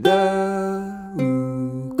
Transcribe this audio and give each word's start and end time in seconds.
The 0.00 0.94
Ukulele 1.16 1.96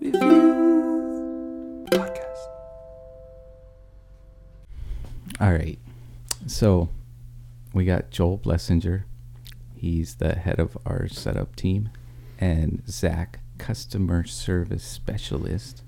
Review 0.00 1.86
Podcast. 1.92 2.48
All 5.40 5.52
right. 5.52 5.78
So 6.48 6.88
we 7.72 7.84
got 7.84 8.10
Joel 8.10 8.38
Blessinger. 8.38 9.04
He's 9.76 10.16
the 10.16 10.34
head 10.34 10.58
of 10.58 10.76
our 10.84 11.06
setup 11.06 11.54
team, 11.54 11.90
and 12.40 12.82
Zach, 12.88 13.38
customer 13.58 14.24
service 14.24 14.82
specialist, 14.82 15.84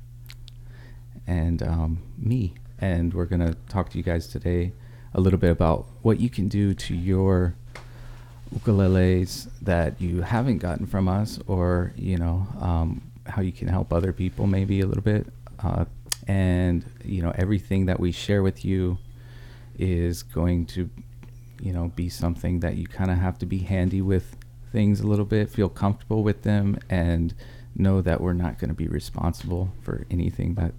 and 1.27 1.61
um, 1.61 2.03
me. 2.17 2.55
And 2.79 3.12
we're 3.12 3.27
going 3.27 3.45
to 3.45 3.57
talk 3.69 3.89
to 3.91 3.99
you 3.99 4.05
guys 4.05 4.29
today 4.29 4.75
a 5.12 5.21
little 5.21 5.41
bit 5.41 5.51
about 5.51 5.89
what 6.03 6.21
you 6.21 6.30
can 6.30 6.46
do 6.46 6.73
to 6.73 6.95
your 6.95 7.57
ukuleles 8.55 9.49
that 9.62 10.01
you 10.01 10.23
haven't 10.23 10.59
gotten 10.59 10.87
from 10.87 11.09
us, 11.09 11.39
or, 11.47 11.93
you 11.97 12.16
know, 12.16 12.47
um, 12.61 13.02
how 13.27 13.43
you 13.43 13.52
can 13.52 13.69
help 13.69 13.93
other 13.93 14.12
people 14.12 14.47
maybe 14.47 14.80
a 14.80 14.87
little 14.87 15.02
bit. 15.02 15.27
Uh, 15.62 15.84
and, 16.27 16.84
you 17.05 17.23
know, 17.23 17.33
everything 17.37 17.87
that 17.87 17.98
we 17.98 18.12
share 18.12 18.43
with 18.43 18.65
you 18.65 18.98
is 19.79 20.23
going 20.23 20.66
to 20.66 20.91
you 21.61 21.73
know 21.73 21.88
be 21.95 22.09
something 22.09 22.61
that 22.61 22.77
you 22.77 22.87
kind 22.87 23.11
of 23.11 23.19
have 23.19 23.38
to 23.38 23.47
be 23.47 23.59
handy 23.59 24.02
with 24.02 24.37
things 24.73 25.01
a 25.01 25.07
little 25.07 25.24
bit 25.24 25.51
feel 25.51 25.69
comfortable 25.69 26.23
with 26.23 26.43
them 26.43 26.79
and 26.91 27.35
know 27.74 28.01
that 28.01 28.21
we're 28.21 28.33
not 28.33 28.59
going 28.59 28.69
to 28.69 28.74
be 28.74 28.88
responsible 28.88 29.71
for 29.83 30.07
anything 30.10 30.55
that 30.55 30.73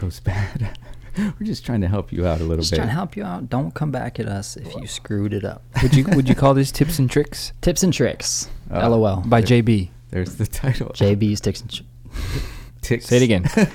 goes 0.00 0.20
bad 0.30 0.76
we're 1.18 1.46
just 1.46 1.64
trying 1.64 1.80
to 1.80 1.88
help 1.88 2.12
you 2.12 2.26
out 2.26 2.40
a 2.40 2.44
little 2.44 2.58
Just 2.58 2.72
bit 2.72 2.76
trying 2.76 2.88
to 2.88 2.94
help 2.94 3.16
you 3.16 3.24
out. 3.24 3.48
Don't 3.48 3.72
come 3.74 3.90
back 3.90 4.18
at 4.20 4.26
us 4.26 4.56
if 4.56 4.74
you 4.76 4.86
screwed 4.86 5.32
it 5.32 5.44
up. 5.44 5.62
Would 5.82 5.94
you 5.94 6.04
would 6.08 6.28
you 6.28 6.34
call 6.34 6.54
these 6.54 6.72
tips 6.72 6.98
and 6.98 7.10
tricks 7.10 7.52
Tips 7.60 7.82
and 7.82 7.92
tricks. 7.92 8.48
Uh, 8.70 8.88
LOL. 8.88 9.22
by 9.26 9.42
JB? 9.42 9.90
there's 10.10 10.36
the 10.36 10.46
title 10.46 10.88
JB's 10.88 11.40
tips 11.40 11.60
and 11.60 11.70
tr- 11.70 11.82
Ticks. 12.80 13.06
Say 13.06 13.16
it 13.18 13.22
again. 13.22 13.42
bit 13.42 13.68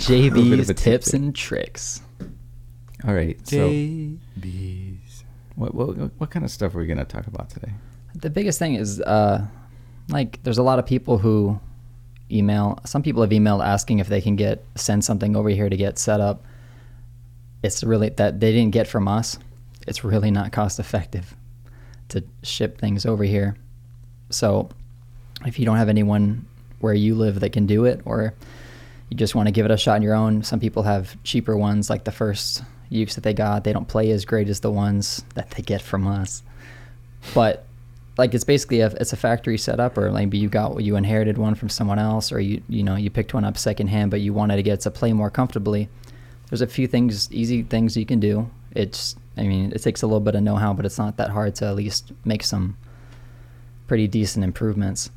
JB's 0.00 0.68
tips 0.82 1.10
tip. 1.10 1.14
and 1.14 1.34
tricks. 1.34 2.00
all 3.06 3.12
right 3.14 3.38
so 3.46 3.68
JB's. 3.68 5.24
what, 5.56 5.74
what 5.74 5.90
what 6.18 6.30
kind 6.30 6.44
of 6.44 6.50
stuff 6.50 6.74
are 6.74 6.78
we 6.78 6.86
going 6.86 6.98
to 6.98 7.04
talk 7.04 7.26
about 7.26 7.50
today 7.50 7.72
The 8.14 8.30
biggest 8.30 8.58
thing 8.58 8.74
is 8.76 9.00
uh 9.00 9.44
like 10.08 10.42
there's 10.42 10.58
a 10.58 10.62
lot 10.62 10.78
of 10.78 10.86
people 10.86 11.18
who 11.18 11.58
email 12.30 12.78
some 12.84 13.02
people 13.02 13.22
have 13.22 13.30
emailed 13.30 13.64
asking 13.64 13.98
if 13.98 14.08
they 14.08 14.20
can 14.20 14.36
get 14.36 14.64
send 14.76 15.04
something 15.04 15.36
over 15.36 15.48
here 15.50 15.68
to 15.68 15.76
get 15.76 15.98
set 15.98 16.20
up. 16.20 16.44
It's 17.64 17.82
really 17.82 18.10
that 18.10 18.40
they 18.40 18.52
didn't 18.52 18.72
get 18.72 18.86
from 18.86 19.08
us. 19.08 19.38
It's 19.86 20.04
really 20.04 20.30
not 20.30 20.52
cost 20.52 20.78
effective 20.78 21.34
to 22.10 22.22
ship 22.42 22.78
things 22.78 23.06
over 23.06 23.24
here. 23.24 23.56
So 24.28 24.68
if 25.46 25.58
you 25.58 25.64
don't 25.64 25.78
have 25.78 25.88
anyone 25.88 26.44
where 26.80 26.92
you 26.92 27.14
live 27.14 27.40
that 27.40 27.52
can 27.52 27.64
do 27.64 27.86
it 27.86 28.02
or 28.04 28.34
you 29.08 29.16
just 29.16 29.34
want 29.34 29.48
to 29.48 29.52
give 29.52 29.64
it 29.64 29.70
a 29.70 29.78
shot 29.78 29.94
on 29.96 30.02
your 30.02 30.14
own, 30.14 30.42
some 30.42 30.60
people 30.60 30.82
have 30.82 31.16
cheaper 31.24 31.56
ones 31.56 31.88
like 31.88 32.04
the 32.04 32.12
first 32.12 32.62
ukes 32.92 33.14
that 33.14 33.22
they 33.22 33.32
got. 33.32 33.64
They 33.64 33.72
don't 33.72 33.88
play 33.88 34.10
as 34.10 34.26
great 34.26 34.50
as 34.50 34.60
the 34.60 34.70
ones 34.70 35.24
that 35.34 35.50
they 35.52 35.62
get 35.62 35.80
from 35.80 36.06
us. 36.06 36.42
But 37.32 37.64
like 38.18 38.34
it's 38.34 38.44
basically 38.44 38.80
a 38.80 38.88
it's 38.88 39.14
a 39.14 39.16
factory 39.16 39.56
setup 39.56 39.96
or 39.96 40.10
maybe 40.10 40.36
you 40.36 40.50
got 40.50 40.82
you 40.82 40.96
inherited 40.96 41.38
one 41.38 41.54
from 41.54 41.70
someone 41.70 41.98
else 41.98 42.30
or 42.30 42.40
you 42.40 42.62
you 42.68 42.82
know 42.82 42.94
you 42.94 43.08
picked 43.08 43.32
one 43.34 43.44
up 43.44 43.56
secondhand 43.58 44.10
but 44.10 44.20
you 44.20 44.32
wanted 44.32 44.56
to 44.56 44.62
get 44.62 44.80
to 44.80 44.90
play 44.90 45.12
more 45.12 45.30
comfortably 45.30 45.88
there's 46.54 46.62
a 46.62 46.68
few 46.68 46.86
things 46.86 47.28
easy 47.32 47.64
things 47.64 47.96
you 47.96 48.06
can 48.06 48.20
do 48.20 48.48
it's 48.76 49.16
i 49.36 49.42
mean 49.42 49.72
it 49.72 49.82
takes 49.82 50.02
a 50.02 50.06
little 50.06 50.20
bit 50.20 50.36
of 50.36 50.42
know-how 50.44 50.72
but 50.72 50.86
it's 50.86 50.98
not 50.98 51.16
that 51.16 51.30
hard 51.30 51.52
to 51.52 51.64
at 51.66 51.74
least 51.74 52.12
make 52.24 52.44
some 52.44 52.76
pretty 53.88 54.06
decent 54.06 54.44
improvements 54.44 55.10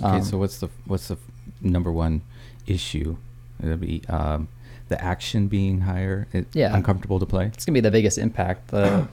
okay 0.00 0.16
Um, 0.16 0.22
so 0.22 0.38
what's 0.38 0.60
the 0.60 0.70
what's 0.86 1.08
the 1.08 1.18
number 1.60 1.92
one 1.92 2.22
issue 2.66 3.18
it'll 3.62 3.76
be 3.76 4.02
um, 4.08 4.48
the 4.88 4.98
action 5.04 5.46
being 5.46 5.82
higher 5.82 6.26
Yeah. 6.54 6.74
uncomfortable 6.74 7.18
to 7.20 7.26
play 7.26 7.48
it's 7.52 7.66
gonna 7.66 7.74
be 7.74 7.80
the 7.80 7.90
biggest 7.90 8.16
impact. 8.16 8.68
The 8.68 9.06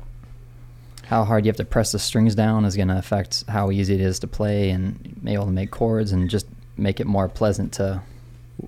how 1.04 1.24
hard 1.24 1.44
you 1.44 1.50
have 1.50 1.56
to 1.58 1.64
press 1.66 1.92
the 1.92 1.98
strings 1.98 2.34
down 2.34 2.64
is 2.64 2.74
gonna 2.74 2.96
affect 2.96 3.44
how 3.48 3.70
easy 3.70 3.96
it 3.96 4.00
is 4.00 4.18
to 4.20 4.26
play 4.26 4.70
and 4.70 5.22
be 5.22 5.34
able 5.34 5.44
to 5.44 5.52
make 5.52 5.70
chords 5.70 6.10
and 6.12 6.30
just 6.30 6.46
make 6.78 7.00
it 7.00 7.06
more 7.06 7.28
pleasant 7.28 7.74
to 7.74 8.00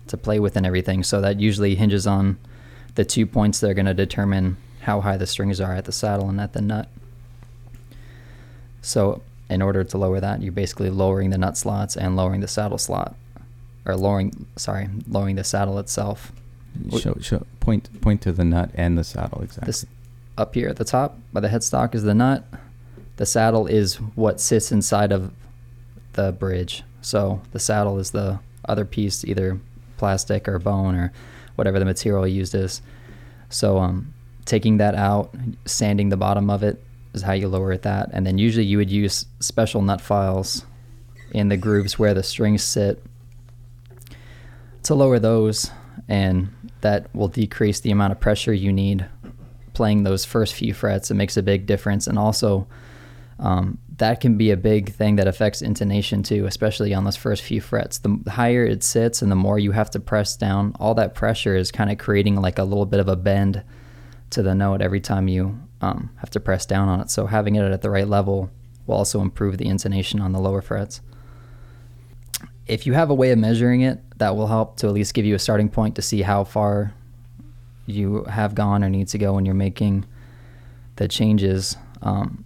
to 0.06 0.16
play 0.16 0.38
with 0.38 0.56
and 0.56 0.66
everything. 0.66 1.02
So 1.02 1.20
that 1.20 1.40
usually 1.40 1.74
hinges 1.74 2.06
on 2.06 2.38
the 2.94 3.04
two 3.04 3.26
points 3.26 3.60
that 3.60 3.70
are 3.70 3.74
gonna 3.74 3.94
determine 3.94 4.56
how 4.80 5.00
high 5.00 5.16
the 5.16 5.26
strings 5.26 5.60
are 5.60 5.74
at 5.74 5.84
the 5.84 5.92
saddle 5.92 6.28
and 6.28 6.40
at 6.40 6.52
the 6.52 6.60
nut. 6.60 6.88
So 8.80 9.22
in 9.48 9.62
order 9.62 9.84
to 9.84 9.98
lower 9.98 10.20
that, 10.20 10.42
you're 10.42 10.52
basically 10.52 10.90
lowering 10.90 11.30
the 11.30 11.38
nut 11.38 11.56
slots 11.56 11.96
and 11.96 12.16
lowering 12.16 12.40
the 12.40 12.48
saddle 12.48 12.78
slot, 12.78 13.14
or 13.84 13.96
lowering 13.96 14.46
sorry, 14.56 14.88
lowering 15.08 15.36
the 15.36 15.44
saddle 15.44 15.78
itself. 15.78 16.32
Show, 16.98 17.16
show 17.20 17.46
point 17.60 18.00
point 18.00 18.22
to 18.22 18.32
the 18.32 18.44
nut 18.44 18.70
and 18.74 18.96
the 18.96 19.04
saddle 19.04 19.42
exactly 19.42 19.66
This 19.66 19.86
up 20.38 20.54
here 20.54 20.68
at 20.68 20.76
the 20.76 20.84
top 20.84 21.18
by 21.32 21.40
the 21.40 21.48
headstock 21.48 21.94
is 21.94 22.02
the 22.02 22.14
nut. 22.14 22.44
The 23.16 23.26
saddle 23.26 23.66
is 23.66 23.96
what 23.96 24.40
sits 24.40 24.72
inside 24.72 25.12
of 25.12 25.32
the 26.14 26.32
bridge. 26.32 26.82
So 27.02 27.42
the 27.52 27.58
saddle 27.58 27.98
is 27.98 28.12
the 28.12 28.40
other 28.64 28.84
piece, 28.84 29.24
either 29.24 29.60
plastic 30.02 30.48
or 30.48 30.58
bone 30.58 30.96
or 30.96 31.12
whatever 31.54 31.78
the 31.78 31.84
material 31.84 32.26
used 32.26 32.56
is. 32.56 32.82
So 33.50 33.78
um, 33.78 34.12
taking 34.46 34.78
that 34.78 34.96
out, 34.96 35.32
sanding 35.64 36.08
the 36.08 36.16
bottom 36.16 36.50
of 36.50 36.64
it 36.64 36.82
is 37.14 37.22
how 37.22 37.34
you 37.34 37.46
lower 37.46 37.70
it 37.70 37.82
that. 37.82 38.10
And 38.12 38.26
then 38.26 38.36
usually 38.36 38.66
you 38.66 38.78
would 38.78 38.90
use 38.90 39.26
special 39.38 39.80
nut 39.80 40.00
files 40.00 40.66
in 41.30 41.50
the 41.50 41.56
grooves 41.56 42.00
where 42.00 42.14
the 42.14 42.22
strings 42.24 42.64
sit 42.64 43.00
to 44.82 44.96
lower 44.96 45.20
those 45.20 45.70
and 46.08 46.48
that 46.80 47.06
will 47.14 47.28
decrease 47.28 47.78
the 47.78 47.92
amount 47.92 48.10
of 48.10 48.18
pressure 48.18 48.52
you 48.52 48.72
need 48.72 49.06
playing 49.72 50.02
those 50.02 50.24
first 50.24 50.52
few 50.52 50.74
frets 50.74 51.12
it 51.12 51.14
makes 51.14 51.36
a 51.36 51.42
big 51.42 51.64
difference 51.64 52.08
and 52.08 52.18
also 52.18 52.66
um, 53.38 53.78
that 54.02 54.20
can 54.20 54.36
be 54.36 54.50
a 54.50 54.56
big 54.56 54.92
thing 54.92 55.14
that 55.14 55.28
affects 55.28 55.62
intonation 55.62 56.24
too 56.24 56.44
especially 56.46 56.92
on 56.92 57.04
those 57.04 57.16
first 57.16 57.42
few 57.42 57.60
frets 57.60 57.98
the 57.98 58.18
higher 58.28 58.64
it 58.64 58.82
sits 58.82 59.22
and 59.22 59.30
the 59.30 59.36
more 59.36 59.60
you 59.60 59.70
have 59.70 59.88
to 59.88 60.00
press 60.00 60.36
down 60.36 60.74
all 60.80 60.92
that 60.92 61.14
pressure 61.14 61.54
is 61.54 61.70
kind 61.70 61.90
of 61.90 61.98
creating 61.98 62.34
like 62.34 62.58
a 62.58 62.64
little 62.64 62.84
bit 62.84 62.98
of 62.98 63.08
a 63.08 63.14
bend 63.14 63.62
to 64.30 64.42
the 64.42 64.54
note 64.54 64.82
every 64.82 65.00
time 65.00 65.28
you 65.28 65.56
um, 65.82 66.10
have 66.16 66.30
to 66.30 66.40
press 66.40 66.66
down 66.66 66.88
on 66.88 67.00
it 67.00 67.10
so 67.10 67.26
having 67.26 67.54
it 67.54 67.62
at 67.62 67.80
the 67.80 67.90
right 67.90 68.08
level 68.08 68.50
will 68.86 68.96
also 68.96 69.20
improve 69.20 69.56
the 69.56 69.68
intonation 69.68 70.20
on 70.20 70.32
the 70.32 70.40
lower 70.40 70.60
frets 70.60 71.00
if 72.66 72.86
you 72.86 72.92
have 72.92 73.10
a 73.10 73.14
way 73.14 73.30
of 73.30 73.38
measuring 73.38 73.80
it, 73.80 74.00
that 74.18 74.36
will 74.36 74.46
help 74.46 74.76
to 74.78 74.86
at 74.86 74.92
least 74.92 75.14
give 75.14 75.24
you 75.24 75.34
a 75.34 75.38
starting 75.38 75.68
point 75.68 75.96
to 75.96 76.02
see 76.02 76.22
how 76.22 76.44
far 76.44 76.94
you 77.86 78.24
have 78.24 78.54
gone 78.54 78.84
or 78.84 78.88
need 78.88 79.08
to 79.08 79.18
go 79.18 79.34
when 79.34 79.44
you're 79.44 79.54
making 79.54 80.06
the 80.96 81.08
changes. 81.08 81.76
Um, 82.02 82.44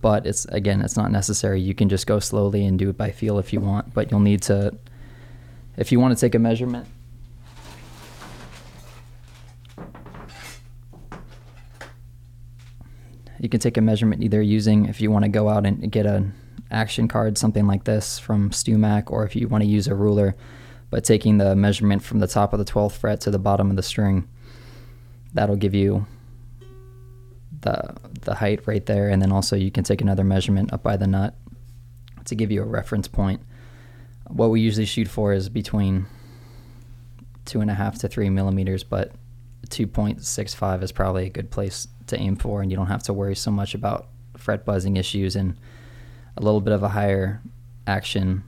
but 0.00 0.26
it's 0.26 0.44
again, 0.46 0.80
it's 0.80 0.96
not 0.96 1.10
necessary. 1.10 1.60
You 1.60 1.74
can 1.74 1.88
just 1.88 2.06
go 2.06 2.18
slowly 2.18 2.64
and 2.64 2.78
do 2.78 2.90
it 2.90 2.96
by 2.96 3.10
feel 3.10 3.38
if 3.38 3.52
you 3.52 3.60
want. 3.60 3.92
But 3.92 4.10
you'll 4.10 4.20
need 4.20 4.42
to, 4.42 4.74
if 5.76 5.92
you 5.92 6.00
want 6.00 6.16
to 6.16 6.20
take 6.20 6.34
a 6.34 6.38
measurement. 6.38 6.86
You 13.38 13.50
can 13.50 13.60
take 13.60 13.76
a 13.76 13.82
measurement 13.82 14.22
either 14.22 14.40
using 14.40 14.86
if 14.86 15.02
you 15.02 15.10
want 15.10 15.26
to 15.26 15.28
go 15.28 15.50
out 15.50 15.66
and 15.66 15.92
get 15.92 16.06
an 16.06 16.32
action 16.70 17.08
card, 17.08 17.36
something 17.36 17.66
like 17.66 17.84
this 17.84 18.18
from 18.18 18.48
StewMac, 18.50 19.10
or 19.10 19.24
if 19.26 19.36
you 19.36 19.48
want 19.48 19.62
to 19.62 19.68
use 19.68 19.86
a 19.86 19.94
ruler, 19.94 20.34
but 20.88 21.04
taking 21.04 21.36
the 21.36 21.54
measurement 21.54 22.02
from 22.02 22.20
the 22.20 22.26
top 22.26 22.54
of 22.54 22.58
the 22.58 22.64
12th 22.64 22.92
fret 22.92 23.20
to 23.20 23.30
the 23.30 23.38
bottom 23.38 23.68
of 23.68 23.76
the 23.76 23.82
string, 23.82 24.26
that'll 25.34 25.56
give 25.56 25.74
you 25.74 26.06
the 27.60 27.94
the 28.24 28.34
height 28.34 28.66
right 28.66 28.84
there, 28.86 29.08
and 29.08 29.20
then 29.20 29.32
also 29.32 29.56
you 29.56 29.70
can 29.70 29.84
take 29.84 30.00
another 30.00 30.24
measurement 30.24 30.72
up 30.72 30.82
by 30.82 30.96
the 30.96 31.06
nut 31.06 31.34
to 32.24 32.34
give 32.34 32.50
you 32.50 32.62
a 32.62 32.66
reference 32.66 33.08
point. 33.08 33.40
What 34.28 34.50
we 34.50 34.60
usually 34.60 34.86
shoot 34.86 35.08
for 35.08 35.32
is 35.32 35.48
between 35.48 36.06
two 37.44 37.60
and 37.60 37.70
a 37.70 37.74
half 37.74 37.98
to 38.00 38.08
three 38.08 38.30
millimeters, 38.30 38.82
but 38.82 39.12
2.65 39.68 40.82
is 40.82 40.92
probably 40.92 41.26
a 41.26 41.30
good 41.30 41.50
place 41.50 41.88
to 42.06 42.18
aim 42.18 42.36
for, 42.36 42.62
and 42.62 42.70
you 42.70 42.76
don't 42.76 42.86
have 42.86 43.02
to 43.04 43.12
worry 43.12 43.34
so 43.34 43.50
much 43.50 43.74
about 43.74 44.08
fret 44.36 44.64
buzzing 44.64 44.96
issues 44.96 45.36
and 45.36 45.56
a 46.36 46.42
little 46.42 46.60
bit 46.60 46.72
of 46.72 46.82
a 46.82 46.88
higher 46.88 47.40
action 47.86 48.42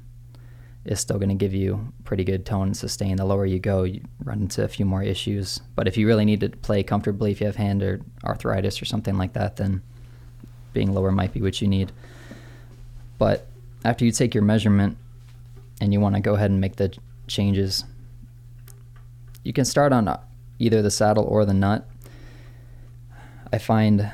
is 0.86 1.00
still 1.00 1.18
going 1.18 1.28
to 1.28 1.34
give 1.34 1.52
you 1.52 1.92
pretty 2.04 2.24
good 2.24 2.46
tone 2.46 2.68
and 2.68 2.76
sustain. 2.76 3.16
The 3.16 3.24
lower 3.24 3.44
you 3.44 3.58
go, 3.58 3.82
you 3.82 4.02
run 4.24 4.42
into 4.42 4.64
a 4.64 4.68
few 4.68 4.84
more 4.84 5.02
issues. 5.02 5.60
But 5.74 5.88
if 5.88 5.96
you 5.96 6.06
really 6.06 6.24
need 6.24 6.40
to 6.40 6.48
play 6.48 6.82
comfortably, 6.82 7.32
if 7.32 7.40
you 7.40 7.46
have 7.46 7.56
hand 7.56 7.82
or 7.82 8.00
arthritis 8.24 8.80
or 8.80 8.84
something 8.84 9.16
like 9.16 9.32
that, 9.32 9.56
then 9.56 9.82
being 10.72 10.92
lower 10.92 11.10
might 11.10 11.32
be 11.32 11.42
what 11.42 11.60
you 11.60 11.68
need. 11.68 11.92
But 13.18 13.46
after 13.84 14.04
you 14.04 14.12
take 14.12 14.34
your 14.34 14.44
measurement 14.44 14.96
and 15.80 15.92
you 15.92 16.00
want 16.00 16.14
to 16.14 16.20
go 16.20 16.34
ahead 16.34 16.50
and 16.50 16.60
make 16.60 16.76
the 16.76 16.96
changes, 17.26 17.84
you 19.42 19.52
can 19.52 19.64
start 19.64 19.92
on 19.92 20.08
uh, 20.08 20.20
either 20.58 20.82
the 20.82 20.90
saddle 20.90 21.24
or 21.24 21.44
the 21.44 21.54
nut. 21.54 21.88
I 23.52 23.58
find 23.58 24.10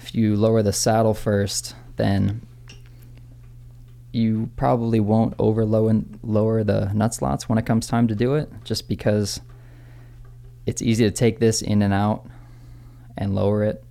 if 0.00 0.14
you 0.14 0.36
lower 0.36 0.62
the 0.62 0.72
saddle 0.72 1.14
first, 1.14 1.74
then 1.96 2.46
you 4.16 4.50
probably 4.56 4.98
won't 4.98 5.34
over 5.38 5.64
low 5.66 5.88
and 5.88 6.18
lower 6.22 6.64
the 6.64 6.90
nut 6.94 7.12
slots 7.12 7.48
when 7.48 7.58
it 7.58 7.66
comes 7.66 7.86
time 7.86 8.08
to 8.08 8.14
do 8.14 8.34
it, 8.34 8.50
just 8.64 8.88
because 8.88 9.40
it's 10.64 10.80
easy 10.80 11.04
to 11.04 11.10
take 11.10 11.38
this 11.38 11.60
in 11.60 11.82
and 11.82 11.92
out 11.92 12.26
and 13.18 13.34
lower 13.34 13.62
it. 13.62 13.84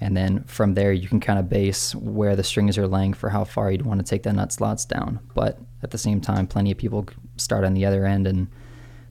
And 0.00 0.16
then 0.16 0.42
from 0.44 0.74
there, 0.74 0.92
you 0.92 1.08
can 1.08 1.20
kind 1.20 1.38
of 1.38 1.48
base 1.48 1.94
where 1.94 2.34
the 2.34 2.42
strings 2.42 2.78
are 2.78 2.88
laying 2.88 3.12
for 3.12 3.30
how 3.30 3.44
far 3.44 3.70
you'd 3.70 3.86
want 3.86 4.00
to 4.00 4.10
take 4.10 4.24
the 4.24 4.32
nut 4.32 4.52
slots 4.52 4.84
down. 4.84 5.20
But 5.34 5.58
at 5.82 5.92
the 5.92 5.98
same 5.98 6.20
time, 6.20 6.46
plenty 6.46 6.72
of 6.72 6.78
people 6.78 7.06
start 7.36 7.64
on 7.64 7.74
the 7.74 7.86
other 7.86 8.06
end 8.06 8.26
and 8.26 8.48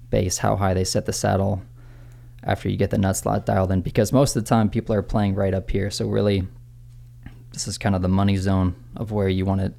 base 0.10 0.40
how 0.40 0.58
high 0.58 0.74
they 0.74 0.84
set 0.84 1.06
the 1.06 1.14
saddle 1.14 1.62
after 2.44 2.68
you 2.68 2.76
get 2.76 2.90
the 2.90 2.98
nut 2.98 3.16
slot 3.16 3.46
dialed 3.46 3.72
in 3.72 3.82
because 3.82 4.12
most 4.12 4.36
of 4.36 4.44
the 4.44 4.50
time 4.50 4.70
people 4.70 4.96
are 4.96 5.04
playing 5.04 5.36
right 5.36 5.54
up 5.54 5.70
here. 5.70 5.90
So 5.92 6.08
really, 6.08 6.48
this 7.54 7.68
is 7.68 7.78
kind 7.78 7.96
of 7.96 8.02
the 8.02 8.08
money 8.08 8.36
zone 8.36 8.76
of 8.96 9.12
where 9.12 9.30
you 9.30 9.46
want 9.46 9.62
it 9.62 9.74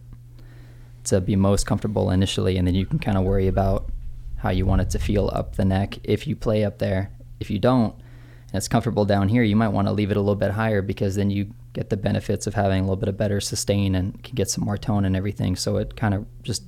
to 1.11 1.21
be 1.21 1.37
most 1.37 1.67
comfortable 1.67 2.11
initially, 2.11 2.57
and 2.57 2.67
then 2.67 2.75
you 2.75 2.87
can 2.87 2.99
kind 2.99 3.17
of 3.17 3.25
worry 3.25 3.47
about 3.47 3.91
how 4.39 4.51
you 4.51 4.67
want 4.67 4.81
it 4.81 4.91
to 4.91 4.99
feel 4.99 5.31
up 5.33 5.57
the 5.57 5.65
neck 5.65 5.99
if 6.03 6.27
you 6.27 6.35
play 6.35 6.65
up 6.65 6.79
there. 6.79 7.11
If 7.39 7.51
you 7.51 7.59
don't, 7.59 7.95
and 7.95 8.55
it's 8.55 8.69
comfortable 8.69 9.05
down 9.05 9.29
here, 9.29 9.43
you 9.43 9.55
might 9.55 9.69
want 9.69 9.87
to 9.87 9.93
leave 9.93 10.11
it 10.11 10.17
a 10.17 10.21
little 10.21 10.35
bit 10.35 10.51
higher 10.51 10.83
because 10.83 11.15
then 11.15 11.31
you 11.31 11.55
get 11.73 11.89
the 11.89 11.97
benefits 11.97 12.47
of 12.47 12.55
having 12.55 12.81
a 12.81 12.83
little 12.83 12.97
bit 12.97 13.09
of 13.09 13.17
better 13.17 13.41
sustain 13.41 13.95
and 13.95 14.23
can 14.25 14.35
get 14.35 14.51
some 14.51 14.65
more 14.65 14.77
tone 14.77 15.05
and 15.05 15.15
everything. 15.15 15.55
So 15.55 15.77
it 15.77 15.95
kind 15.95 16.15
of 16.15 16.27
just 16.43 16.65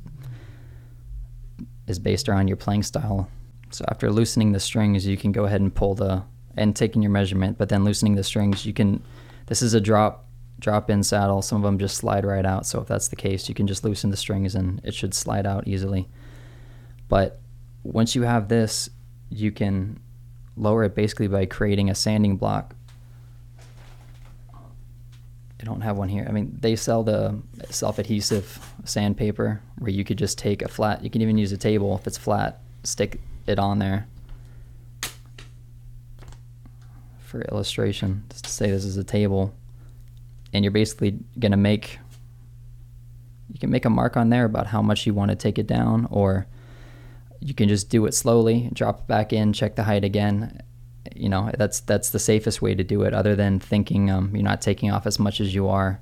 is 1.88 1.98
based 1.98 2.28
around 2.28 2.48
your 2.48 2.56
playing 2.56 2.84
style. 2.84 3.28
So 3.70 3.84
after 3.88 4.12
loosening 4.12 4.52
the 4.52 4.60
strings, 4.60 5.06
you 5.06 5.16
can 5.16 5.32
go 5.32 5.44
ahead 5.44 5.60
and 5.60 5.74
pull 5.74 5.94
the 5.94 6.22
and 6.56 6.76
taking 6.76 7.02
your 7.02 7.10
measurement, 7.10 7.58
but 7.58 7.68
then 7.68 7.82
loosening 7.82 8.14
the 8.14 8.24
strings, 8.24 8.66
you 8.66 8.72
can. 8.72 9.02
This 9.46 9.62
is 9.62 9.74
a 9.74 9.80
drop 9.80 10.26
drop 10.62 10.88
in 10.88 11.02
saddle. 11.02 11.42
Some 11.42 11.56
of 11.56 11.62
them 11.64 11.78
just 11.78 11.96
slide 11.96 12.24
right 12.24 12.46
out. 12.46 12.66
So 12.66 12.80
if 12.80 12.86
that's 12.86 13.08
the 13.08 13.16
case, 13.16 13.48
you 13.48 13.54
can 13.54 13.66
just 13.66 13.84
loosen 13.84 14.10
the 14.10 14.16
strings 14.16 14.54
and 14.54 14.80
it 14.84 14.94
should 14.94 15.12
slide 15.12 15.44
out 15.44 15.66
easily. 15.66 16.08
But 17.08 17.40
once 17.82 18.14
you 18.14 18.22
have 18.22 18.48
this, 18.48 18.88
you 19.28 19.50
can 19.50 20.00
lower 20.56 20.84
it 20.84 20.94
basically 20.94 21.26
by 21.26 21.46
creating 21.46 21.90
a 21.90 21.94
sanding 21.94 22.36
block. 22.36 22.76
I 24.54 25.64
don't 25.64 25.80
have 25.80 25.98
one 25.98 26.08
here. 26.08 26.26
I 26.28 26.32
mean, 26.32 26.56
they 26.60 26.76
sell 26.76 27.02
the 27.02 27.40
self-adhesive 27.70 28.74
sandpaper 28.84 29.60
where 29.78 29.90
you 29.90 30.04
could 30.04 30.16
just 30.16 30.38
take 30.38 30.62
a 30.62 30.68
flat. 30.68 31.02
You 31.02 31.10
can 31.10 31.22
even 31.22 31.38
use 31.38 31.52
a 31.52 31.56
table 31.56 31.96
if 31.96 32.06
it's 32.06 32.18
flat, 32.18 32.60
stick 32.84 33.20
it 33.46 33.58
on 33.58 33.78
there 33.80 34.06
for 37.20 37.42
illustration. 37.42 38.24
Just 38.30 38.44
to 38.44 38.50
say 38.50 38.70
this 38.70 38.84
is 38.84 38.96
a 38.96 39.04
table, 39.04 39.54
and 40.52 40.64
you're 40.64 40.72
basically 40.72 41.18
gonna 41.38 41.56
make. 41.56 41.98
You 43.52 43.58
can 43.58 43.70
make 43.70 43.84
a 43.84 43.90
mark 43.90 44.16
on 44.16 44.30
there 44.30 44.46
about 44.46 44.66
how 44.68 44.80
much 44.80 45.06
you 45.06 45.12
want 45.12 45.30
to 45.30 45.36
take 45.36 45.58
it 45.58 45.66
down, 45.66 46.08
or 46.10 46.46
you 47.38 47.52
can 47.54 47.68
just 47.68 47.90
do 47.90 48.06
it 48.06 48.14
slowly, 48.14 48.70
drop 48.72 49.00
it 49.00 49.06
back 49.06 49.32
in, 49.32 49.52
check 49.52 49.76
the 49.76 49.82
height 49.82 50.04
again. 50.04 50.62
You 51.14 51.28
know, 51.28 51.50
that's 51.58 51.80
that's 51.80 52.10
the 52.10 52.18
safest 52.18 52.62
way 52.62 52.74
to 52.74 52.82
do 52.82 53.02
it, 53.02 53.12
other 53.12 53.36
than 53.36 53.60
thinking 53.60 54.10
um, 54.10 54.34
you're 54.34 54.42
not 54.42 54.62
taking 54.62 54.90
off 54.90 55.06
as 55.06 55.18
much 55.18 55.40
as 55.40 55.54
you 55.54 55.68
are, 55.68 56.00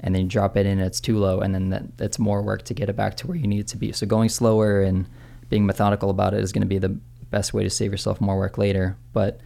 and 0.00 0.14
then 0.14 0.22
you 0.22 0.28
drop 0.28 0.56
it 0.56 0.66
in, 0.66 0.80
it's 0.80 1.00
too 1.00 1.18
low, 1.18 1.40
and 1.40 1.54
then 1.54 1.70
that, 1.70 1.96
that's 1.96 2.18
more 2.18 2.42
work 2.42 2.62
to 2.64 2.74
get 2.74 2.88
it 2.88 2.96
back 2.96 3.16
to 3.18 3.26
where 3.28 3.36
you 3.36 3.46
need 3.46 3.60
it 3.60 3.68
to 3.68 3.76
be. 3.76 3.92
So 3.92 4.06
going 4.06 4.28
slower 4.28 4.82
and 4.82 5.06
being 5.50 5.66
methodical 5.66 6.10
about 6.10 6.34
it 6.34 6.40
is 6.40 6.52
going 6.52 6.62
to 6.62 6.66
be 6.66 6.78
the 6.78 6.98
best 7.30 7.54
way 7.54 7.62
to 7.62 7.70
save 7.70 7.92
yourself 7.92 8.20
more 8.20 8.36
work 8.36 8.58
later. 8.58 8.96
But 9.12 9.40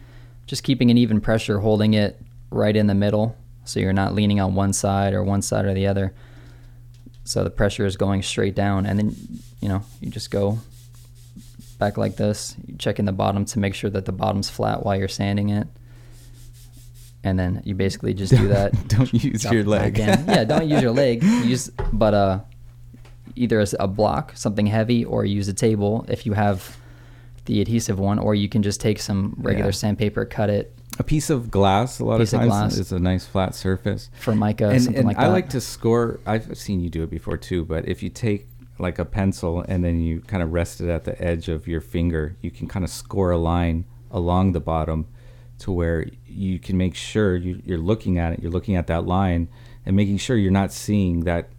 just 0.47 0.63
keeping 0.63 0.89
an 0.89 0.97
even 0.97 1.21
pressure, 1.21 1.59
holding 1.59 1.93
it 1.93 2.19
right 2.49 2.75
in 2.75 2.87
the 2.87 2.95
middle, 2.95 3.35
so 3.69 3.79
you're 3.79 3.93
not 3.93 4.13
leaning 4.13 4.39
on 4.39 4.55
one 4.55 4.73
side 4.73 5.13
or 5.13 5.23
one 5.23 5.41
side 5.41 5.65
or 5.65 5.73
the 5.73 5.87
other. 5.87 6.13
So 7.23 7.43
the 7.43 7.49
pressure 7.49 7.85
is 7.85 7.95
going 7.95 8.23
straight 8.23 8.55
down, 8.55 8.85
and 8.85 8.97
then 8.97 9.15
you 9.61 9.69
know 9.69 9.83
you 10.01 10.09
just 10.09 10.31
go 10.31 10.59
back 11.77 11.97
like 11.97 12.15
this. 12.17 12.55
You 12.67 12.75
check 12.77 12.99
in 12.99 13.05
the 13.05 13.11
bottom 13.11 13.45
to 13.45 13.59
make 13.59 13.73
sure 13.75 13.89
that 13.91 14.05
the 14.05 14.11
bottom's 14.11 14.49
flat 14.49 14.83
while 14.85 14.95
you're 14.97 15.07
sanding 15.07 15.49
it. 15.49 15.67
And 17.23 17.37
then 17.37 17.61
you 17.65 17.75
basically 17.75 18.13
just 18.13 18.33
do 18.35 18.47
that. 18.55 18.71
Don't 18.87 19.13
use 19.13 19.41
drop 19.43 19.53
your 19.53 19.63
leg. 19.65 19.97
yeah, 19.97 20.43
don't 20.45 20.67
use 20.67 20.81
your 20.81 20.91
leg. 20.91 21.21
Use 21.23 21.69
but 21.93 22.13
uh 22.13 22.39
either 23.35 23.59
as 23.59 23.75
a 23.79 23.87
block, 23.87 24.31
something 24.35 24.65
heavy, 24.65 25.05
or 25.05 25.23
use 25.23 25.47
a 25.47 25.53
table 25.53 26.05
if 26.09 26.25
you 26.25 26.33
have 26.33 26.77
the 27.45 27.61
adhesive 27.61 27.99
one, 27.99 28.19
or 28.19 28.35
you 28.35 28.49
can 28.49 28.63
just 28.63 28.81
take 28.81 28.99
some 28.99 29.33
regular 29.37 29.69
Yeah. 29.69 29.73
sandpaper, 29.75 30.25
cut 30.25 30.49
it 30.49 30.75
A 30.99 31.03
piece 31.03 31.29
of 31.29 31.49
glass, 31.49 31.99
a 31.99 32.05
lot 32.05 32.19
Piece 32.19 32.33
of 32.33 32.41
of 32.41 32.49
times, 32.49 32.73
glass. 32.75 32.77
is 32.77 32.91
a 32.91 32.99
nice 32.99 33.25
flat 33.25 33.55
surface. 33.55 34.09
Formica, 34.19 34.69
and 34.69 34.83
something 34.83 34.99
and 34.99 35.07
like 35.07 35.17
I 35.17 35.21
that. 35.23 35.29
I 35.29 35.31
like 35.33 35.49
to 35.51 35.61
score. 35.61 36.19
I've 36.25 36.57
seen 36.57 36.81
you 36.81 36.89
do 36.89 37.03
it 37.03 37.09
before 37.09 37.37
too. 37.37 37.63
But 37.63 37.87
if 37.87 38.03
you 38.03 38.09
take 38.09 38.47
like 38.77 38.99
a 38.99 39.05
pencil 39.05 39.61
and 39.67 39.83
then 39.83 40.01
you 40.01 40.19
kind 40.21 40.43
of 40.43 40.51
rest 40.51 40.81
it 40.81 40.89
at 40.89 41.05
the 41.05 41.19
edge 41.23 41.47
of 41.49 41.67
your 41.67 41.79
finger, 41.81 42.35
you 42.41 42.51
can 42.51 42.67
kind 42.67 42.83
of 42.83 42.91
score 42.91 43.31
a 43.31 43.37
line 43.37 43.85
along 44.11 44.51
the 44.51 44.59
bottom 44.59 45.07
to 45.59 45.71
where 45.71 46.05
you 46.25 46.59
can 46.59 46.77
make 46.77 46.95
sure 46.95 47.35
you, 47.35 47.61
you're 47.65 47.77
looking 47.77 48.17
at 48.17 48.33
it. 48.33 48.39
You're 48.41 48.51
looking 48.51 48.75
at 48.75 48.87
that 48.87 49.05
line 49.05 49.47
and 49.85 49.95
making 49.95 50.17
sure 50.17 50.35
you're 50.35 50.51
not 50.51 50.71
seeing 50.73 51.21
that 51.21 51.49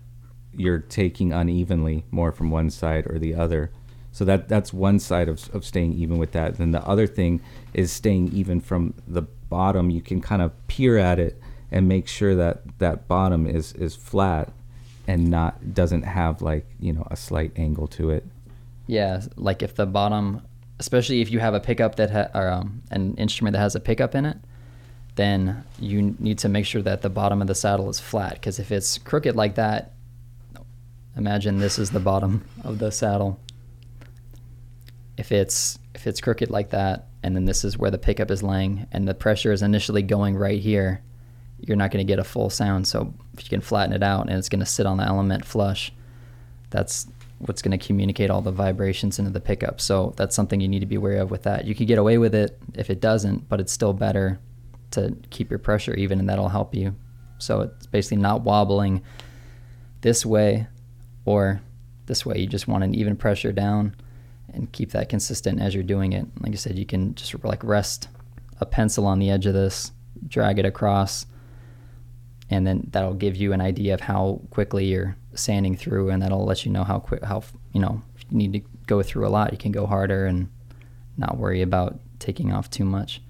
you're 0.53 0.79
taking 0.81 1.33
unevenly 1.33 2.05
more 2.11 2.33
from 2.33 2.51
one 2.51 2.69
side 2.71 3.07
or 3.07 3.19
the 3.19 3.35
other. 3.35 3.71
So 4.13 4.25
that 4.25 4.49
that's 4.49 4.73
one 4.73 4.99
side 4.99 5.29
of, 5.29 5.49
of 5.55 5.65
staying 5.65 5.95
even 5.95 6.19
with 6.19 6.33
that. 6.33 6.59
Then 6.59 6.73
the 6.73 6.87
other 6.87 7.07
thing 7.07 7.41
is 7.75 7.93
staying 7.93 8.33
even 8.33 8.61
from 8.61 8.95
the 9.07 9.23
bottom. 9.23 9.91
You 9.91 10.01
can 10.01 10.21
kind 10.21 10.43
of 10.43 10.53
peer 10.67 10.99
at 10.99 11.19
it 11.19 11.41
and 11.71 11.87
make 11.87 12.09
sure 12.09 12.35
that 12.35 12.79
that 12.79 13.07
bottom 13.07 13.47
is 13.47 13.73
is 13.75 13.95
flat 13.95 14.53
and 15.07 15.31
not 15.31 15.75
doesn't 15.75 16.03
have 16.03 16.43
like 16.43 16.67
you 16.81 16.93
know 16.93 17.07
a 17.11 17.17
slight 17.17 17.53
angle 17.57 17.87
to 17.89 18.11
it. 18.11 18.25
Yeah, 18.87 19.23
like 19.37 19.63
if 19.63 19.77
the 19.77 19.87
bottom, 19.87 20.43
especially 20.81 21.21
if 21.21 21.31
you 21.31 21.39
have 21.39 21.55
a 21.55 21.61
pickup 21.61 21.95
that 21.97 22.11
ha- 22.11 22.29
or 22.35 22.49
um, 22.49 22.83
an 22.91 23.15
instrument 23.15 23.53
that 23.53 23.61
has 23.61 23.77
a 23.77 23.81
pickup 23.81 24.17
in 24.17 24.27
it, 24.27 24.37
then 25.15 25.65
you 25.79 26.17
need 26.19 26.39
to 26.39 26.49
make 26.49 26.67
sure 26.67 26.83
that 26.83 27.03
the 27.03 27.11
bottom 27.11 27.41
of 27.41 27.47
the 27.47 27.55
saddle 27.55 27.89
is 27.89 28.01
flat. 28.01 28.35
Because 28.35 28.59
if 28.59 28.73
it's 28.73 28.99
crooked 28.99 29.37
like 29.37 29.55
that, 29.55 29.93
imagine 31.17 31.59
this 31.59 31.79
is 31.79 31.91
the 31.91 32.01
bottom 32.01 32.45
of 32.65 32.79
the 32.79 32.91
saddle. 32.91 33.39
If 35.21 35.33
it's 35.33 35.79
if 35.95 36.07
it's 36.07 36.21
crooked 36.21 36.51
like 36.51 36.71
that, 36.71 37.09
and 37.23 37.37
then 37.37 37.45
this 37.45 37.63
is 37.63 37.77
where 37.77 37.91
the 37.91 37.99
pickup 37.99 38.31
is 38.31 38.43
laying, 38.43 38.87
and 38.91 39.07
the 39.07 39.15
pressure 39.15 39.53
is 39.53 39.61
initially 39.61 40.03
going 40.03 40.35
right 40.35 40.59
here, 40.59 41.03
you're 41.61 41.77
not 41.77 41.91
going 41.91 42.05
to 42.05 42.11
get 42.11 42.19
a 42.19 42.25
full 42.25 42.49
sound. 42.49 42.89
So 42.89 43.13
if 43.35 43.45
you 43.45 43.51
can 43.51 43.61
flatten 43.61 43.93
it 43.93 44.03
out, 44.03 44.29
and 44.29 44.39
it's 44.39 44.49
going 44.49 44.61
to 44.61 44.67
sit 44.67 44.87
on 44.87 44.97
the 44.97 45.05
element 45.05 45.45
flush, 45.45 45.93
that's 46.71 47.07
what's 47.39 47.61
going 47.61 47.79
to 47.79 47.87
communicate 47.87 48.31
all 48.31 48.41
the 48.41 48.51
vibrations 48.51 49.19
into 49.19 49.31
the 49.31 49.41
pickup. 49.41 49.79
So 49.81 50.15
that's 50.17 50.35
something 50.35 50.59
you 50.59 50.69
need 50.69 50.81
to 50.81 50.87
be 50.87 50.97
aware 50.97 51.21
of 51.21 51.31
with 51.31 51.43
that. 51.43 51.67
You 51.67 51.75
could 51.75 51.87
get 51.87 51.99
away 51.99 52.17
with 52.17 52.35
it 52.35 52.59
if 52.75 52.89
it 52.89 53.01
doesn't, 53.01 53.47
but 53.47 53.61
it's 53.61 53.73
still 53.73 53.93
better 53.93 54.39
to 54.93 55.15
keep 55.29 55.51
your 55.51 55.59
pressure 55.59 55.95
even, 55.95 56.19
and 56.19 56.29
that'll 56.31 56.49
help 56.49 56.75
you. 56.75 56.97
So 57.39 57.61
it's 57.61 57.87
basically 57.87 58.23
not 58.23 58.41
wobbling 58.41 59.03
this 60.01 60.25
way 60.25 60.67
or 61.27 61.61
this 62.07 62.25
way. 62.25 62.39
You 62.39 62.47
just 62.47 62.69
want 62.69 62.85
an 62.85 62.95
even 62.95 63.17
pressure 63.17 63.53
down 63.53 63.95
and 64.55 64.71
keep 64.73 64.93
that 64.93 65.09
consistent 65.09 65.61
as 65.61 65.75
you're 65.75 65.83
doing 65.83 66.13
it. 66.13 66.27
Like 66.41 66.53
I 66.53 66.57
said, 66.57 66.79
you 66.79 66.87
can 66.87 67.15
just 67.15 67.35
like 67.45 67.63
rest 67.65 68.09
a 68.61 68.67
pencil 68.67 69.07
on 69.07 69.19
the 69.19 69.31
edge 69.31 69.47
of 69.47 69.55
this, 69.55 69.93
drag 70.29 70.59
it 70.59 70.67
across, 70.67 71.27
and 72.51 72.67
then 72.67 72.89
that'll 72.91 73.15
give 73.15 73.37
you 73.37 73.53
an 73.53 73.61
idea 73.61 73.95
of 73.95 74.01
how 74.01 74.41
quickly 74.51 74.87
you're 74.87 75.17
sanding 75.35 75.77
through, 75.77 76.11
and 76.11 76.23
that'll 76.23 76.45
let 76.45 76.67
you 76.67 76.73
know 76.73 76.85
how 76.85 76.99
quick, 76.99 77.25
how 77.25 77.43
you 77.73 77.81
know, 77.81 78.03
if 78.17 78.25
you 78.31 78.37
need 78.37 78.53
to 78.53 78.61
go 78.87 79.03
through 79.03 79.27
a 79.27 79.31
lot, 79.31 79.53
you 79.53 79.59
can 79.59 79.73
go 79.73 79.87
harder 79.87 80.27
and 80.27 80.49
not 81.17 81.37
worry 81.37 81.63
about 81.63 81.99
taking 82.19 82.53
off 82.53 82.69
too 82.71 82.85
much. 82.85 83.23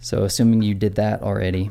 So, 0.00 0.24
assuming 0.24 0.62
you 0.62 0.74
did 0.74 0.96
that 0.96 1.22
already, 1.22 1.70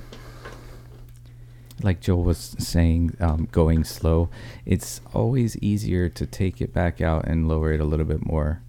Like 1.83 1.99
Joel 1.99 2.23
was 2.23 2.55
saying, 2.57 3.17
um, 3.19 3.47
going 3.51 3.83
slow, 3.83 4.29
it's 4.65 5.01
always 5.13 5.57
easier 5.57 6.07
to 6.09 6.25
take 6.25 6.61
it 6.61 6.73
back 6.73 7.01
out 7.01 7.25
and 7.25 7.47
lower 7.47 7.73
it 7.73 7.81
a 7.81 7.85
little 7.85 8.05
bit 8.05 8.25
more 8.25 8.61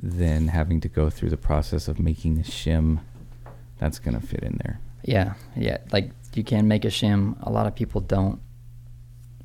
than 0.00 0.48
having 0.48 0.80
to 0.82 0.88
go 0.88 1.08
through 1.10 1.30
the 1.30 1.36
process 1.36 1.88
of 1.88 1.98
making 1.98 2.38
a 2.38 2.42
shim 2.42 3.00
that's 3.78 3.98
gonna 3.98 4.20
fit 4.20 4.42
in 4.42 4.58
there. 4.62 4.78
yeah, 5.02 5.34
yeah, 5.56 5.78
like 5.92 6.10
you 6.34 6.44
can 6.44 6.68
make 6.68 6.84
a 6.84 6.88
shim. 6.88 7.36
A 7.42 7.50
lot 7.50 7.66
of 7.66 7.74
people 7.74 8.00
don't 8.00 8.40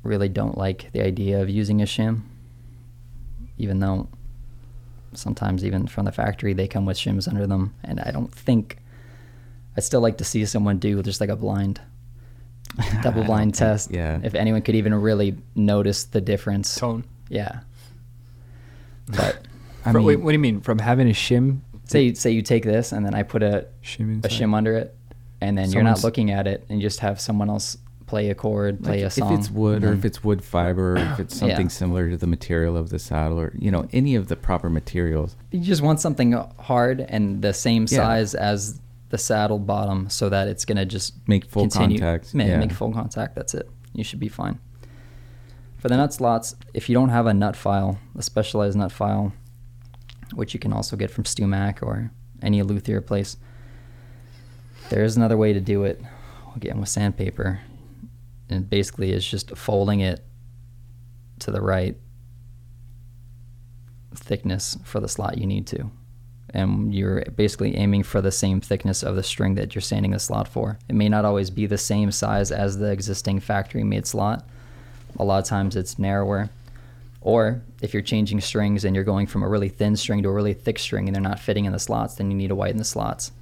really 0.02 0.28
don't 0.28 0.56
like 0.56 0.90
the 0.92 1.02
idea 1.02 1.40
of 1.42 1.48
using 1.50 1.82
a 1.82 1.84
shim, 1.84 2.22
even 3.56 3.80
though 3.80 4.08
sometimes 5.14 5.64
even 5.64 5.86
from 5.86 6.04
the 6.04 6.12
factory 6.12 6.52
they 6.52 6.68
come 6.68 6.86
with 6.86 6.96
shims 6.96 7.26
under 7.26 7.46
them, 7.46 7.74
and 7.82 8.00
I 8.00 8.10
don't 8.10 8.32
think. 8.32 8.78
I 9.76 9.80
still 9.80 10.00
like 10.00 10.18
to 10.18 10.24
see 10.24 10.44
someone 10.44 10.78
do 10.78 11.00
just 11.02 11.20
like 11.20 11.30
a 11.30 11.36
blind 11.36 11.80
double 13.02 13.24
blind 13.24 13.54
test. 13.54 13.90
yeah. 13.90 14.20
If 14.22 14.34
anyone 14.34 14.62
could 14.62 14.74
even 14.74 14.94
really 14.94 15.36
notice 15.54 16.04
the 16.04 16.20
difference. 16.20 16.74
Tone. 16.76 17.04
Yeah. 17.28 17.60
But 19.08 19.46
I 19.84 19.92
Fro- 19.92 20.02
wait, 20.02 20.16
what 20.20 20.30
do 20.30 20.34
you 20.34 20.38
mean? 20.38 20.60
From 20.60 20.78
having 20.78 21.08
a 21.08 21.12
shim? 21.12 21.60
say 21.84 22.12
say 22.12 22.30
you 22.30 22.42
take 22.42 22.64
this 22.64 22.92
and 22.92 23.06
then 23.06 23.14
I 23.14 23.22
put 23.22 23.42
a 23.42 23.66
shim 23.82 24.22
a 24.24 24.28
shim 24.28 24.54
under 24.54 24.74
it, 24.76 24.94
and 25.40 25.56
then 25.56 25.72
you're 25.72 25.82
not 25.82 26.04
looking 26.04 26.30
at 26.30 26.46
it, 26.46 26.66
and 26.68 26.78
you 26.78 26.86
just 26.86 27.00
have 27.00 27.18
someone 27.18 27.48
else 27.48 27.78
play 28.06 28.28
a 28.28 28.34
chord, 28.34 28.84
play 28.84 29.02
a 29.02 29.10
song. 29.10 29.32
If 29.32 29.38
it's 29.38 29.50
wood 29.50 29.84
or 29.84 29.92
if 29.94 30.04
it's 30.04 30.22
wood 30.22 30.44
fiber 30.44 30.94
or 30.94 30.96
if 30.98 31.20
it's 31.20 31.34
Yeah. 31.40 31.48
something 31.48 31.68
similar 31.70 32.10
to 32.10 32.16
the 32.18 32.26
material 32.26 32.76
of 32.76 32.90
the 32.90 32.98
saddle 32.98 33.40
or 33.40 33.52
you 33.58 33.70
know 33.70 33.86
any 33.92 34.14
of 34.14 34.28
the 34.28 34.36
proper 34.36 34.68
materials. 34.68 35.36
you 35.50 35.60
just 35.60 35.80
want 35.80 36.00
something 36.00 36.32
hard 36.58 37.00
and 37.00 37.40
the 37.40 37.54
same 37.54 37.82
Yeah. 37.88 37.96
size 37.98 38.34
as 38.34 38.78
the 39.10 39.18
saddle 39.18 39.58
bottom, 39.58 40.10
so 40.10 40.28
that 40.28 40.48
it's 40.48 40.64
gonna 40.64 40.84
just 40.84 41.14
Make 41.28 41.44
full 41.46 41.62
continue, 41.62 41.98
contact, 41.98 42.34
ma- 42.34 42.44
yeah. 42.44 42.58
Make 42.58 42.72
full 42.72 42.92
contact. 42.92 43.34
That's 43.34 43.54
it. 43.54 43.68
You 43.94 44.04
should 44.04 44.20
be 44.20 44.28
fine. 44.28 44.58
For 45.78 45.88
the 45.88 45.96
nut 45.96 46.12
slots, 46.12 46.56
if 46.74 46.88
you 46.88 46.94
don't 46.94 47.08
have 47.10 47.26
a 47.26 47.34
nut 47.34 47.56
file, 47.56 47.98
a 48.16 48.22
specialized 48.22 48.76
nut 48.76 48.92
file, 48.92 49.32
which 50.34 50.52
you 50.52 50.60
can 50.60 50.72
also 50.72 50.96
get 50.96 51.10
from 51.10 51.24
StewMac 51.24 51.82
or 51.82 52.10
any 52.42 52.62
luthier 52.62 53.00
place, 53.00 53.36
there 54.90 55.04
is 55.04 55.16
another 55.16 55.36
way 55.36 55.52
to 55.52 55.60
do 55.60 55.84
it. 55.84 56.00
Again, 56.56 56.80
with 56.80 56.88
sandpaper, 56.88 57.60
and 58.50 58.68
basically 58.68 59.12
it's 59.12 59.28
just 59.28 59.56
folding 59.56 60.00
it 60.00 60.24
to 61.38 61.52
the 61.52 61.60
right 61.60 61.96
thickness 64.14 64.76
for 64.82 64.98
the 64.98 65.08
slot 65.08 65.38
you 65.38 65.46
need 65.46 65.66
to. 65.68 65.90
And 66.54 66.94
you're 66.94 67.22
basically 67.36 67.76
aiming 67.76 68.04
for 68.04 68.20
the 68.20 68.32
same 68.32 68.60
thickness 68.60 69.02
of 69.02 69.16
the 69.16 69.22
string 69.22 69.54
that 69.56 69.74
you're 69.74 69.82
sanding 69.82 70.12
the 70.12 70.18
slot 70.18 70.48
for. 70.48 70.78
It 70.88 70.94
may 70.94 71.08
not 71.08 71.24
always 71.24 71.50
be 71.50 71.66
the 71.66 71.76
same 71.78 72.10
size 72.10 72.50
as 72.50 72.78
the 72.78 72.90
existing 72.90 73.40
factory 73.40 73.84
made 73.84 74.06
slot. 74.06 74.46
A 75.18 75.24
lot 75.24 75.38
of 75.40 75.44
times 75.44 75.76
it's 75.76 75.98
narrower. 75.98 76.48
Or 77.20 77.60
if 77.82 77.92
you're 77.92 78.02
changing 78.02 78.40
strings 78.40 78.84
and 78.84 78.94
you're 78.94 79.04
going 79.04 79.26
from 79.26 79.42
a 79.42 79.48
really 79.48 79.68
thin 79.68 79.96
string 79.96 80.22
to 80.22 80.28
a 80.28 80.32
really 80.32 80.54
thick 80.54 80.78
string 80.78 81.06
and 81.06 81.14
they're 81.14 81.20
not 81.22 81.40
fitting 81.40 81.64
in 81.66 81.72
the 81.72 81.78
slots, 81.78 82.14
then 82.14 82.30
you 82.30 82.36
need 82.36 82.48
to 82.48 82.54
widen 82.54 82.78
the 82.78 82.84
slots. 82.84 83.32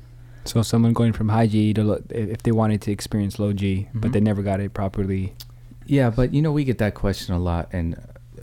So 0.44 0.62
someone 0.62 0.92
going 0.92 1.12
from 1.12 1.28
high 1.28 1.46
G 1.46 1.74
to 1.74 1.84
lo- 1.84 2.02
if 2.10 2.42
they 2.42 2.52
wanted 2.52 2.80
to 2.82 2.92
experience 2.92 3.38
low 3.38 3.52
G, 3.52 3.88
but 3.94 4.10
Mhm. 4.10 4.14
they 4.14 4.20
never 4.20 4.42
got 4.42 4.60
it 4.60 4.72
properly. 4.74 5.34
Yeah, 5.86 6.10
but 6.10 6.32
you 6.34 6.40
know 6.42 6.52
we 6.52 6.64
get 6.64 6.78
that 6.78 6.94
question 6.94 7.34
a 7.34 7.38
lot, 7.38 7.68
and 7.72 7.96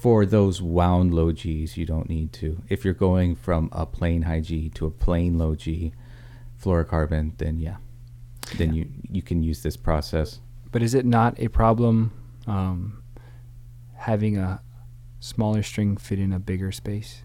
for 0.04 0.26
those 0.26 0.62
wound 0.62 1.14
low 1.14 1.32
Gs, 1.32 1.78
you 1.78 1.86
don't 1.86 2.10
need 2.10 2.34
to. 2.34 2.62
If 2.68 2.84
you're 2.84 2.94
going 2.94 3.38
from 3.38 3.70
a 3.72 3.86
plain 3.86 4.24
high 4.24 4.42
G 4.42 4.68
to 4.72 4.86
a 4.86 4.92
plain 4.92 5.38
low 5.38 5.56
G 5.56 5.94
fluorocarbon, 6.62 7.38
then 7.38 7.58
yeah, 7.58 7.78
then 8.58 8.74
you 8.74 8.90
you 9.10 9.22
can 9.22 9.42
use 9.42 9.64
this 9.64 9.78
process. 9.78 10.42
But 10.74 10.82
is 10.82 10.94
it 10.94 11.06
not 11.06 11.40
a 11.40 11.48
problem 11.48 12.12
um, 12.48 13.02
having 13.96 14.38
a 14.38 14.62
smaller 15.22 15.64
string 15.64 15.96
fit 15.96 16.20
in 16.20 16.34
a 16.34 16.40
bigger 16.40 16.74
space? 16.74 17.24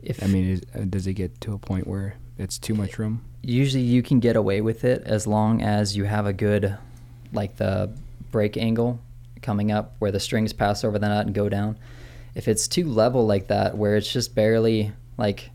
If 0.00 0.22
I 0.22 0.28
mean, 0.28 0.50
is, 0.50 0.62
uh, 0.74 0.84
does 0.88 1.08
it 1.08 1.14
get 1.14 1.40
to 1.40 1.52
a 1.52 1.58
point 1.58 1.88
where 1.88 2.14
it's 2.38 2.58
too 2.58 2.74
much 2.74 2.96
room? 2.96 3.24
usually 3.42 3.82
you 3.82 4.02
can 4.04 4.20
get 4.20 4.36
away 4.36 4.60
with 4.60 4.84
it 4.84 5.02
as 5.04 5.26
long 5.26 5.60
as 5.62 5.96
you 5.96 6.04
have 6.04 6.26
a 6.26 6.32
good 6.32 6.78
like 7.32 7.56
the 7.56 7.90
break 8.30 8.56
angle 8.56 9.00
coming 9.42 9.70
up 9.70 9.96
where 9.98 10.12
the 10.12 10.20
strings 10.20 10.52
pass 10.52 10.84
over 10.84 10.98
the 10.98 11.08
nut 11.08 11.26
and 11.26 11.34
go 11.34 11.48
down. 11.48 11.78
If 12.34 12.48
it's 12.48 12.66
too 12.66 12.86
level 12.86 13.26
like 13.26 13.48
that 13.48 13.76
where 13.76 13.96
it's 13.96 14.10
just 14.10 14.34
barely 14.34 14.92
like 15.18 15.50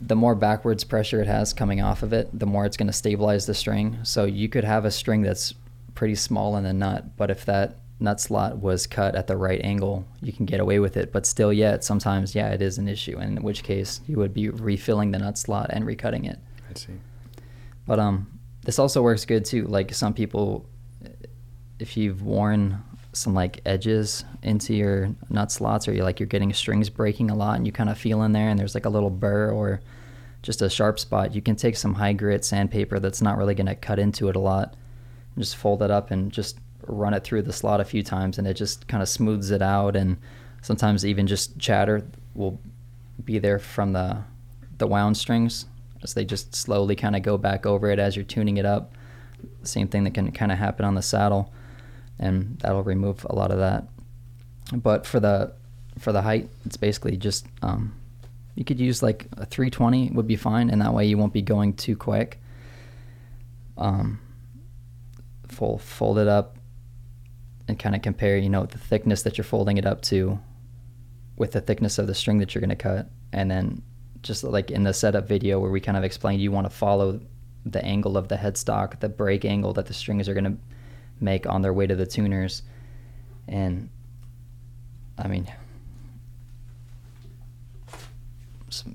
the 0.00 0.16
more 0.16 0.34
backwards 0.34 0.84
pressure 0.84 1.20
it 1.20 1.26
has 1.26 1.52
coming 1.52 1.80
off 1.80 2.02
of 2.02 2.12
it 2.12 2.28
the 2.38 2.46
more 2.46 2.66
it's 2.66 2.76
going 2.76 2.86
to 2.86 2.92
stabilize 2.92 3.46
the 3.46 3.54
string. 3.54 3.98
So 4.02 4.24
you 4.24 4.48
could 4.48 4.64
have 4.64 4.84
a 4.84 4.90
string 4.90 5.22
that's 5.22 5.52
pretty 5.94 6.14
small 6.14 6.56
in 6.56 6.64
the 6.64 6.72
nut 6.72 7.16
but 7.16 7.30
if 7.30 7.44
that 7.44 7.78
nut 8.00 8.20
slot 8.20 8.58
was 8.58 8.86
cut 8.86 9.14
at 9.14 9.28
the 9.28 9.36
right 9.36 9.60
angle 9.62 10.04
you 10.20 10.32
can 10.32 10.46
get 10.46 10.60
away 10.60 10.78
with 10.78 10.96
it. 10.96 11.12
But 11.12 11.26
still 11.26 11.52
yet 11.52 11.84
sometimes 11.84 12.34
yeah 12.34 12.50
it 12.50 12.62
is 12.62 12.78
an 12.78 12.88
issue 12.88 13.18
in 13.18 13.42
which 13.42 13.62
case 13.62 14.00
you 14.06 14.16
would 14.16 14.32
be 14.32 14.48
refilling 14.48 15.10
the 15.10 15.18
nut 15.18 15.36
slot 15.36 15.66
and 15.70 15.84
recutting 15.84 16.28
it. 16.28 16.38
I 16.70 16.78
see. 16.78 16.94
but 17.86 17.98
um 17.98 18.26
this 18.64 18.78
also 18.78 19.02
works 19.02 19.24
good 19.24 19.44
too. 19.44 19.66
Like 19.66 19.94
some 19.94 20.14
people 20.14 20.66
if 21.84 21.96
you've 21.96 22.22
worn 22.22 22.82
some 23.12 23.34
like 23.34 23.60
edges 23.64 24.24
into 24.42 24.74
your 24.74 25.14
nut 25.30 25.52
slots 25.52 25.86
or 25.86 25.92
you're 25.92 26.04
like 26.04 26.18
you're 26.18 26.26
getting 26.26 26.52
strings 26.52 26.90
breaking 26.90 27.30
a 27.30 27.34
lot 27.34 27.56
and 27.56 27.66
you 27.66 27.72
kind 27.72 27.88
of 27.88 27.96
feel 27.96 28.22
in 28.22 28.32
there 28.32 28.48
and 28.48 28.58
there's 28.58 28.74
like 28.74 28.86
a 28.86 28.90
little 28.96 29.10
burr 29.10 29.52
or 29.52 29.80
just 30.42 30.60
a 30.62 30.68
sharp 30.68 30.98
spot 30.98 31.34
you 31.34 31.40
can 31.40 31.54
take 31.54 31.76
some 31.76 31.94
high 31.94 32.12
grit 32.12 32.44
sandpaper 32.44 32.98
that's 32.98 33.22
not 33.22 33.38
really 33.38 33.54
going 33.54 33.66
to 33.66 33.74
cut 33.76 34.00
into 34.00 34.28
it 34.28 34.34
a 34.34 34.40
lot 34.40 34.74
and 35.34 35.44
just 35.44 35.56
fold 35.56 35.82
it 35.82 35.90
up 35.90 36.10
and 36.10 36.32
just 36.32 36.58
run 36.86 37.14
it 37.14 37.24
through 37.24 37.42
the 37.42 37.52
slot 37.52 37.80
a 37.80 37.84
few 37.84 38.02
times 38.02 38.38
and 38.38 38.46
it 38.46 38.54
just 38.54 38.86
kind 38.88 39.02
of 39.02 39.08
smooths 39.08 39.50
it 39.50 39.62
out. 39.62 39.96
And 39.96 40.16
sometimes 40.62 41.04
even 41.04 41.26
just 41.26 41.58
chatter 41.58 42.04
will 42.34 42.60
be 43.24 43.38
there 43.38 43.58
from 43.58 43.92
the 43.92 44.22
the 44.78 44.86
wound 44.86 45.16
strings 45.16 45.66
as 46.02 46.14
they 46.14 46.24
just 46.24 46.54
slowly 46.54 46.96
kind 46.96 47.14
of 47.14 47.22
go 47.22 47.38
back 47.38 47.64
over 47.64 47.88
it 47.90 47.98
as 47.98 48.16
you're 48.16 48.24
tuning 48.24 48.56
it 48.56 48.66
up. 48.66 48.92
Same 49.62 49.86
thing 49.86 50.04
that 50.04 50.14
can 50.14 50.32
kind 50.32 50.50
of 50.50 50.58
happen 50.58 50.84
on 50.84 50.94
the 50.94 51.02
saddle 51.02 51.52
and 52.18 52.58
that'll 52.60 52.82
remove 52.82 53.26
a 53.28 53.34
lot 53.34 53.50
of 53.50 53.58
that. 53.58 53.84
But 54.72 55.06
for 55.06 55.20
the 55.20 55.52
for 55.98 56.12
the 56.12 56.22
height 56.22 56.48
it's 56.66 56.76
basically 56.76 57.16
just 57.16 57.46
um, 57.62 57.94
you 58.54 58.64
could 58.64 58.80
use 58.80 59.02
like 59.02 59.28
a 59.36 59.46
320 59.46 60.10
would 60.10 60.26
be 60.26 60.36
fine 60.36 60.70
and 60.70 60.82
that 60.82 60.92
way 60.92 61.06
you 61.06 61.16
won't 61.16 61.32
be 61.32 61.42
going 61.42 61.74
too 61.74 61.96
quick. 61.96 62.40
Um, 63.76 64.20
full 65.48 65.78
fold 65.78 66.18
it 66.18 66.28
up 66.28 66.56
and 67.68 67.78
kind 67.78 67.94
of 67.94 68.02
compare 68.02 68.36
you 68.36 68.48
know 68.48 68.66
the 68.66 68.78
thickness 68.78 69.22
that 69.22 69.38
you're 69.38 69.44
folding 69.44 69.76
it 69.76 69.86
up 69.86 70.02
to 70.02 70.38
with 71.36 71.52
the 71.52 71.60
thickness 71.60 71.98
of 71.98 72.06
the 72.06 72.14
string 72.14 72.38
that 72.38 72.54
you're 72.54 72.60
going 72.60 72.70
to 72.70 72.76
cut. 72.76 73.10
And 73.32 73.50
then 73.50 73.82
just 74.22 74.44
like 74.44 74.70
in 74.70 74.84
the 74.84 74.94
setup 74.94 75.28
video 75.28 75.58
where 75.58 75.70
we 75.70 75.80
kind 75.80 75.96
of 75.96 76.04
explained 76.04 76.40
you 76.40 76.52
want 76.52 76.66
to 76.66 76.70
follow 76.70 77.20
the 77.66 77.84
angle 77.84 78.16
of 78.16 78.28
the 78.28 78.36
headstock 78.36 79.00
the 79.00 79.08
break 79.08 79.44
angle 79.44 79.72
that 79.72 79.86
the 79.86 79.94
strings 79.94 80.28
are 80.28 80.34
going 80.34 80.44
to 80.44 80.56
make 81.20 81.46
on 81.46 81.62
their 81.62 81.72
way 81.72 81.86
to 81.86 81.94
the 81.94 82.06
tuners. 82.06 82.62
And 83.46 83.90
i 85.18 85.28
mean 85.28 85.46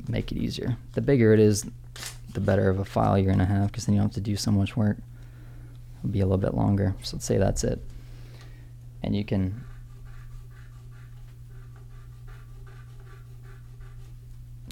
make 0.08 0.32
it 0.32 0.38
easier. 0.38 0.76
The 0.94 1.02
bigger 1.02 1.34
it 1.34 1.40
is 1.40 1.66
the 2.34 2.42
better 2.42 2.70
of 2.70 2.80
a 2.80 2.86
file 2.86 3.18
you're 3.18 3.34
going 3.34 3.40
to 3.40 3.46
have 3.46 3.68
because 3.68 3.86
then 3.86 3.96
you 3.96 4.02
don't 4.02 4.10
have 4.10 4.16
to 4.16 4.22
do 4.22 4.36
so 4.36 4.52
much 4.52 4.76
work. 4.76 4.98
It'll 6.00 6.12
be 6.12 6.20
a 6.20 6.26
little 6.26 6.38
bit 6.38 6.54
longer. 6.54 6.96
So 7.02 7.16
let's 7.16 7.26
say 7.26 7.38
that's 7.38 7.64
it. 7.64 7.82
And 9.04 9.16
you 9.16 9.24
can 9.24 9.64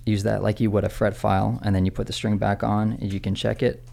use 0.06 0.24
that 0.24 0.44
like 0.44 0.60
you 0.60 0.72
would 0.72 0.84
a 0.84 0.90
fret 0.90 1.16
file 1.16 1.60
and 1.64 1.76
then 1.76 1.86
you 1.86 1.92
put 1.92 2.08
the 2.08 2.14
string 2.14 2.38
back 2.38 2.64
on 2.64 2.94
and 2.94 3.12
you 3.12 3.20
can 3.20 3.36
check 3.36 3.62
it 3.62 3.87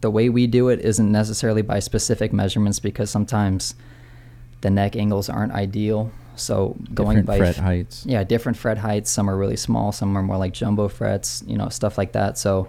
the 0.00 0.10
way 0.10 0.28
we 0.28 0.46
do 0.46 0.68
it 0.68 0.80
isn't 0.80 1.10
necessarily 1.10 1.62
by 1.62 1.78
specific 1.78 2.32
measurements 2.32 2.78
because 2.80 3.10
sometimes 3.10 3.74
the 4.62 4.70
neck 4.70 4.96
angles 4.96 5.28
aren't 5.28 5.52
ideal. 5.52 6.10
So 6.36 6.76
going 6.94 7.18
Different 7.18 7.26
by 7.26 7.38
fret 7.38 7.56
heights. 7.56 8.04
yeah 8.06 8.24
different 8.24 8.56
fret 8.56 8.78
heights. 8.78 9.10
Some 9.10 9.28
are 9.28 9.36
really 9.36 9.56
small 9.56 9.92
some 9.92 10.16
are 10.16 10.22
more 10.22 10.38
like 10.38 10.52
jumbo 10.54 10.88
frets 10.88 11.42
you 11.46 11.56
know 11.58 11.68
stuff 11.68 11.98
like 11.98 12.12
that. 12.12 12.38
So 12.38 12.68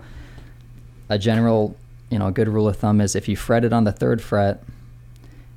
a 1.10 1.18
general 1.18 1.76
you 2.10 2.20
know 2.20 2.28
a 2.28 2.32
good 2.32 2.50
rule 2.50 2.68
of 2.68 2.78
thumb 2.78 3.00
is 3.00 3.16
if 3.16 3.30
you 3.30 3.36
fret 3.38 3.64
it 3.64 3.72
on 3.72 3.86
the 3.86 3.92
third 3.94 4.22
fret 4.22 4.62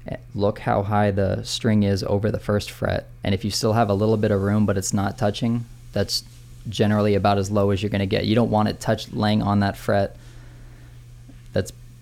eh, 0.06 0.16
look 0.34 0.60
how 0.60 0.82
high 0.84 1.10
the 1.10 1.42
string 1.42 1.82
is 1.82 2.04
over 2.04 2.30
the 2.30 2.38
first 2.38 2.70
fret. 2.70 3.08
And 3.24 3.34
if 3.34 3.44
you 3.44 3.50
still 3.50 3.72
have 3.72 3.88
a 3.88 3.94
little 3.94 4.16
bit 4.16 4.30
of 4.30 4.40
room 4.42 4.64
but 4.64 4.76
it's 4.78 4.92
not 4.92 5.18
touching 5.18 5.64
that's 5.92 6.22
generally 6.68 7.14
about 7.14 7.38
as 7.38 7.50
low 7.50 7.70
as 7.70 7.82
you're 7.82 7.90
going 7.90 7.98
to 8.00 8.06
get. 8.06 8.26
You 8.26 8.34
don't 8.34 8.50
want 8.50 8.68
it 8.68 8.80
touch 8.80 9.12
laying 9.12 9.42
on 9.42 9.60
that 9.60 9.76
fret 9.76 10.16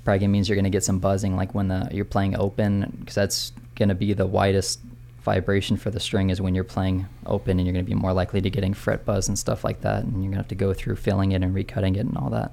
probably 0.04 0.26
means 0.26 0.48
you're 0.48 0.56
going 0.56 0.64
to 0.64 0.70
get 0.70 0.84
some 0.84 0.98
buzzing 0.98 1.36
like 1.36 1.54
when 1.54 1.68
the 1.68 1.88
you're 1.92 2.04
playing 2.04 2.36
open 2.36 2.96
because 3.00 3.14
that's 3.14 3.52
going 3.76 3.88
to 3.88 3.94
be 3.94 4.12
the 4.12 4.26
widest 4.26 4.80
vibration 5.22 5.76
for 5.76 5.90
the 5.90 6.00
string 6.00 6.30
is 6.30 6.40
when 6.40 6.54
you're 6.54 6.64
playing 6.64 7.06
open 7.26 7.58
and 7.58 7.66
you're 7.66 7.72
going 7.72 7.84
to 7.84 7.88
be 7.88 7.94
more 7.94 8.12
likely 8.12 8.40
to 8.40 8.50
getting 8.50 8.74
fret 8.74 9.04
buzz 9.04 9.28
and 9.28 9.38
stuff 9.38 9.62
like 9.62 9.80
that 9.82 10.02
and 10.02 10.14
you're 10.14 10.22
going 10.22 10.32
to 10.32 10.38
have 10.38 10.48
to 10.48 10.54
go 10.54 10.74
through 10.74 10.96
filling 10.96 11.32
it 11.32 11.42
and 11.42 11.54
recutting 11.54 11.96
it 11.96 12.00
and 12.00 12.16
all 12.16 12.30
that. 12.30 12.52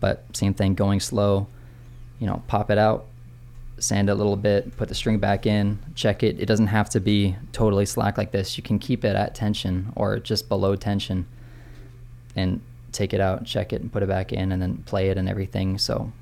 But 0.00 0.24
same 0.36 0.54
thing 0.54 0.74
going 0.74 1.00
slow 1.00 1.46
you 2.18 2.26
know 2.26 2.42
pop 2.48 2.70
it 2.70 2.78
out 2.78 3.06
sand 3.78 4.08
it 4.08 4.12
a 4.12 4.14
little 4.14 4.36
bit 4.36 4.76
put 4.76 4.88
the 4.88 4.94
string 4.94 5.18
back 5.18 5.46
in 5.46 5.78
check 5.94 6.24
it. 6.24 6.40
It 6.40 6.46
doesn't 6.46 6.68
have 6.68 6.90
to 6.90 7.00
be 7.00 7.36
totally 7.52 7.86
slack 7.86 8.18
like 8.18 8.32
this. 8.32 8.56
You 8.56 8.64
can 8.64 8.80
keep 8.80 9.04
it 9.04 9.14
at 9.14 9.34
tension 9.36 9.92
or 9.94 10.18
just 10.18 10.48
below 10.48 10.74
tension 10.74 11.26
and 12.34 12.60
take 12.90 13.12
it 13.12 13.20
out 13.20 13.44
check 13.44 13.72
it 13.72 13.80
and 13.80 13.92
put 13.92 14.02
it 14.02 14.08
back 14.08 14.32
in 14.32 14.50
and 14.50 14.60
then 14.60 14.78
play 14.78 15.10
it 15.10 15.16
and 15.16 15.28
everything. 15.28 15.78
So 15.78 16.12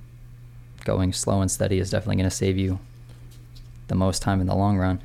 going 0.84 1.12
slow 1.12 1.40
and 1.40 1.50
steady 1.50 1.78
is 1.78 1.90
definitely 1.90 2.16
going 2.16 2.30
to 2.30 2.36
save 2.36 2.58
you 2.58 2.78
the 3.88 3.94
most 3.94 4.22
time 4.22 4.40
in 4.40 4.46
the 4.46 4.54
long 4.54 4.78
run. 4.78 5.00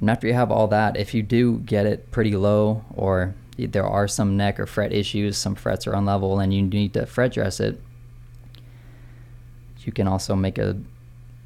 And 0.00 0.10
after 0.10 0.26
you 0.26 0.34
have 0.34 0.50
all 0.50 0.68
that 0.68 0.96
if 0.96 1.14
you 1.14 1.22
do 1.22 1.58
get 1.58 1.86
it 1.86 2.10
pretty 2.10 2.36
low 2.36 2.84
or 2.94 3.34
there 3.58 3.86
are 3.86 4.06
some 4.06 4.36
neck 4.36 4.60
or 4.60 4.66
fret 4.66 4.92
issues 4.92 5.38
some 5.38 5.54
frets 5.54 5.86
are 5.86 5.92
unlevel 5.92 6.42
and 6.42 6.52
you 6.52 6.62
need 6.62 6.92
to 6.92 7.06
fret 7.06 7.32
dress 7.32 7.58
it 7.58 7.80
you 9.78 9.92
can 9.92 10.06
also 10.06 10.36
make 10.36 10.58
a 10.58 10.76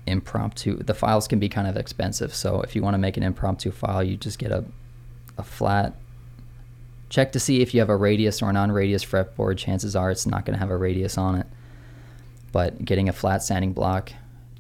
impromptu 0.09 0.77
the 0.83 0.95
files 0.95 1.29
can 1.29 1.39
be 1.39 1.49
kind 1.49 1.69
of 1.69 1.77
expensive. 1.77 2.35
So 2.35 2.63
if 2.63 2.75
you 2.75 2.83
want 2.83 2.95
to 2.95 2.99
make 2.99 3.17
an 3.17 3.23
impromptu 3.23 3.71
file 3.71 4.03
you 4.03 4.17
just 4.17 4.39
get 4.39 4.51
a, 4.51 4.65
a 5.39 5.43
flat 5.43 5.95
check 7.09 7.33
to 7.33 7.41
see 7.41 7.61
if 7.61 7.75
you 7.75 7.81
have 7.81 7.91
a 7.91 7.97
radius 7.97 8.41
or 8.41 8.51
a 8.51 8.53
non-radius 8.53 9.05
fretboard. 9.05 9.59
Chances 9.59 9.95
are 9.95 10.11
it's 10.11 10.27
not 10.27 10.45
going 10.45 10.55
to 10.55 10.61
have 10.61 10.71
a 10.71 10.77
radius 10.77 11.19
on 11.19 11.37
it 11.37 11.47
but 12.53 12.85
getting 12.85 13.09
a 13.09 13.13
flat 13.13 13.43
sanding 13.43 13.73
block 13.73 14.13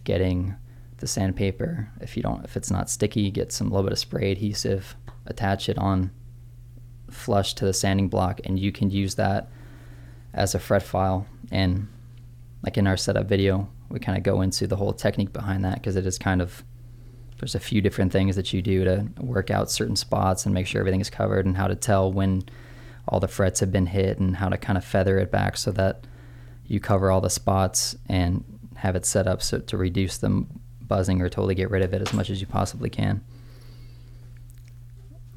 getting 0.05 0.57
the 0.99 1.07
sandpaper. 1.07 1.89
If 2.01 2.17
you 2.17 2.23
don't, 2.23 2.45
if 2.45 2.57
it's 2.57 2.71
not 2.71 2.91
sticky, 2.91 3.31
get 3.31 3.53
some 3.53 3.71
little 3.71 3.85
bit 3.85 3.93
of 3.93 3.99
spray 3.99 4.33
adhesive, 4.33 4.97
attach 5.27 5.69
it 5.69 5.79
on 5.79 6.11
flush 7.11 7.55
to 7.55 7.65
the 7.65 7.73
sanding 7.73 8.09
block, 8.09 8.41
and 8.45 8.59
you 8.59 8.73
can 8.73 8.91
use 8.91 9.15
that 9.17 9.49
as 10.33 10.55
a 10.55 10.59
fret 10.59 10.83
file. 10.83 11.27
And 11.51 11.89
like 12.63 12.77
in 12.77 12.87
our 12.87 12.97
setup 12.97 13.27
video, 13.27 13.69
we 13.89 13.99
kind 13.99 14.19
of 14.19 14.25
go 14.25 14.41
into 14.41 14.67
the 14.67 14.77
whole 14.77 14.93
technique 14.93 15.33
behind 15.33 15.65
that 15.65 15.75
because 15.75 15.97
it 15.97 16.07
is 16.07 16.19
kind 16.19 16.41
of 16.43 16.63
there's 17.39 17.55
a 17.55 17.61
few 17.61 17.81
different 17.81 18.13
things 18.13 18.37
that 18.37 18.53
you 18.53 18.61
do 18.61 18.85
to 18.85 19.07
work 19.19 19.51
out 19.51 19.71
certain 19.71 19.97
spots 19.97 20.45
and 20.45 20.55
make 20.55 20.67
sure 20.67 20.81
everything 20.81 21.01
is 21.01 21.09
covered, 21.09 21.47
and 21.47 21.57
how 21.57 21.67
to 21.67 21.75
tell 21.75 22.13
when 22.13 22.45
all 23.09 23.19
the 23.19 23.29
frets 23.29 23.61
have 23.61 23.73
been 23.73 23.87
hit, 23.87 24.19
and 24.19 24.37
how 24.37 24.49
to 24.49 24.59
kind 24.59 24.77
of 24.77 24.85
feather 24.85 25.19
it 25.19 25.31
back 25.31 25.57
so 25.57 25.71
that 25.73 26.05
you 26.71 26.79
cover 26.81 27.11
all 27.11 27.21
the 27.21 27.29
spots 27.31 27.97
and 28.09 28.45
have 28.77 28.95
it 28.97 29.05
set 29.05 29.27
up 29.27 29.43
so 29.43 29.59
to 29.59 29.77
reduce 29.77 30.19
them 30.19 30.47
buzzing 30.87 31.21
or 31.21 31.29
totally 31.29 31.55
get 31.55 31.69
rid 31.71 31.83
of 31.83 31.93
it 31.93 32.01
as 32.01 32.13
much 32.13 32.31
as 32.31 32.41
you 32.41 32.47
possibly 32.47 32.89
can. 32.89 33.21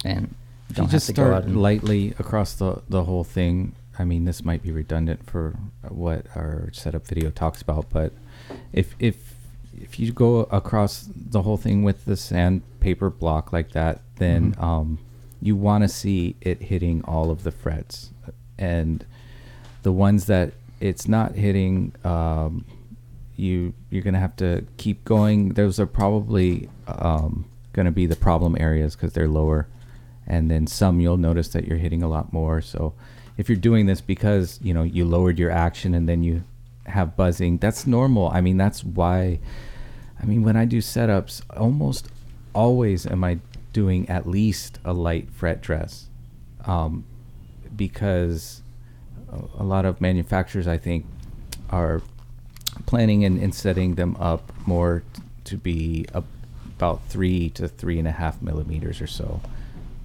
And 0.06 0.36
If 0.70 0.76
don't 0.76 0.86
you 0.86 0.88
have 0.88 0.92
just 0.92 1.08
to 1.08 1.14
go 1.14 1.34
out 1.34 1.44
start 1.44 1.56
lightly 1.56 2.14
across 2.20 2.54
the, 2.54 2.82
the 2.90 3.04
whole 3.04 3.24
thing, 3.24 3.76
I 3.98 4.04
mean, 4.04 4.26
this 4.26 4.44
might 4.46 4.62
be 4.64 4.72
redundant 4.72 5.26
for 5.26 5.56
what 5.90 6.26
our 6.36 6.70
setup 6.72 7.08
video 7.08 7.30
talks 7.30 7.62
about, 7.62 7.90
but 7.90 8.14
if 8.72 8.96
if 9.00 9.34
if 9.76 10.00
you 10.00 10.12
go 10.12 10.42
across 10.52 11.10
the 11.16 11.42
whole 11.42 11.58
thing 11.58 11.84
with 11.84 12.06
the 12.06 12.16
sandpaper 12.16 13.10
block 13.10 13.52
like 13.52 13.72
that, 13.72 14.02
then 14.18 14.54
Mhm. 14.54 14.62
um, 14.64 15.00
you 15.42 15.56
want 15.56 15.84
to 15.84 15.88
see 15.88 16.36
it 16.42 16.62
hitting 16.62 17.04
all 17.06 17.32
of 17.32 17.44
the 17.44 17.52
frets, 17.52 18.12
and 18.58 19.04
the 19.82 19.92
ones 19.92 20.26
that 20.26 20.54
it's 20.84 21.08
not 21.08 21.34
hitting, 21.36 21.96
um, 22.04 22.66
you 23.38 23.74
you're 23.90 24.04
gonna 24.04 24.20
have 24.20 24.36
to 24.36 24.66
keep 24.76 25.06
going. 25.06 25.54
Those 25.54 25.80
are 25.80 25.86
probably 25.86 26.70
um, 26.88 27.46
gonna 27.72 27.92
be 27.92 28.06
the 28.06 28.18
problem 28.18 28.58
areas 28.60 28.94
because 28.94 29.14
they're 29.14 29.30
lower, 29.30 29.70
and 30.28 30.52
then 30.52 30.68
some 30.68 31.00
you'll 31.00 31.16
notice 31.16 31.48
that 31.50 31.66
you're 31.66 31.78
hitting 31.78 32.04
a 32.04 32.10
lot 32.10 32.34
more. 32.34 32.60
So 32.62 32.94
if 33.38 33.48
you're 33.48 33.56
doing 33.56 33.86
this 33.86 34.02
because 34.02 34.60
you 34.62 34.74
know 34.74 34.84
you 34.84 35.06
lowered 35.06 35.40
your 35.40 35.52
action 35.52 35.96
and 35.96 36.08
then 36.08 36.22
you 36.22 36.44
have 36.86 37.16
buzzing, 37.16 37.60
that's 37.60 37.88
normal. 37.88 38.30
I 38.34 38.42
mean 38.42 38.58
that's 38.58 38.84
why. 38.84 39.40
I 40.22 40.26
mean 40.26 40.44
when 40.44 40.58
I 40.58 40.66
do 40.66 40.80
setups, 40.80 41.44
almost 41.56 42.10
always 42.54 43.06
am 43.06 43.24
I 43.24 43.40
doing 43.72 44.10
at 44.10 44.28
least 44.28 44.80
a 44.84 44.92
light 44.92 45.30
fret 45.32 45.62
dress, 45.62 46.08
um, 46.66 47.06
because 47.74 48.63
a- 49.60 49.64
lot 49.64 49.86
of 49.86 50.02
manufacturers 50.02 50.68
I 50.68 50.78
think 50.78 51.06
are 51.70 52.02
planning 52.86 53.24
and, 53.26 53.42
and 53.42 53.54
setting 53.54 53.96
them 53.96 54.16
up 54.20 54.52
more 54.66 55.04
t- 55.14 55.22
to 55.46 55.58
be 55.58 56.06
a, 56.14 56.24
about 56.78 57.02
three 57.08 57.50
to 57.52 57.68
three 57.68 58.00
and 58.00 58.08
a 58.08 58.12
half 58.12 58.42
millimeters 58.42 59.02
or 59.02 59.08
so. 59.08 59.42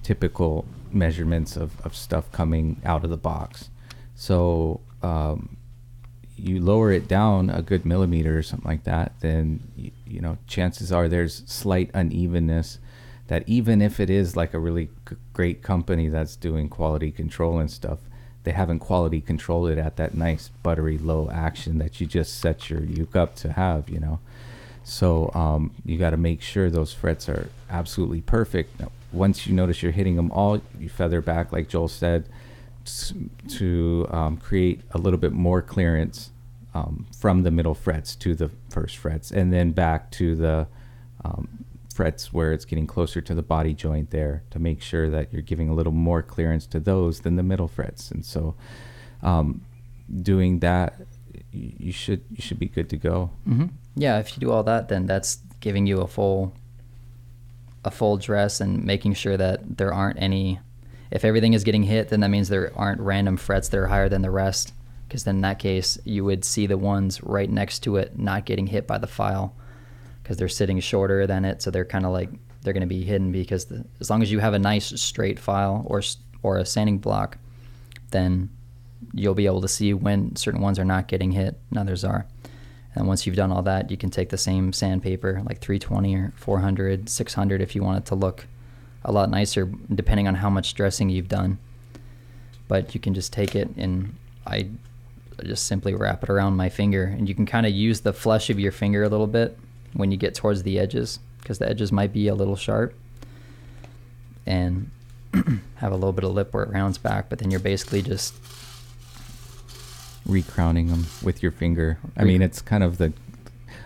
Typical 0.03 0.65
measurements 0.91 1.55
of, 1.55 1.79
of 1.85 1.95
stuff 1.95 2.31
coming 2.31 2.81
out 2.83 3.03
of 3.03 3.09
the 3.09 3.17
box. 3.17 3.69
So 4.15 4.81
um, 5.01 5.57
you 6.39 6.59
lower 6.61 6.91
it 6.91 7.07
down 7.07 7.49
a 7.49 7.61
good 7.61 7.85
millimeter 7.85 8.37
or 8.37 8.43
something 8.43 8.69
like 8.69 8.83
that 8.85 9.13
then 9.19 9.59
you, 9.75 9.91
you 10.07 10.21
know 10.21 10.37
chances 10.47 10.91
are 10.91 11.07
there's 11.07 11.43
slight 11.45 11.89
unevenness 11.93 12.79
that 13.27 13.43
even 13.47 13.81
if 13.81 13.99
it 13.99 14.09
is 14.09 14.35
like 14.35 14.53
a 14.53 14.59
really 14.59 14.89
g- 15.07 15.15
great 15.33 15.61
company 15.61 16.07
that's 16.07 16.35
doing 16.35 16.69
quality 16.69 17.11
control 17.11 17.59
and 17.59 17.69
stuff 17.69 17.99
they 18.43 18.51
haven't 18.51 18.79
quality 18.79 19.21
controlled 19.21 19.69
it 19.69 19.77
at 19.77 19.97
that 19.97 20.13
nice 20.15 20.49
buttery 20.63 20.97
low 20.97 21.29
action 21.31 21.77
that 21.79 21.99
you 21.99 22.07
just 22.07 22.39
set 22.39 22.69
your 22.69 22.81
uke 22.81 23.15
up 23.15 23.35
to 23.35 23.53
have, 23.53 23.89
you 23.89 23.99
know. 23.99 24.19
So 24.83 25.29
um, 25.33 25.71
you 25.85 25.97
got 25.97 26.11
to 26.11 26.17
make 26.17 26.41
sure 26.41 26.69
those 26.69 26.93
frets 26.93 27.29
are 27.29 27.49
absolutely 27.69 28.21
perfect. 28.21 28.79
Now, 28.79 28.91
once 29.11 29.45
you 29.45 29.53
notice 29.53 29.83
you're 29.83 29.91
hitting 29.91 30.15
them 30.15 30.31
all, 30.31 30.61
you 30.79 30.89
feather 30.89 31.21
back, 31.21 31.51
like 31.51 31.67
Joel 31.67 31.87
said, 31.87 32.25
to 33.49 34.07
um, 34.09 34.37
create 34.37 34.81
a 34.91 34.97
little 34.97 35.19
bit 35.19 35.31
more 35.31 35.61
clearance 35.61 36.31
um, 36.73 37.05
from 37.15 37.43
the 37.43 37.51
middle 37.51 37.75
frets 37.75 38.15
to 38.15 38.33
the 38.33 38.49
first 38.69 38.97
frets, 38.97 39.31
and 39.31 39.51
then 39.51 39.71
back 39.71 40.11
to 40.11 40.35
the 40.35 40.67
um, 41.25 41.65
frets 41.99 42.31
where 42.31 42.53
it's 42.53 42.63
getting 42.63 42.87
closer 42.87 43.19
to 43.19 43.35
the 43.35 43.41
body 43.41 43.73
joint 43.73 44.09
there 44.11 44.41
to 44.51 44.57
make 44.57 44.81
sure 44.81 45.09
that 45.09 45.33
you're 45.33 45.41
giving 45.41 45.67
a 45.67 45.73
little 45.73 45.91
more 45.91 46.21
clearance 46.21 46.65
to 46.65 46.79
those 46.79 47.19
than 47.21 47.35
the 47.35 47.43
middle 47.43 47.67
frets. 47.67 48.09
And 48.09 48.23
so, 48.23 48.55
um, 49.21 49.65
doing 50.21 50.59
that, 50.59 50.95
you 51.51 51.91
should 51.91 52.23
you 52.31 52.41
should 52.41 52.57
be 52.57 52.67
good 52.67 52.89
to 52.91 52.95
go. 52.95 53.31
hmm 53.43 53.65
Yeah, 53.95 54.17
if 54.17 54.33
you 54.33 54.39
do 54.39 54.49
all 54.49 54.63
that, 54.63 54.87
then 54.87 55.07
that's 55.07 55.39
giving 55.59 55.87
you 55.87 55.99
a 55.99 56.07
full 56.07 56.53
a 57.83 57.91
full 57.91 58.15
dress 58.15 58.61
and 58.61 58.85
making 58.85 59.13
sure 59.15 59.35
that 59.35 59.77
there 59.77 59.93
aren't 59.93 60.21
any. 60.21 60.59
If 61.11 61.25
everything 61.25 61.53
is 61.53 61.65
getting 61.65 61.83
hit, 61.83 62.09
then 62.09 62.21
that 62.21 62.29
means 62.29 62.47
there 62.47 62.71
aren't 62.75 63.01
random 63.01 63.35
frets 63.35 63.67
that 63.69 63.77
are 63.77 63.87
higher 63.87 64.07
than 64.07 64.21
the 64.21 64.31
rest. 64.31 64.73
Because 65.07 65.25
then 65.25 65.35
in 65.35 65.41
that 65.41 65.59
case, 65.59 65.97
you 66.05 66.23
would 66.23 66.45
see 66.45 66.65
the 66.65 66.77
ones 66.77 67.21
right 67.23 67.49
next 67.49 67.79
to 67.79 67.97
it 67.97 68.17
not 68.17 68.45
getting 68.45 68.67
hit 68.67 68.87
by 68.87 68.99
the 68.99 69.07
file, 69.07 69.53
because 70.29 70.37
they're 70.37 70.47
sitting 70.47 70.79
shorter 70.79 71.25
than 71.25 71.43
it, 71.43 71.59
so 71.59 71.71
they're 71.71 71.83
kind 71.83 72.05
of 72.05 72.11
like 72.11 72.29
they're 72.61 72.71
going 72.71 72.81
to 72.81 72.87
be 72.87 73.01
hidden. 73.01 73.31
Because 73.31 73.65
the, 73.65 73.83
as 73.99 74.11
long 74.11 74.21
as 74.21 74.31
you 74.31 74.37
have 74.37 74.53
a 74.53 74.59
nice 74.59 75.01
straight 75.01 75.39
file 75.39 75.83
or 75.87 76.03
or 76.43 76.57
a 76.57 76.65
sanding 76.67 76.99
block, 76.99 77.39
then 78.11 78.47
you'll 79.11 79.33
be 79.33 79.47
able 79.47 79.61
to 79.61 79.67
see 79.67 79.91
when 79.91 80.35
certain 80.35 80.61
ones 80.61 80.77
are 80.77 80.85
not 80.85 81.07
getting 81.07 81.31
hit 81.31 81.59
and 81.71 81.79
others 81.79 82.05
are. 82.05 82.27
And 82.93 83.07
once 83.07 83.25
you've 83.25 83.35
done 83.35 83.51
all 83.51 83.63
that, 83.63 83.89
you 83.89 83.97
can 83.97 84.11
take 84.11 84.29
the 84.29 84.37
same 84.37 84.71
sandpaper, 84.71 85.41
like 85.45 85.61
320 85.61 86.15
or 86.15 86.33
400, 86.35 87.09
600, 87.09 87.61
if 87.61 87.73
you 87.73 87.81
want 87.81 87.97
it 87.97 88.05
to 88.05 88.15
look 88.15 88.45
a 89.03 89.11
lot 89.11 89.31
nicer, 89.31 89.65
depending 89.95 90.27
on 90.27 90.35
how 90.35 90.51
much 90.51 90.75
dressing 90.75 91.09
you've 91.09 91.27
done. 91.27 91.57
But 92.67 92.93
you 92.93 93.01
can 93.01 93.15
just 93.15 93.33
take 93.33 93.55
it 93.55 93.69
and 93.77 94.13
I 94.45 94.69
just 95.43 95.65
simply 95.65 95.95
wrap 95.95 96.21
it 96.21 96.29
around 96.29 96.55
my 96.55 96.69
finger. 96.69 97.03
And 97.05 97.27
you 97.27 97.33
can 97.33 97.47
kind 97.47 97.65
of 97.65 97.71
use 97.71 98.01
the 98.01 98.13
flesh 98.13 98.51
of 98.51 98.59
your 98.59 98.71
finger 98.71 99.01
a 99.01 99.09
little 99.09 99.25
bit 99.25 99.57
when 99.93 100.11
you 100.11 100.17
get 100.17 100.35
towards 100.35 100.63
the 100.63 100.79
edges, 100.79 101.19
because 101.41 101.59
the 101.59 101.67
edges 101.67 101.91
might 101.91 102.13
be 102.13 102.27
a 102.27 102.35
little 102.35 102.55
sharp. 102.55 102.93
And 104.45 104.89
have 105.75 105.91
a 105.91 105.95
little 105.95 106.13
bit 106.13 106.23
of 106.23 106.31
lip 106.31 106.53
where 106.53 106.63
it 106.63 106.69
rounds 106.69 106.97
back, 106.97 107.29
but 107.29 107.39
then 107.39 107.51
you're 107.51 107.59
basically 107.59 108.01
just 108.01 108.33
Recrowning 110.29 110.87
them 110.89 111.07
with 111.23 111.41
your 111.41 111.51
finger. 111.51 111.97
I 112.15 112.23
mean, 112.23 112.43
it's 112.43 112.61
kind 112.61 112.83
of 112.83 112.99
the 112.99 113.13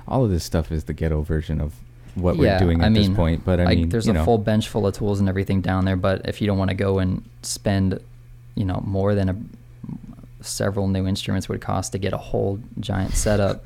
all 0.08 0.26
of 0.26 0.32
this 0.32 0.44
stuff 0.44 0.72
is 0.74 0.84
the 0.84 0.94
ghetto 0.94 1.22
version 1.22 1.62
of 1.62 1.74
what 2.16 2.36
we're 2.36 2.60
doing 2.60 2.82
at 2.82 2.94
this 2.94 3.08
point. 3.08 3.46
But 3.46 3.62
I 3.62 3.64
like, 3.64 3.78
mean, 3.78 3.90
there's 3.90 4.08
a 4.08 4.14
know, 4.14 4.26
full 4.26 4.40
bench 4.40 4.68
full 4.68 4.86
of 4.86 4.94
tools 4.94 5.22
and 5.22 5.30
everything 5.30 5.62
down 5.62 5.86
there. 5.86 5.96
But 5.96 6.28
if 6.28 6.42
you 6.42 6.48
don't 6.48 6.58
want 6.58 6.70
to 6.70 6.76
go 6.76 7.00
and 7.00 7.24
spend, 7.44 8.00
you 8.56 8.66
know, 8.66 8.84
more 8.86 9.16
than 9.16 9.30
a 9.30 9.36
several 10.44 10.90
new 10.90 11.08
instruments 11.08 11.48
would 11.48 11.62
cost 11.62 11.94
to 11.94 11.98
get 11.98 12.12
a 12.12 12.18
whole 12.18 12.60
giant 12.80 13.14
setup, 13.14 13.66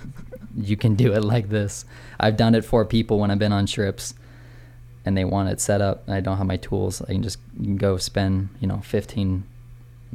you 0.57 0.75
can 0.77 0.95
do 0.95 1.13
it 1.13 1.23
like 1.23 1.49
this. 1.49 1.85
I've 2.19 2.35
done 2.37 2.55
it 2.55 2.65
for 2.65 2.83
people 2.85 3.19
when 3.19 3.29
I've 3.31 3.39
been 3.39 3.53
on 3.53 3.65
trips, 3.67 4.13
and 5.05 5.15
they 5.15 5.23
want 5.25 5.49
it 5.49 5.61
set 5.61 5.81
up. 5.81 6.03
I 6.09 6.19
don't 6.19 6.37
have 6.37 6.47
my 6.47 6.57
tools. 6.57 7.01
I 7.01 7.07
can 7.13 7.23
just 7.23 7.39
go 7.77 7.97
spend, 7.97 8.49
you 8.59 8.67
know, 8.67 8.79
fifteen, 8.83 9.43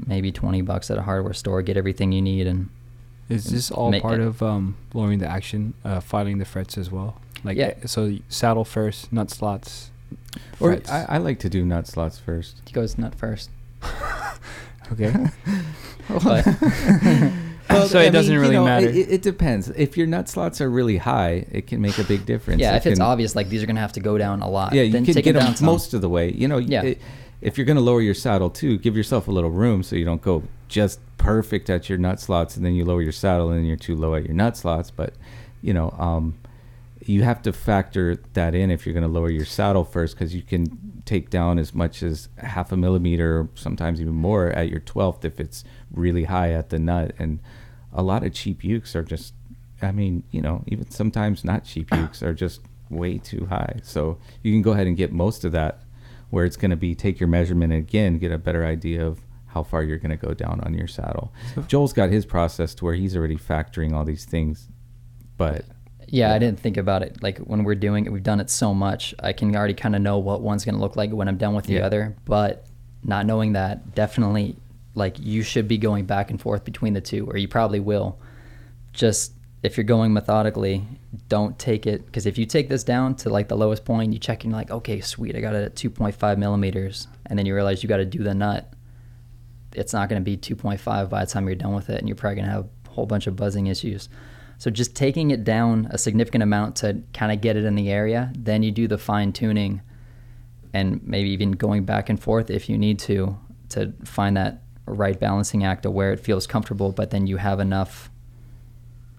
maybe 0.07 0.33
twenty 0.33 0.63
bucks 0.63 0.91
at 0.91 0.99
a 0.99 1.03
hardware 1.03 1.33
store, 1.35 1.63
get 1.63 1.77
everything 1.77 2.13
you 2.13 2.21
need, 2.23 2.47
and 2.47 2.69
Is 3.29 3.45
this 3.45 3.71
all 3.71 3.91
Ma- 3.91 4.01
part 4.01 4.21
of 4.21 4.43
um, 4.43 4.77
lowering 4.95 5.19
the 5.21 5.27
action, 5.29 5.75
uh, 5.85 6.01
filing 6.01 6.39
the 6.39 6.45
frets 6.45 6.77
as 6.77 6.91
well? 6.91 7.21
Like, 7.45 7.57
Yeah. 7.57 7.75
so 7.87 8.19
saddle 8.29 8.65
first, 8.65 9.13
nut 9.13 9.31
slots. 9.31 9.91
or. 10.61 10.79
I, 10.89 11.07
I 11.09 11.19
like 11.19 11.39
to 11.41 11.49
do 11.49 11.65
nut 11.65 11.87
slots 11.87 12.19
first. 12.19 12.61
he 12.67 12.73
goes 12.73 12.99
nut 12.99 13.15
first. 13.15 13.51
okay. 14.93 15.15
But 16.25 16.45
So 17.89 17.99
it 18.01 18.11
doesn't 18.11 18.39
really 18.39 18.59
matter. 18.59 18.89
It, 18.89 19.11
it 19.11 19.23
depends. 19.23 19.69
If 19.71 19.97
your 19.97 20.07
nut 20.07 20.29
slots 20.29 20.61
are 20.61 20.71
really 20.71 20.97
high, 20.99 21.47
it 21.51 21.67
can 21.67 21.81
make 21.81 21.99
a 21.99 22.05
big 22.05 22.25
difference. 22.27 22.61
yeah, 22.61 22.75
It 22.75 22.79
if 22.79 22.87
it's 22.87 22.99
can- 22.99 23.07
obvious, 23.07 23.35
like 23.37 23.49
these 23.49 23.63
are 23.63 23.67
gonna 23.67 23.81
have 23.81 23.93
to 23.95 24.01
go 24.01 24.19
down 24.19 24.43
a 24.43 24.49
lot. 24.51 24.73
Yeah, 24.75 24.83
you 24.83 24.93
then 24.93 25.05
can 25.05 25.15
take 25.15 25.25
get 25.25 25.33
them 25.35 25.45
down 25.45 25.57
some. 25.57 25.67
most 25.67 25.95
of 25.95 26.01
the 26.01 26.09
way. 26.09 26.33
You 26.33 26.49
know, 26.49 26.59
Yeah. 26.59 26.83
it- 26.83 27.01
if 27.41 27.59
you're 27.59 27.65
going 27.65 27.77
to 27.77 27.83
lower 27.83 28.01
your 28.01 28.15
saddle 28.15 28.51
too, 28.51 28.79
give 28.79 28.97
yourself 28.97 29.27
a 29.27 29.31
little 29.33 29.51
room 29.51 29.83
so 29.83 29.97
you 29.97 30.05
don't 30.05 30.23
go 30.23 30.45
just 30.69 31.01
perfect 31.19 31.69
at 31.69 31.89
your 31.89 31.99
nut 31.99 32.21
slots 32.21 32.57
and 32.57 32.65
then 32.65 32.73
you 32.73 32.85
lower 32.85 33.03
your 33.03 33.11
saddle 33.11 33.51
and 33.51 33.59
then 33.59 33.65
you're 33.67 33.77
too 33.77 33.97
low 33.97 34.15
at 34.15 34.25
your 34.25 34.33
nut 34.33 34.57
slots. 34.57 34.93
But 34.93 35.15
you 35.61 35.75
know, 35.75 35.91
um, 35.99 36.37
you 37.05 37.25
have 37.25 37.43
to 37.43 37.53
factor 37.53 38.21
that 38.35 38.55
in 38.55 38.71
if 38.71 38.87
you're 38.87 38.93
going 38.93 39.03
to 39.03 39.09
lower 39.09 39.29
your 39.29 39.45
saddle 39.45 39.83
first 39.85 40.15
because 40.15 40.37
you 40.37 40.43
can 40.43 41.03
take 41.05 41.31
down 41.31 41.59
as 41.59 41.75
much 41.75 42.01
as 42.05 42.29
half 42.39 42.71
a 42.71 42.77
millimeter, 42.77 43.49
sometimes 43.57 44.01
even 44.01 44.15
more, 44.15 44.51
at 44.51 44.69
your 44.69 44.79
twelfth 44.79 45.25
if 45.25 45.41
it's 45.41 45.65
really 45.93 46.25
high 46.25 46.53
at 46.53 46.71
the 46.71 46.79
nut. 46.79 47.13
And 47.19 47.41
a 47.93 48.03
lot 48.03 48.25
of 48.25 48.33
cheap 48.33 48.63
ukes 48.63 48.95
are 48.95 49.03
just, 49.03 49.35
I 49.83 49.93
mean, 49.93 50.23
you 50.31 50.41
know, 50.41 50.63
even 50.67 50.91
sometimes 50.91 51.45
not 51.45 51.65
cheap 51.65 51.91
ukes 51.91 52.23
are 52.23 52.35
just 52.35 52.61
way 52.91 53.19
too 53.19 53.47
high. 53.47 53.81
So 53.83 54.19
you 54.43 54.53
can 54.53 54.63
go 54.63 54.73
ahead 54.73 54.87
and 54.87 54.97
get 54.97 55.13
most 55.13 55.45
of 55.45 55.53
that 55.53 55.81
where 56.31 56.45
it's 56.45 56.57
going 56.57 56.71
to 56.71 56.77
be 56.77 56.95
take 56.95 57.21
your 57.21 57.29
measurement 57.29 57.73
and 57.73 57.83
again 57.83 58.19
get 58.19 58.33
a 58.33 58.39
better 58.39 58.65
idea 58.65 59.07
of 59.07 59.21
how 59.47 59.63
far 59.63 59.83
you're 59.83 59.99
going 59.99 60.11
to 60.11 60.17
go 60.27 60.33
down 60.33 60.61
on 60.63 60.73
your 60.73 60.87
saddle. 60.89 61.31
Joel's 61.67 61.93
got 61.93 62.09
his 62.09 62.25
process 62.25 62.75
to 62.77 62.85
where 62.87 62.95
he's 62.95 63.15
already 63.15 63.37
factoring 63.37 63.93
all 63.93 64.05
these 64.05 64.25
things, 64.25 64.69
but 65.37 65.65
Yeah, 66.09 66.29
Yeah. 66.29 66.35
I 66.35 66.39
didn't 66.39 66.59
think 66.61 66.79
about 66.79 67.03
it. 67.03 67.23
Like 67.23 67.39
when 67.39 67.65
we're 67.65 67.75
doing 67.75 68.07
it, 68.07 68.13
we've 68.13 68.23
done 68.23 68.41
it 68.41 68.49
so 68.49 68.73
much. 68.73 69.15
I 69.19 69.33
can 69.35 69.55
already 69.55 69.75
kind 69.75 69.95
of 69.95 70.01
know 70.01 70.19
what 70.19 70.41
one's 70.41 70.65
going 70.65 70.75
to 70.77 70.81
look 70.81 70.97
like 70.97 71.11
when 71.11 71.29
I'm 71.29 71.37
done 71.37 71.55
with 71.55 71.67
the 71.67 71.75
Yeah. 71.75 71.87
other. 71.87 72.17
But 72.25 72.65
not 73.05 73.27
knowing 73.27 73.53
that, 73.55 73.95
definitely, 73.95 74.57
like 74.95 75.19
you 75.19 75.43
should 75.43 75.69
be 75.69 75.79
going 75.79 76.05
back 76.05 76.31
and 76.31 76.41
forth 76.41 76.65
between 76.65 76.93
the 76.93 77.01
two, 77.01 77.27
or 77.27 77.37
you 77.37 77.49
probably 77.49 77.81
will. 77.81 78.21
Just 78.93 79.33
if 79.63 79.77
you're 79.77 79.85
going 79.85 80.13
methodically, 80.13 80.85
don't 81.29 81.59
take 81.59 81.87
it 81.87 82.05
because 82.07 82.27
if 82.27 82.37
you 82.37 82.47
take 82.47 82.69
this 82.69 82.85
down 82.85 83.15
to 83.17 83.31
like 83.31 83.49
the 83.49 83.57
lowest 83.57 83.85
point, 83.85 84.13
you 84.13 84.19
check 84.19 84.45
and 84.45 84.53
you're 84.53 84.59
like, 84.59 84.71
okay, 84.71 85.01
sweet, 85.01 85.37
I 85.37 85.41
got 85.41 85.55
it 85.55 85.65
at 85.65 85.75
2.5 85.77 86.39
millimeters, 86.39 87.09
and 87.27 87.39
then 87.39 87.47
you 87.47 87.55
realize 87.55 87.83
you 87.83 87.89
got 87.89 87.99
to 87.99 88.05
do 88.05 88.23
the 88.23 88.35
nut. 88.35 88.73
It's 89.75 89.93
not 89.93 90.09
going 90.09 90.23
to 90.23 90.25
be 90.25 90.37
2.5 90.37 91.09
by 91.09 91.25
the 91.25 91.31
time 91.31 91.47
you're 91.47 91.55
done 91.55 91.75
with 91.75 91.89
it, 91.89 91.99
and 91.99 92.09
you're 92.09 92.17
probably 92.17 92.37
going 92.37 92.47
to 92.47 92.53
have 92.53 92.69
a 92.87 92.91
whole 92.91 93.07
bunch 93.07 93.27
of 93.27 93.37
buzzing 93.37 93.69
issues. 93.69 94.09
So 94.59 94.71
just 94.71 94.95
taking 94.95 95.31
it 95.31 95.43
down 95.43 95.89
a 95.91 95.99
significant 95.99 96.43
amount 96.43 96.77
to 96.77 97.03
kind 97.13 97.33
of 97.33 97.41
get 97.41 97.57
it 97.57 97.65
in 97.65 97.75
the 97.75 97.91
area, 97.91 98.33
then 98.37 98.63
you 98.63 98.71
do 98.71 98.87
the 98.87 98.99
fine 98.99 99.33
tuning 99.33 99.81
and 100.73 101.03
maybe 101.07 101.31
even 101.31 101.53
going 101.53 101.85
back 101.85 102.09
and 102.09 102.21
forth 102.21 102.51
if 102.51 102.69
you 102.69 102.79
need 102.79 102.99
to 103.01 103.37
to 103.71 103.93
find 104.05 104.37
that 104.37 104.62
right 104.87 105.19
balancing 105.19 105.65
act 105.65 105.87
of 105.87 105.93
where 105.93 106.13
it 106.13 106.21
feels 106.21 106.47
comfortable, 106.47 106.93
but 106.93 107.11
then 107.11 107.27
you 107.27 107.37
have 107.37 107.61
enough 107.61 108.11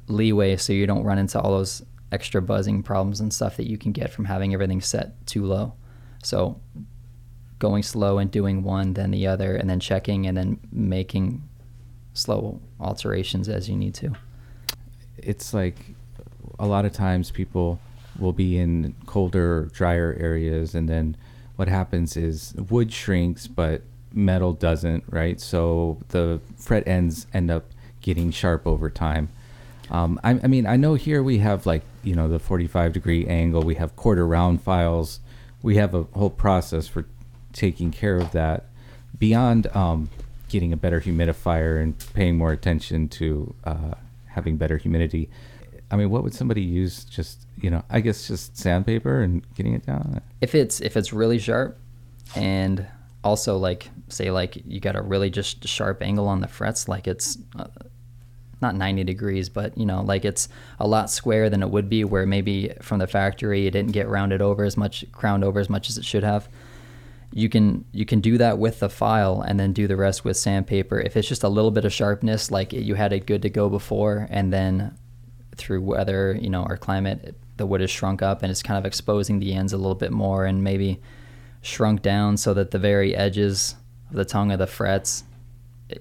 leeway 0.08 0.58
so 0.58 0.74
you 0.74 0.86
don't 0.86 1.04
run 1.04 1.18
into 1.18 1.40
all 1.40 1.52
those 1.52 1.82
extra 2.12 2.42
buzzing 2.42 2.84
problems 2.84 3.20
and 3.20 3.34
stuff 3.34 3.58
that 3.58 3.70
you 3.70 3.78
can 3.78 3.92
get 3.92 4.12
from 4.12 4.26
having 4.26 4.54
everything 4.54 4.82
set 4.82 5.26
too 5.26 5.46
low. 5.46 5.74
So 6.24 6.60
going 7.60 7.84
slow 7.84 8.18
and 8.18 8.30
doing 8.30 8.64
one, 8.64 8.94
then 8.94 9.12
the 9.12 9.26
other, 9.28 9.56
and 9.56 9.70
then 9.70 9.80
checking 9.80 10.28
and 10.28 10.38
then 10.38 10.60
making 10.72 11.48
slow 12.14 12.60
alterations 12.80 13.50
as 13.50 13.70
you 13.70 13.76
need 13.76 13.94
to. 13.96 14.14
it's 15.18 15.54
like 15.54 15.96
a 16.60 16.68
lot 16.68 16.86
of 16.86 16.94
times 16.94 17.32
people 17.32 17.80
will 18.20 18.34
be 18.34 18.58
in 18.58 18.94
colder, 19.06 19.70
drier 19.74 20.16
areas, 20.20 20.76
and 20.76 20.88
then 20.88 21.16
what 21.56 21.68
happens 21.68 22.16
is 22.18 22.54
wood 22.70 22.92
shrinks, 22.92 23.48
but 23.48 23.82
metal 24.14 24.54
doesn't, 24.54 25.04
right? 25.10 25.40
So 25.40 26.00
the 26.10 26.40
fret 26.58 26.88
ends 26.88 27.28
end 27.34 27.52
up 27.52 27.66
getting 28.02 28.32
sharp 28.32 28.66
over 28.68 28.90
time. 28.90 29.30
Um, 29.90 30.20
I, 30.24 30.40
I 30.44 30.48
mean, 30.48 30.66
I 30.66 30.76
know 30.76 30.96
here 30.96 31.22
we 31.22 31.40
have 31.40 31.66
like 31.66 31.84
you 32.04 32.16
know 32.16 32.28
the 32.28 32.40
45 32.40 32.94
degree 32.94 33.26
angle. 33.28 33.64
We 33.64 33.76
have 33.76 33.96
quarter 33.96 34.26
round 34.26 34.62
files. 34.62 35.20
We 35.62 35.78
have 35.78 35.94
a 35.94 36.04
whole 36.14 36.30
process 36.30 36.88
for 36.88 37.06
taking 37.54 37.92
care 37.92 38.18
of 38.18 38.32
that. 38.32 38.66
Beyond 39.18 39.68
um, 39.76 40.10
getting 40.50 40.74
a 40.74 40.78
better 40.78 41.00
humidifier 41.00 41.82
and 41.82 41.96
paying 42.14 42.38
more 42.38 42.52
attention 42.52 43.08
to 43.10 43.54
uh, 43.64 43.94
having 44.28 44.58
better 44.58 44.78
humidity. 44.78 45.30
I 45.92 45.96
mean, 45.96 46.10
what 46.10 46.24
would 46.24 46.34
somebody 46.34 46.62
use? 46.62 47.04
Just 47.04 47.46
you 47.62 47.70
know, 47.70 47.84
I 47.90 48.00
guess 48.00 48.28
just 48.28 48.58
sandpaper 48.58 49.22
and 49.22 49.44
getting 49.56 49.74
it 49.74 49.86
down. 49.86 50.22
if 50.42 50.56
it's 50.56 50.82
if 50.82 50.98
it's 50.98 51.14
really 51.14 51.40
sharp 51.40 51.78
and 52.36 52.86
also 53.24 53.58
like 53.58 53.90
say 54.10 54.32
like 54.32 54.62
you 54.66 54.80
got 54.80 54.96
a 54.96 55.02
really 55.02 55.30
just 55.30 55.68
sharp 55.68 56.02
angle 56.02 56.28
on 56.28 56.42
the 56.42 56.48
frets 56.48 56.88
like 56.88 57.08
it's 57.08 57.38
uh, 57.58 57.68
not 58.62 58.76
90 58.76 59.04
degrees 59.04 59.50
but 59.50 59.78
you 59.78 59.86
know 59.86 60.02
like 60.02 60.26
it's 60.26 60.50
a 60.80 60.88
lot 60.88 61.10
square 61.10 61.50
than 61.50 61.62
it 61.62 61.70
would 61.70 61.90
be 61.90 62.04
where 62.04 62.26
maybe 62.26 62.74
from 62.82 63.00
the 63.00 63.08
factory 63.08 63.68
it 63.68 63.72
didn't 63.72 63.92
get 63.92 64.08
rounded 64.08 64.42
over 64.42 64.64
as 64.64 64.78
much 64.78 65.06
crowned 65.12 65.44
over 65.44 65.60
as 65.60 65.70
much 65.70 65.90
as 65.90 65.98
it 65.98 66.06
should 66.06 66.24
have. 66.24 66.48
You 67.36 67.50
can 67.50 67.86
you 67.92 68.06
can 68.06 68.22
do 68.22 68.38
that 68.38 68.60
with 68.60 68.80
the 68.80 68.90
file 68.90 69.42
and 69.42 69.60
then 69.60 69.74
do 69.74 69.88
the 69.88 69.96
rest 69.96 70.24
with 70.24 70.38
sandpaper. 70.38 71.00
If 71.00 71.18
it's 71.18 71.28
just 71.28 71.44
a 71.44 71.50
little 71.50 71.72
bit 71.72 71.84
of 71.84 71.92
sharpness 71.92 72.52
like 72.52 72.74
you 72.74 72.96
had 72.96 73.12
it 73.12 73.26
good 73.26 73.42
to 73.42 73.50
go 73.50 73.70
before 73.70 74.28
and 74.30 74.54
then 74.54 74.98
through 75.56 75.82
weather 75.82 76.38
you 76.42 76.50
know 76.50 76.64
our 76.64 76.78
climate 76.78 77.36
the 77.58 77.66
wood 77.66 77.82
is 77.82 77.92
shrunk 77.92 78.22
up 78.24 78.42
and 78.42 78.52
it's 78.52 78.64
kind 78.64 78.78
of 78.78 78.86
exposing 78.86 79.40
the 79.40 79.54
ends 79.54 79.72
a 79.72 79.78
little 79.78 79.96
bit 79.96 80.12
more 80.12 80.46
and 80.46 80.64
maybe 80.64 81.00
shrunk 81.64 82.04
down 82.04 82.38
so 82.38 82.54
that 82.54 82.70
the 82.70 82.78
very 82.78 83.16
edges 83.16 83.76
of 84.12 84.18
the 84.18 84.26
tongue 84.26 84.52
of 84.52 84.60
the 84.60 84.68
frets 84.68 85.24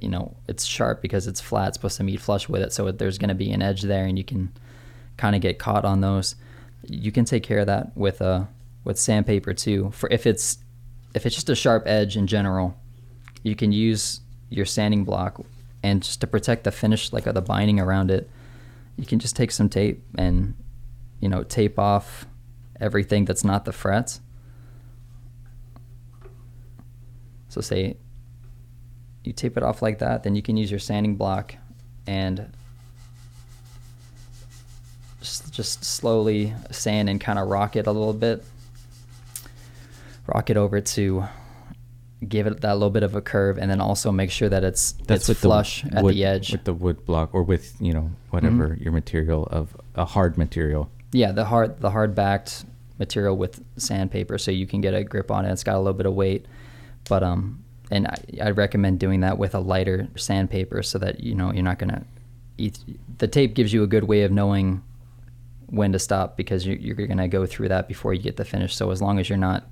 you 0.01 0.09
know 0.09 0.35
it's 0.48 0.64
sharp 0.64 1.01
because 1.01 1.27
it's 1.27 1.40
flat 1.40 1.68
it's 1.68 1.77
supposed 1.77 1.96
to 1.96 2.05
meet 2.05 2.20
flush 2.20 2.48
with 2.48 2.62
it. 2.62 2.72
So 2.72 2.90
there's 2.90 3.18
going 3.18 3.29
to 3.29 3.35
be 3.35 3.51
an 3.51 3.62
edge 3.62 3.83
there 3.83 4.05
and 4.05 4.18
you 4.18 4.25
can 4.25 4.53
kind 5.16 5.35
of 5.35 5.42
get 5.42 5.59
caught 5.59 5.85
on 5.85 6.01
those. 6.01 6.35
You 6.87 7.12
can 7.12 7.25
take 7.25 7.42
care 7.42 7.61
of 7.61 7.66
that 7.66 7.96
with 7.96 8.20
uh 8.20 8.44
with 8.85 8.98
sandpaper 8.98 9.55
too. 9.55 9.90
For 9.92 10.09
if 10.11 10.27
it's 10.27 10.59
if 11.14 11.27
it's 11.27 11.35
just 11.35 11.51
a 11.51 11.55
sharp 11.55 11.85
edge 11.87 12.16
in 12.16 12.27
general 12.27 12.77
you 13.42 13.57
can 13.57 13.72
use 13.72 14.20
your 14.51 14.66
sanding 14.66 15.05
block 15.05 15.40
and 15.83 16.03
just 16.03 16.20
to 16.20 16.27
protect 16.27 16.64
the 16.64 16.72
finish 16.72 17.12
like 17.12 17.25
the 17.25 17.42
binding 17.42 17.81
around 17.81 18.11
it 18.11 18.31
you 18.96 19.05
can 19.05 19.18
just 19.18 19.35
take 19.35 19.51
some 19.51 19.68
tape 19.68 20.03
and 20.16 20.55
you 21.20 21.29
know 21.29 21.42
tape 21.42 21.79
off 21.79 22.27
everything 22.81 23.25
that's 23.25 23.44
not 23.44 23.64
the 23.64 23.72
frets 23.72 24.20
so 27.53 27.61
say 27.61 27.99
you 29.25 29.35
tape 29.35 29.59
it 29.59 29.62
off 29.62 29.83
like 29.83 29.99
that, 29.99 30.23
then 30.23 30.35
you 30.35 30.41
can 30.41 30.57
use 30.57 30.71
your 30.71 30.81
sanding 30.81 31.17
block 31.17 31.55
and 32.07 32.51
just, 35.21 35.53
just 35.53 35.85
slowly 35.85 36.55
sand 36.71 37.11
and 37.11 37.21
kind 37.21 37.38
of 37.38 37.49
rock 37.49 37.77
it 37.77 37.87
a 37.87 37.93
little 37.93 38.15
bit. 38.15 38.43
Rock 40.27 40.49
it 40.49 40.57
over 40.57 40.81
to 40.81 41.25
give 42.27 42.47
it 42.47 42.62
that 42.62 42.73
little 42.73 42.88
bit 42.88 43.03
of 43.03 43.15
a 43.15 43.21
curve, 43.21 43.59
and 43.59 43.71
then 43.71 43.83
also 43.83 44.11
make 44.11 44.31
sure 44.31 44.49
that 44.49 44.65
it's 44.65 44.93
That's 45.07 45.29
it's 45.29 45.41
flush 45.41 45.83
the 45.83 45.99
at 45.99 46.07
the 46.07 46.25
edge. 46.25 46.47
Mm-hmm. 46.47 46.55
with 46.55 46.65
the 46.65 46.73
wood 46.73 47.05
block 47.05 47.35
or 47.35 47.43
with 47.43 47.77
you 47.81 47.93
know 47.93 48.12
whatever 48.31 48.79
your 48.81 48.93
material 48.93 49.47
of 49.51 49.77
a 49.95 50.07
hard 50.07 50.38
material. 50.38 50.91
Yeah, 51.12 51.33
the 51.33 51.45
hard 51.45 51.83
the 51.83 51.91
hard 51.91 52.15
backed 52.15 52.65
material 52.99 53.37
with 53.37 53.62
sandpaper, 53.77 54.38
so 54.38 54.51
you 54.51 54.67
can 54.67 54.81
get 54.81 54.95
a 54.95 55.05
grip 55.05 55.31
on 55.31 55.45
it. 55.45 55.53
It's 55.53 55.65
got 55.65 55.75
a 55.75 55.79
little 55.79 55.93
bit 55.93 56.07
of 56.07 56.15
weight, 56.15 56.47
but 57.12 57.22
um, 57.22 57.62
and 57.90 58.07
I, 58.07 58.16
I'd 58.42 58.57
recommend 58.57 58.98
doing 58.98 59.20
that 59.20 59.37
with 59.37 59.55
a 59.55 59.59
lighter 59.59 60.09
sandpaper 60.16 60.83
so 60.83 60.98
that 61.01 61.20
you 61.20 61.35
know 61.35 61.53
you're 61.53 61.62
not 61.62 61.79
gonna 61.79 62.07
eat. 62.57 62.79
The 63.18 63.29
tape 63.29 63.53
gives 63.53 63.70
you 63.70 63.83
a 63.83 63.87
good 63.87 64.05
way 64.05 64.22
of 64.22 64.33
knowing 64.33 64.83
when 65.66 65.92
to 65.92 65.98
stop 65.98 66.38
because 66.38 66.64
you, 66.64 66.72
you're 66.81 67.07
gonna 67.07 67.29
go 67.29 67.44
through 67.44 67.68
that 67.68 67.87
before 67.87 68.14
you 68.14 68.22
get 68.22 68.38
the 68.38 68.46
finish. 68.46 68.75
So 68.75 68.90
as 68.92 69.03
long 69.03 69.18
as 69.18 69.29
you're 69.29 69.37
not 69.37 69.70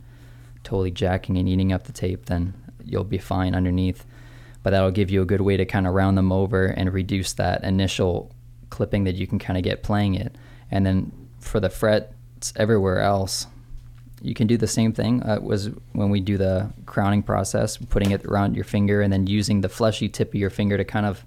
totally 0.64 0.90
jacking 0.90 1.38
and 1.38 1.48
eating 1.48 1.72
up 1.72 1.85
the 1.85 1.92
tape, 1.92 2.26
then 2.26 2.53
you'll 2.85 3.05
be 3.05 3.16
fine 3.16 3.55
underneath. 3.55 4.05
But 4.62 4.72
that'll 4.72 4.90
give 4.90 5.11
you 5.11 5.22
a 5.22 5.24
good 5.24 5.40
way 5.40 5.57
to 5.57 5.64
kind 5.64 5.87
of 5.87 5.94
round 5.94 6.18
them 6.18 6.33
over 6.33 6.66
and 6.66 6.92
reduce 6.92 7.33
that 7.33 7.64
initial 7.64 8.35
clipping 8.68 9.05
that 9.05 9.14
you 9.14 9.26
can 9.26 9.38
kind 9.38 9.57
of 9.57 9.64
get 9.64 9.83
playing 9.83 10.14
it. 10.14 10.37
And 10.70 10.85
then 10.85 11.11
for 11.38 11.59
the 11.59 11.70
frets 11.70 12.53
everywhere 12.55 13.00
else, 13.00 13.46
you 14.22 14.35
can 14.35 14.46
do 14.46 14.56
the 14.56 14.66
same 14.66 14.92
thing. 14.92 15.22
Uh, 15.22 15.38
was 15.40 15.70
when 15.92 16.11
we 16.11 16.20
do 16.20 16.37
the 16.37 16.70
crowning 16.87 17.22
process, 17.22 17.76
putting 17.76 18.11
it 18.11 18.24
around 18.26 18.54
your 18.54 18.64
finger 18.64 19.00
and 19.00 19.12
then 19.12 19.26
using 19.26 19.61
the 19.61 19.68
fleshy 19.68 20.09
tip 20.09 20.28
of 20.28 20.35
your 20.35 20.50
finger 20.50 20.76
to 20.76 20.85
kind 20.85 21.06
of 21.06 21.24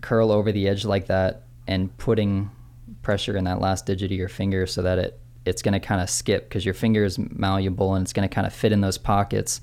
curl 0.00 0.30
over 0.30 0.52
the 0.52 0.68
edge 0.68 0.84
like 0.84 1.06
that 1.06 1.42
and 1.66 1.96
putting 1.96 2.50
pressure 3.02 3.36
in 3.36 3.44
that 3.44 3.60
last 3.60 3.86
digit 3.86 4.10
of 4.10 4.16
your 4.16 4.28
finger 4.28 4.66
so 4.66 4.82
that 4.82 4.98
it 4.98 5.20
it's 5.44 5.62
going 5.62 5.72
to 5.72 5.80
kind 5.80 6.00
of 6.00 6.10
skip 6.10 6.48
because 6.48 6.64
your 6.64 6.74
finger 6.74 7.04
is 7.04 7.18
malleable 7.18 7.94
and 7.94 8.02
it's 8.02 8.12
going 8.12 8.28
to 8.28 8.34
kind 8.34 8.46
of 8.46 8.52
fit 8.52 8.72
in 8.72 8.80
those 8.80 8.98
pockets. 8.98 9.60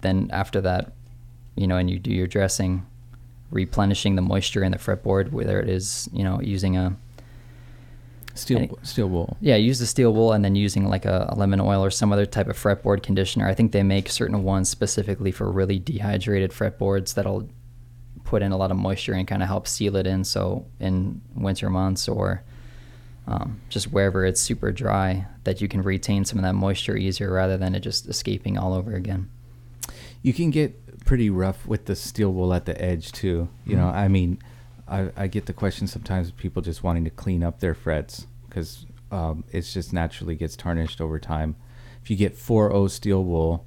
Then 0.00 0.30
after 0.32 0.60
that, 0.60 0.92
you 1.56 1.66
know, 1.66 1.76
and 1.76 1.90
you 1.90 1.98
do 1.98 2.12
your 2.12 2.28
dressing, 2.28 2.86
replenishing 3.50 4.14
the 4.14 4.22
moisture 4.22 4.62
in 4.62 4.70
the 4.70 4.78
fretboard, 4.78 5.32
whether 5.32 5.60
it 5.60 5.68
is, 5.68 6.08
you 6.12 6.22
know, 6.22 6.40
using 6.40 6.76
a 6.76 6.96
Steel 8.36 8.58
Any- 8.58 8.70
steel 8.82 9.08
wool. 9.08 9.36
yeah, 9.40 9.56
use 9.56 9.78
the 9.78 9.86
steel 9.86 10.12
wool 10.12 10.32
and 10.32 10.44
then 10.44 10.54
using 10.54 10.88
like 10.88 11.04
a, 11.04 11.26
a 11.30 11.34
lemon 11.36 11.60
oil 11.60 11.82
or 11.84 11.90
some 11.90 12.12
other 12.12 12.26
type 12.26 12.48
of 12.48 12.56
fretboard 12.56 13.02
conditioner. 13.02 13.48
I 13.48 13.54
think 13.54 13.72
they 13.72 13.82
make 13.82 14.08
certain 14.10 14.42
ones 14.44 14.68
specifically 14.68 15.32
for 15.32 15.50
really 15.50 15.78
dehydrated 15.78 16.50
fretboards 16.50 17.14
that'll 17.14 17.48
put 18.24 18.42
in 18.42 18.52
a 18.52 18.56
lot 18.56 18.70
of 18.70 18.76
moisture 18.76 19.14
and 19.14 19.26
kind 19.26 19.42
of 19.42 19.48
help 19.48 19.66
seal 19.66 19.96
it 19.96 20.06
in. 20.06 20.22
So 20.24 20.66
in 20.80 21.20
winter 21.34 21.70
months 21.70 22.08
or 22.08 22.42
um, 23.26 23.60
just 23.68 23.90
wherever 23.92 24.24
it's 24.24 24.40
super 24.40 24.70
dry, 24.70 25.26
that 25.44 25.60
you 25.60 25.68
can 25.68 25.82
retain 25.82 26.24
some 26.24 26.38
of 26.38 26.42
that 26.44 26.54
moisture 26.54 26.96
easier 26.96 27.32
rather 27.32 27.56
than 27.56 27.74
it 27.74 27.80
just 27.80 28.06
escaping 28.08 28.56
all 28.58 28.72
over 28.74 28.94
again. 28.94 29.30
You 30.22 30.32
can 30.32 30.50
get 30.50 31.04
pretty 31.04 31.30
rough 31.30 31.66
with 31.66 31.86
the 31.86 31.96
steel 31.96 32.32
wool 32.32 32.52
at 32.52 32.66
the 32.66 32.80
edge 32.80 33.12
too. 33.12 33.48
You 33.64 33.76
know, 33.76 33.86
Mhm. 33.86 33.94
I 33.94 34.08
mean, 34.08 34.38
I, 34.88 35.10
I 35.16 35.26
get 35.26 35.46
the 35.46 35.52
question 35.52 35.86
sometimes 35.86 36.28
of 36.28 36.36
people 36.36 36.62
just 36.62 36.82
wanting 36.82 37.04
to 37.04 37.10
clean 37.10 37.42
up 37.42 37.60
their 37.60 37.74
frets 37.74 38.26
because 38.48 38.86
um, 39.10 39.44
it's 39.50 39.72
just 39.72 39.92
naturally 39.92 40.34
gets 40.36 40.56
tarnished 40.56 41.00
over 41.00 41.18
time. 41.18 41.56
If 42.02 42.10
you 42.10 42.16
get 42.16 42.36
4.0 42.36 42.88
steel 42.90 43.24
wool 43.24 43.64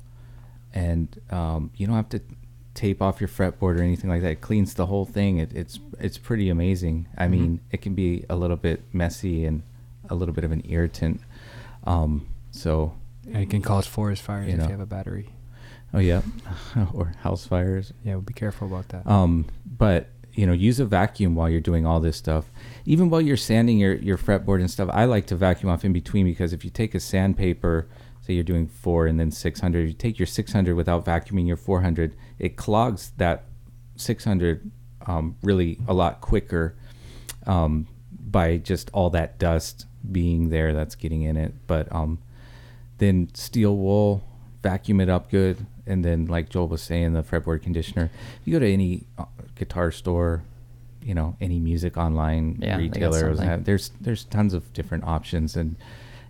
and 0.74 1.20
um, 1.30 1.72
you 1.76 1.88
don't 1.88 1.96
have 1.96 2.10
to 2.10 2.22
tape 2.74 3.02
off 3.02 3.20
your 3.20 3.28
fretboard 3.28 3.78
or 3.78 3.82
anything 3.82 4.10
like 4.10 4.22
that, 4.22 4.32
it 4.32 4.42
cleans 4.42 4.74
the 4.76 4.86
whole 4.86 5.06
thing. 5.06 5.38
It, 5.40 5.52
it's 5.54 5.80
it's 6.00 6.18
pretty 6.18 6.50
amazing. 6.50 7.08
I 7.18 7.26
Mhm. 7.26 7.30
mean, 7.32 7.60
it 7.72 7.82
can 7.82 7.96
be 7.96 8.26
a 8.30 8.36
little 8.36 8.56
bit 8.58 8.84
messy 8.94 9.46
and 9.46 9.64
a 10.10 10.16
little 10.16 10.34
bit 10.34 10.44
of 10.46 10.52
an 10.52 10.62
irritant. 10.68 11.20
Um, 11.86 12.28
so, 12.52 12.94
And 13.26 13.38
it 13.38 13.50
can 13.50 13.62
cause 13.62 13.86
forest 13.88 14.22
fires 14.22 14.48
You 14.48 14.54
if 14.56 14.64
you 14.64 14.70
have 14.72 14.80
a 14.80 14.86
battery. 14.86 15.30
oh 15.94 16.00
yeah, 16.00 16.22
or 16.94 17.14
house 17.24 17.46
fires. 17.46 17.92
Yeah, 18.06 18.16
be 18.18 18.34
careful 18.34 18.68
about 18.68 18.88
that. 18.90 19.06
Um, 19.06 19.46
but 19.66 20.08
you 20.40 20.46
know, 20.46 20.54
use 20.54 20.80
a 20.80 20.86
vacuum 20.86 21.36
while 21.36 21.50
you're 21.50 21.60
doing 21.60 21.86
all 21.86 22.00
this 22.00 22.16
stuff. 22.16 22.50
Even 22.86 23.10
while 23.10 23.20
you're 23.20 23.36
sanding 23.36 23.78
your, 23.78 23.96
your 23.96 24.18
fretboard 24.18 24.62
and 24.62 24.72
stuff, 24.72 24.90
I 24.94 25.04
like 25.04 25.26
to 25.28 25.36
vacuum 25.36 25.70
off 25.70 25.84
in 25.84 25.92
between 25.92 26.26
because 26.26 26.54
if 26.54 26.64
you 26.64 26.70
take 26.70 26.96
a 26.96 27.00
sandpaper, 27.02 27.90
say 28.22 28.36
you're 28.36 28.46
doing 28.46 28.66
four 28.66 29.06
and 29.06 29.20
then 29.20 29.32
600, 29.32 29.86
you 29.86 29.92
take 29.92 30.18
your 30.18 30.26
600 30.26 30.76
without 30.76 31.04
vacuuming 31.04 31.46
your 31.46 31.58
400, 31.58 32.16
it 32.40 32.56
clogs 32.56 33.12
that 33.18 33.44
600 33.98 34.72
um, 35.08 35.36
really 35.44 35.78
a 35.90 35.94
lot 35.94 36.22
quicker 36.22 36.74
um, 37.46 37.86
by 38.10 38.56
just 38.56 38.90
all 38.94 39.10
that 39.10 39.40
dust 39.40 39.88
being 40.10 40.52
there 40.52 40.74
that's 40.74 40.96
getting 40.96 41.24
in 41.24 41.36
it. 41.36 41.54
But 41.68 41.94
um, 41.94 42.18
then 43.00 43.28
steel 43.34 43.76
wool, 43.76 44.24
vacuum 44.64 45.02
it 45.02 45.10
up 45.10 45.30
good, 45.30 45.66
and 45.90 46.06
then 46.06 46.26
like 46.26 46.50
Joel 46.50 46.68
was 46.68 46.82
saying, 46.82 47.14
the 47.14 47.24
fretboard 47.24 47.64
conditioner. 47.64 48.10
If 48.40 48.48
you 48.48 48.54
go 48.54 48.60
to 48.60 48.72
any 48.72 49.06
uh, 49.18 49.26
guitar 49.56 49.92
store, 49.92 50.44
you 51.02 51.14
know, 51.14 51.36
any 51.42 51.60
music 51.60 51.98
online 51.98 52.60
Yeah, 52.62 52.78
retailer, 52.78 53.58
there's 53.58 53.92
there's 54.00 54.24
tons 54.26 54.54
of 54.54 54.72
different 54.74 55.04
options, 55.04 55.56
and 55.56 55.76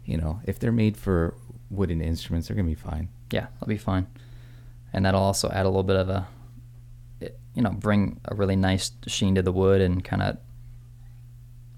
you 0.06 0.18
know, 0.18 0.40
if 0.46 0.58
they're 0.60 0.72
made 0.72 0.98
for 0.98 1.36
wooden 1.70 2.02
instruments, 2.02 2.48
they're 2.48 2.56
gonna 2.56 2.68
be 2.68 2.76
fine. 2.76 3.10
Yeah, 3.32 3.48
they'll 3.60 3.68
be 3.68 3.78
fine. 3.78 4.08
And 4.92 5.06
that'll 5.06 5.22
also 5.22 5.50
add 5.50 5.66
a 5.66 5.70
little 5.70 5.84
bit 5.84 5.98
of 5.98 6.10
a, 6.10 6.28
you 7.54 7.62
know, 7.62 7.70
bring 7.72 8.20
a 8.26 8.34
really 8.34 8.56
nice 8.56 8.92
sheen 9.06 9.36
to 9.36 9.44
the 9.44 9.52
wood 9.52 9.82
and 9.82 10.04
kind 10.04 10.22
of 10.22 10.38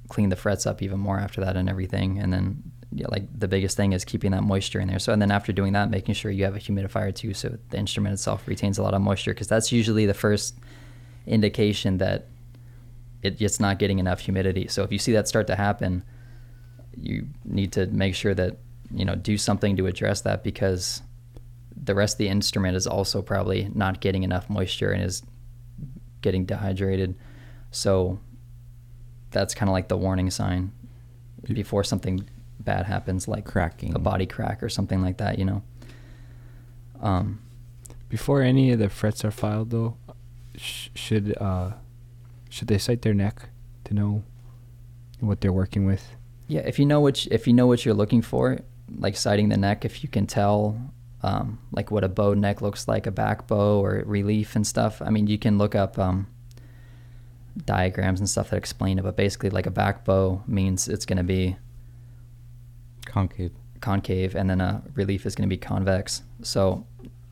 clean 0.07 0.29
the 0.29 0.35
frets 0.35 0.65
up 0.65 0.81
even 0.81 0.99
more 0.99 1.19
after 1.19 1.41
that 1.41 1.57
and 1.57 1.69
everything. 1.69 2.19
And 2.19 2.31
then, 2.31 2.70
yeah, 2.93 3.08
like 3.10 3.23
the 3.38 3.47
biggest 3.47 3.77
thing 3.77 3.93
is 3.93 4.04
keeping 4.04 4.32
that 4.32 4.43
moisture 4.43 4.80
in 4.80 4.88
there. 4.88 4.99
So, 4.99 5.13
and 5.13 5.21
then 5.21 5.32
after 5.32 5.54
doing 5.54 5.73
that, 5.73 5.89
making 5.89 6.15
sure 6.15 6.30
you 6.30 6.43
have 6.43 6.56
a 6.56 6.60
humidifier 6.60 7.15
too, 7.15 7.34
so 7.34 7.58
the 7.69 7.77
instrument 7.77 8.13
itself 8.13 8.47
retains 8.47 8.77
a 8.77 8.84
lot 8.84 8.93
of 8.93 9.01
moisture, 9.01 9.34
because 9.34 9.47
that's 9.47 9.71
usually 9.71 10.06
the 10.06 10.13
first 10.13 10.58
indication 11.25 11.99
that 11.99 12.27
it, 13.21 13.41
it's 13.41 13.60
not 13.60 13.80
getting 13.80 13.99
enough 13.99 14.19
humidity. 14.19 14.67
So 14.67 14.84
if 14.84 14.91
you 14.91 14.99
see 14.99 15.13
that 15.13 15.27
start 15.27 15.47
to 15.47 15.56
happen, 15.56 16.04
you 16.97 17.27
need 17.45 17.71
to 17.73 17.88
make 17.88 18.15
sure 18.15 18.34
that 18.34 18.58
you 18.93 19.06
know 19.06 19.15
do 19.15 19.38
something 19.38 19.77
to 19.77 19.88
address 19.88 20.21
that 20.21 20.43
because 20.43 21.01
the 21.84 21.95
rest 21.95 22.15
of 22.15 22.17
the 22.17 22.27
instrument 22.27 22.75
is 22.75 22.86
also 22.86 23.21
probably 23.21 23.71
not 23.73 24.01
getting 24.01 24.23
enough 24.23 24.49
moisture 24.49 24.91
and 24.91 25.04
is 25.04 25.23
getting 26.21 26.45
dehydrated. 26.45 27.15
So 27.71 28.19
that's 29.32 29.56
kind 29.56 29.69
of 29.69 29.73
like 29.73 29.88
the 29.88 29.97
warning 29.97 30.30
sign 30.30 30.73
before 31.43 31.84
something 31.84 32.27
bad 32.62 32.86
happens, 32.86 33.28
like 33.28 33.45
Cracking. 33.45 33.93
a 33.95 34.00
body 34.00 34.26
crack 34.26 34.62
or 34.63 34.69
something 34.69 35.02
like 35.02 35.17
that. 35.17 35.38
You 35.39 35.45
know. 35.45 35.63
Um, 37.02 37.39
Before 38.10 38.41
any 38.41 38.71
of 38.71 38.80
the 38.80 38.89
frets 38.89 39.26
are 39.26 39.32
filed, 39.32 39.69
though, 39.71 39.97
sh- 40.56 40.89
should 40.95 41.36
uh, 41.39 41.71
should 42.50 42.67
they 42.67 42.78
sight 42.78 43.02
their 43.02 43.13
neck 43.13 43.50
to 43.86 43.93
know 43.93 44.24
what 45.19 45.41
they're 45.41 45.54
working 45.54 45.86
with? 45.86 46.04
Yeah, 46.47 46.62
if 46.62 46.78
you 46.80 46.86
know 46.86 47.00
what 47.00 47.26
if 47.32 47.47
you 47.47 47.54
know 47.54 47.67
what 47.67 47.86
you're 47.86 47.95
looking 47.95 48.21
for, 48.21 48.60
like 49.00 49.15
sighting 49.15 49.50
the 49.50 49.58
neck, 49.58 49.86
if 49.86 50.04
you 50.04 50.10
can 50.10 50.28
tell, 50.28 50.76
um, 51.24 51.60
like 51.71 51.89
what 51.91 52.04
a 52.04 52.10
bow 52.10 52.34
neck 52.34 52.62
looks 52.62 52.88
like, 52.88 53.08
a 53.08 53.12
back 53.12 53.47
bow 53.47 53.80
or 53.84 54.04
relief 54.06 54.56
and 54.56 54.67
stuff. 54.67 55.02
I 55.02 55.10
mean, 55.10 55.28
you 55.28 55.39
can 55.39 55.58
look 55.58 55.74
up 55.76 55.97
um, 55.97 56.28
diagrams 57.65 58.19
and 58.19 58.30
stuff 58.30 58.50
that 58.50 58.58
explain 58.58 59.00
it. 59.00 59.04
But 59.04 59.15
basically, 59.15 59.50
like 59.50 59.65
a 59.65 59.71
back 59.71 60.04
bow 60.06 60.43
means 60.45 60.88
it's 60.88 61.06
going 61.06 61.17
to 61.17 61.24
be 61.24 61.56
Concave. 63.05 63.51
concave, 63.81 64.35
and 64.35 64.49
then 64.49 64.61
a 64.61 64.81
relief 64.93 65.25
is 65.25 65.35
going 65.35 65.49
to 65.49 65.53
be 65.53 65.57
convex. 65.57 66.21
So 66.43 66.85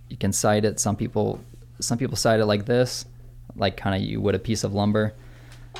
you 0.09 0.17
can 0.17 0.33
sight 0.33 0.65
it. 0.65 0.79
Some 0.79 0.95
people, 0.95 1.39
some 1.79 1.97
people 1.97 2.17
sight 2.17 2.39
it 2.39 2.45
like 2.45 2.65
this, 2.65 3.05
like 3.55 3.77
kind 3.77 3.95
of 3.95 4.01
you 4.01 4.19
would 4.21 4.35
a 4.35 4.39
piece 4.39 4.63
of 4.63 4.73
lumber. 4.73 5.13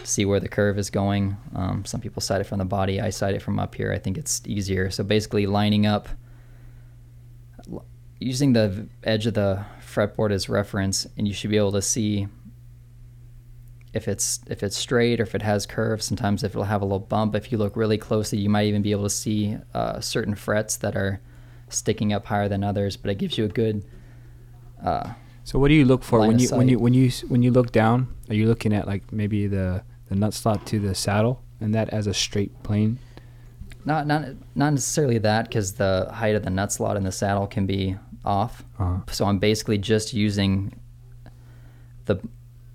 See 0.04 0.24
where 0.24 0.40
the 0.40 0.48
curve 0.48 0.78
is 0.78 0.90
going. 0.90 1.36
Um, 1.56 1.84
some 1.84 2.00
people 2.00 2.22
sight 2.22 2.42
it 2.42 2.44
from 2.46 2.60
the 2.60 2.66
body. 2.66 3.02
I 3.02 3.10
sight 3.10 3.34
it 3.34 3.42
from 3.42 3.60
up 3.60 3.74
here. 3.74 3.92
I 3.92 3.98
think 3.98 4.18
it's 4.18 4.42
easier. 4.46 4.92
So 4.92 5.04
basically, 5.04 5.48
lining 5.48 5.88
up, 5.88 6.08
using 8.20 8.54
the 8.54 8.88
edge 9.04 9.26
of 9.26 9.34
the 9.34 9.66
fretboard 9.82 10.32
as 10.32 10.48
reference, 10.48 11.08
and 11.18 11.28
you 11.28 11.34
should 11.34 11.50
be 11.50 11.58
able 11.58 11.72
to 11.72 11.82
see 11.82 12.28
if 13.94 14.08
it's 14.08 14.40
if 14.48 14.64
it's 14.64 14.78
straight 14.78 15.20
or 15.20 15.24
if 15.24 15.36
it 15.36 15.42
has 15.42 15.66
curves. 15.66 16.06
Sometimes 16.06 16.44
if 16.44 16.52
it'll 16.52 16.64
have 16.64 16.82
a 16.82 16.86
little 16.86 17.00
bump. 17.00 17.36
If 17.36 17.52
you 17.52 17.58
look 17.58 17.76
really 17.76 17.98
closely, 17.98 18.40
you 18.40 18.50
might 18.50 18.68
even 18.68 18.82
be 18.82 18.92
able 18.92 19.04
to 19.04 19.10
see 19.10 19.58
uh, 19.74 20.00
certain 20.00 20.36
frets 20.36 20.78
that 20.78 20.96
are 20.96 21.22
sticking 21.70 22.14
up 22.14 22.26
higher 22.26 22.48
than 22.48 22.64
others. 22.64 22.98
But 22.98 23.12
it 23.12 23.16
gives 23.16 23.38
you 23.38 23.46
a 23.46 23.50
good. 23.50 23.86
Uh, 24.84 25.14
So 25.44 25.60
what 25.60 25.70
do 25.70 25.74
you 25.74 25.86
look 25.86 26.04
for 26.04 26.20
when 26.20 26.40
you 26.40 26.50
when 26.50 26.70
you 26.70 26.80
when 26.80 26.94
you 26.94 27.10
when 27.28 27.42
you 27.42 27.52
look 27.52 27.72
down? 27.72 28.08
Are 28.30 28.36
you 28.36 28.48
looking 28.48 28.74
at 28.74 28.86
like 28.88 29.12
maybe 29.12 29.48
the 29.48 29.84
the 30.08 30.16
nut 30.16 30.34
slot 30.34 30.66
to 30.68 30.80
the 30.80 30.94
saddle 30.94 31.42
and 31.60 31.74
that 31.74 31.90
as 31.90 32.08
a 32.08 32.14
straight 32.14 32.64
plane? 32.64 33.00
not 33.86 34.06
not 34.06 34.26
not 34.56 34.72
necessarily 34.72 35.18
that 35.18 35.46
because 35.46 35.74
the 35.74 36.08
height 36.14 36.36
of 36.36 36.44
the 36.44 36.50
nut 36.50 36.72
slot 36.72 36.98
in 36.98 37.04
the 37.04 37.12
saddle 37.12 37.48
can 37.48 37.66
be 37.66 37.96
off. 38.26 38.64
Uh-huh. 38.78 39.00
So 39.12 39.26
I'm 39.26 39.40
basically 39.40 39.78
just 39.78 40.14
using 40.14 40.74
the 42.06 42.20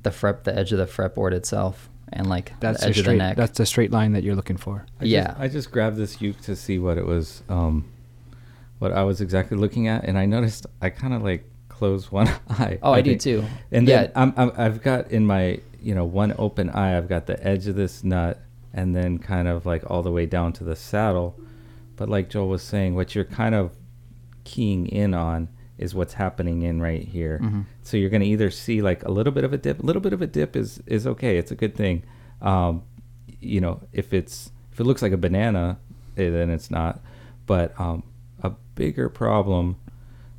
the 0.05 0.11
fret 0.13 0.45
the 0.45 0.57
edge 0.57 0.71
of 0.73 0.79
the 0.79 0.87
fretboard 0.87 1.33
itself 1.33 1.89
and 2.13 2.29
like 2.29 2.53
That's 2.61 2.81
the 2.81 2.87
the 2.87 2.91
edge 2.91 2.99
of 2.99 3.05
the 3.05 3.09
straight. 3.11 3.19
neck. 3.19 3.37
That's 3.37 3.59
the 3.59 3.67
straight 3.67 3.91
line 3.91 4.13
that 4.13 4.23
you're 4.23 4.37
looking 4.37 4.57
for. 4.57 4.87
I 5.01 5.05
Yeah. 5.05 5.27
Just, 5.29 5.41
I 5.41 5.49
just 5.49 5.71
grabbed 5.73 5.97
this 5.97 6.21
uke 6.21 6.41
to 6.43 6.55
see 6.55 6.79
what 6.79 6.97
it 6.99 7.07
was, 7.07 7.43
um, 7.49 7.87
what 8.79 8.93
I 8.93 9.03
was 9.03 9.21
exactly 9.21 9.57
looking 9.57 9.89
at, 9.89 10.05
and 10.05 10.17
I 10.19 10.27
noticed 10.27 10.67
I 10.81 10.91
kind 10.91 11.13
of 11.15 11.23
like 11.23 11.45
closed 11.69 12.11
one 12.13 12.29
eye. 12.51 12.79
oh, 12.83 12.93
I, 12.93 13.01
do 13.01 13.11
think. 13.11 13.23
too. 13.23 13.45
And 13.73 13.89
yeah, 13.89 14.03
then 14.05 14.13
I'm, 14.15 14.35
I'm, 14.37 14.53
I've 14.57 14.83
got 14.83 15.11
in 15.11 15.27
my, 15.27 15.59
you 15.81 15.95
know, 15.95 16.05
one 16.05 16.35
open 16.39 16.71
eye, 16.71 16.97
I've 16.97 17.09
got 17.09 17.27
the 17.27 17.43
edge 17.45 17.67
of 17.67 17.75
this 17.75 18.05
nut, 18.05 18.41
and 18.73 18.95
then 18.95 19.19
kind 19.19 19.49
of 19.49 19.67
like 19.67 19.89
all 19.91 20.03
the 20.03 20.13
way 20.13 20.27
down 20.27 20.53
to 20.55 20.65
the 20.65 20.77
saddle. 20.77 21.39
But 21.97 22.09
like 22.09 22.29
Joel 22.29 22.49
was 22.49 22.63
saying, 22.63 22.95
what 22.95 23.15
you're 23.15 23.25
kind 23.25 23.55
of 23.55 23.77
keying 24.45 24.87
in 24.87 25.15
on 25.15 25.49
is 25.79 25.95
what's 25.95 26.15
happening 26.15 26.63
in 26.63 26.81
right 26.81 27.03
here. 27.03 27.41
Mhm. 27.43 27.65
So 27.85 27.97
you're 27.97 28.11
going 28.11 28.23
to 28.23 28.27
either 28.27 28.51
see 28.51 28.83
like 28.83 29.05
a 29.05 29.11
little 29.11 29.33
bit 29.33 29.45
of 29.45 29.53
a 29.53 29.59
dip. 29.59 29.83
A 29.83 29.87
little 29.87 30.03
bit 30.03 30.13
of 30.13 30.23
a 30.23 30.27
dip 30.27 30.57
is 30.57 30.83
is 30.87 31.07
okay. 31.07 31.37
It's 31.37 31.53
a 31.53 31.55
good 31.55 31.77
thing. 31.77 32.03
Um, 32.41 32.83
you 33.41 33.61
know, 33.61 33.81
if 33.93 34.13
it's 34.13 34.51
if 34.73 34.81
it 34.81 34.85
looks 34.85 35.03
like 35.03 35.13
a 35.13 35.17
banana, 35.19 35.79
eh, 36.17 36.31
then 36.31 36.51
it's 36.51 36.71
not. 36.71 37.01
But 37.47 37.79
um, 37.79 38.03
a 38.43 38.51
bigger 38.75 39.09
problem 39.09 39.77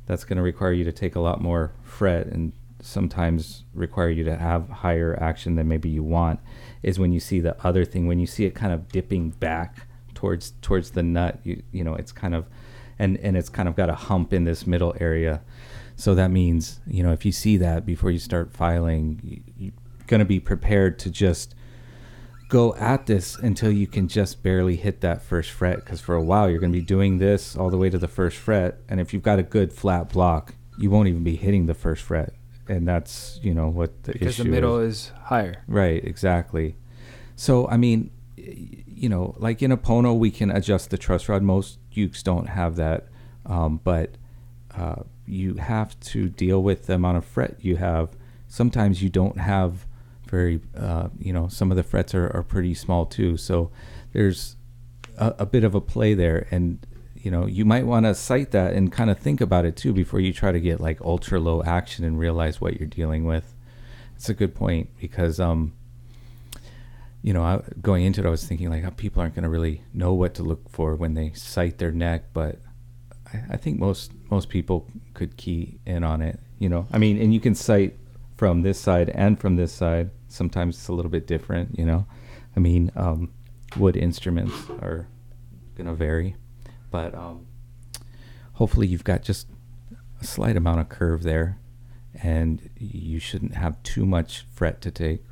that's 0.06 0.24
going 0.24 0.36
to 0.36 0.42
require 0.42 0.72
you 0.72 0.84
to 0.84 0.92
take 0.92 1.14
a 1.14 1.20
lot 1.20 1.40
more 1.40 1.72
fret 1.82 2.26
and 2.26 2.52
sometimes 2.80 3.64
require 3.74 4.10
you 4.10 4.24
to 4.24 4.36
have 4.36 4.68
higher 4.68 5.16
action 5.20 5.54
than 5.54 5.66
maybe 5.68 5.88
you 5.88 6.02
want 6.02 6.40
is 6.82 6.98
when 6.98 7.12
you 7.12 7.18
see 7.18 7.40
the 7.40 7.56
other 7.66 7.84
thing 7.84 8.06
when 8.06 8.18
you 8.18 8.26
see 8.26 8.44
it 8.44 8.54
kind 8.54 8.72
of 8.72 8.88
dipping 8.88 9.30
back 9.30 9.88
towards 10.14 10.52
towards 10.62 10.90
the 10.90 11.02
nut 11.02 11.40
you 11.42 11.62
you 11.72 11.82
know 11.82 11.94
it's 11.94 12.12
kind 12.12 12.34
of 12.34 12.46
and 12.98 13.16
and 13.18 13.36
it's 13.36 13.48
kind 13.48 13.68
of 13.68 13.76
got 13.76 13.88
a 13.90 13.94
hump 13.94 14.32
in 14.32 14.44
this 14.44 14.66
middle 14.66 14.94
area 15.00 15.42
so 15.96 16.14
that 16.14 16.30
means 16.30 16.80
you 16.86 17.02
know 17.02 17.12
if 17.12 17.24
you 17.24 17.32
see 17.32 17.56
that 17.56 17.84
before 17.86 18.10
you 18.10 18.18
start 18.18 18.52
filing 18.52 19.20
you, 19.22 19.42
you're 19.56 19.72
going 20.06 20.18
to 20.20 20.24
be 20.26 20.38
prepared 20.40 20.98
to 20.98 21.10
just 21.10 21.54
go 22.48 22.74
at 22.76 23.06
this 23.06 23.36
until 23.36 23.72
you 23.72 23.86
can 23.88 24.06
just 24.06 24.42
barely 24.42 24.76
hit 24.76 25.00
that 25.00 25.20
first 25.20 25.50
fret 25.50 25.76
because 25.84 26.00
for 26.00 26.14
a 26.14 26.22
while 26.22 26.48
you're 26.48 26.60
going 26.60 26.72
to 26.72 26.78
be 26.78 26.84
doing 26.84 27.18
this 27.18 27.56
all 27.56 27.70
the 27.70 27.76
way 27.78 27.90
to 27.90 27.98
the 27.98 28.06
first 28.08 28.36
fret 28.36 28.78
and 28.88 29.00
if 29.00 29.12
you've 29.12 29.22
got 29.22 29.38
a 29.38 29.42
good 29.42 29.72
flat 29.72 30.08
block 30.08 30.54
you 30.78 30.88
won't 30.90 31.08
even 31.08 31.24
be 31.24 31.34
hitting 31.36 31.66
the 31.66 31.74
first 31.74 32.02
fret 32.02 32.32
and 32.68 32.86
that's 32.86 33.40
you 33.42 33.52
know 33.54 33.68
what 33.68 34.02
the 34.04 34.12
Because 34.12 34.28
issue 34.34 34.44
the 34.44 34.48
middle 34.48 34.78
is. 34.78 34.94
is 34.96 35.12
higher. 35.24 35.62
right 35.66 36.04
exactly 36.04 36.76
so 37.34 37.66
i 37.68 37.76
mean 37.76 38.10
you 38.36 39.08
know 39.08 39.34
like 39.38 39.60
in 39.62 39.72
a 39.72 39.76
pono 39.76 40.16
we 40.16 40.30
can 40.30 40.50
adjust 40.50 40.90
the 40.90 40.98
truss 40.98 41.28
rod 41.28 41.42
most 41.42 41.78
ukes 41.96 42.22
don't 42.22 42.48
have 42.48 42.76
that 42.76 43.06
um, 43.46 43.80
but 43.82 44.16
uh, 44.76 45.02
you 45.26 45.54
have 45.54 45.98
to 46.00 46.28
deal 46.28 46.62
with 46.62 46.86
the 46.86 46.94
amount 46.94 47.16
of 47.16 47.24
fret 47.24 47.56
you 47.60 47.76
have. 47.76 48.10
Sometimes 48.48 49.02
you 49.02 49.08
don't 49.08 49.38
have 49.38 49.86
very 50.26 50.60
uh, 50.76 51.08
you 51.18 51.32
know 51.32 51.48
some 51.48 51.70
of 51.70 51.76
the 51.76 51.82
frets 51.82 52.14
are, 52.14 52.28
are 52.36 52.42
pretty 52.42 52.74
small 52.74 53.06
too. 53.06 53.36
So 53.36 53.70
there's 54.12 54.56
a, 55.16 55.34
a 55.40 55.46
bit 55.46 55.64
of 55.64 55.74
a 55.74 55.80
play 55.80 56.14
there 56.14 56.46
and 56.50 56.84
you 57.14 57.30
know 57.30 57.46
you 57.46 57.64
might 57.64 57.86
want 57.86 58.06
to 58.06 58.14
sight 58.14 58.50
that 58.50 58.74
and 58.74 58.92
kind 58.92 59.10
of 59.10 59.18
think 59.18 59.40
about 59.40 59.64
it 59.64 59.76
too 59.76 59.92
before 59.92 60.20
you 60.20 60.32
try 60.32 60.52
to 60.52 60.60
get 60.60 60.80
like 60.80 61.00
ultra 61.00 61.40
low 61.40 61.62
action 61.62 62.04
and 62.04 62.18
realize 62.18 62.60
what 62.60 62.78
you're 62.78 62.88
dealing 62.88 63.24
with. 63.24 63.54
It's 64.16 64.28
a 64.28 64.34
good 64.34 64.54
point 64.54 64.90
because 65.00 65.40
um 65.40 65.72
you 67.26 67.32
know 67.32 67.42
I, 67.42 67.60
going 67.82 68.04
into 68.04 68.20
it 68.20 68.26
i 68.26 68.30
was 68.30 68.46
thinking 68.46 68.70
like 68.70 68.84
oh, 68.84 68.92
people 68.92 69.20
aren't 69.20 69.34
going 69.34 69.42
to 69.42 69.48
really 69.48 69.82
know 69.92 70.14
what 70.14 70.34
to 70.34 70.44
look 70.44 70.70
for 70.70 70.94
when 70.94 71.14
they 71.14 71.32
sight 71.32 71.78
their 71.78 71.90
neck 71.90 72.26
but 72.32 72.60
I, 73.26 73.42
I 73.50 73.56
think 73.56 73.80
most 73.80 74.12
most 74.30 74.48
people 74.48 74.88
could 75.12 75.36
key 75.36 75.80
in 75.84 76.04
on 76.04 76.22
it 76.22 76.38
you 76.58 76.68
know? 76.68 76.86
I 76.92 76.98
mean 76.98 77.20
and 77.20 77.34
you 77.34 77.40
can 77.40 77.54
sight 77.54 77.98
from 78.36 78.62
this 78.62 78.78
side 78.78 79.08
and 79.10 79.40
from 79.40 79.56
this 79.56 79.72
side. 79.72 80.10
Sometimes 80.28 80.76
it's 80.76 80.88
a 80.88 80.92
little 80.92 81.10
bit 81.10 81.26
different 81.26 81.76
you 81.76 81.84
know? 81.84 82.06
I 82.56 82.60
mean 82.60 82.92
um 82.94 83.32
wood 83.76 83.96
instruments 83.96 84.54
are 84.80 85.08
going 85.74 85.88
to 85.88 85.94
vary 85.94 86.36
but 86.92 87.12
um 87.14 87.46
hopefully 88.54 88.86
you've 88.86 89.04
got 89.04 89.22
just 89.22 89.48
a 90.20 90.24
slight 90.24 90.56
amount 90.56 90.80
of 90.80 90.88
curve 90.88 91.24
there 91.24 91.58
and 92.22 92.70
you 92.78 93.18
shouldn't 93.18 93.54
have 93.54 93.82
too 93.82 94.06
much 94.06 94.46
fret 94.54 94.80
to 94.80 94.90
take 94.90 95.25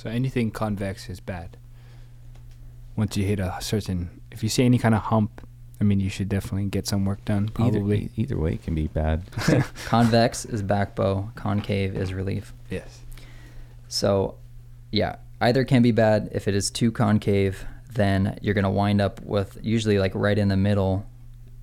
So 0.00 0.08
anything 0.08 0.50
convex 0.50 1.10
is 1.10 1.20
bad. 1.20 1.58
Once 2.96 3.18
you 3.18 3.24
hit 3.26 3.38
a 3.38 3.58
certain, 3.60 4.22
if 4.30 4.42
you 4.42 4.48
see 4.48 4.64
any 4.64 4.78
kind 4.78 4.94
of 4.94 5.02
hump, 5.02 5.46
I 5.78 5.84
mean, 5.84 6.00
you 6.00 6.08
should 6.08 6.30
definitely 6.30 6.70
get 6.70 6.86
some 6.86 7.04
work 7.04 7.22
done. 7.26 7.48
Probably. 7.48 8.04
Either, 8.04 8.12
either 8.16 8.38
way 8.38 8.56
can 8.56 8.74
be 8.74 8.86
bad. 8.86 9.24
Convex 9.84 10.46
is 10.46 10.62
back 10.62 10.96
bow, 10.96 11.30
concave 11.34 11.94
is 11.94 12.14
relief. 12.14 12.54
Yes. 12.70 13.00
So, 13.88 14.36
yeah, 14.90 15.16
either 15.42 15.64
can 15.64 15.82
be 15.82 15.92
bad. 15.92 16.30
If 16.32 16.48
it 16.48 16.54
is 16.54 16.70
too 16.70 16.90
concave, 16.90 17.66
then 17.92 18.38
you're 18.40 18.54
going 18.54 18.64
to 18.64 18.70
wind 18.70 19.02
up 19.02 19.20
with 19.20 19.58
usually 19.60 19.98
like 19.98 20.12
right 20.14 20.38
in 20.38 20.48
the 20.48 20.56
middle. 20.56 21.04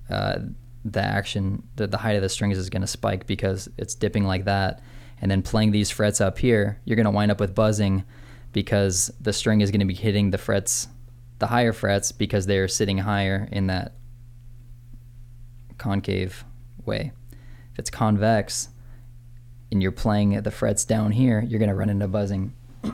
Uh, 0.08 0.38
the 0.84 1.02
action, 1.02 1.64
the, 1.74 1.88
the 1.88 1.98
height 1.98 2.14
of 2.14 2.22
the 2.22 2.28
strings 2.28 2.56
is 2.56 2.70
going 2.70 2.82
to 2.82 2.86
spike 2.86 3.26
because 3.26 3.68
it's 3.78 3.96
dipping 3.96 4.24
like 4.24 4.44
that. 4.44 4.80
And 5.20 5.28
then 5.28 5.42
playing 5.42 5.72
these 5.72 5.90
frets 5.90 6.20
up 6.20 6.38
here, 6.38 6.78
you're 6.84 6.94
going 6.94 7.04
to 7.04 7.10
wind 7.10 7.32
up 7.32 7.40
with 7.40 7.52
buzzing 7.52 8.04
because 8.52 9.12
the 9.20 9.32
string 9.32 9.60
is 9.60 9.70
going 9.70 9.80
to 9.80 9.86
be 9.86 9.94
hitting 9.94 10.30
the 10.30 10.38
frets, 10.38 10.88
the 11.38 11.46
higher 11.46 11.72
frets, 11.72 12.12
because 12.12 12.46
they're 12.46 12.68
sitting 12.68 12.98
higher 12.98 13.48
in 13.52 13.66
that 13.68 13.94
concave 15.76 16.44
way. 16.84 17.12
If 17.72 17.78
it's 17.78 17.90
convex 17.90 18.68
and 19.70 19.82
you're 19.82 19.92
playing 19.92 20.40
the 20.42 20.50
frets 20.50 20.84
down 20.84 21.12
here, 21.12 21.40
you're 21.40 21.58
going 21.58 21.68
to 21.68 21.74
run 21.74 21.90
into 21.90 22.08
buzzing 22.08 22.54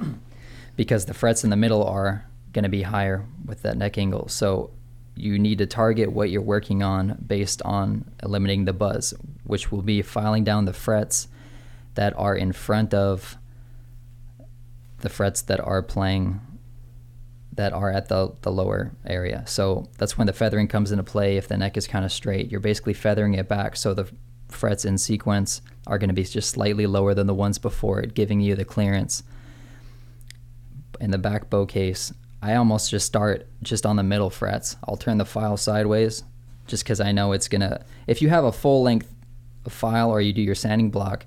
because 0.77 1.07
the 1.07 1.14
frets 1.14 1.45
in 1.45 1.51
the 1.51 1.57
middle 1.57 1.85
are 1.85 2.27
going 2.53 2.64
to 2.64 2.69
be 2.69 2.83
higher 2.83 3.25
with 3.45 3.62
that 3.62 3.77
neck 3.77 3.99
angle. 3.99 4.29
So 4.29 4.71
you 5.17 5.38
need 5.38 5.59
to 5.59 5.67
target 5.67 6.12
what 6.12 6.31
you're 6.31 6.43
working 6.43 6.83
on 6.83 7.25
based 7.27 7.62
on 7.62 8.11
eliminating 8.23 8.64
the 8.64 8.73
buzz, 8.73 9.14
which 9.45 9.71
will 9.71 9.83
be 9.83 10.03
filing 10.03 10.45
down 10.45 10.64
the 10.64 10.73
frets 10.73 11.29
that 11.95 12.12
are 12.19 12.35
in 12.35 12.53
front 12.53 12.93
of 12.93 13.37
the 15.05 15.11
frets 15.11 15.43
that 15.43 15.61
are 15.61 15.83
playing 15.83 16.40
that 17.53 17.73
are 17.73 17.93
at 17.93 18.09
the, 18.09 18.33
the 18.40 18.51
lower 18.51 18.90
area. 19.07 19.45
So 19.47 19.88
that's 19.99 20.19
when 20.19 20.27
the 20.27 20.33
feathering 20.33 20.67
comes 20.67 20.90
into 20.90 21.05
play. 21.05 21.37
If 21.37 21.47
the 21.47 21.59
neck 21.59 21.77
is 21.77 21.87
kind 21.87 22.05
of 22.05 22.11
straight, 22.11 22.51
you're 22.51 22.59
basically 22.59 22.95
feathering 22.95 23.35
it 23.35 23.47
back. 23.47 23.77
So 23.77 23.95
the 23.95 24.11
frets 24.49 24.85
in 24.85 24.97
sequence 24.99 25.61
are 25.87 25.99
going 25.99 26.09
to 26.09 26.14
be 26.14 26.25
just 26.25 26.51
slightly 26.51 26.87
lower 26.87 27.12
than 27.14 27.27
the 27.27 27.35
ones 27.35 27.59
before 27.59 28.01
it, 28.01 28.14
giving 28.14 28.40
you 28.40 28.57
the 28.57 28.64
clearance. 28.64 29.23
In 31.01 31.11
the 31.11 31.19
back 31.19 31.51
bow 31.51 31.67
case, 31.67 32.12
I 32.43 32.55
almost 32.55 32.90
just 32.90 33.07
start 33.07 33.47
just 33.62 33.85
on 33.85 33.97
the 33.97 34.03
middle 34.03 34.31
frets. 34.31 34.77
I'll 34.88 34.97
turn 34.97 35.19
the 35.19 35.27
file 35.27 35.59
sideways 35.59 36.25
just 36.67 36.83
because 36.83 37.01
I 37.01 37.12
know 37.12 37.33
it's 37.33 37.49
going 37.49 37.61
to. 37.61 37.85
If 38.07 38.23
you 38.23 38.31
have 38.31 38.45
a 38.45 38.53
full 38.53 38.83
length 38.83 39.14
file 39.69 40.11
or 40.11 40.21
you 40.23 40.33
do 40.33 40.43
your 40.43 40.55
sanding 40.55 40.90
block, 40.90 41.27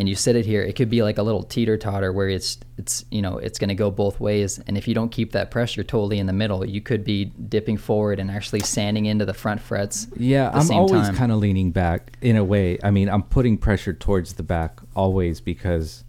and 0.00 0.08
you 0.08 0.14
sit 0.16 0.34
it 0.34 0.46
here, 0.46 0.62
it 0.62 0.74
could 0.76 0.88
be 0.88 1.02
like 1.02 1.18
a 1.18 1.22
little 1.22 1.42
teeter 1.42 1.76
totter 1.76 2.10
where 2.12 2.28
it's 2.28 2.58
it's 2.78 3.04
you 3.10 3.20
know 3.20 3.36
it's 3.36 3.58
going 3.58 3.68
to 3.68 3.74
go 3.74 3.90
both 3.90 4.18
ways. 4.18 4.58
And 4.66 4.76
if 4.78 4.88
you 4.88 4.94
don't 4.94 5.10
keep 5.10 5.32
that 5.32 5.50
pressure 5.50 5.84
totally 5.84 6.18
in 6.18 6.26
the 6.26 6.32
middle, 6.32 6.64
you 6.64 6.80
could 6.80 7.04
be 7.04 7.26
dipping 7.26 7.76
forward 7.76 8.18
and 8.18 8.30
actually 8.30 8.60
sanding 8.60 9.04
into 9.06 9.26
the 9.26 9.34
front 9.34 9.60
frets. 9.60 10.08
Yeah, 10.16 10.46
at 10.46 10.52
the 10.52 10.58
I'm 10.60 10.64
same 10.64 10.78
always 10.78 11.02
time. 11.06 11.16
kind 11.16 11.30
of 11.32 11.38
leaning 11.38 11.70
back 11.70 12.16
in 12.22 12.36
a 12.36 12.42
way. 12.44 12.78
I 12.82 12.90
mean, 12.90 13.08
I'm 13.10 13.22
putting 13.22 13.58
pressure 13.58 13.92
towards 13.92 14.32
the 14.34 14.42
back 14.42 14.80
always 14.96 15.40
because 15.40 16.02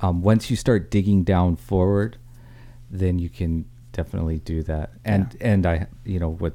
um, 0.00 0.22
once 0.22 0.50
you 0.50 0.56
start 0.56 0.90
digging 0.90 1.22
down 1.22 1.56
forward, 1.56 2.16
then 2.90 3.18
you 3.18 3.28
can 3.28 3.66
definitely 3.92 4.38
do 4.38 4.62
that. 4.64 4.90
And 5.04 5.36
and 5.40 5.66
I, 5.66 5.86
you 6.04 6.18
know, 6.18 6.30
with 6.30 6.54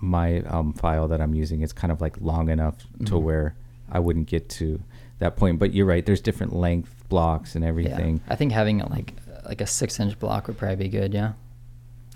my 0.00 0.40
um, 0.42 0.74
file 0.74 1.08
that 1.08 1.20
I'm 1.22 1.34
using, 1.34 1.62
it's 1.62 1.72
kind 1.72 1.90
of 1.90 2.02
like 2.02 2.20
long 2.20 2.50
enough 2.50 2.76
to 3.06 3.12
Mhm. 3.14 3.22
where 3.22 3.56
I 3.90 3.98
wouldn't 4.00 4.26
get 4.28 4.48
to 4.60 4.82
that 5.18 5.36
point. 5.36 5.58
But 5.58 5.72
you're 5.74 5.86
right. 5.86 6.04
There's 6.04 6.20
different 6.20 6.54
length 6.54 7.04
blocks 7.08 7.54
and 7.54 7.64
everything. 7.64 8.16
Yeah, 8.26 8.32
I 8.32 8.36
think 8.36 8.52
having 8.52 8.80
a, 8.80 8.88
like 8.88 9.14
like 9.46 9.60
a 9.60 9.66
six 9.66 9.98
inch 10.00 10.18
block 10.18 10.46
would 10.48 10.58
probably 10.58 10.76
be 10.76 10.88
good. 10.88 11.14
Yeah, 11.14 11.32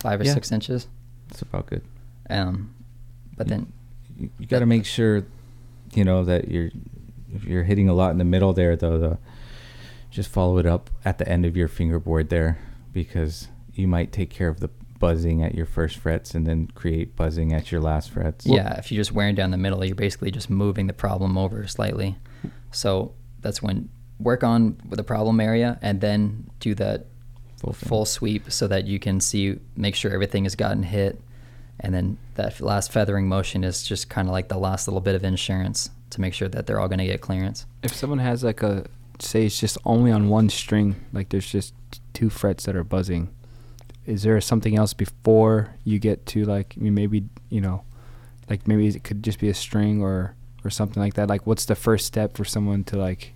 five 0.01 0.21
or 0.21 0.25
Yeah. 0.25 0.35
six 0.35 0.51
inches. 0.53 0.87
It's 1.31 1.43
about 1.43 1.67
good. 1.67 1.83
Um, 2.29 2.75
but 3.37 3.47
Yeah. 3.47 3.57
then 3.57 3.73
you, 4.19 4.31
you 4.39 4.47
got 4.47 4.59
to 4.61 4.67
make 4.67 4.85
sure 4.85 5.25
you 5.95 6.05
know 6.05 6.25
that 6.25 6.49
you're 6.51 6.71
if 7.35 7.45
you're 7.45 7.65
hitting 7.65 7.89
a 7.89 7.95
lot 7.95 8.11
in 8.11 8.19
the 8.19 8.25
middle 8.25 8.53
there 8.53 8.75
though 8.77 8.99
the 8.99 9.19
just 10.11 10.29
follow 10.29 10.59
it 10.59 10.67
up 10.67 10.91
at 11.05 11.19
the 11.19 11.29
end 11.29 11.47
of 11.47 11.57
your 11.57 11.69
fingerboard 11.69 12.29
there 12.29 12.59
because 12.93 13.47
you 13.75 13.87
might 13.87 14.11
take 14.13 14.29
care 14.31 14.49
of 14.49 14.59
the 14.61 14.69
buzzing 14.99 15.43
at 15.43 15.55
your 15.55 15.65
first 15.67 15.97
frets 15.97 16.35
and 16.35 16.47
then 16.47 16.67
create 16.75 17.15
buzzing 17.17 17.53
at 17.53 17.71
your 17.73 17.81
last 17.81 18.11
frets 18.11 18.45
yeah, 18.45 18.75
if 18.79 18.91
you're 18.93 19.01
just 19.01 19.13
wearing 19.13 19.35
down 19.37 19.51
the 19.53 19.57
middle, 19.57 19.85
you're 19.85 19.95
basically 19.95 20.31
just 20.31 20.51
moving 20.51 20.87
the 20.89 20.93
problem 20.93 21.39
over 21.39 21.67
slightly. 21.67 22.17
So 22.73 23.15
that's 23.41 23.63
when 23.63 23.89
work 24.19 24.45
on 24.45 24.81
the 24.91 25.05
problem 25.05 25.41
area 25.41 25.79
and 25.81 26.01
then 26.01 26.51
do 26.61 26.75
that 26.75 27.07
Full 27.61 27.75
full 27.75 28.07
sweep 28.07 28.51
so 28.51 28.67
that 28.69 28.87
you 28.87 28.99
can 28.99 29.21
see 29.21 29.59
make 29.77 29.95
sure 29.95 30.11
everything 30.11 30.45
has 30.45 30.57
gotten 30.57 30.83
hit. 30.83 31.21
And 31.79 31.93
then 31.95 32.17
that 32.37 32.59
last 32.59 32.91
feathering 32.91 33.29
motion 33.29 33.65
is 33.65 33.83
just 33.83 34.09
kind 34.09 34.29
of 34.29 34.33
like 34.33 34.49
the 34.49 34.57
last 34.57 34.89
little 34.89 35.03
bit 35.03 35.15
of 35.15 35.25
insurance 35.25 35.91
to 36.09 36.23
make 36.23 36.33
sure 36.33 36.49
that 36.49 36.67
they're 36.67 36.81
all 36.81 36.89
going 36.89 37.01
to 37.01 37.05
get 37.05 37.21
clearance. 37.21 37.67
If 37.83 37.95
someone 37.95 38.19
has 38.19 38.43
like 38.43 38.63
a, 38.63 38.87
say 39.19 39.45
it's 39.45 39.61
just 39.61 39.77
only 39.85 40.11
on 40.11 40.31
one 40.31 40.49
string, 40.49 40.97
like 41.13 41.29
there's 41.29 41.53
just 41.53 41.75
two 42.15 42.31
frets 42.31 42.65
that 42.65 42.75
are 42.77 42.85
buzzing, 42.85 43.29
is 44.07 44.23
there 44.23 44.41
something 44.41 44.75
else 44.79 44.95
before 44.95 45.75
you 45.85 45.99
get 45.99 46.25
to 46.27 46.47
like 46.47 46.79
maybe 46.79 47.25
you 47.51 47.61
know, 47.61 47.85
like 48.49 48.67
maybe 48.67 48.87
it 48.87 49.05
could 49.05 49.23
just 49.23 49.39
be 49.39 49.51
a 49.51 49.55
string 49.55 50.01
or 50.01 50.35
or 50.65 50.71
something 50.71 51.03
like 51.03 51.15
that. 51.15 51.29
Like 51.29 51.47
what's 51.47 51.65
the 51.65 51.75
first 51.75 52.07
step 52.07 52.37
for 52.37 52.45
someone 52.45 52.85
to 52.85 52.97
like, 52.97 53.35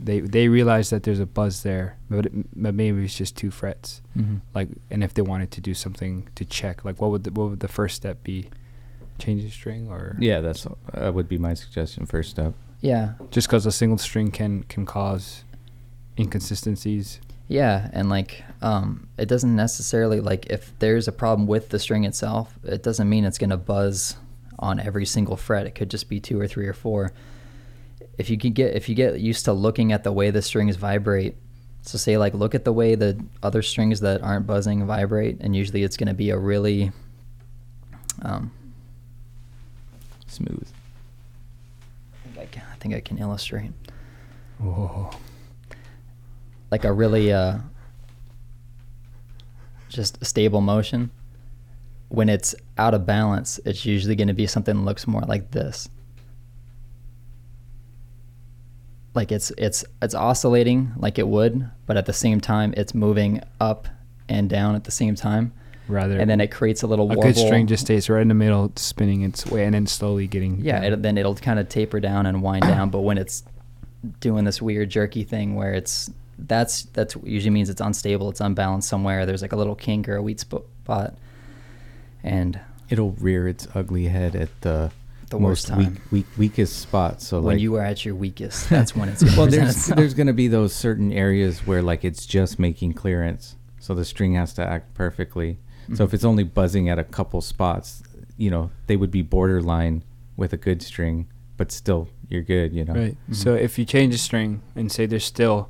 they 0.00 0.20
they 0.20 0.48
realize 0.48 0.90
that 0.90 1.02
there's 1.02 1.20
a 1.20 1.26
buzz 1.26 1.62
there, 1.62 1.98
but, 2.08 2.26
it, 2.26 2.32
but 2.62 2.74
maybe 2.74 3.04
it's 3.04 3.16
just 3.16 3.36
two 3.36 3.50
frets. 3.50 4.00
mm-hmm. 4.16 4.36
Like, 4.54 4.68
and 4.90 5.04
if 5.04 5.12
they 5.14 5.22
wanted 5.22 5.50
to 5.52 5.60
do 5.60 5.74
something 5.74 6.28
to 6.34 6.44
check, 6.44 6.84
like 6.84 7.00
what 7.00 7.10
would 7.10 7.24
the, 7.24 7.30
what 7.32 7.50
would 7.50 7.60
the 7.60 7.68
first 7.68 7.96
step 7.96 8.22
be? 8.22 8.48
Change 9.16 9.44
the 9.44 9.50
string 9.50 9.88
or 9.90 10.16
yeah 10.18 10.40
that's 10.40 10.66
that 10.92 11.14
would 11.14 11.28
be 11.28 11.38
my 11.38 11.54
suggestion 11.54 12.04
first 12.04 12.30
step 12.30 12.52
yeah 12.80 13.12
just 13.30 13.46
because 13.46 13.64
a 13.64 13.70
single 13.70 13.96
string 13.96 14.32
can 14.32 14.64
can 14.64 14.84
cause 14.84 15.44
inconsistencies. 16.18 17.20
Yeah, 17.46 17.90
and 17.92 18.08
like 18.08 18.42
um, 18.62 19.08
it 19.18 19.26
doesn't 19.26 19.54
necessarily 19.54 20.20
like 20.20 20.46
if 20.46 20.72
there's 20.78 21.08
a 21.08 21.12
problem 21.12 21.46
with 21.46 21.68
the 21.68 21.78
string 21.78 22.04
itself, 22.04 22.58
it 22.64 22.82
doesn't 22.82 23.08
mean 23.08 23.24
it's 23.24 23.38
gonna 23.38 23.56
buzz 23.56 24.16
on 24.64 24.80
every 24.80 25.04
single 25.04 25.36
fret. 25.36 25.66
It 25.66 25.74
could 25.74 25.90
just 25.90 26.08
be 26.08 26.18
two 26.18 26.40
or 26.40 26.48
three 26.48 26.66
or 26.66 26.72
four. 26.72 27.12
If 28.16 28.30
you 28.30 28.38
can 28.38 28.52
get 28.52 28.74
if 28.74 28.88
you 28.88 28.94
get 28.94 29.20
used 29.20 29.44
to 29.44 29.52
looking 29.52 29.92
at 29.92 30.02
the 30.02 30.12
way 30.12 30.30
the 30.30 30.40
strings 30.40 30.76
vibrate, 30.76 31.36
so 31.82 31.98
say 31.98 32.16
like 32.16 32.32
look 32.32 32.54
at 32.54 32.64
the 32.64 32.72
way 32.72 32.94
the 32.94 33.22
other 33.42 33.60
strings 33.60 34.00
that 34.00 34.22
aren't 34.22 34.46
buzzing 34.46 34.86
vibrate, 34.86 35.36
and 35.40 35.54
usually 35.54 35.82
it's 35.82 35.96
gonna 35.96 36.14
be 36.14 36.30
a 36.30 36.38
really 36.38 36.92
um, 38.22 38.50
smooth 40.26 40.66
I 42.24 42.28
think 42.28 42.38
I 42.38 42.46
can, 42.46 42.62
I 42.72 42.76
think 42.76 42.94
I 42.94 43.00
can 43.00 43.18
illustrate. 43.18 43.72
Whoa. 44.58 45.10
like 46.70 46.84
a 46.84 46.92
really 46.92 47.32
uh, 47.32 47.58
just 49.88 50.24
stable 50.24 50.60
motion. 50.60 51.10
When 52.08 52.28
it's 52.28 52.54
out 52.78 52.94
of 52.94 53.06
balance, 53.06 53.58
it's 53.64 53.84
usually 53.84 54.14
going 54.14 54.28
to 54.28 54.34
be 54.34 54.46
something 54.46 54.76
that 54.76 54.82
looks 54.82 55.06
more 55.06 55.22
like 55.22 55.50
this. 55.50 55.88
Like 59.14 59.30
it's 59.30 59.52
it's 59.56 59.84
it's 60.02 60.14
oscillating 60.14 60.92
like 60.96 61.18
it 61.18 61.28
would, 61.28 61.70
but 61.86 61.96
at 61.96 62.06
the 62.06 62.12
same 62.12 62.40
time 62.40 62.74
it's 62.76 62.94
moving 62.94 63.40
up 63.60 63.86
and 64.28 64.50
down 64.50 64.74
at 64.74 64.84
the 64.84 64.90
same 64.90 65.14
time, 65.14 65.52
Rather, 65.86 66.18
and 66.18 66.28
then 66.28 66.40
it 66.40 66.50
creates 66.50 66.82
a 66.82 66.88
little 66.88 67.04
a 67.04 67.14
warble. 67.14 67.22
good 67.22 67.36
string 67.36 67.68
just 67.68 67.84
stays 67.84 68.10
right 68.10 68.22
in 68.22 68.28
the 68.28 68.34
middle, 68.34 68.72
spinning 68.74 69.22
its 69.22 69.46
way, 69.46 69.64
and 69.64 69.74
then 69.74 69.86
slowly 69.86 70.26
getting. 70.26 70.60
Yeah, 70.60 70.82
it, 70.82 71.02
then 71.02 71.16
it'll 71.16 71.36
kind 71.36 71.60
of 71.60 71.68
taper 71.68 72.00
down 72.00 72.26
and 72.26 72.42
wind 72.42 72.62
down. 72.62 72.90
But 72.90 73.00
when 73.00 73.18
it's 73.18 73.44
doing 74.20 74.44
this 74.44 74.60
weird 74.60 74.90
jerky 74.90 75.22
thing 75.22 75.54
where 75.54 75.74
it's 75.74 76.10
that's 76.38 76.82
that's 76.86 77.16
usually 77.22 77.50
means 77.50 77.70
it's 77.70 77.80
unstable, 77.80 78.30
it's 78.30 78.40
unbalanced 78.40 78.88
somewhere. 78.88 79.26
There's 79.26 79.42
like 79.42 79.52
a 79.52 79.56
little 79.56 79.76
kink 79.76 80.08
or 80.08 80.16
a 80.16 80.22
weak 80.22 80.40
spot, 80.40 81.14
and 82.24 82.58
it'll 82.88 83.12
rear 83.12 83.46
its 83.46 83.68
ugly 83.74 84.06
head 84.08 84.34
at 84.34 84.48
the 84.62 84.90
The 85.30 85.38
most 85.38 85.68
worst 85.70 85.76
weak, 85.78 85.86
time. 85.88 86.00
weak 86.10 86.26
weakest 86.36 86.78
spot 86.80 87.20
so 87.22 87.40
when 87.40 87.54
like 87.56 87.60
you 87.62 87.74
are 87.76 87.82
at 87.82 88.04
your 88.04 88.14
weakest, 88.14 88.68
that's 88.70 88.96
when 88.96 89.08
it's 89.08 89.22
gonna 89.22 89.36
well 89.36 89.46
present 89.46 89.62
there's 89.64 89.76
itself. 89.76 89.96
there's 89.98 90.14
going 90.14 90.26
to 90.26 90.32
be 90.32 90.48
those 90.48 90.72
certain 90.74 91.12
areas 91.12 91.66
where 91.66 91.82
like 91.82 92.04
it's 92.04 92.26
just 92.26 92.58
making 92.58 92.92
clearance 92.94 93.56
so 93.78 93.94
the 93.94 94.04
string 94.04 94.34
has 94.34 94.52
to 94.54 94.64
act 94.66 94.94
perfectly 94.94 95.58
so 95.94 96.04
if 96.04 96.10
Mhm. 96.10 96.14
it's 96.14 96.24
only 96.24 96.44
buzzing 96.44 96.88
at 96.88 96.98
a 96.98 97.04
couple 97.04 97.40
spots 97.40 98.02
you 98.36 98.50
know 98.50 98.70
they 98.86 98.96
would 98.96 99.10
be 99.10 99.22
borderline 99.22 100.02
with 100.36 100.52
a 100.52 100.56
good 100.56 100.82
string 100.82 101.26
but 101.56 101.70
still 101.70 102.08
you're 102.28 102.42
good 102.42 102.72
you 102.72 102.84
know 102.84 102.94
Right. 102.94 103.16
Mhm. 103.30 103.34
So 103.36 103.54
if 103.54 103.78
you 103.78 103.84
change 103.84 104.14
a 104.14 104.18
string 104.18 104.60
and 104.74 104.90
say 104.90 105.06
there's 105.06 105.24
still 105.24 105.68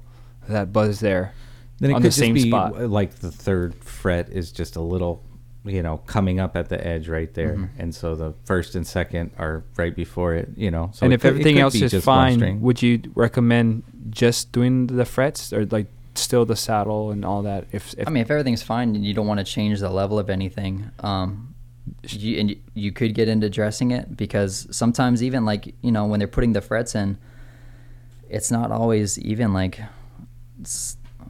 that 0.48 0.72
buzz 0.72 1.00
there, 1.00 1.32
then 1.80 1.90
it 1.90 1.94
on 1.94 2.00
could 2.02 2.06
the 2.06 2.08
just 2.08 2.18
same 2.18 2.34
be 2.34 2.48
spot. 2.48 2.90
like 2.90 3.16
the 3.16 3.30
third 3.32 3.74
fret 3.76 4.28
is 4.30 4.52
just 4.52 4.76
a 4.76 4.80
little 4.80 5.22
you 5.64 5.82
know 5.82 5.96
coming 6.06 6.38
up 6.40 6.56
at 6.56 6.68
the 6.68 6.86
edge 6.86 7.08
right 7.08 7.32
there 7.34 7.56
Mhm. 7.56 7.68
and 7.78 7.94
so 7.94 8.14
the 8.14 8.34
first 8.44 8.74
and 8.74 8.86
second 8.86 9.30
are 9.38 9.64
right 9.76 9.96
before 9.96 10.34
it 10.34 10.48
you 10.56 10.70
know 10.70 10.90
so 10.92 11.04
and 11.04 11.12
if 11.14 11.22
could- 11.22 11.28
everything 11.28 11.58
else 11.58 11.74
is 11.74 11.92
fine, 12.04 12.60
would 12.60 12.82
you 12.82 13.00
recommend 13.14 13.82
just 14.10 14.52
doing 14.52 14.86
the 14.88 15.04
frets 15.06 15.52
or 15.52 15.64
like 15.66 15.86
still 16.16 16.44
the 16.44 16.54
saddle 16.54 17.10
and 17.10 17.24
all 17.24 17.42
that. 17.42 17.64
If, 17.72 17.92
if 17.98 18.06
I 18.06 18.10
mean, 18.12 18.20
if 18.22 18.30
everything's 18.30 18.62
fine 18.62 18.94
and 18.94 19.04
you 19.04 19.12
don't 19.14 19.26
want 19.26 19.40
to 19.40 19.44
change 19.44 19.80
the 19.80 19.90
level 19.90 20.16
of 20.16 20.30
anything, 20.30 20.90
um, 21.00 21.54
you, 22.08 22.38
and 22.38 22.50
you- 22.50 22.60
you 22.74 22.92
could 22.92 23.14
get 23.16 23.26
into 23.28 23.50
dressing 23.50 23.90
it 23.90 24.16
because 24.16 24.68
sometimes 24.70 25.22
even 25.24 25.44
like 25.44 25.74
you 25.82 25.90
know 25.90 26.04
when 26.06 26.18
they're 26.20 26.28
putting 26.28 26.52
the 26.52 26.60
frets 26.60 26.94
in, 26.94 27.18
it's 28.28 28.50
not 28.52 28.70
always 28.70 29.18
even 29.18 29.52
like. 29.54 29.80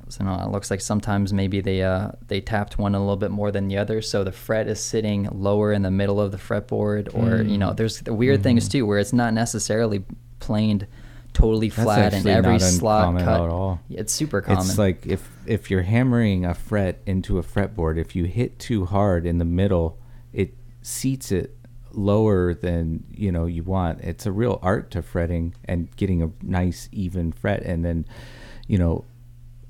So 0.09 0.25
it 0.27 0.51
looks 0.51 0.71
like 0.71 0.81
sometimes 0.81 1.33
maybe 1.33 1.61
they 1.61 1.83
uh, 1.83 2.11
they 2.29 2.41
tapped 2.41 2.79
one 2.79 2.95
a 2.95 3.01
little 3.01 3.17
bit 3.17 3.31
more 3.31 3.51
than 3.51 3.69
the 3.69 3.79
other, 3.79 4.03
so 4.03 4.23
the 4.25 4.33
fret 4.33 4.69
is 4.69 4.79
sitting 4.81 5.29
lower 5.33 5.73
in 5.73 5.83
the 5.83 5.91
middle 5.91 6.21
of 6.21 6.31
the 6.31 6.37
fretboard, 6.39 7.09
or 7.15 7.43
you 7.43 7.57
know, 7.59 7.71
Mm. 7.71 7.77
there's 7.77 8.01
the 8.01 8.13
weird 8.15 8.43
things 8.43 8.69
Mhm. 8.69 8.73
too 8.73 8.87
where 8.87 8.99
it's 8.99 9.13
not 9.13 9.33
necessarily 9.35 10.05
planed 10.41 10.87
totally 11.33 11.69
flat 11.69 12.13
and 12.15 12.15
actually 12.17 12.33
every 12.33 12.59
slot 12.61 13.19
cut. 13.19 13.41
at 13.41 13.51
all. 13.51 13.81
It's 13.91 14.13
super 14.13 14.41
common. 14.41 14.61
It's 14.61 14.79
like 14.79 15.07
if 15.07 15.29
if 15.47 15.71
you're 15.71 15.83
hammering 15.83 16.45
a 16.45 16.55
fret 16.55 17.01
into 17.07 17.39
a 17.39 17.43
fretboard, 17.43 17.97
if 17.99 18.15
you 18.15 18.25
hit 18.25 18.59
too 18.59 18.85
hard 18.85 19.27
in 19.27 19.39
the 19.39 19.45
middle, 19.45 19.99
it 20.33 20.55
seats 20.83 21.33
it 21.33 21.57
lower 21.93 22.55
than 22.55 23.05
you 23.13 23.33
know 23.33 23.47
you 23.47 23.63
want. 23.65 24.01
It's 24.03 24.27
a 24.27 24.33
real 24.33 24.59
art 24.63 24.91
to 24.93 25.03
fretting 25.03 25.55
and 25.65 25.89
getting 25.97 26.23
a 26.23 26.31
nice 26.43 26.89
even 26.93 27.33
fret, 27.33 27.63
and 27.63 27.85
then 27.85 28.05
you 28.69 28.79
know 28.79 29.05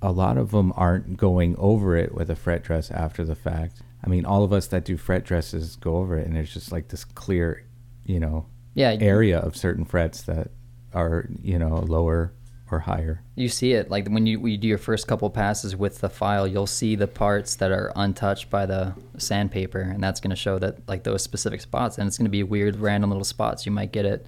a 0.04 0.12
lot 0.12 0.36
of 0.36 0.50
them 0.50 0.72
aren't 0.76 1.16
going 1.16 1.56
over 1.56 1.96
it 1.96 2.14
with 2.14 2.30
a 2.30 2.36
fret 2.36 2.62
dress 2.62 2.90
after 2.90 3.24
the 3.24 3.34
fact. 3.34 3.80
I 4.04 4.08
mean, 4.08 4.26
all 4.26 4.44
of 4.44 4.52
us 4.52 4.66
that 4.66 4.84
do 4.84 4.98
fret 4.98 5.24
dresses 5.24 5.76
go 5.76 5.96
over 5.96 6.18
it, 6.18 6.26
and 6.26 6.36
there's 6.36 6.52
just 6.52 6.70
like 6.70 6.88
this 6.88 7.04
clear, 7.04 7.64
you 8.04 8.20
know, 8.20 8.46
yeah, 8.74 8.96
area 9.00 9.38
of 9.38 9.56
certain 9.56 9.86
frets 9.86 10.22
that 10.22 10.50
are 10.92 11.26
you 11.42 11.58
know 11.58 11.78
lower 11.78 12.34
or 12.70 12.80
higher. 12.80 13.22
You 13.34 13.48
see 13.48 13.72
it 13.72 13.90
like 13.90 14.08
when 14.08 14.26
you 14.26 14.40
when 14.40 14.52
you 14.52 14.58
do 14.58 14.68
your 14.68 14.78
first 14.78 15.08
couple 15.08 15.30
passes 15.30 15.74
with 15.74 16.00
the 16.00 16.10
file, 16.10 16.46
you'll 16.46 16.66
see 16.66 16.96
the 16.96 17.08
parts 17.08 17.56
that 17.56 17.72
are 17.72 17.90
untouched 17.96 18.50
by 18.50 18.66
the 18.66 18.94
sandpaper, 19.16 19.80
and 19.80 20.02
that's 20.02 20.20
going 20.20 20.30
to 20.30 20.36
show 20.36 20.58
that 20.58 20.86
like 20.86 21.04
those 21.04 21.22
specific 21.22 21.62
spots, 21.62 21.96
and 21.96 22.06
it's 22.06 22.18
going 22.18 22.26
to 22.26 22.30
be 22.30 22.42
weird, 22.42 22.76
random 22.76 23.08
little 23.08 23.24
spots. 23.24 23.64
You 23.64 23.72
might 23.72 23.90
get 23.92 24.04
it 24.04 24.26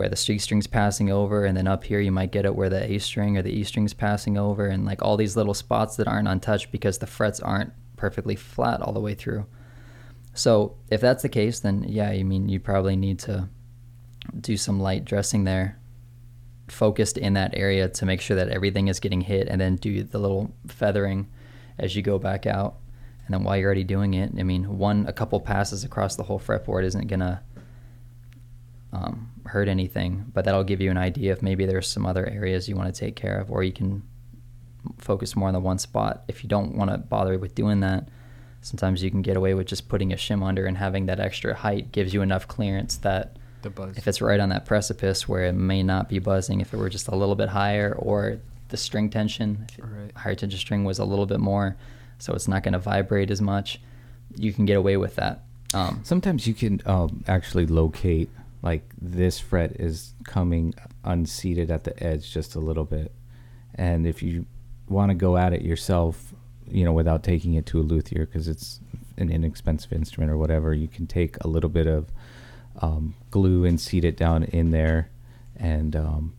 where 0.00 0.08
the 0.08 0.16
C 0.16 0.38
string's 0.38 0.66
passing 0.66 1.12
over, 1.12 1.44
and 1.44 1.54
then 1.54 1.66
up 1.66 1.84
here 1.84 2.00
you 2.00 2.10
might 2.10 2.32
get 2.32 2.46
it 2.46 2.56
where 2.56 2.70
the 2.70 2.90
A 2.90 2.98
string 2.98 3.36
or 3.36 3.42
the 3.42 3.52
E 3.52 3.64
string's 3.64 3.92
passing 3.92 4.38
over, 4.38 4.66
and 4.66 4.86
like 4.86 5.02
all 5.02 5.18
these 5.18 5.36
little 5.36 5.52
spots 5.52 5.96
that 5.96 6.08
aren't 6.08 6.26
untouched 6.26 6.72
because 6.72 6.96
the 6.96 7.06
frets 7.06 7.38
aren't 7.38 7.74
perfectly 7.98 8.34
flat 8.34 8.80
all 8.80 8.94
the 8.94 9.00
way 9.00 9.12
through. 9.12 9.44
So 10.32 10.78
if 10.90 11.02
that's 11.02 11.22
the 11.22 11.28
case, 11.28 11.60
then 11.60 11.84
yeah, 11.86 12.08
I 12.08 12.22
mean 12.22 12.48
you 12.48 12.60
probably 12.60 12.96
need 12.96 13.18
to 13.18 13.50
do 14.40 14.56
some 14.56 14.80
light 14.80 15.04
dressing 15.04 15.44
there 15.44 15.78
focused 16.68 17.18
in 17.18 17.34
that 17.34 17.54
area 17.54 17.86
to 17.90 18.06
make 18.06 18.22
sure 18.22 18.36
that 18.36 18.48
everything 18.48 18.88
is 18.88 19.00
getting 19.00 19.20
hit 19.20 19.48
and 19.48 19.60
then 19.60 19.76
do 19.76 20.02
the 20.02 20.18
little 20.18 20.54
feathering 20.66 21.28
as 21.78 21.94
you 21.94 22.00
go 22.00 22.18
back 22.18 22.46
out 22.46 22.76
and 23.26 23.34
then 23.34 23.42
while 23.42 23.56
you're 23.56 23.66
already 23.66 23.82
doing 23.82 24.14
it 24.14 24.30
i 24.38 24.44
mean 24.44 24.78
one 24.78 25.04
a 25.08 25.12
couple 25.12 25.40
passes 25.40 25.82
across 25.82 26.14
the 26.14 26.22
whole 26.22 26.38
fretboard 26.38 26.84
isn't 26.84 27.08
gonna 27.08 27.42
um, 28.92 29.29
hurt 29.46 29.68
anything 29.68 30.24
but 30.34 30.44
that'll 30.44 30.64
give 30.64 30.80
you 30.80 30.90
an 30.90 30.96
idea 30.98 31.32
if 31.32 31.42
maybe 31.42 31.66
there's 31.66 31.88
some 31.88 32.06
other 32.06 32.26
areas 32.26 32.68
you 32.68 32.76
want 32.76 32.92
to 32.92 32.98
take 32.98 33.16
care 33.16 33.38
of 33.38 33.50
or 33.50 33.62
you 33.62 33.72
can 33.72 34.02
focus 34.98 35.36
more 35.36 35.48
on 35.48 35.54
the 35.54 35.60
one 35.60 35.78
spot 35.78 36.22
if 36.28 36.42
you 36.42 36.48
don't 36.48 36.74
want 36.74 36.90
to 36.90 36.98
bother 36.98 37.38
with 37.38 37.54
doing 37.54 37.80
that 37.80 38.08
sometimes 38.62 39.02
you 39.02 39.10
can 39.10 39.22
get 39.22 39.36
away 39.36 39.54
with 39.54 39.66
just 39.66 39.88
putting 39.88 40.12
a 40.12 40.16
shim 40.16 40.42
under 40.42 40.66
and 40.66 40.76
having 40.78 41.06
that 41.06 41.20
extra 41.20 41.54
height 41.54 41.92
gives 41.92 42.12
you 42.14 42.22
enough 42.22 42.46
clearance 42.48 42.96
that 42.98 43.36
the 43.62 43.70
buzz. 43.70 43.96
if 43.96 44.08
it's 44.08 44.20
right 44.22 44.40
on 44.40 44.48
that 44.50 44.64
precipice 44.64 45.28
where 45.28 45.44
it 45.44 45.52
may 45.52 45.82
not 45.82 46.08
be 46.08 46.18
buzzing 46.18 46.60
if 46.60 46.72
it 46.72 46.76
were 46.78 46.88
just 46.88 47.08
a 47.08 47.16
little 47.16 47.34
bit 47.34 47.48
higher 47.50 47.94
or 47.98 48.38
the 48.68 48.76
string 48.76 49.10
tension 49.10 49.66
if 49.68 49.78
Right. 49.82 50.12
higher 50.16 50.34
tension 50.34 50.58
string 50.58 50.84
was 50.84 50.98
a 50.98 51.04
little 51.04 51.26
bit 51.26 51.40
more 51.40 51.76
so 52.18 52.32
it's 52.34 52.48
not 52.48 52.62
going 52.62 52.72
to 52.72 52.78
vibrate 52.78 53.30
as 53.30 53.40
much 53.42 53.80
you 54.36 54.52
can 54.52 54.64
get 54.64 54.76
away 54.76 54.96
with 54.96 55.16
that 55.16 55.42
um, 55.72 56.00
Sometimes 56.02 56.48
you 56.48 56.54
can 56.54 56.80
um, 56.84 57.22
actually 57.28 57.64
locate 57.66 58.28
like 58.62 58.92
this 59.00 59.38
fret 59.38 59.72
is 59.80 60.14
coming 60.24 60.74
unseated 61.04 61.70
at 61.70 61.84
the 61.84 62.02
edge 62.02 62.32
just 62.32 62.54
a 62.54 62.60
little 62.60 62.84
bit, 62.84 63.12
and 63.74 64.06
if 64.06 64.22
you 64.22 64.46
want 64.88 65.10
to 65.10 65.14
go 65.14 65.36
at 65.36 65.52
it 65.52 65.62
yourself, 65.62 66.34
you 66.68 66.84
know, 66.84 66.92
without 66.92 67.22
taking 67.22 67.54
it 67.54 67.66
to 67.66 67.80
a 67.80 67.82
luthier 67.82 68.26
because 68.26 68.48
it's 68.48 68.80
an 69.16 69.30
inexpensive 69.30 69.92
instrument 69.92 70.32
or 70.32 70.36
whatever, 70.36 70.74
you 70.74 70.88
can 70.88 71.06
take 71.06 71.36
a 71.42 71.48
little 71.48 71.70
bit 71.70 71.86
of 71.86 72.10
um, 72.80 73.14
glue 73.30 73.64
and 73.64 73.80
seat 73.80 74.04
it 74.04 74.16
down 74.16 74.44
in 74.44 74.70
there, 74.70 75.10
and 75.56 75.96
um, 75.96 76.34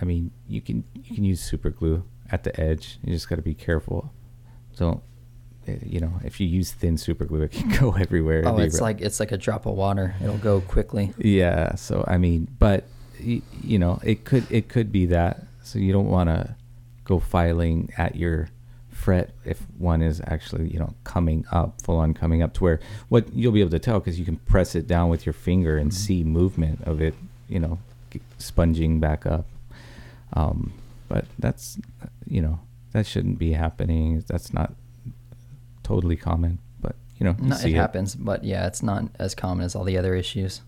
I 0.00 0.04
mean 0.04 0.30
you 0.48 0.60
can 0.60 0.84
you 0.94 1.14
can 1.14 1.24
use 1.24 1.40
super 1.40 1.70
glue 1.70 2.04
at 2.30 2.44
the 2.44 2.58
edge. 2.60 2.98
You 3.04 3.12
just 3.12 3.28
got 3.28 3.36
to 3.36 3.42
be 3.42 3.54
careful. 3.54 4.12
Don't 4.76 5.02
you 5.84 6.00
know 6.00 6.12
if 6.24 6.40
you 6.40 6.46
use 6.46 6.72
thin 6.72 6.96
super 6.96 7.24
glue, 7.24 7.42
it 7.42 7.52
can 7.52 7.68
go 7.80 7.92
everywhere. 7.92 8.42
Oh 8.46 8.58
it's 8.58 8.80
like 8.80 9.00
it's 9.00 9.20
like 9.20 9.32
a 9.32 9.38
drop 9.38 9.66
of 9.66 9.74
water 9.74 10.14
it'll 10.22 10.38
go 10.38 10.60
quickly 10.60 11.12
yeah. 11.18 11.74
So 11.74 12.04
I 12.06 12.18
mean, 12.18 12.48
but 12.58 12.84
you 13.18 13.78
know, 13.78 14.00
it 14.02 14.24
could 14.24 14.50
it 14.50 14.68
could 14.68 14.92
be 14.92 15.06
that. 15.06 15.44
So 15.62 15.78
you 15.78 15.92
don't 15.92 16.08
want 16.08 16.28
to 16.28 16.54
go 17.04 17.18
filing 17.18 17.92
at 17.98 18.16
your 18.16 18.48
fret 19.00 19.30
if 19.46 19.62
one 19.78 20.02
is 20.02 20.20
actually 20.26 20.68
you 20.68 20.78
know 20.78 20.92
coming 21.04 21.44
up 21.50 21.80
full 21.80 21.96
on 21.96 22.12
coming 22.12 22.42
up 22.42 22.52
to 22.52 22.62
where 22.62 22.80
what 23.08 23.32
you'll 23.32 23.50
be 23.50 23.60
able 23.60 23.70
to 23.70 23.78
tell 23.78 23.98
because 23.98 24.18
you 24.18 24.26
can 24.26 24.36
press 24.36 24.74
it 24.74 24.86
down 24.86 25.08
with 25.08 25.24
your 25.24 25.32
finger 25.32 25.78
and 25.78 25.94
see 25.94 26.22
movement 26.22 26.78
of 26.82 27.00
it 27.00 27.14
you 27.48 27.58
know 27.58 27.78
sponging 28.36 29.00
back 29.00 29.24
up 29.24 29.46
um, 30.34 30.72
but 31.08 31.24
that's 31.38 31.78
you 32.26 32.42
know 32.42 32.60
that 32.92 33.06
shouldn't 33.06 33.38
be 33.38 33.52
happening 33.52 34.22
that's 34.28 34.52
not 34.52 34.74
totally 35.90 36.16
common 36.16 36.58
but 36.80 36.94
you 37.18 37.24
know 37.26 37.34
you 37.40 37.48
no, 37.48 37.56
it 37.56 37.74
happens 37.74 38.14
but 38.14 38.44
yeah 38.44 38.66
it's 38.70 38.82
not 38.82 39.04
as 39.18 39.34
common 39.34 39.64
as 39.64 39.74
all 39.76 39.84
the 39.84 39.98
other 39.98 40.14
issues 40.14 40.62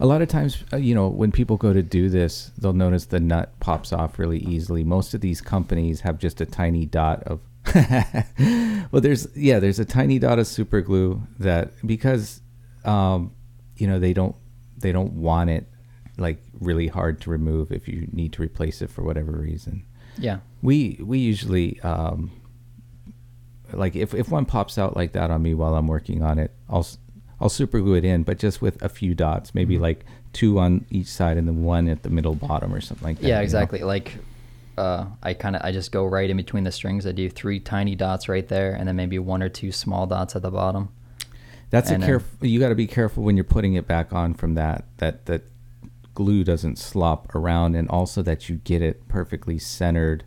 A 0.00 0.06
lot 0.06 0.20
of 0.20 0.28
times, 0.28 0.64
uh, 0.72 0.76
you 0.76 0.94
know, 0.94 1.06
when 1.08 1.30
people 1.30 1.56
go 1.56 1.72
to 1.72 1.82
do 1.82 2.08
this, 2.08 2.50
they'll 2.58 2.72
notice 2.72 3.06
the 3.06 3.20
nut 3.20 3.52
pops 3.60 3.92
off 3.92 4.18
really 4.18 4.40
easily. 4.40 4.82
Most 4.82 5.14
of 5.14 5.20
these 5.20 5.40
companies 5.40 6.00
have 6.00 6.18
just 6.18 6.40
a 6.40 6.46
tiny 6.46 6.86
dot 6.86 7.22
of. 7.24 7.40
well, 8.90 9.00
there's 9.00 9.28
yeah, 9.36 9.60
there's 9.60 9.78
a 9.78 9.84
tiny 9.84 10.18
dot 10.18 10.38
of 10.40 10.46
super 10.46 10.80
glue 10.80 11.22
that 11.38 11.70
because, 11.86 12.40
um, 12.84 13.32
you 13.76 13.86
know, 13.86 13.98
they 14.00 14.12
don't 14.12 14.34
they 14.76 14.92
don't 14.92 15.12
want 15.12 15.50
it 15.50 15.66
like 16.18 16.42
really 16.60 16.88
hard 16.88 17.20
to 17.20 17.30
remove 17.30 17.70
if 17.70 17.86
you 17.86 18.08
need 18.12 18.32
to 18.32 18.42
replace 18.42 18.82
it 18.82 18.90
for 18.90 19.02
whatever 19.02 19.32
reason. 19.32 19.84
yeah 20.18 20.38
We 20.62 20.98
we 21.00 21.18
usually 21.18 21.78
um, 21.82 22.32
like 23.72 23.96
if 23.96 24.14
if 24.14 24.30
one 24.30 24.44
pops 24.44 24.78
out 24.78 24.96
like 24.96 25.12
that 25.12 25.30
on 25.30 25.42
me 25.42 25.54
while 25.54 25.74
I'm 25.74 25.86
working 25.86 26.22
on 26.22 26.38
it, 26.38 26.52
I'll 26.68 26.86
I'll 27.40 27.48
super 27.48 27.80
glue 27.80 27.94
it 27.94 28.04
in, 28.04 28.22
but 28.22 28.38
just 28.38 28.60
with 28.60 28.80
a 28.82 28.88
few 28.88 29.14
dots, 29.14 29.54
maybe 29.54 29.74
Mm-hmm. 29.74 29.82
like 29.82 30.04
two 30.32 30.58
on 30.58 30.84
each 30.90 31.06
side 31.08 31.36
and 31.36 31.48
then 31.48 31.62
one 31.64 31.88
at 31.88 32.02
the 32.02 32.10
middle 32.10 32.34
bottom 32.36 32.72
or 32.72 32.80
something 32.80 33.04
like 33.08 33.16
that. 33.16 33.22
you 33.24 33.28
yeah 33.30 33.36
know? 33.38 33.42
exactly 33.42 33.80
like 33.80 34.16
uh, 34.78 35.06
i 35.24 35.34
kind 35.34 35.56
of 35.56 35.62
i 35.64 35.72
just 35.72 35.90
go 35.90 36.04
right 36.06 36.30
in 36.30 36.36
between 36.36 36.62
the 36.62 36.70
strings 36.70 37.04
i 37.04 37.10
do 37.10 37.28
three 37.28 37.58
tiny 37.58 37.96
dots 37.96 38.28
right 38.28 38.46
there 38.46 38.72
and 38.74 38.86
then 38.86 38.94
maybe 38.94 39.18
one 39.18 39.42
or 39.42 39.48
two 39.48 39.72
small 39.72 40.06
dots 40.06 40.36
at 40.36 40.42
the 40.42 40.50
bottom 40.50 40.88
That's 41.70 41.90
and 41.90 42.04
a 42.04 42.06
then- 42.06 42.48
You 42.48 42.60
got 42.60 42.68
to 42.68 42.76
be 42.76 42.86
careful 42.86 43.24
when 43.24 43.36
you're 43.36 43.42
putting 43.42 43.74
it 43.74 43.88
back 43.88 44.12
on 44.12 44.34
from 44.34 44.54
that 44.54 44.84
that 44.98 45.26
that 45.26 45.42
glue 46.14 46.44
doesn't 46.44 46.78
slop 46.78 47.34
around, 47.34 47.74
and 47.74 47.88
also 47.88 48.22
that 48.22 48.48
you 48.48 48.56
get 48.56 48.82
it 48.82 49.06
perfectly 49.08 49.58
centered. 49.58 50.22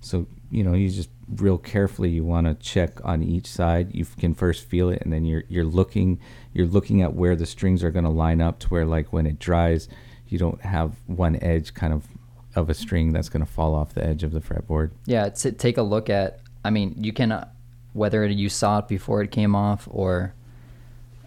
So 0.00 0.26
you 0.50 0.64
know 0.64 0.74
you 0.74 0.88
just 0.90 1.10
real 1.28 1.58
carefully 1.58 2.10
you 2.10 2.24
want 2.24 2.46
to 2.46 2.54
check 2.54 3.04
on 3.04 3.22
each 3.22 3.46
side. 3.46 3.94
You 3.94 4.04
can 4.04 4.34
first 4.34 4.64
feel 4.64 4.90
it, 4.90 5.02
and 5.02 5.12
then 5.12 5.24
you're 5.24 5.44
you're 5.48 5.64
looking 5.64 6.20
you're 6.52 6.66
looking 6.66 7.02
at 7.02 7.14
where 7.14 7.36
the 7.36 7.46
strings 7.46 7.82
are 7.82 7.90
going 7.90 8.04
to 8.04 8.10
line 8.10 8.40
up 8.40 8.58
to 8.60 8.68
where 8.68 8.84
like 8.84 9.12
when 9.12 9.26
it 9.26 9.38
dries, 9.38 9.88
you 10.28 10.38
don't 10.38 10.60
have 10.62 10.92
one 11.06 11.36
edge 11.42 11.74
kind 11.74 11.92
of 11.92 12.06
of 12.54 12.70
a 12.70 12.74
string 12.74 13.12
that's 13.12 13.28
going 13.28 13.44
to 13.44 13.50
fall 13.50 13.74
off 13.74 13.94
the 13.94 14.04
edge 14.04 14.22
of 14.22 14.32
the 14.32 14.40
fretboard. 14.40 14.90
Yeah, 15.06 15.28
to 15.28 15.52
take 15.52 15.76
a 15.76 15.82
look 15.82 16.08
at. 16.08 16.40
I 16.64 16.70
mean, 16.70 16.94
you 16.98 17.12
can 17.12 17.32
uh, 17.32 17.48
whether 17.92 18.26
you 18.26 18.48
saw 18.48 18.78
it 18.78 18.88
before 18.88 19.22
it 19.22 19.30
came 19.30 19.54
off 19.54 19.88
or 19.90 20.34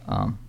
um, 0.07 0.39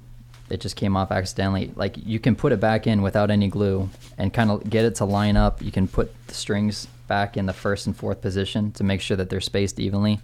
it 0.51 0.61
just 0.61 0.77
came 0.77 0.97
off 0.97 1.11
accidentally. 1.11 1.73
Like 1.75 1.97
you 1.97 2.19
can 2.19 2.37
put 2.37 2.53
it 2.53 2.61
back 2.61 2.87
in 2.87 3.03
without 3.03 3.31
any 3.31 3.49
glue 3.49 3.89
and 4.17 4.33
kind 4.33 4.51
of 4.51 4.69
get 4.69 4.85
it 4.85 4.97
to 4.97 5.05
line 5.05 5.37
up. 5.37 5.63
You 5.63 5.73
can 5.73 5.89
put 5.89 6.13
the 6.27 6.35
strings 6.35 6.89
back 7.09 7.37
in 7.37 7.47
the 7.47 7.53
first 7.53 7.87
and 7.87 7.97
fourth 7.97 8.21
position 8.21 8.71
to 8.73 8.85
make 8.85 9.01
sure 9.01 9.17
that 9.17 9.31
they're 9.31 9.41
spaced 9.41 9.81
evenly 9.81 10.21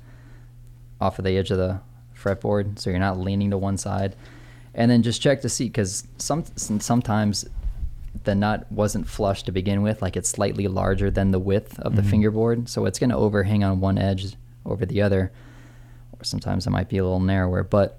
off 1.01 1.19
of 1.19 1.25
the 1.25 1.37
edge 1.37 1.51
of 1.51 1.59
the 1.59 1.81
fretboard, 2.17 2.79
so 2.79 2.91
you're 2.91 2.99
not 2.99 3.19
leaning 3.19 3.51
to 3.51 3.59
one 3.59 3.77
side. 3.77 4.15
And 4.75 4.91
then 4.91 5.03
just 5.03 5.21
check 5.21 5.41
to 5.43 5.49
see 5.49 5.65
because 5.65 6.07
some 6.19 6.45
sometimes 6.57 7.45
the 8.25 8.35
nut 8.35 8.71
wasn't 8.71 9.09
flush 9.09 9.43
to 9.45 9.53
begin 9.53 9.83
with, 9.83 10.01
like 10.01 10.17
it's 10.17 10.29
slightly 10.29 10.69
larger 10.69 11.11
than 11.11 11.31
the 11.33 11.39
width 11.39 11.79
of 11.81 11.97
the 11.97 12.03
Mhm. 12.03 12.07
fingerboard, 12.11 12.69
so 12.69 12.85
it's 12.87 12.99
going 12.99 13.11
to 13.11 13.17
overhang 13.17 13.65
on 13.65 13.81
one 13.81 13.99
edge 13.99 14.37
over 14.65 14.87
the 14.87 15.03
other. 15.03 15.33
Or 16.19 16.25
sometimes 16.25 16.67
it 16.67 16.71
might 16.71 16.89
be 16.89 16.99
a 16.99 17.03
little 17.03 17.21
narrower, 17.21 17.65
but 17.65 17.99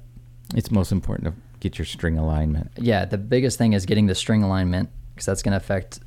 It's 0.54 0.72
most 0.72 0.92
important 0.92 1.28
to 1.28 1.34
get 1.60 1.78
your 1.78 1.86
string 1.86 2.18
alignment. 2.18 2.72
yeah, 2.78 3.04
the 3.06 3.18
biggest 3.18 3.58
thing 3.58 3.74
is 3.74 3.86
getting 3.86 4.06
the 4.08 4.16
string 4.16 4.42
alignment 4.44 4.90
because 5.14 5.26
that's 5.26 5.42
going 5.42 5.52
to 5.54 5.58
affect 5.58 6.00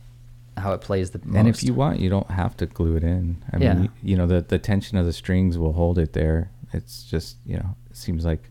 how 0.61 0.72
it 0.72 0.80
plays 0.80 1.11
the 1.11 1.20
most. 1.24 1.36
And 1.36 1.48
if 1.48 1.62
you 1.62 1.74
want, 1.74 2.00
you 2.00 2.09
don't 2.11 2.30
have 2.30 2.56
to 2.59 2.66
glue 2.66 2.96
it 2.96 3.04
in. 3.04 3.42
I 3.52 3.59
Yeah. 3.59 3.74
mean, 3.74 3.90
you, 4.02 4.16
know, 4.16 4.26
the, 4.26 4.40
the 4.42 4.59
tension 4.59 4.98
of 4.98 5.06
the 5.06 5.12
strings 5.12 5.56
will 5.59 5.72
hold 5.72 5.98
it 5.98 6.12
there. 6.12 6.50
It's 6.72 7.04
just, 7.04 7.36
you 7.46 7.56
know, 7.56 7.76
it 7.90 7.96
seems 7.96 8.24
like 8.24 8.50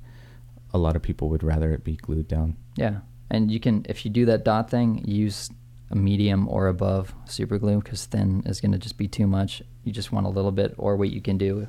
a 0.73 0.77
lot 0.77 0.95
of 0.95 1.01
people 1.01 1.29
would 1.29 1.43
rather 1.43 1.71
it 1.71 1.83
be 1.83 1.95
glued 1.95 2.27
down. 2.27 2.57
Yeah, 2.75 2.99
and 3.29 3.51
you 3.51 3.59
can 3.59 3.85
if 3.89 4.05
you 4.05 4.11
do 4.11 4.25
that 4.25 4.43
dot 4.43 4.69
thing, 4.69 5.03
use 5.05 5.49
a 5.89 5.95
medium 5.95 6.47
or 6.49 6.67
above 6.67 7.13
super 7.25 7.57
glue 7.57 7.79
because 7.81 8.05
thin 8.05 8.43
is 8.45 8.59
going 8.59 8.73
to 8.73 8.77
just 8.77 8.97
be 8.97 9.07
too 9.07 9.27
much. 9.27 9.61
You 9.83 9.91
just 9.93 10.11
want 10.11 10.25
a 10.25 10.29
little 10.29 10.51
bit, 10.51 10.73
or 10.77 10.95
what 10.97 11.09
you 11.11 11.21
can 11.21 11.37
do 11.37 11.67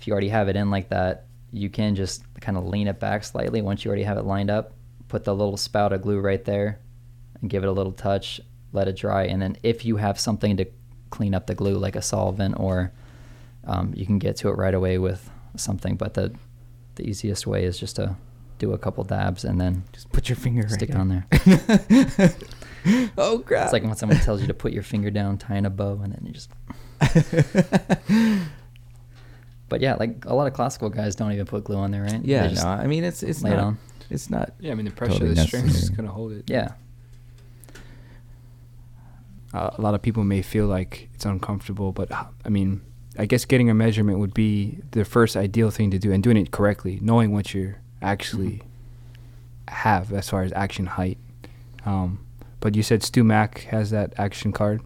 if 0.00 0.06
you 0.06 0.12
already 0.14 0.30
have 0.30 0.48
it 0.48 0.56
in 0.56 0.70
like 0.70 0.88
that, 0.88 1.26
you 1.52 1.68
can 1.68 1.94
just 1.94 2.22
kind 2.40 2.56
of 2.56 2.64
lean 2.64 2.88
it 2.88 2.98
back 2.98 3.22
slightly 3.22 3.60
once 3.60 3.84
you 3.84 3.90
already 3.90 4.04
have 4.04 4.16
it 4.16 4.24
lined 4.24 4.50
up. 4.50 4.72
Put 5.08 5.24
the 5.24 5.34
little 5.34 5.58
spout 5.58 5.92
of 5.92 6.00
glue 6.00 6.20
right 6.20 6.42
there, 6.42 6.80
and 7.40 7.50
give 7.50 7.62
it 7.64 7.66
a 7.66 7.72
little 7.72 7.92
touch. 7.92 8.40
Let 8.72 8.88
it 8.88 8.96
dry, 8.96 9.24
and 9.24 9.40
then 9.42 9.56
if 9.62 9.84
you 9.84 9.96
have 9.96 10.18
something 10.20 10.56
to 10.58 10.64
clean 11.10 11.34
up 11.34 11.46
the 11.46 11.54
glue, 11.54 11.74
like 11.76 11.96
a 11.96 12.02
solvent, 12.02 12.58
or 12.58 12.92
um, 13.64 13.92
you 13.96 14.06
can 14.06 14.18
get 14.18 14.36
to 14.36 14.48
it 14.48 14.52
right 14.52 14.74
away 14.74 14.98
with 14.98 15.28
something. 15.56 15.96
But 15.96 16.14
the 16.14 16.32
the 16.94 17.08
easiest 17.08 17.46
way 17.46 17.64
is 17.64 17.78
just 17.78 17.96
to 17.96 18.16
do 18.58 18.72
a 18.72 18.78
couple 18.78 19.02
dabs 19.04 19.44
and 19.44 19.58
then 19.60 19.82
Just 19.92 20.12
put 20.12 20.28
your 20.28 20.36
finger 20.36 20.62
right 20.62 20.70
stick 20.70 20.90
it 20.90 20.96
on 20.96 21.08
there. 21.08 21.26
oh, 23.16 23.38
crap. 23.38 23.64
It's 23.64 23.72
like 23.72 23.82
when 23.82 23.96
someone 23.96 24.18
tells 24.18 24.40
you 24.42 24.46
to 24.48 24.54
put 24.54 24.72
your 24.72 24.82
finger 24.82 25.10
down, 25.10 25.38
tie 25.38 25.56
in 25.56 25.64
a 25.66 25.70
bow, 25.70 25.98
and 26.02 26.12
then 26.12 26.26
you 26.26 26.32
just. 26.32 26.50
But 29.68 29.80
yeah, 29.80 29.94
like 29.94 30.24
a 30.24 30.34
lot 30.34 30.48
of 30.48 30.52
classical 30.52 30.88
guys 30.90 31.14
don't 31.14 31.30
even 31.32 31.46
put 31.46 31.62
glue 31.64 31.76
on 31.76 31.92
there, 31.92 32.02
right? 32.02 32.20
yeah, 32.24 32.48
They 32.48 32.54
no, 32.54 32.62
I 32.66 32.86
mean, 32.88 33.04
it's, 33.04 33.22
it's 33.22 33.40
lay 33.42 33.52
it 33.52 33.56
not, 33.56 33.64
on. 33.64 33.78
it's 34.10 34.28
not, 34.28 34.52
Yeah, 34.58 34.72
I 34.72 34.74
mean 34.74 34.84
the 34.86 34.90
pressure 34.90 35.12
Totally 35.12 35.30
of 35.30 35.36
the 35.36 35.42
strings 35.46 35.66
is 35.68 35.74
necessary. 35.74 35.96
gonna 35.96 36.08
hold 36.12 36.32
it. 36.32 36.44
Yeah, 36.50 36.72
a 39.52 39.80
lot 39.80 39.94
of 39.94 40.02
people 40.02 40.24
may 40.24 40.42
feel 40.42 40.66
like 40.66 41.08
it's 41.14 41.24
uncomfortable, 41.26 41.92
but 41.92 42.10
I 42.12 42.48
mean, 42.48 42.80
I 43.18 43.26
guess 43.26 43.44
getting 43.44 43.68
a 43.70 43.74
measurement 43.74 44.18
would 44.18 44.32
be 44.34 44.78
the 44.92 45.04
first 45.04 45.36
ideal 45.36 45.70
thing 45.70 45.90
to 45.90 45.98
do, 45.98 46.12
and 46.12 46.22
doing 46.22 46.36
it 46.36 46.50
correctly, 46.52 46.98
knowing 47.02 47.32
what 47.32 47.52
you 47.54 47.74
actually 48.02 48.62
have 49.68 50.12
as 50.12 50.28
far 50.30 50.42
as 50.42 50.52
action 50.52 50.86
height. 50.86 51.18
Um, 51.84 52.24
but 52.60 52.74
you 52.74 52.82
said 52.82 53.00
StewMac 53.02 53.58
has 53.64 53.90
that 53.90 54.12
action 54.18 54.52
card. 54.52 54.82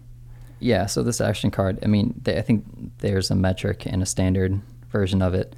yeah. 0.60 0.86
So 0.86 1.02
this 1.02 1.20
action 1.20 1.50
card, 1.50 1.78
I 1.82 1.86
mean, 1.86 2.14
they, 2.22 2.38
I 2.38 2.42
think 2.42 2.64
there's 2.98 3.30
a 3.30 3.34
metric 3.34 3.84
and 3.86 4.02
a 4.02 4.06
standard 4.06 4.60
version 4.90 5.20
of 5.22 5.34
it, 5.34 5.54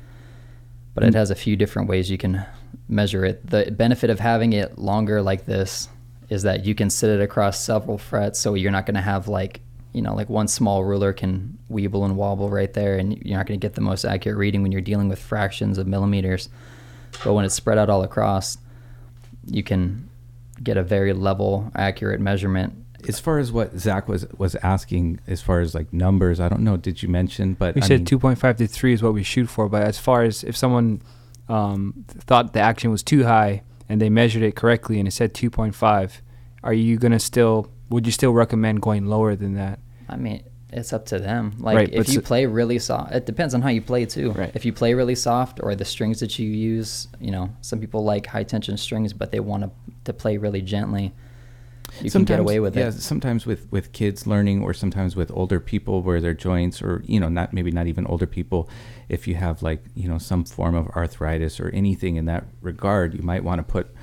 but 0.94 1.04
it 1.04 1.12
Mm. 1.12 1.16
has 1.16 1.30
a 1.30 1.34
few 1.34 1.54
different 1.56 1.88
ways 1.88 2.10
you 2.10 2.18
can 2.18 2.44
measure 2.88 3.24
it. 3.24 3.46
The 3.48 3.70
benefit 3.70 4.10
of 4.10 4.18
having 4.20 4.52
it 4.52 4.78
longer 4.78 5.22
like 5.22 5.44
this 5.46 5.88
is 6.28 6.42
that 6.42 6.64
you 6.64 6.74
can 6.74 6.90
sit 6.90 7.10
it 7.10 7.20
across 7.20 7.60
several 7.60 7.98
frets, 7.98 8.38
so 8.38 8.54
you're 8.54 8.72
not 8.72 8.86
going 8.86 8.94
to 8.94 9.00
have 9.00 9.28
like 9.28 9.60
you 9.92 10.02
know 10.02 10.14
like 10.14 10.28
one 10.28 10.48
small 10.48 10.84
ruler 10.84 11.12
can 11.12 11.58
weeble 11.70 12.04
and 12.04 12.16
wobble 12.16 12.50
right 12.50 12.72
there, 12.72 12.98
and 12.98 13.16
you're 13.24 13.38
not 13.38 13.46
going 13.46 13.58
to 13.58 13.64
get 13.64 13.74
the 13.74 13.80
most 13.80 14.04
accurate 14.04 14.36
reading 14.36 14.62
when 14.62 14.72
you're 14.72 14.80
dealing 14.80 15.08
with 15.08 15.18
fractions 15.18 15.78
of 15.78 15.86
millimeters. 15.86 16.48
But 17.24 17.32
when 17.32 17.44
it's 17.44 17.54
spread 17.54 17.78
out 17.78 17.88
all 17.88 18.02
across, 18.02 18.58
you 19.46 19.62
can 19.62 20.08
get 20.62 20.76
a 20.76 20.82
very 20.82 21.12
level, 21.12 21.70
accurate 21.74 22.20
measurement. 22.20 22.74
as 23.08 23.20
far 23.20 23.38
as 23.38 23.52
what 23.52 23.78
Zach 23.78 24.08
was, 24.08 24.26
was 24.36 24.54
asking, 24.56 25.20
as 25.26 25.40
far 25.40 25.60
as 25.60 25.74
like 25.74 25.92
numbers, 25.92 26.40
I 26.40 26.48
don't 26.48 26.62
know, 26.62 26.76
did 26.76 27.02
you 27.02 27.08
mention, 27.08 27.54
but 27.54 27.74
We 27.74 27.82
I 27.82 27.86
said 27.86 28.10
mean, 28.10 28.20
2.5 28.20 28.56
to 28.56 28.66
3 28.66 28.92
is 28.92 29.02
what 29.02 29.14
we 29.14 29.22
shoot 29.22 29.46
for, 29.46 29.68
but 29.68 29.82
as 29.82 29.98
far 29.98 30.22
as 30.22 30.44
if 30.44 30.56
someone 30.56 31.02
um, 31.48 32.04
thought 32.08 32.52
the 32.52 32.60
action 32.60 32.90
was 32.90 33.02
too 33.02 33.24
high 33.24 33.62
and 33.88 34.00
they 34.00 34.10
measured 34.10 34.42
it 34.42 34.56
correctly 34.56 34.98
and 34.98 35.08
it 35.08 35.12
said 35.12 35.34
2.5, 35.34 36.20
are 36.62 36.72
you 36.72 36.96
going 36.98 37.12
to 37.12 37.18
still, 37.18 37.70
would 37.90 38.06
you 38.06 38.12
still 38.12 38.32
recommend 38.32 38.82
going 38.82 39.06
lower 39.06 39.36
than 39.36 39.54
that? 39.54 39.78
I 40.08 40.16
mean, 40.16 40.42
it's 40.72 40.92
up 40.92 41.06
to 41.06 41.18
them. 41.18 41.54
Like 41.58 41.76
Right, 41.76 41.94
if 41.94 42.08
you 42.08 42.20
play 42.20 42.46
really 42.46 42.78
soft, 42.78 43.14
it 43.14 43.24
depends 43.24 43.54
on 43.54 43.62
how 43.62 43.68
you 43.68 43.80
play 43.80 44.04
too. 44.04 44.32
Right. 44.32 44.50
If 44.54 44.64
you 44.64 44.72
play 44.72 44.94
really 44.94 45.14
soft 45.14 45.60
or 45.62 45.74
the 45.74 45.84
strings 45.84 46.20
that 46.20 46.38
you 46.38 46.48
use, 46.48 47.08
you 47.20 47.30
know, 47.30 47.50
some 47.60 47.78
people 47.78 48.04
like 48.04 48.26
high 48.26 48.42
tension 48.42 48.76
strings, 48.76 49.12
but 49.12 49.30
they 49.30 49.40
want 49.40 49.62
to 49.62 49.70
to 50.06 50.12
play 50.12 50.38
really 50.38 50.62
gently. 50.62 51.12
You 52.00 52.10
can 52.10 52.24
get 52.24 52.40
away 52.40 52.60
with 52.60 52.76
yeah, 52.76 52.88
it. 52.88 52.92
sometimes 52.92 53.46
with 53.46 53.70
with 53.70 53.92
kids 53.92 54.26
learning, 54.26 54.62
or 54.62 54.74
sometimes 54.74 55.16
with 55.16 55.30
older 55.32 55.60
people 55.60 56.02
where 56.02 56.20
their 56.20 56.34
joints, 56.34 56.82
or 56.82 57.02
you 57.06 57.20
know, 57.20 57.28
not 57.28 57.52
maybe 57.52 57.70
not 57.70 57.86
even 57.86 58.06
older 58.06 58.26
people. 58.26 58.68
If 59.08 59.26
you 59.26 59.34
have 59.36 59.62
like 59.62 59.84
you 59.94 60.08
know 60.08 60.18
some 60.18 60.44
form 60.44 60.74
of 60.74 60.88
arthritis 60.88 61.60
or 61.60 61.70
anything 61.70 62.16
in 62.16 62.26
that 62.26 62.44
regard, 62.60 63.14
you 63.14 63.22
might 63.22 63.44
want 63.44 63.58
to 63.58 63.62
put 63.62 63.94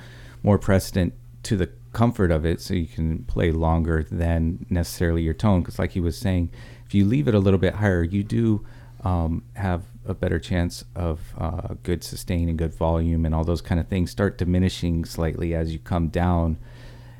more 0.42 0.58
precedent 0.58 1.14
to 1.44 1.56
the 1.56 1.70
comfort 1.92 2.30
of 2.30 2.44
it, 2.44 2.60
so 2.60 2.74
you 2.74 2.86
can 2.86 3.24
play 3.24 3.52
longer 3.52 4.06
than 4.10 4.66
necessarily 4.68 5.22
your 5.22 5.34
tone. 5.34 5.62
Because 5.62 5.78
like 5.78 5.92
he 5.92 6.00
was 6.00 6.18
saying, 6.18 6.50
if 6.86 6.94
you 6.94 7.04
leave 7.04 7.28
it 7.28 7.34
a 7.34 7.38
little 7.38 7.60
bit 7.60 7.74
higher, 7.74 8.02
you 8.02 8.22
do 8.22 8.64
um, 9.04 9.44
have 9.54 9.82
a 10.06 10.14
better 10.14 10.38
chance 10.38 10.84
of 10.94 11.20
uh, 11.38 11.74
good 11.82 12.02
sustain 12.02 12.48
and 12.48 12.58
good 12.58 12.74
volume 12.74 13.24
and 13.24 13.34
all 13.34 13.44
those 13.44 13.60
kind 13.60 13.80
of 13.80 13.88
things 13.88 14.10
start 14.10 14.36
diminishing 14.38 15.04
slightly 15.04 15.54
as 15.54 15.72
you 15.72 15.78
come 15.78 16.08
down 16.08 16.58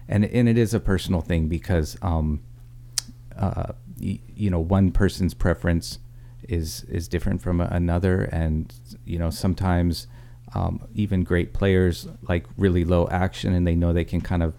and 0.08 0.24
and 0.24 0.48
it 0.48 0.58
is 0.58 0.74
a 0.74 0.80
personal 0.80 1.20
thing 1.20 1.48
because 1.48 1.96
um 2.02 2.40
uh 3.36 3.72
y- 4.00 4.20
you 4.34 4.50
know 4.50 4.60
one 4.60 4.90
person's 4.90 5.34
preference 5.34 5.98
is 6.48 6.84
is 6.84 7.08
different 7.08 7.40
from 7.42 7.60
another. 7.60 8.22
And 8.24 8.72
you 9.04 9.18
know 9.18 9.30
sometimes 9.30 10.06
um, 10.54 10.86
even 10.94 11.24
great 11.24 11.52
players 11.52 12.06
like 12.28 12.46
really 12.56 12.84
low 12.84 13.08
action 13.08 13.52
and 13.54 13.66
they 13.66 13.74
know 13.74 13.92
they 13.92 14.04
can 14.04 14.20
kind 14.20 14.42
of 14.42 14.54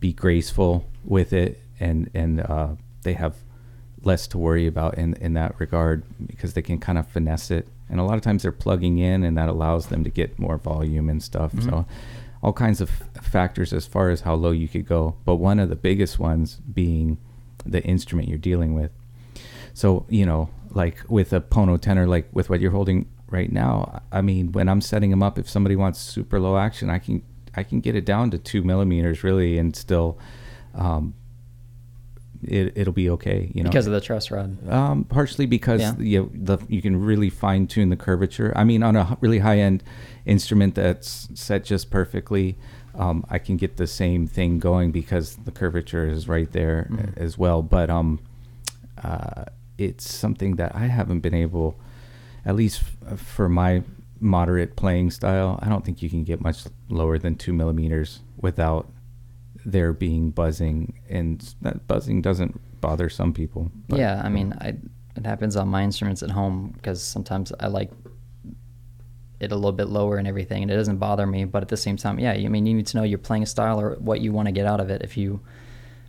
be 0.00 0.12
graceful 0.12 0.84
with 1.04 1.32
it 1.32 1.62
and 1.80 2.10
and 2.12 2.40
uh, 2.40 2.68
they 3.02 3.14
have 3.14 3.34
less 4.02 4.26
to 4.28 4.38
worry 4.38 4.66
about 4.66 4.98
in 4.98 5.14
in 5.14 5.34
that 5.34 5.58
regard 5.58 6.02
because 6.26 6.52
they 6.54 6.62
can 6.62 6.78
kind 6.78 6.98
of 6.98 7.06
finesse 7.08 7.50
it. 7.50 7.68
And 7.88 7.98
a 7.98 8.02
lot 8.02 8.16
of 8.16 8.20
times 8.22 8.42
they're 8.42 8.52
plugging 8.52 8.98
in 8.98 9.22
and 9.24 9.38
that 9.38 9.48
allows 9.48 9.86
them 9.86 10.04
to 10.04 10.10
get 10.10 10.38
more 10.38 10.58
volume 10.58 11.08
and 11.08 11.22
stuff. 11.22 11.52
Mhm. 11.52 11.64
so 11.64 11.86
all 12.42 12.52
kinds 12.52 12.80
of 12.80 12.90
factors 13.28 13.72
as 13.72 13.86
far 13.86 14.10
as 14.10 14.22
how 14.22 14.34
low 14.34 14.50
you 14.50 14.66
could 14.68 14.86
go 14.86 15.16
but 15.24 15.36
one 15.36 15.58
of 15.58 15.68
the 15.68 15.76
biggest 15.76 16.18
ones 16.18 16.56
being 16.72 17.18
the 17.66 17.82
instrument 17.84 18.28
you're 18.28 18.38
dealing 18.38 18.74
with 18.74 18.90
so 19.74 20.06
you 20.08 20.24
know 20.26 20.48
like 20.70 21.02
with 21.08 21.32
a 21.32 21.40
pono 21.40 21.80
tenor 21.80 22.06
like 22.06 22.28
with 22.32 22.48
what 22.50 22.60
you're 22.60 22.70
holding 22.70 23.06
right 23.30 23.52
now 23.52 24.00
i 24.12 24.20
mean 24.20 24.52
when 24.52 24.68
i'm 24.68 24.80
setting 24.80 25.10
them 25.10 25.22
up 25.22 25.38
if 25.38 25.48
somebody 25.48 25.76
wants 25.76 25.98
super 26.00 26.40
low 26.40 26.56
action 26.56 26.88
i 26.90 26.98
can 26.98 27.22
i 27.54 27.62
can 27.62 27.80
get 27.80 27.94
it 27.94 28.04
down 28.04 28.30
to 28.30 28.38
two 28.38 28.62
millimeters 28.62 29.22
really 29.22 29.58
and 29.58 29.76
still 29.76 30.18
um 30.74 31.14
it, 32.44 32.72
it'll 32.76 32.92
be 32.92 33.10
okay 33.10 33.50
you 33.52 33.64
know 33.64 33.70
because 33.70 33.86
of 33.88 33.92
the 33.92 34.00
truss 34.00 34.30
rod. 34.30 34.56
um, 34.70 35.02
partially 35.04 35.44
because 35.46 35.80
Yeah. 35.80 35.96
you 35.98 36.30
the 36.32 36.58
you 36.68 36.80
can 36.80 36.94
really 37.04 37.30
fine 37.30 37.66
tune 37.66 37.88
the 37.88 37.96
curvature. 37.96 38.52
I 38.54 38.62
mean, 38.62 38.84
on 38.84 38.94
a 38.94 39.18
really 39.20 39.40
high 39.40 39.58
end 39.58 39.82
instrument 40.24 40.76
that's 40.76 41.28
set 41.34 41.64
just 41.64 41.90
perfectly, 41.90 42.56
um, 42.98 43.24
I 43.30 43.38
can 43.38 43.56
get 43.56 43.76
the 43.76 43.86
same 43.86 44.26
thing 44.26 44.58
going 44.58 44.90
because 44.90 45.36
the 45.36 45.50
curvature 45.52 46.06
is 46.08 46.28
right 46.28 46.50
there 46.52 46.88
Mhm. 46.90 47.16
as 47.16 47.38
well. 47.38 47.62
But 47.62 47.88
um, 47.90 48.18
uh, 49.02 49.44
it's 49.78 50.12
something 50.12 50.56
that 50.56 50.74
I 50.74 50.86
haven't 50.86 51.20
been 51.20 51.34
able, 51.34 51.76
at 52.44 52.56
least 52.56 52.82
f- 53.06 53.20
for 53.20 53.48
my 53.48 53.82
moderate 54.20 54.74
playing 54.74 55.12
style. 55.12 55.58
I 55.62 55.68
don't 55.68 55.84
think 55.84 56.02
you 56.02 56.10
can 56.10 56.24
get 56.24 56.40
much 56.40 56.64
lower 56.88 57.18
than 57.18 57.36
two 57.36 57.52
millimeters 57.52 58.20
without 58.36 58.90
there 59.64 59.92
being 59.92 60.30
buzzing, 60.30 60.94
and 61.08 61.54
that 61.62 61.86
buzzing 61.86 62.20
doesn't 62.22 62.58
bother 62.80 63.08
some 63.08 63.32
people. 63.32 63.70
but- 63.88 63.98
yeah, 64.00 64.20
I 64.24 64.28
mean, 64.28 64.54
I 64.60 64.74
it 65.16 65.26
happens 65.26 65.56
on 65.56 65.68
my 65.68 65.82
instruments 65.82 66.22
at 66.22 66.30
home 66.30 66.70
because 66.76 67.02
sometimes 67.02 67.52
I 67.60 67.66
like 67.66 67.90
it 69.40 69.52
a 69.52 69.54
little 69.54 69.72
bit 69.72 69.88
lower 69.88 70.16
and 70.16 70.26
everything, 70.26 70.62
and 70.62 70.70
it 70.70 70.76
doesn't 70.76 70.98
bother 70.98 71.26
me. 71.26 71.44
But 71.44 71.62
at 71.62 71.68
the 71.68 71.76
same 71.76 71.96
time, 71.96 72.18
yeah, 72.18 72.32
I 72.32 72.48
mean, 72.48 72.66
you 72.66 72.74
need 72.74 72.86
to 72.88 72.96
know 72.96 73.04
your 73.04 73.18
playing 73.18 73.46
style 73.46 73.80
or 73.80 73.94
what 73.96 74.20
you 74.20 74.32
want 74.32 74.46
to 74.46 74.52
get 74.52 74.66
out 74.66 74.80
of 74.80 74.90
it. 74.90 75.02
If 75.02 75.16
you 75.16 75.40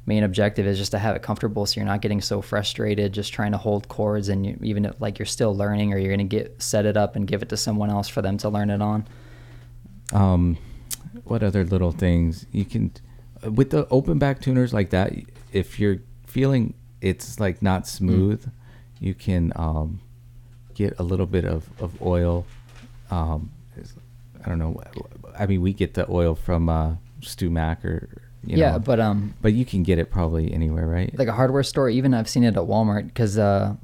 main 0.05 0.23
objective 0.23 0.65
is 0.65 0.77
just 0.77 0.91
to 0.91 0.97
have 0.97 1.15
it 1.15 1.21
comfortable, 1.21 1.65
so 1.65 1.79
you're 1.79 1.85
not 1.85 2.01
getting 2.01 2.21
so 2.21 2.41
frustrated 2.41 3.13
just 3.13 3.31
trying 3.31 3.51
to 3.51 3.57
hold 3.57 3.87
chords, 3.87 4.29
and 4.29 4.45
you, 4.45 4.57
even 4.63 4.85
if, 4.85 4.99
like 4.99 5.19
you're 5.19 5.25
still 5.25 5.55
learning, 5.55 5.93
or 5.93 5.97
you're 5.99 6.11
gonna 6.11 6.23
get 6.23 6.61
set 6.61 6.85
it 6.85 6.97
up 6.97 7.15
and 7.15 7.27
give 7.27 7.41
it 7.43 7.49
to 7.49 7.57
someone 7.57 7.89
else 7.91 8.07
for 8.07 8.21
them 8.21 8.37
to 8.37 8.49
learn 8.49 8.69
it 8.69 8.81
on. 8.81 9.05
um, 10.13 10.57
what 11.23 11.43
other 11.43 11.63
little 11.63 11.91
things 11.91 12.45
you 12.51 12.65
can 12.65 12.91
with 13.43 13.69
the 13.69 13.87
open 13.89 14.19
back 14.19 14.41
tuners 14.41 14.73
like 14.73 14.89
that 14.89 15.13
if 15.53 15.79
you're 15.79 15.97
feeling 16.27 16.73
it's 17.01 17.39
like 17.39 17.61
not 17.61 17.87
smooth 17.87 18.51
you 18.99 19.13
can 19.13 19.51
um, 19.55 19.99
get 20.73 20.93
a 20.99 21.03
little 21.03 21.25
bit 21.25 21.45
of, 21.45 21.69
of 21.79 22.01
oil 22.01 22.45
um, 23.11 23.51
i 24.43 24.49
don't 24.49 24.59
know 24.59 24.81
i 25.37 25.45
mean 25.45 25.61
we 25.61 25.73
get 25.73 25.93
the 25.93 26.09
oil 26.09 26.35
from 26.35 26.69
uh, 26.69 26.95
StewMac 27.21 27.83
or 27.85 28.21
you 28.45 28.57
yeah, 28.57 28.71
know, 28.73 28.79
but 28.79 28.99
um, 29.01 29.33
but 29.41 29.51
you 29.51 29.65
can 29.65 29.83
get 29.83 29.99
it 29.99 30.09
probably 30.09 30.53
anywhere 30.53 30.87
right 30.87 31.13
like 31.17 31.27
a 31.27 31.33
hardware 31.33 31.63
store 31.63 31.89
even 31.89 32.13
i've 32.13 32.29
seen 32.29 32.43
it 32.43 32.55
at 32.55 32.63
walmart 32.63 33.07
because 33.07 33.37
uh, 33.37 33.75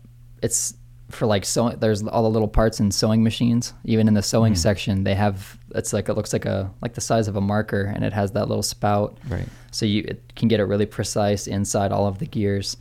it's 0.41 0.75
for 1.11 1.27
like 1.27 1.45
sewing. 1.45 1.77
There's 1.77 2.01
all 2.03 2.23
the 2.23 2.29
little 2.31 2.47
parts 2.47 2.79
in 2.79 2.89
sewing 2.89 3.23
machines. 3.23 3.73
Even 3.83 4.07
in 4.07 4.15
the 4.15 4.23
sewing 4.23 4.53
Mhm. 4.53 4.57
section, 4.57 5.03
they 5.03 5.13
have 5.13 5.57
it's 5.75 5.93
like 5.93 6.09
it 6.09 6.15
looks 6.15 6.33
like 6.33 6.45
a 6.45 6.71
like 6.81 6.95
the 6.95 6.99
size 7.01 7.27
of 7.27 7.35
a 7.35 7.41
marker, 7.41 7.83
and 7.83 8.03
it 8.03 8.11
has 8.11 8.31
that 8.31 8.47
little 8.47 8.63
spout, 8.63 9.15
Right. 9.29 9.47
so 9.71 9.85
you 9.85 10.03
it 10.07 10.23
can 10.35 10.47
get 10.47 10.59
it 10.59 10.63
really 10.63 10.87
precise 10.87 11.45
inside 11.45 11.91
all 11.91 12.07
of 12.07 12.17
the 12.17 12.25
gears. 12.25 12.77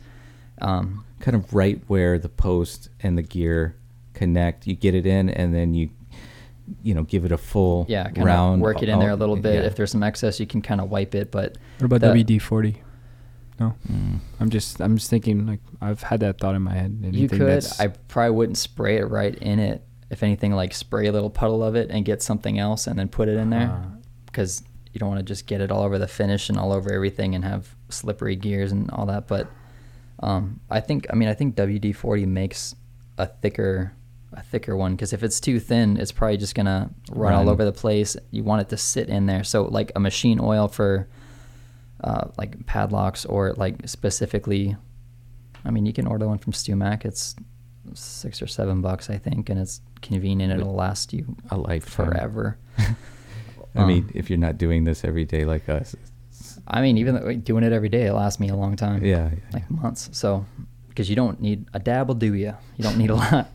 Um, 0.59 1.05
Kind 1.19 1.35
of 1.35 1.53
right 1.53 1.79
where 1.87 2.17
the 2.17 2.27
post 2.29 2.89
and 2.99 3.15
the 3.15 3.21
gear 3.21 3.75
connect. 4.15 4.65
You 4.65 4.75
get 4.75 4.95
it 4.95 5.05
in, 5.05 5.29
and 5.29 5.53
then 5.53 5.75
you, 5.75 5.89
you 6.81 6.93
know, 6.93 7.03
give 7.03 7.25
it 7.25 7.31
a 7.31 7.37
full 7.37 7.85
yeah, 7.87 8.05
kind 8.09 8.25
round. 8.25 8.55
of 8.55 8.61
work 8.61 8.81
it 8.81 8.89
in 8.89 8.99
there 8.99 9.11
a 9.11 9.15
little 9.15 9.35
bit. 9.35 9.55
yeah. 9.55 9.61
If 9.67 9.75
there's 9.75 9.91
some 9.91 10.03
excess, 10.03 10.39
you 10.39 10.47
can 10.47 10.61
kind 10.61 10.81
of 10.81 10.89
wipe 10.89 11.13
it. 11.15 11.31
But 11.31 11.57
What 11.79 11.85
about 11.93 12.01
WD 12.15 12.41
forty? 12.41 12.81
No, 13.59 13.73
Mm. 13.91 14.19
I'm 14.39 14.49
just 14.49 14.81
I'm 14.81 14.97
just 14.97 15.09
thinking 15.09 15.45
like 15.45 15.61
I've 15.81 16.01
had 16.03 16.19
that 16.21 16.39
thought 16.39 16.55
in 16.55 16.61
my 16.61 16.73
head. 16.73 16.97
you 17.11 17.29
could. 17.29 17.65
I 17.79 17.87
probably 17.87 18.31
wouldn't 18.31 18.57
spray 18.57 18.97
it 18.97 19.05
right 19.05 19.33
in 19.35 19.59
it. 19.59 19.83
If 20.09 20.23
anything, 20.23 20.51
like 20.53 20.73
spray 20.73 21.07
a 21.07 21.11
little 21.11 21.29
puddle 21.29 21.63
of 21.63 21.75
it 21.75 21.89
and 21.89 22.03
get 22.05 22.21
something 22.21 22.59
else, 22.59 22.85
and 22.87 22.97
then 22.99 23.07
put 23.07 23.27
it 23.27 23.37
in 23.37 23.49
there. 23.49 23.69
Ah. 23.71 23.87
because 24.25 24.63
you 24.93 24.99
don't 24.99 25.09
want 25.09 25.19
to 25.19 25.25
just 25.25 25.45
get 25.45 25.59
it 25.61 25.71
all 25.71 25.83
over 25.83 25.97
the 25.99 26.07
finish 26.07 26.47
and 26.49 26.57
all 26.57 26.71
over 26.71 26.91
everything 26.93 27.35
and 27.35 27.43
have 27.43 27.75
slippery 27.89 28.35
gears 28.35 28.71
and 28.71 28.89
all 28.91 29.05
that. 29.07 29.27
But 29.27 29.49
um, 30.21 30.61
I 30.69 30.79
think, 30.79 31.05
I 31.11 31.15
mean, 31.15 31.27
I 31.27 31.33
think 31.33 31.55
WD 31.55 31.95
forty 31.95 32.25
makes 32.25 32.75
a 33.17 33.25
thicker, 33.27 33.93
a 34.35 34.43
thicker 34.43 34.75
one 34.75 34.91
because 34.95 35.13
if 35.13 35.23
it's 35.23 35.39
too 35.39 35.59
thin, 35.59 35.97
it's 35.97 36.11
probably 36.11 36.37
just 36.37 36.55
gonna 36.55 36.89
run, 37.11 37.33
all 37.33 37.49
over 37.49 37.65
the 37.65 37.71
place. 37.71 38.15
You 38.31 38.43
want 38.43 38.61
it 38.61 38.69
to 38.69 38.77
sit 38.77 39.09
in 39.09 39.25
there. 39.25 39.43
So 39.43 39.63
like 39.63 39.91
a 39.95 39.99
machine 39.99 40.39
oil 40.41 40.67
for 40.67 41.07
uh, 42.03 42.27
like 42.37 42.65
padlocks 42.65 43.25
or 43.25 43.53
like 43.53 43.87
specifically, 43.87 44.75
I 45.63 45.71
mean, 45.71 45.85
you 45.85 45.93
can 45.93 46.05
order 46.07 46.27
one 46.27 46.37
from 46.37 46.53
StewMac. 46.53 47.05
It's 47.05 47.35
six 47.93 48.41
or 48.41 48.47
seven 48.47 48.81
bucks, 48.81 49.09
I 49.09 49.17
think, 49.17 49.49
and 49.49 49.59
it's 49.59 49.81
convenient. 50.01 50.51
It'll 50.53 50.73
last 50.75 51.13
you 51.13 51.35
a 51.49 51.57
life 51.57 51.85
forever. 51.85 52.57
I 53.75 53.85
mean, 53.85 54.03
Um, 54.03 54.11
if 54.13 54.29
you're 54.29 54.39
not 54.39 54.57
doing 54.57 54.83
this 54.85 55.03
every 55.03 55.25
day 55.25 55.43
like 55.45 55.67
us, 55.69 55.95
I 56.67 56.81
mean, 56.81 56.97
even 56.97 57.15
though 57.15 57.33
doing 57.33 57.63
it 57.63 57.73
every 57.73 57.89
day, 57.89 58.05
it 58.07 58.13
lasts 58.13 58.39
me 58.39 58.49
a 58.49 58.55
long 58.55 58.75
time. 58.75 59.03
yeah, 59.03 59.29
Like 59.53 59.69
months. 59.69 60.09
So, 60.13 60.45
because 60.89 61.09
you 61.09 61.15
don't 61.15 61.41
need 61.41 61.67
a 61.73 61.79
dab 61.79 62.07
will 62.07 62.15
do 62.15 62.33
you. 62.33 62.53
You 62.77 62.83
don't 62.83 62.97
need 62.97 63.09
a 63.09 63.15
lot. 63.15 63.49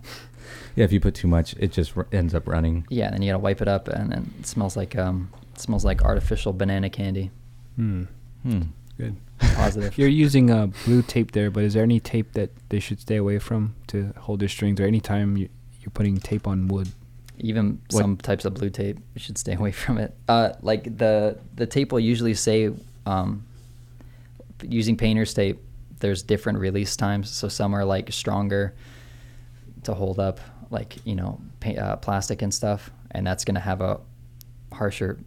Yeah. 0.81 0.85
If 0.85 0.93
you 0.93 1.01
put 1.01 1.14
too 1.14 1.28
much, 1.28 1.55
it 1.59 1.72
just 1.72 1.97
r- 1.97 2.07
ends 2.12 2.35
up 2.35 2.49
running. 2.49 2.87
yeah, 2.91 3.07
and 3.07 3.14
then 3.14 3.22
you 3.22 3.28
gotta 3.33 3.39
wipe 3.43 3.61
it 3.62 3.68
up, 3.68 3.89
and 3.89 4.11
then 4.12 4.33
it 4.41 4.47
smells 4.47 4.76
like 4.76 4.97
um, 4.97 5.31
it 5.55 5.61
smells 5.61 5.85
like 5.85 6.03
artificial 6.03 6.53
banana 6.53 6.89
candy. 6.91 7.31
Hmm. 7.76 8.05
Hmm. 8.43 8.62
Good. 8.97 9.16
Positive. 9.55 9.97
You're 9.99 10.09
using 10.09 10.51
uh, 10.51 10.66
blue 10.85 11.03
tape 11.03 11.33
there, 11.33 11.51
but 11.51 11.64
is 11.64 11.72
there 11.74 11.83
any 11.83 12.01
tape 12.01 12.33
that 12.35 12.51
they 12.68 12.81
should 12.81 13.01
stay 13.01 13.16
away 13.16 13.39
from 13.39 13.74
to 13.89 14.12
hold 14.18 14.41
their 14.41 14.49
strings, 14.49 14.81
or 14.81 14.85
any 14.85 15.01
time 15.01 15.37
you, 15.37 15.49
you're 15.81 15.91
putting 15.95 16.18
tape 16.18 16.47
on 16.47 16.68
wood? 16.68 16.89
even 17.43 17.81
What- 17.91 18.01
some 18.03 18.16
types 18.18 18.45
of 18.45 18.53
blue 18.53 18.68
tape 18.68 18.99
you 19.14 19.20
should 19.20 19.39
stay 19.39 19.55
away 19.61 19.72
from 19.72 19.97
it 19.97 20.12
uh, 20.28 20.51
like 20.61 20.85
the 20.99 21.39
the 21.57 21.64
tape 21.66 21.91
will 21.91 22.05
usually 22.12 22.35
say 22.35 22.70
um, 23.07 23.47
using 24.62 24.95
painter's 24.97 25.33
tape 25.33 25.59
there's 26.01 26.22
different 26.22 26.59
release 26.59 26.97
times 26.97 27.31
so 27.31 27.49
some 27.49 27.74
are 27.74 27.87
like 27.87 28.12
stronger 28.12 28.74
to 29.85 29.95
hold 29.95 30.18
up 30.18 30.39
like 30.71 30.97
you 31.05 31.14
know 31.14 31.41
pa- 31.61 31.71
uh, 31.71 31.97
plastic 31.97 32.43
and 32.43 32.53
stuff 32.55 32.91
and 33.11 33.27
that's 33.27 33.45
going 33.45 33.55
to 33.57 33.61
have 33.61 33.81
a 33.81 34.01
harsher 34.73 35.18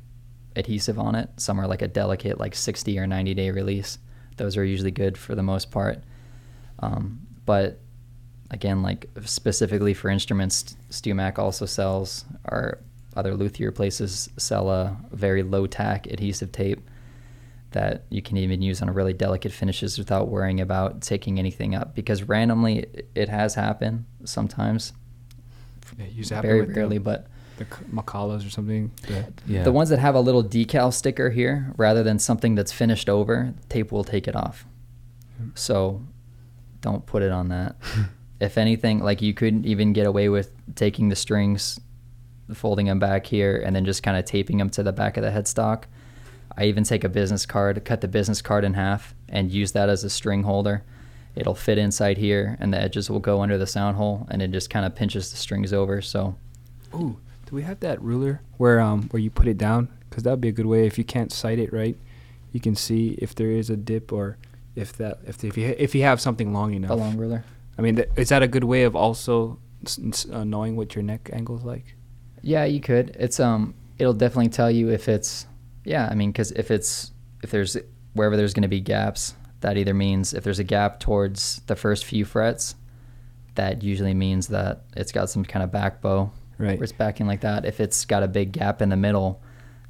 adhesive 0.56 1.00
on 1.00 1.16
it. 1.16 1.30
Some 1.38 1.60
are 1.60 1.68
like 1.68 1.82
a 1.82 1.88
delicate 1.88 2.39
like 2.39 2.56
60 2.56 2.98
or 3.00 3.08
90 3.08 3.34
day 3.34 3.52
release. 3.52 3.98
Those 4.38 4.56
are 4.58 4.64
usually 4.64 4.91
good 4.91 5.18
for 5.18 5.36
the 5.36 5.44
most 5.44 5.72
part. 5.72 6.00
Um, 6.80 7.22
but 7.46 7.80
again, 8.52 8.82
like 8.82 9.10
specifically 9.26 9.94
for 9.94 10.10
instruments, 10.10 10.76
StewMac 10.89 11.38
also 11.39 11.66
sells, 11.66 12.26
or 12.50 12.80
other 13.16 13.36
luthier 13.36 13.72
places 13.72 14.30
sell 14.38 14.70
a 14.70 14.98
very 15.12 15.44
low 15.44 15.68
tack 15.68 16.08
adhesive 16.08 16.52
tape 16.52 16.80
that 17.72 18.04
you 18.10 18.22
can 18.22 18.38
even 18.38 18.62
use 18.62 18.82
on 18.82 18.89
really 18.91 19.14
delicate 19.14 19.52
finishes 19.52 19.98
without 19.98 20.28
worrying 20.30 20.62
about 20.62 21.02
taking 21.02 21.39
anything 21.39 21.74
up. 21.74 21.96
Because 21.96 22.24
randomly, 22.24 22.86
it- 23.16 23.30
has 23.30 23.56
happened 23.56 24.06
sometimes, 24.26 24.94
use 26.12 26.30
that 26.30 26.41
very 26.41 26.62
with 26.62 26.70
the- 26.70 26.76
rarely, 26.76 26.98
but 26.98 27.28
the 27.58 27.66
c- 27.66 27.84
Makalas 27.94 28.46
or 28.46 28.50
something. 28.50 28.91
The, 29.08 29.26
Yeah. 29.48 29.64
the 29.64 29.72
ones 29.72 29.89
that 29.89 30.00
have 30.00 30.16
a 30.16 30.20
little 30.20 30.44
decal 30.44 30.91
sticker 30.94 31.30
here, 31.30 31.72
rather 31.78 32.02
than 32.04 32.18
something 32.20 32.56
that's 32.56 32.72
finished 32.72 33.10
over, 33.10 33.54
tape 33.70 33.91
will 33.91 34.04
take 34.04 34.28
it 34.28 34.36
off. 34.36 34.66
So 35.56 36.02
don't 36.82 37.06
put 37.06 37.22
it 37.24 37.32
on 37.32 37.50
that. 37.50 37.76
if 38.39 38.58
anything, 38.58 39.00
like 39.00 39.22
you 39.22 39.34
couldn't 39.34 39.66
even 39.66 39.94
get 39.94 40.06
away 40.08 40.30
with 40.30 40.52
taking 40.76 41.10
the 41.10 41.16
strings, 41.16 41.80
folding 42.54 42.88
them 42.88 43.00
back 43.00 43.26
here, 43.28 43.62
and 43.64 43.76
then 43.76 43.86
just 43.86 44.04
kind 44.04 44.18
of 44.18 44.26
taping 44.26 44.58
them 44.58 44.70
to 44.72 44.84
the 44.84 44.91
back 44.91 45.18
of 45.18 45.24
the 45.24 45.30
headstock. 45.30 45.84
I 46.58 46.66
even 46.66 46.84
take 46.84 47.04
a 47.04 47.10
business 47.10 47.46
card, 47.46 47.84
cut 47.86 48.02
the 48.02 48.08
business 48.08 48.41
card 48.41 48.64
in 48.64 48.74
half, 48.76 49.16
and 49.30 49.52
use 49.52 49.72
that 49.72 49.89
as 49.89 50.04
a 50.04 50.10
string 50.10 50.44
holder. 50.44 50.84
It'll 51.36 51.56
fit 51.56 51.78
inside 51.78 52.18
here, 52.18 52.58
and 52.60 52.74
the 52.74 52.80
edges 52.80 53.10
will 53.10 53.20
go 53.20 53.42
under 53.42 53.58
the 53.58 53.68
sound 53.68 53.98
hole, 53.98 54.28
and 54.30 54.42
it 54.42 54.52
just 54.52 54.70
kind 54.70 54.86
of 54.86 54.96
pinches 54.96 55.32
the 55.32 55.38
strings 55.38 55.74
over. 55.74 56.02
So 56.02 56.36
Ooh, 56.94 57.18
do 57.46 57.56
we 57.56 57.64
have 57.64 57.80
that 57.80 58.02
ruler 58.02 58.42
where 58.58 58.80
um 58.80 59.04
where 59.10 59.20
you 59.20 59.30
put 59.30 59.48
it 59.48 59.58
down? 59.58 59.90
Because 60.10 60.24
that 60.24 60.32
would 60.32 60.42
be 60.42 60.50
a 60.50 60.54
good 60.54 60.68
way. 60.68 60.86
If 60.86 60.98
you 60.98 61.04
can't 61.04 61.32
sight 61.32 61.58
it 61.58 61.74
right, 61.74 61.98
you 62.52 62.60
can 62.60 62.76
see 62.76 63.18
if 63.20 63.34
there 63.34 63.50
is 63.50 63.70
a 63.70 63.76
dip 63.76 64.14
or 64.14 64.38
if 64.76 64.94
that 64.98 65.20
if 65.26 65.44
if 65.44 65.58
you 65.58 65.76
if 65.78 65.96
you 65.96 66.04
have 66.04 66.22
something 66.22 66.54
long 66.54 66.74
enough. 66.74 66.92
a 66.92 66.96
long 66.96 67.18
ruler. 67.18 67.44
I 67.78 67.82
mean, 67.82 67.96
th- 67.96 68.10
is 68.16 68.30
that 68.30 68.44
a 68.44 68.48
good 68.48 68.64
way 68.64 68.84
of 68.84 68.96
also 68.96 69.60
uh, 70.32 70.44
knowing 70.44 70.76
what 70.76 70.96
your 70.96 71.04
neck 71.04 71.30
angle 71.34 71.58
is 71.58 71.64
like? 71.64 71.96
Yeah, 72.42 72.66
you 72.66 72.80
could. 72.80 73.16
It's 73.20 73.40
um, 73.40 73.74
it'll 73.98 74.14
definitely 74.14 74.50
tell 74.50 74.70
you 74.70 74.90
if 74.90 75.08
it's, 75.08 75.48
yeah. 75.84 76.08
I 76.10 76.16
mean, 76.16 76.32
because 76.32 76.52
if 76.52 76.70
it's 76.72 77.12
if 77.42 77.52
there's 77.52 77.78
wherever 78.14 78.38
there's 78.38 78.54
going 78.54 78.64
to 78.64 78.68
be 78.68 78.80
gaps, 78.80 79.34
that 79.64 79.78
either 79.78 79.93
means 79.93 80.34
if 80.34 80.43
there's 80.43 80.59
a 80.59 80.64
gap 80.64 80.99
towards 80.99 81.61
the 81.68 81.76
first 81.76 82.05
few 82.05 82.24
frets, 82.26 82.76
that 83.55 83.82
usually 83.84 84.14
means 84.14 84.47
that 84.49 84.84
it's 84.95 85.11
got 85.11 85.30
some 85.30 85.43
kind 85.43 85.64
of 85.64 85.72
back 85.72 86.01
bow, 86.01 86.32
Right. 86.59 86.78
Where 86.78 86.84
it's 86.84 86.91
backing 86.93 87.26
like 87.28 87.41
that. 87.41 87.66
If 87.66 87.80
it's 87.80 88.05
got 88.05 88.22
a 88.24 88.28
big 88.28 88.51
gap 88.51 88.82
in 88.82 88.89
the 88.89 88.95
middle, 88.95 89.41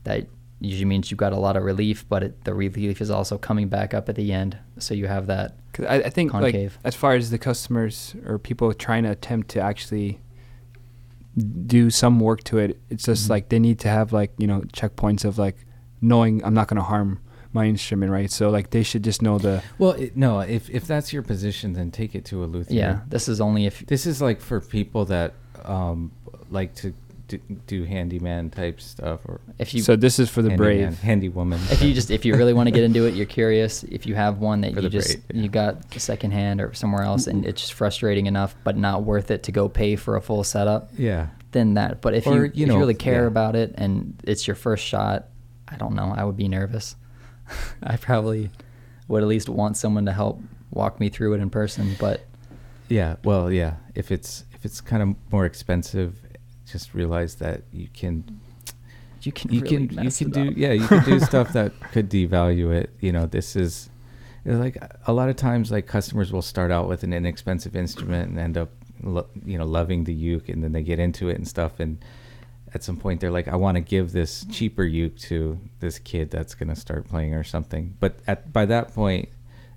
that 0.05 0.27
usually 0.61 0.85
means 0.85 1.11
you've 1.11 1.17
got 1.17 1.33
a 1.33 1.37
lot 1.37 1.57
of 1.57 1.63
relief, 1.63 2.05
but 2.07 2.23
it, 2.23 2.43
the 2.45 2.53
relief 2.53 3.01
is 3.01 3.09
also 3.11 3.37
coming 3.37 3.67
back 3.67 3.93
up 3.93 4.07
at 4.07 4.15
the 4.15 4.31
end, 4.31 4.57
so 4.79 4.93
you 4.93 5.07
have 5.07 5.27
that. 5.27 5.55
'Cause 5.73 5.85
I, 5.87 5.95
I 5.95 6.09
think 6.09 6.31
Concave. 6.31 6.73
like 6.75 6.85
as 6.85 6.95
far 6.95 7.15
as 7.15 7.31
the 7.31 7.37
customers 7.37 8.15
or 8.25 8.39
people 8.39 8.73
trying 8.73 9.03
to 9.03 9.09
attempt 9.11 9.49
to 9.49 9.59
actually 9.59 10.19
do 11.65 11.89
some 11.89 12.19
work 12.19 12.43
to 12.45 12.59
it, 12.59 12.79
it's 12.89 13.03
just 13.05 13.25
Mhm. 13.25 13.29
like 13.31 13.49
they 13.49 13.59
need 13.59 13.79
to 13.79 13.89
have 13.89 14.13
like 14.13 14.31
you 14.37 14.47
know 14.47 14.61
checkpoints 14.71 15.25
of 15.25 15.37
like 15.37 15.57
knowing 16.01 16.43
I'm 16.45 16.53
not 16.53 16.67
going 16.67 16.77
to 16.77 16.83
harm 16.83 17.19
my 17.53 17.65
instrument, 17.65 18.11
right? 18.11 18.31
So 18.31 18.49
like 18.49 18.71
they 18.71 18.83
should 18.83 19.03
just 19.03 19.21
know 19.21 19.37
the 19.37 19.63
Well, 19.77 19.91
it, 19.91 20.17
no. 20.17 20.39
If 20.39 20.69
if 20.69 20.85
that's 20.87 21.13
your 21.13 21.21
position, 21.23 21.73
then 21.73 21.91
take 21.91 22.15
it 22.15 22.25
to 22.25 22.43
a 22.43 22.45
luthier. 22.45 22.77
Yeah, 22.77 22.99
this 23.07 23.27
is 23.27 23.39
only 23.39 23.65
if 23.65 23.85
This 23.85 24.05
is 24.05 24.21
like 24.21 24.41
for 24.41 24.59
people 24.59 25.05
that 25.05 25.33
um 25.63 26.11
like 26.49 26.75
to 26.75 26.93
do, 27.27 27.39
do 27.67 27.83
handyman 27.83 28.49
type 28.49 28.81
stuff 28.81 29.21
or 29.25 29.39
if 29.57 29.73
you 29.73 29.81
so 29.81 29.95
this 29.95 30.19
is 30.19 30.29
for 30.29 30.41
the 30.41 30.49
handyman, 30.49 30.89
brave. 30.89 30.99
handy 30.99 31.29
woman. 31.29 31.59
if 31.71 31.81
you 31.81 31.93
just 31.93 32.11
if 32.11 32.25
you 32.25 32.35
really 32.35 32.53
want 32.53 32.67
to 32.67 32.71
get 32.71 32.83
into 32.83 33.05
it, 33.05 33.13
you're 33.13 33.25
curious. 33.25 33.83
If 33.83 34.05
you 34.05 34.15
have 34.15 34.39
one 34.39 34.61
that 34.61 34.73
For 34.73 34.81
you 34.81 34.89
just 34.89 35.27
braid, 35.27 35.37
yeah. 35.37 35.41
you 35.43 35.49
got 35.49 35.93
secondhand 35.93 36.61
or 36.61 36.73
somewhere 36.73 37.03
else, 37.03 37.27
and 37.27 37.45
it's 37.45 37.61
just 37.61 37.73
frustrating 37.73 38.25
enough, 38.25 38.55
but 38.63 38.77
not 38.77 39.03
worth 39.03 39.31
it 39.31 39.43
to 39.43 39.51
go 39.51 39.69
pay 39.69 39.95
for 39.95 40.15
a 40.15 40.21
full 40.21 40.43
setup, 40.43 40.89
yeah. 40.97 41.27
then 41.51 41.75
that. 41.75 42.01
But 42.01 42.13
if 42.13 42.27
Or, 42.27 42.45
you 42.45 42.51
you 42.53 42.65
if 42.65 42.71
you 42.71 42.77
really 42.77 42.93
care 42.93 43.21
yeah. 43.21 43.27
about 43.27 43.55
it 43.55 43.73
and 43.75 44.19
it's 44.23 44.47
your 44.47 44.55
first 44.55 44.83
shot, 44.83 45.27
I 45.67 45.77
don't 45.77 45.95
know. 45.95 46.13
I 46.15 46.23
would 46.23 46.37
be 46.37 46.47
nervous. 46.47 46.95
I 47.83 47.97
probably 47.97 48.49
would 49.07 49.23
at 49.23 49.27
least 49.27 49.49
want 49.49 49.77
someone 49.77 50.05
to 50.05 50.13
help 50.13 50.41
walk 50.71 50.99
me 50.99 51.09
through 51.09 51.33
it 51.33 51.39
in 51.41 51.49
person. 51.49 51.95
But 51.99 52.25
Yeah, 52.89 53.15
well, 53.23 53.51
yeah. 53.51 53.75
If 53.95 54.11
it's 54.11 54.45
if 54.53 54.65
it's 54.65 54.81
kind 54.81 55.03
of 55.03 55.15
more 55.31 55.45
expensive, 55.45 56.15
just 56.65 56.93
realize 56.93 57.35
that 57.35 57.63
you 57.71 57.87
can 57.93 58.39
you 59.21 59.31
can 59.31 59.51
you 59.51 59.61
really 59.61 59.87
can 59.87 60.03
you 60.03 60.11
can 60.11 60.29
do 60.31 60.49
up. 60.49 60.53
yeah 60.57 60.71
you 60.71 60.87
can 60.87 61.03
do 61.03 61.19
stuff 61.19 61.53
that 61.53 61.71
could 61.91 62.09
devalue 62.09 62.73
it. 62.73 62.89
You 62.99 63.11
know, 63.11 63.25
this 63.25 63.55
is 63.55 63.89
like 64.45 64.77
a 65.07 65.13
lot 65.13 65.29
of 65.29 65.35
times 65.35 65.71
like 65.71 65.87
customers 65.87 66.31
will 66.31 66.41
start 66.41 66.71
out 66.71 66.87
with 66.87 67.03
an 67.03 67.13
inexpensive 67.13 67.75
instrument 67.75 68.29
and 68.29 68.39
end 68.39 68.57
up 68.57 68.71
lo- 69.01 69.29
you 69.45 69.57
know 69.57 69.65
loving 69.65 70.03
the 70.03 70.13
uke, 70.13 70.49
and 70.49 70.63
then 70.63 70.71
they 70.71 70.83
get 70.83 70.99
into 70.99 71.29
it 71.29 71.37
and 71.37 71.47
stuff 71.47 71.79
and. 71.79 72.03
At 72.73 72.83
some 72.83 72.97
point, 72.97 73.21
they're 73.21 73.31
like, 73.31 73.47
"I 73.47 73.55
want 73.55 73.75
to 73.75 73.81
give 73.81 74.11
this 74.13 74.45
cheaper 74.51 74.83
uke 74.83 75.17
to 75.29 75.59
this 75.79 75.99
kid 75.99 76.31
that's 76.31 76.55
going 76.55 76.69
to 76.69 76.75
start 76.75 77.07
playing 77.07 77.33
or 77.33 77.43
something." 77.43 77.95
But 77.99 78.19
at 78.27 78.51
by 78.51 78.65
that 78.65 78.93
point, 78.93 79.29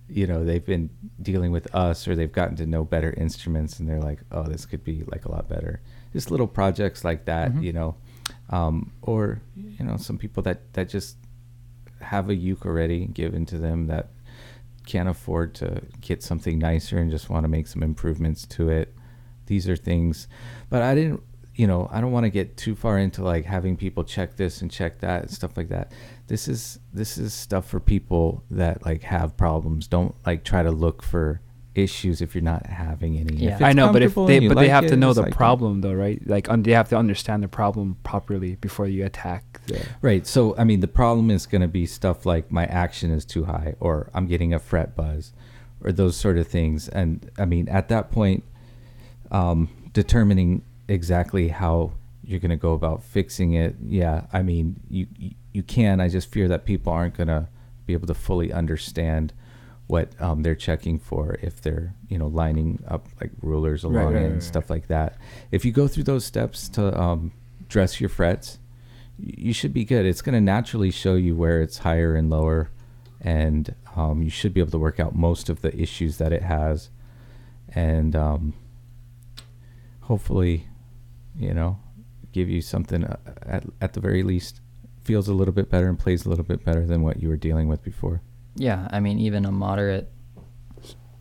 you 0.08 0.26
know 0.26 0.44
they've 0.44 0.64
been 0.64 0.88
dealing 1.20 1.50
with 1.52 1.74
us 1.74 2.06
or 2.06 2.14
they've 2.14 2.32
gotten 2.32 2.56
to 2.56 2.64
know 2.66 2.84
better 2.84 3.12
instruments 3.16 3.80
and 3.80 3.88
they're 3.88 4.00
like 4.00 4.20
oh 4.30 4.44
this 4.44 4.64
could 4.64 4.84
be 4.84 5.02
like 5.08 5.24
a 5.24 5.28
lot 5.32 5.48
better 5.48 5.80
just 6.12 6.30
little 6.30 6.46
projects 6.46 7.02
like 7.04 7.24
that 7.24 7.50
Mhm. 7.52 7.62
you 7.64 7.72
know 7.72 7.96
um, 8.50 8.92
or 9.02 9.40
you 9.56 9.84
know 9.84 9.96
some 9.96 10.16
people 10.16 10.44
that 10.44 10.72
that 10.74 10.88
just 10.88 11.16
have 12.00 12.30
a 12.30 12.36
uke 12.36 12.64
already 12.64 13.06
given 13.06 13.44
to 13.46 13.58
them 13.58 13.88
that 13.88 14.10
can't 14.86 15.08
afford 15.08 15.56
to 15.56 15.82
get 16.00 16.22
something 16.22 16.56
nicer 16.56 16.98
and 16.98 17.10
just 17.10 17.28
want 17.28 17.42
to 17.42 17.48
make 17.48 17.66
some 17.66 17.82
improvements 17.82 18.46
to 18.46 18.68
it 18.68 18.94
these 19.46 19.68
are 19.68 19.76
things, 19.76 20.26
but 20.70 20.82
I 20.82 20.94
didn't. 20.94 21.22
You 21.56 21.66
know, 21.66 21.88
I 21.90 22.00
don't 22.00 22.12
want 22.12 22.24
to 22.24 22.30
get 22.30 22.56
too 22.56 22.74
far 22.74 22.98
into 22.98 23.24
like 23.24 23.44
having 23.44 23.76
people 23.76 24.04
check 24.04 24.36
this 24.36 24.62
and 24.62 24.70
check 24.70 25.00
that 25.00 25.22
and 25.22 25.30
stuff 25.30 25.56
like 25.56 25.70
that. 25.70 25.92
This 26.26 26.48
is 26.48 26.78
this 26.92 27.18
is 27.18 27.32
stuff 27.32 27.66
for 27.66 27.80
people 27.80 28.44
that 28.50 28.84
like 28.84 29.02
have 29.02 29.36
problems. 29.36 29.88
Don't 29.88 30.14
like 30.24 30.44
try 30.44 30.62
to 30.62 30.70
look 30.70 31.02
for 31.02 31.40
issues 31.76 32.20
if 32.20 32.34
you're 32.34 32.42
not 32.42 32.66
having 32.66 33.18
any. 33.18 33.36
Yeah. 33.36 33.56
If 33.56 33.62
I 33.62 33.72
know, 33.72 33.92
but 33.92 34.02
if 34.02 34.14
they 34.14 34.36
and 34.36 34.42
you 34.44 34.48
but 34.48 34.58
they 34.58 34.68
have 34.68 34.84
it, 34.84 34.88
to 34.88 34.96
know 34.96 35.12
the 35.12 35.22
like, 35.22 35.34
problem 35.34 35.82
though, 35.82 35.92
right? 35.92 36.20
Like 36.26 36.48
un- 36.48 36.62
they 36.62 36.72
have 36.72 36.88
to 36.88 36.96
understand 36.96 37.42
the 37.42 37.48
problem 37.48 37.96
properly 38.02 38.56
before 38.56 38.86
you 38.86 39.04
attack. 39.04 39.60
The, 39.66 39.86
Right. 40.00 40.26
So, 40.26 40.56
I 40.56 40.64
mean, 40.64 40.80
the 40.80 40.88
problem 40.88 41.30
is 41.30 41.46
going 41.46 41.62
to 41.62 41.68
be 41.68 41.86
stuff 41.86 42.24
like 42.24 42.50
my 42.50 42.64
action 42.66 43.10
is 43.10 43.24
too 43.24 43.44
high, 43.44 43.74
or 43.78 44.10
I'm 44.14 44.26
getting 44.26 44.54
a 44.54 44.58
fret 44.58 44.96
buzz, 44.96 45.32
or 45.82 45.92
those 45.92 46.16
sort 46.16 46.38
of 46.38 46.46
things. 46.46 46.88
And 46.88 47.30
I 47.38 47.44
mean, 47.44 47.68
at 47.68 47.88
that 47.88 48.10
point, 48.10 48.42
um, 49.30 49.68
determining 49.92 50.62
exactly 50.88 51.48
how 51.48 51.92
you're 52.24 52.40
going 52.40 52.50
to 52.50 52.56
go 52.56 52.72
about 52.72 53.02
fixing 53.02 53.52
it, 53.54 53.76
yeah, 53.84 54.26
I 54.32 54.42
mean, 54.42 54.80
you 54.88 55.06
you- 55.18 55.34
you 55.52 55.62
can. 55.62 56.00
I 56.02 56.08
just 56.08 56.30
fear 56.30 56.48
that 56.48 56.66
people 56.66 56.92
aren't 56.92 57.14
going 57.14 57.28
to 57.28 57.48
be 57.86 57.94
able 57.94 58.06
to 58.08 58.14
fully 58.14 58.52
understand 58.52 59.32
what 59.86 60.20
um, 60.20 60.42
they're 60.42 60.54
checking 60.56 60.98
for 60.98 61.38
if 61.40 61.62
they're 61.62 61.94
you 62.08 62.18
know 62.18 62.26
lining 62.26 62.82
up 62.88 63.06
like 63.20 63.30
rulers 63.40 63.82
along 63.84 64.12
right, 64.14 64.22
it 64.22 64.24
and 64.24 64.32
right, 64.34 64.42
stuff 64.42 64.68
like 64.68 64.88
that. 64.88 65.16
If 65.52 65.64
you 65.64 65.72
go 65.72 65.88
through 65.88 66.02
those 66.02 66.24
steps 66.26 66.68
to 66.70 66.98
um, 67.00 67.32
dress 67.68 68.00
your 68.00 68.10
frets, 68.10 68.58
you 69.18 69.54
should 69.54 69.72
be 69.72 69.84
good. 69.84 70.04
It's 70.04 70.20
going 70.20 70.34
to 70.34 70.40
naturally 70.42 70.90
show 70.90 71.14
you 71.14 71.34
where 71.34 71.62
it's 71.62 71.78
higher 71.78 72.14
and 72.16 72.28
lower, 72.28 72.68
and 73.20 73.74
um, 73.94 74.22
you 74.22 74.28
should 74.28 74.52
be 74.52 74.60
able 74.60 74.72
to 74.72 74.78
work 74.78 75.00
out 75.00 75.14
most 75.14 75.48
of 75.48 75.62
the 75.62 75.74
issues 75.80 76.18
that 76.18 76.32
it 76.34 76.42
has, 76.42 76.90
and 77.70 78.14
um, 78.14 78.52
hopefully, 80.02 80.66
you 81.38 81.54
know, 81.54 81.78
give 82.32 82.48
you 82.48 82.60
something 82.60 83.04
uh, 83.04 83.16
at 83.42 83.64
at 83.80 83.92
the 83.92 84.00
very 84.00 84.22
least 84.22 84.60
feels 85.04 85.28
a 85.28 85.34
little 85.34 85.54
bit 85.54 85.70
better 85.70 85.88
and 85.88 85.98
plays 85.98 86.26
a 86.26 86.28
little 86.28 86.44
bit 86.44 86.64
better 86.64 86.84
than 86.84 87.02
what 87.02 87.22
you 87.22 87.28
were 87.28 87.36
dealing 87.36 87.68
with 87.68 87.82
before. 87.82 88.22
Yeah, 88.56 88.88
I 88.90 89.00
mean, 89.00 89.18
even 89.18 89.44
a 89.44 89.52
moderate 89.52 90.10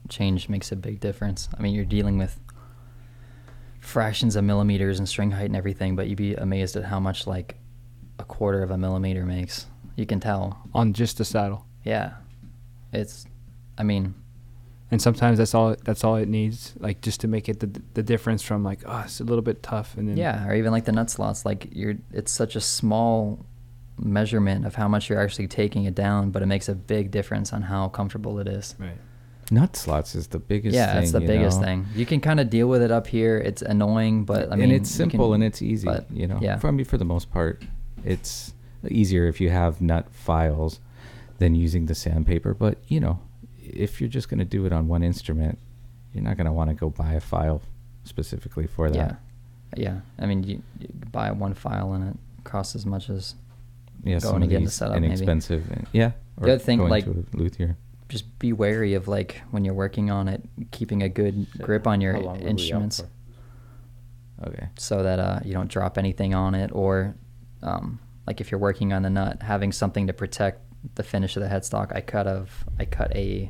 change 0.09 0.49
makes 0.49 0.71
a 0.71 0.75
big 0.75 0.99
difference. 0.99 1.49
I 1.57 1.61
mean, 1.61 1.75
you're 1.75 1.85
dealing 1.85 2.17
with 2.17 2.39
fractions 3.79 4.35
of 4.35 4.43
millimeters 4.43 4.97
and 4.97 5.07
string 5.07 5.31
height 5.31 5.45
and 5.45 5.55
everything, 5.55 5.95
but 5.95 6.07
you'd 6.07 6.17
be 6.17 6.33
amazed 6.33 6.75
at 6.75 6.85
how 6.85 6.99
much 6.99 7.27
like 7.27 7.55
a 8.17 8.23
quarter 8.23 8.63
of 8.63 8.71
a 8.71 8.77
millimeter 8.77 9.25
makes. 9.25 9.67
You 9.95 10.05
can 10.05 10.19
tell. 10.19 10.59
on 10.73 10.93
just 10.93 11.17
the 11.19 11.25
saddle. 11.25 11.65
Yeah, 11.83 12.15
it's. 12.91 13.25
I 13.77 13.83
mean, 13.83 14.15
And 14.95 15.01
sometimes 15.01 15.39
that's 15.39 15.53
all 15.53 15.75
that's 15.83 16.05
all 16.05 16.15
it 16.15 16.29
needs, 16.29 16.73
like 16.79 17.01
just 17.01 17.19
to 17.19 17.27
make 17.27 17.49
it 17.49 17.59
the 17.59 17.81
the 17.95 18.01
difference 18.01 18.41
from 18.41 18.63
like 18.63 18.79
oh 18.85 19.01
it's 19.03 19.19
a 19.19 19.25
little 19.25 19.41
bit 19.41 19.61
tough 19.61 19.97
and 19.97 20.07
then 20.07 20.15
yeah, 20.15 20.47
or 20.47 20.55
even 20.55 20.71
like 20.71 20.85
the 20.85 20.93
nut 20.93 21.09
slots. 21.09 21.43
Like 21.43 21.67
you're, 21.73 21.95
it's 22.13 22.31
such 22.31 22.55
a 22.55 22.61
small 22.61 23.45
measurement 23.99 24.65
of 24.65 24.75
how 24.75 24.87
much 24.87 25.09
you're 25.09 25.19
actually 25.19 25.49
taking 25.49 25.83
it 25.83 25.95
down, 25.95 26.31
but 26.31 26.41
it 26.41 26.45
makes 26.45 26.69
a 26.69 26.75
big 26.75 27.11
difference 27.11 27.51
on 27.51 27.63
how 27.63 27.89
comfortable 27.89 28.39
it 28.39 28.47
is. 28.47 28.73
right. 28.79 28.97
Nut 29.51 29.75
slots 29.75 30.15
is 30.15 30.27
the 30.27 30.39
biggest. 30.39 30.73
yeah, 30.73 30.93
thing, 30.93 31.03
it's 31.03 31.11
the 31.11 31.19
you 31.19 31.27
biggest 31.27 31.59
know? 31.59 31.65
thing. 31.65 31.85
You 31.93 32.05
can 32.05 32.21
kind 32.21 32.39
of 32.39 32.49
deal 32.49 32.69
with 32.69 32.81
it 32.81 32.89
up 32.89 33.05
here. 33.05 33.37
It's 33.37 33.61
annoying, 33.61 34.23
but 34.23 34.49
I 34.49 34.55
mean, 34.55 34.63
and 34.63 34.71
it's 34.71 34.89
simple 34.89 35.27
can- 35.27 35.35
and 35.35 35.43
it's 35.43 35.61
easy. 35.61 35.87
but, 35.87 36.09
you 36.09 36.25
know, 36.25 36.39
yeah. 36.41 36.57
for 36.57 36.71
me 36.71 36.85
for 36.85 36.97
the 36.97 37.03
most 37.03 37.29
part, 37.31 37.63
it's 38.05 38.53
easier 38.89 39.27
if 39.27 39.41
you 39.41 39.49
have 39.49 39.81
nut 39.81 40.07
files 40.09 40.79
than 41.39 41.53
using 41.53 41.87
the 41.87 41.95
sandpaper. 41.95 42.53
But 42.53 42.77
you 42.87 43.01
know, 43.01 43.19
if 43.75 43.99
you're 44.01 44.09
just 44.09 44.29
going 44.29 44.39
to 44.39 44.45
do 44.45 44.65
it 44.65 44.73
on 44.73 44.87
one 44.87 45.03
instrument, 45.03 45.59
you're 46.13 46.23
not 46.23 46.37
going 46.37 46.45
to 46.45 46.51
want 46.53 46.69
to 46.69 46.73
go 46.75 46.89
buy 46.89 47.13
a 47.13 47.19
file 47.19 47.61
specifically 48.03 48.67
for 48.67 48.89
that. 48.89 49.19
Yeah, 49.75 49.83
yeah. 49.83 49.99
I 50.17 50.25
mean, 50.25 50.43
you, 50.43 50.61
you 50.79 50.87
buy 51.11 51.31
one 51.31 51.53
file 51.53 51.93
and 51.93 52.09
it 52.11 52.17
costs 52.43 52.75
as 52.75 52.85
much 52.85 53.09
as 53.09 53.35
Yeah, 54.03 54.19
Going 54.19 54.41
to 54.41 54.47
get 54.47 54.55
the 54.59 54.65
these 54.65 54.73
setup, 54.73 54.95
maybe. 54.95 55.07
inexpensive. 55.07 55.69
and- 55.71 55.87
yeah, 55.91 56.11
The 56.39 56.53
other 56.53 56.59
thing, 56.59 56.77
going 56.79 56.89
like- 56.89 57.05
to 57.05 57.25
luthier. 57.33 57.75
just 58.07 58.37
be 58.39 58.53
wary 58.53 58.93
of 58.93 59.07
like 59.07 59.41
when 59.51 59.65
you're 59.65 59.73
working 59.73 60.09
on 60.11 60.27
it, 60.27 60.41
keeping 60.71 61.01
a 61.03 61.09
good 61.09 61.47
grip 61.59 61.85
on 61.87 61.99
your 62.01 62.13
How 62.13 62.19
long 62.19 62.33
were 62.35 62.39
we 62.39 62.45
out 62.45 62.49
instruments? 62.51 63.03
Okay. 64.45 64.67
so 64.77 65.01
that 65.03 65.17
uh, 65.19 65.39
you 65.45 65.53
don't 65.53 65.69
drop 65.69 65.97
anything 65.97 66.33
on 66.35 66.55
it, 66.55 66.69
or 66.73 67.15
um, 67.63 67.99
like 68.27 68.41
if 68.41 68.51
you're 68.51 68.59
working 68.59 68.91
on 68.93 69.01
the 69.01 69.09
nut, 69.09 69.41
having 69.41 69.71
something 69.71 70.07
to 70.07 70.13
protect 70.13 70.61
the 70.95 71.03
finish 71.03 71.35
of 71.37 71.41
the 71.41 71.49
headstock. 71.49 71.95
I 71.95 72.01
cut 72.01 72.27
of 72.27 72.65
I 72.77 72.85
cut 72.85 73.15
a 73.15 73.49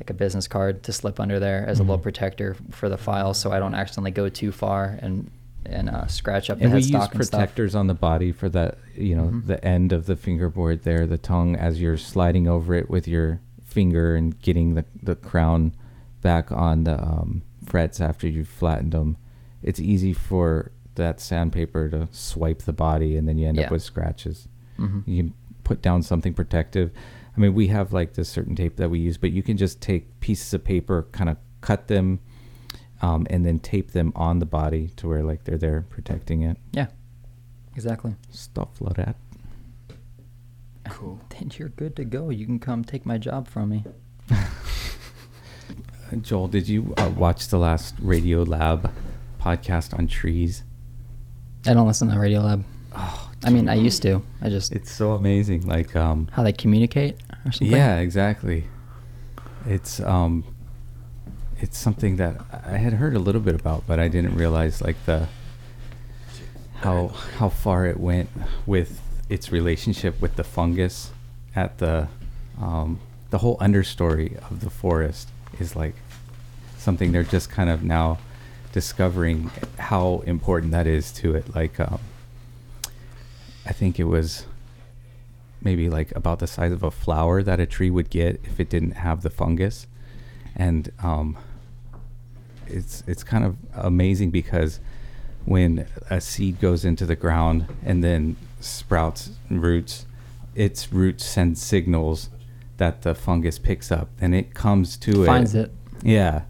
like 0.00 0.10
a 0.10 0.14
business 0.14 0.48
card 0.48 0.82
to 0.84 0.92
slip 0.92 1.20
under 1.20 1.38
there 1.38 1.64
as 1.66 1.78
a 1.78 1.82
little 1.82 1.98
Mhm. 1.98 2.02
protector 2.02 2.56
for 2.70 2.88
the 2.88 2.96
file, 2.98 3.34
so 3.34 3.52
I 3.52 3.58
don't 3.58 3.74
accidentally 3.74 4.10
go 4.10 4.28
too 4.28 4.52
far 4.52 4.98
and 5.00 5.30
and 5.64 5.88
uh, 5.88 6.08
scratch 6.08 6.50
up 6.50 6.58
the 6.58 6.64
And 6.64 6.74
we 6.74 6.80
use 6.80 7.06
protectors 7.06 7.76
on 7.76 7.86
the 7.86 7.94
body 7.94 8.32
for 8.32 8.48
that, 8.48 8.78
you 8.96 9.14
know, 9.14 9.26
Mhm. 9.28 9.46
the 9.46 9.64
end 9.64 9.92
of 9.92 10.06
the 10.06 10.16
fingerboard 10.16 10.82
there, 10.82 11.06
the 11.06 11.18
tongue, 11.18 11.54
as 11.54 11.80
you're 11.80 11.96
sliding 11.96 12.48
over 12.48 12.74
it 12.74 12.90
with 12.90 13.06
your 13.06 13.38
finger 13.62 14.16
and 14.16 14.36
getting 14.42 14.74
the, 14.74 14.84
the 15.00 15.14
crown 15.14 15.72
back 16.20 16.50
on 16.50 16.82
the 16.82 17.00
um, 17.00 17.42
frets 17.64 18.00
after 18.00 18.26
you've 18.26 18.48
flattened 18.48 18.90
them. 18.90 19.16
It's 19.62 19.78
easy 19.78 20.12
for 20.12 20.72
that 20.96 21.20
sandpaper 21.20 21.88
to 21.90 22.08
swipe 22.10 22.62
the 22.62 22.72
body 22.72 23.16
and 23.16 23.28
then 23.28 23.38
you 23.38 23.46
end 23.46 23.58
Yeah. 23.58 23.66
up 23.66 23.70
with 23.70 23.82
scratches. 23.84 24.48
Mhm. 24.80 25.04
You 25.06 25.22
can 25.22 25.34
put 25.62 25.80
down 25.80 26.02
something 26.02 26.34
protective. 26.34 26.90
I 27.36 27.40
mean, 27.40 27.54
we 27.54 27.68
have 27.68 27.92
like 27.92 28.14
this 28.14 28.28
certain 28.28 28.54
tape 28.54 28.76
that 28.76 28.90
we 28.90 28.98
use, 28.98 29.16
but 29.16 29.32
you 29.32 29.42
can 29.42 29.56
just 29.56 29.80
take 29.80 30.20
pieces 30.20 30.52
of 30.52 30.64
paper, 30.64 31.06
kind 31.12 31.30
of 31.30 31.38
cut 31.60 31.88
them, 31.88 32.20
um, 33.00 33.26
and 33.30 33.44
then 33.44 33.58
tape 33.58 33.92
them 33.92 34.12
on 34.14 34.38
the 34.38 34.46
body 34.46 34.88
to 34.96 35.08
where 35.08 35.22
like 35.22 35.44
they're 35.44 35.58
there 35.58 35.84
protecting 35.88 36.42
it. 36.42 36.58
Yeah, 36.72 36.88
exactly. 37.74 38.14
Stuff 38.30 38.80
like 38.80 38.96
that. 38.96 39.16
Cool. 40.88 41.20
Then 41.30 41.50
you're 41.56 41.70
good 41.70 41.96
to 41.96 42.04
go. 42.04 42.30
You 42.30 42.44
can 42.46 42.58
come 42.58 42.84
take 42.84 43.06
my 43.06 43.18
job 43.18 43.48
from 43.48 43.70
me. 43.70 43.84
Uh, 44.30 44.46
Joel, 46.20 46.48
did 46.48 46.68
you 46.68 46.92
uh, 46.98 47.10
watch 47.16 47.48
the 47.48 47.58
last 47.58 47.96
Radiolab 47.96 48.90
podcast 49.40 49.98
on 49.98 50.06
trees? 50.06 50.62
I 51.66 51.74
don't 51.74 51.86
listen 51.86 52.08
to 52.08 52.14
Radiolab. 52.16 52.64
Oh, 52.94 53.21
I 53.44 53.50
mean, 53.50 53.68
I 53.68 53.74
used 53.74 54.02
to. 54.02 54.22
I 54.40 54.48
just 54.48 54.72
It's 54.72 54.90
so 54.90 55.12
amazing. 55.12 55.66
Like, 55.66 55.94
um, 55.96 56.28
how 56.32 56.42
they 56.42 56.52
communicate 56.52 57.16
or 57.44 57.52
something. 57.52 57.76
yeah, 57.76 57.98
exactly. 57.98 58.68
It's 59.66 60.00
um, 60.00 60.44
it's 61.60 61.78
something 61.78 62.16
that 62.16 62.40
I 62.66 62.76
had 62.76 62.94
heard 62.94 63.14
a 63.14 63.18
little 63.18 63.40
bit 63.40 63.54
about, 63.54 63.86
but 63.86 63.98
I 63.98 64.08
didn't 64.08 64.34
realize 64.36 64.80
like 64.82 64.96
the 65.06 65.28
how 66.74 67.08
how 67.38 67.48
far 67.48 67.86
it 67.86 67.98
went 67.98 68.28
with 68.66 69.00
its 69.28 69.52
relationship 69.52 70.20
with 70.20 70.36
the 70.36 70.44
fungus 70.44 71.12
at 71.54 71.78
the 71.78 72.08
um, 72.60 73.00
the 73.30 73.38
whole 73.38 73.56
understory 73.58 74.36
of 74.50 74.60
the 74.60 74.70
forest 74.70 75.28
is 75.58 75.74
like 75.74 75.94
something 76.76 77.12
they're 77.12 77.22
just 77.22 77.50
kind 77.50 77.70
of 77.70 77.82
now 77.82 78.18
discovering 78.72 79.50
how 79.78 80.22
important 80.26 80.72
that 80.72 80.86
is 80.86 81.12
to 81.12 81.34
it. 81.34 81.54
Like, 81.54 81.78
um, 81.78 82.00
I 83.66 83.72
think 83.72 83.98
it 83.98 84.04
was 84.04 84.46
maybe 85.60 85.88
like 85.88 86.14
about 86.16 86.40
the 86.40 86.46
size 86.46 86.72
of 86.72 86.82
a 86.82 86.90
flower 86.90 87.42
that 87.42 87.60
a 87.60 87.66
tree 87.66 87.90
would 87.90 88.10
get 88.10 88.40
if 88.44 88.58
it 88.58 88.68
didn't 88.68 88.92
have 88.92 89.22
the 89.22 89.30
fungus, 89.30 89.86
and 90.56 90.90
um, 91.02 91.36
it's 92.66 93.02
it's 93.06 93.22
kind 93.22 93.44
of 93.44 93.56
amazing 93.74 94.30
because 94.30 94.80
when 95.44 95.86
a 96.10 96.20
seed 96.20 96.60
goes 96.60 96.84
into 96.84 97.04
the 97.04 97.16
ground 97.16 97.66
and 97.84 98.02
then 98.02 98.36
sprouts 98.60 99.30
and 99.48 99.62
roots, 99.62 100.06
its 100.54 100.92
roots 100.92 101.24
send 101.24 101.58
signals 101.58 102.30
that 102.76 103.02
the 103.02 103.14
fungus 103.14 103.58
picks 103.58 103.92
up, 103.92 104.08
and 104.20 104.34
it 104.34 104.54
comes 104.54 104.96
to 104.96 105.22
it. 105.22 105.26
Finds 105.26 105.54
it. 105.54 105.70
yeah. 106.02 106.42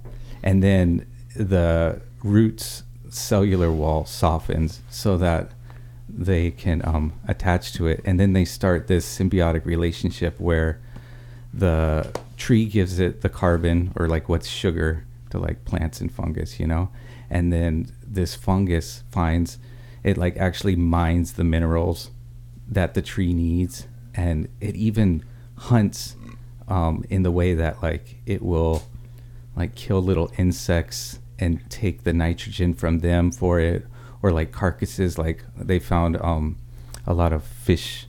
And 0.43 0.63
then 0.63 1.07
the 1.37 2.01
roots 2.25 2.83
cellular 3.09 3.71
wall 3.71 4.05
softens 4.05 4.81
so 4.91 5.17
that 5.19 5.53
they 6.13 6.51
can 6.51 6.83
um, 6.85 7.15
attach 7.27 7.73
to 7.75 7.87
it. 7.87 8.03
And 8.05 8.21
then 8.21 8.35
they 8.35 8.45
start 8.45 8.87
this 8.87 9.07
symbiotic 9.19 9.65
relationship 9.65 10.39
where 10.39 10.81
the 11.53 12.13
tree 12.37 12.67
gives 12.67 12.99
it 12.99 13.23
the 13.23 13.29
carbon 13.29 13.93
or 13.97 14.09
like 14.09 14.29
what's 14.29 14.49
sugar 14.49 15.05
to 15.31 15.39
like 15.39 15.65
plants 15.65 16.01
and 16.01 16.13
fungus, 16.13 16.61
you 16.61 16.67
know? 16.67 16.91
And 17.31 17.53
then 17.53 17.93
this 18.07 18.35
fungus 18.35 19.03
finds 19.11 19.59
it 20.05 20.19
like 20.19 20.37
actually 20.37 20.77
mines 20.77 21.35
the 21.35 21.45
minerals 21.45 22.11
that 22.69 22.95
the 22.95 23.03
tree 23.03 23.33
needs 23.33 23.87
and 24.15 24.49
it 24.61 24.75
even 24.75 25.25
hunts 25.57 26.17
um, 26.69 27.05
in 27.09 27.23
the 27.23 27.31
way 27.31 27.55
that 27.55 27.83
like 27.83 28.17
it 28.27 28.43
will 28.43 28.83
like 29.57 29.75
kill 29.75 30.03
little 30.03 30.31
insects 30.37 31.19
and 31.39 31.69
take 31.71 32.05
the 32.05 32.13
nitrogen 32.13 32.75
from 32.75 33.01
them 33.01 33.31
for 33.31 33.61
it 33.61 33.87
or 34.23 34.31
like 34.31 34.53
carcasses 34.53 35.19
like 35.19 35.45
they 35.57 35.79
found 35.79 36.17
um, 36.21 36.57
a 37.07 37.13
lot 37.13 37.33
of 37.33 37.45
fish 37.45 38.07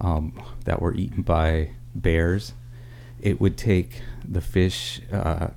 um, 0.00 0.42
that 0.64 0.80
were 0.80 0.94
eaten 0.94 1.22
by 1.22 1.70
bears. 1.94 2.54
It 3.20 3.40
would 3.40 3.56
take 3.56 4.02
the 4.26 4.40
fish 4.40 5.00
uh, 5.12 5.48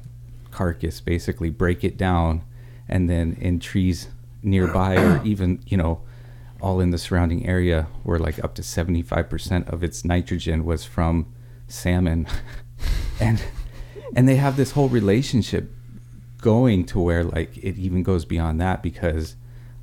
carcass 0.51 1.01
basically 1.01 1.49
break 1.49 1.83
it 1.83 1.97
down 1.97 2.41
and 2.87 3.09
then 3.09 3.37
in 3.41 3.59
trees 3.59 4.07
nearby 4.41 4.95
or 4.95 5.21
even 5.25 5.61
you 5.65 5.77
know 5.77 6.01
all 6.61 6.79
in 6.79 6.91
the 6.91 6.97
surrounding 6.97 7.45
area 7.45 7.87
where 8.03 8.17
like 8.17 8.41
up 8.43 8.55
to 8.55 8.61
75% 8.61 9.67
of 9.71 9.83
its 9.83 10.05
nitrogen 10.05 10.65
was 10.65 10.85
from 10.85 11.33
salmon. 11.67 12.27
And 13.17 13.41
and 14.13 14.27
they 14.27 14.35
have 14.35 14.57
this 14.57 14.71
whole 14.71 14.89
relationship 14.89 15.71
going 16.41 16.85
to 16.87 16.99
where 16.99 17.23
like 17.23 17.55
it 17.55 17.77
even 17.77 18.03
goes 18.03 18.25
beyond 18.25 18.59
that 18.59 18.83
because 18.83 19.37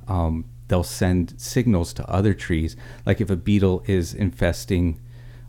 um, 0.07 0.45
they'll 0.67 0.83
send 0.83 1.33
signals 1.39 1.93
to 1.93 2.09
other 2.09 2.33
trees 2.33 2.75
like 3.05 3.19
if 3.21 3.29
a 3.29 3.35
beetle 3.35 3.83
is 3.87 4.13
infesting 4.13 4.99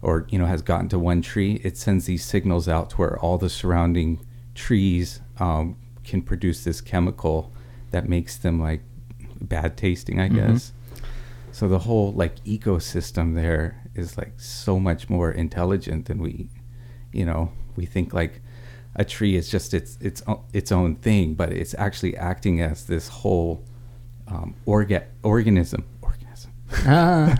or 0.02 0.26
you 0.28 0.38
know 0.38 0.46
has 0.46 0.62
gotten 0.62 0.88
to 0.88 0.98
one 0.98 1.22
tree 1.22 1.60
it 1.64 1.76
sends 1.76 2.06
these 2.06 2.24
signals 2.24 2.68
out 2.68 2.90
to 2.90 2.96
where 2.96 3.18
all 3.20 3.38
the 3.38 3.48
surrounding 3.48 4.24
trees 4.54 5.20
um, 5.38 5.76
can 6.04 6.20
produce 6.22 6.64
this 6.64 6.80
chemical 6.80 7.52
that 7.90 8.08
makes 8.08 8.36
them 8.36 8.60
like 8.60 8.82
bad 9.40 9.76
tasting 9.76 10.20
i 10.20 10.28
Mhm. 10.28 10.34
guess 10.34 10.72
so 11.52 11.68
the 11.68 11.78
whole 11.80 12.12
like 12.12 12.42
ecosystem 12.44 13.34
there 13.34 13.80
is 13.94 14.18
like 14.18 14.32
so 14.40 14.80
much 14.80 15.08
more 15.08 15.30
intelligent 15.30 16.06
than 16.06 16.18
we, 16.20 16.48
you 17.12 17.24
know, 17.24 17.52
we 17.76 17.86
think 17.86 18.12
like 18.12 18.40
a 18.96 19.04
tree 19.04 19.36
is 19.36 19.48
just 19.48 19.72
its 19.72 19.96
its 20.00 20.20
its 20.52 20.72
own 20.72 20.96
thing, 20.96 21.34
but 21.34 21.52
it's 21.52 21.72
actually 21.78 22.16
acting 22.16 22.60
as 22.60 22.86
this 22.86 23.06
whole 23.06 23.62
um, 24.28 24.54
orga- 24.66 25.04
organism. 25.22 25.84
Organism. 26.02 26.50
Ah. 26.86 27.34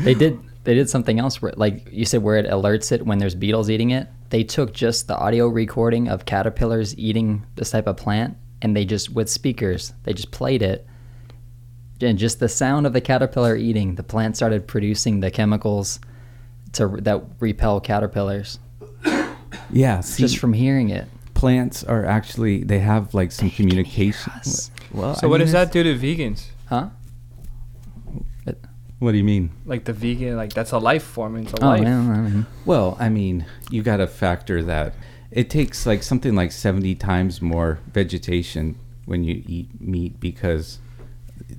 they 0.00 0.14
did 0.14 0.38
they 0.64 0.74
did 0.74 0.88
something 0.90 1.18
else 1.18 1.40
where 1.40 1.52
like 1.56 1.86
you 1.90 2.04
said 2.04 2.22
where 2.22 2.36
it 2.36 2.46
alerts 2.46 2.92
it 2.92 3.04
when 3.06 3.18
there's 3.18 3.34
beetles 3.34 3.70
eating 3.70 3.90
it 3.90 4.08
they 4.30 4.42
took 4.44 4.72
just 4.74 5.08
the 5.08 5.16
audio 5.16 5.46
recording 5.46 6.08
of 6.08 6.24
caterpillars 6.26 6.96
eating 6.98 7.46
this 7.54 7.70
type 7.70 7.86
of 7.86 7.96
plant 7.96 8.36
and 8.62 8.76
they 8.76 8.84
just 8.84 9.10
with 9.10 9.28
speakers 9.30 9.92
they 10.02 10.12
just 10.12 10.30
played 10.32 10.60
it 10.60 10.86
and 12.00 12.18
just 12.18 12.40
the 12.40 12.48
sound 12.48 12.86
of 12.86 12.92
the 12.92 13.00
caterpillar 13.00 13.56
eating 13.56 13.94
the 13.94 14.02
plant 14.02 14.36
started 14.36 14.66
producing 14.66 15.20
the 15.20 15.30
chemicals 15.30 15.98
to 16.72 16.88
that 17.00 17.22
repel 17.40 17.80
caterpillars 17.80 18.58
Yeah, 19.70 20.00
see, 20.00 20.22
just 20.24 20.38
from 20.38 20.52
hearing 20.52 20.90
it 20.90 21.06
plants 21.34 21.84
are 21.84 22.04
actually 22.04 22.64
they 22.64 22.78
have 22.78 23.12
like 23.14 23.30
some 23.32 23.50
communication. 23.50 24.32
Us. 24.94 25.00
Well, 25.00 25.14
So 25.16 25.26
I 25.26 25.30
what 25.30 25.38
mean, 25.38 25.46
does 25.46 25.52
that 25.52 25.72
do 25.72 25.82
to 25.82 25.94
vegans? 25.98 26.46
huh 26.66 26.88
What 29.00 29.12
do 29.12 29.18
you 29.18 29.24
mean? 29.24 29.50
Like 29.66 29.84
the 29.84 29.92
vegan, 29.92 30.36
like 30.36 30.52
that's 30.54 30.72
a 30.72 30.78
life 30.78 31.02
form. 31.02 31.36
It's 31.36 31.52
a 31.52 31.62
oh 31.62 31.68
life. 31.68 31.82
yeah 31.82 31.98
I 31.98 32.16
mean, 32.20 32.46
Well, 32.64 32.96
I 32.98 33.08
mean, 33.10 33.44
you 33.70 33.82
got 33.82 33.98
to 33.98 34.06
factor 34.06 34.62
that 34.62 34.94
it 35.30 35.50
takes 35.50 35.84
like 35.84 36.02
something 36.02 36.34
like 36.34 36.52
70 36.52 36.94
times 36.94 37.42
more 37.42 37.80
vegetation 37.92 38.78
when 39.04 39.24
you 39.24 39.42
eat 39.46 39.68
meat 39.80 40.20
because 40.20 40.78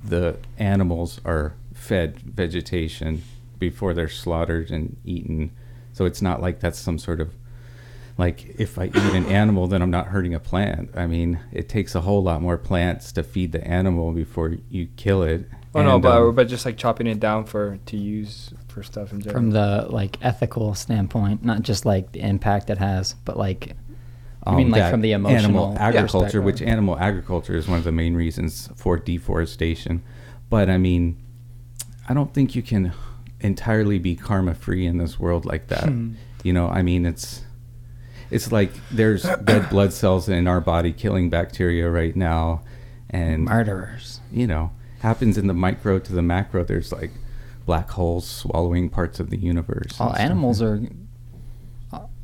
the 0.03 0.37
animals 0.57 1.19
are 1.25 1.53
fed 1.73 2.19
vegetation 2.21 3.21
before 3.59 3.93
they're 3.93 4.07
slaughtered 4.09 4.71
and 4.71 4.95
eaten. 5.03 5.51
So 5.93 6.05
it's 6.05 6.21
not 6.21 6.41
like 6.41 6.61
that's 6.61 6.79
some 6.79 6.97
sort 6.97 7.19
of 7.21 7.33
like 8.17 8.55
if 8.59 8.79
I 8.79 8.85
eat 8.85 8.95
an 8.95 9.25
animal, 9.25 9.67
then 9.67 9.81
I'm 9.81 9.91
not 9.91 10.07
hurting 10.07 10.33
a 10.33 10.39
plant. 10.39 10.91
I 10.95 11.05
mean, 11.05 11.39
it 11.51 11.67
takes 11.67 11.95
a 11.95 12.01
whole 12.01 12.23
lot 12.23 12.41
more 12.41 12.57
plants 12.57 13.11
to 13.13 13.23
feed 13.23 13.51
the 13.51 13.65
animal 13.65 14.11
before 14.13 14.55
you 14.69 14.87
kill 14.95 15.23
it. 15.23 15.49
Oh 15.73 15.83
no, 15.83 15.99
but 15.99 16.21
um, 16.21 16.35
but 16.35 16.47
just 16.47 16.65
like 16.65 16.77
chopping 16.77 17.07
it 17.07 17.19
down 17.19 17.45
for 17.45 17.77
to 17.87 17.97
use 17.97 18.53
for 18.69 18.81
stuff 18.83 19.11
in 19.11 19.21
general. 19.21 19.39
from 19.41 19.51
the 19.51 19.87
like 19.89 20.17
ethical 20.21 20.73
standpoint 20.73 21.43
not 21.45 21.61
just 21.61 21.85
like 21.85 22.11
the 22.11 22.19
impact 22.19 22.69
it 22.69 22.77
has 22.77 23.13
but 23.23 23.37
like 23.37 23.73
You 24.47 24.55
mean, 24.57 24.69
like, 24.69 24.91
from 24.91 24.99
the 24.99 25.13
emotional 25.13 25.39
animal 25.39 25.77
agriculture, 25.79 26.41
perspective? 26.41 26.43
which 26.43 26.61
animal 26.61 26.99
agriculture 26.99 27.55
is 27.55 27.69
one 27.69 27.77
of 27.77 27.85
the 27.85 27.93
main 27.93 28.15
reasons 28.15 28.69
for 28.75 28.97
deforestation. 28.97 30.03
But 30.49 30.69
I 30.69 30.77
mean, 30.77 31.17
I 32.07 32.13
don't 32.13 32.33
think 32.33 32.53
you 32.53 32.61
can 32.61 32.91
entirely 33.39 33.97
be 33.97 34.15
karma 34.15 34.53
free 34.53 34.85
in 34.85 34.97
this 34.97 35.17
world 35.19 35.45
like 35.45 35.67
that. 35.67 35.85
Hmm. 35.85 36.15
You 36.43 36.51
know, 36.51 36.67
I 36.67 36.83
mean, 36.83 37.05
it's 37.05 37.44
it's 38.35 38.51
like 38.51 38.71
there's 38.91 39.25
red 39.25 39.69
blood 39.71 39.93
cells 39.93 40.27
in 40.29 40.47
our 40.47 40.61
body 40.61 40.91
killing 40.91 41.29
bacteria 41.29 41.89
right 41.89 42.15
now, 42.15 42.61
and 43.09 43.45
murderers 43.45 44.19
you 44.31 44.45
know, 44.45 44.71
happens 44.99 45.37
in 45.37 45.47
the 45.47 45.53
micro 45.53 45.99
to 45.99 46.13
the 46.13 46.21
macro. 46.21 46.63
There's 46.63 46.91
like 46.91 47.11
black 47.65 47.89
holes 47.91 48.27
swallowing 48.27 48.89
parts 48.89 49.19
of 49.19 49.29
the 49.29 49.37
universe. 49.37 49.99
all 49.99 50.09
stuff. 50.09 50.19
animals 50.19 50.61
are 50.61 50.81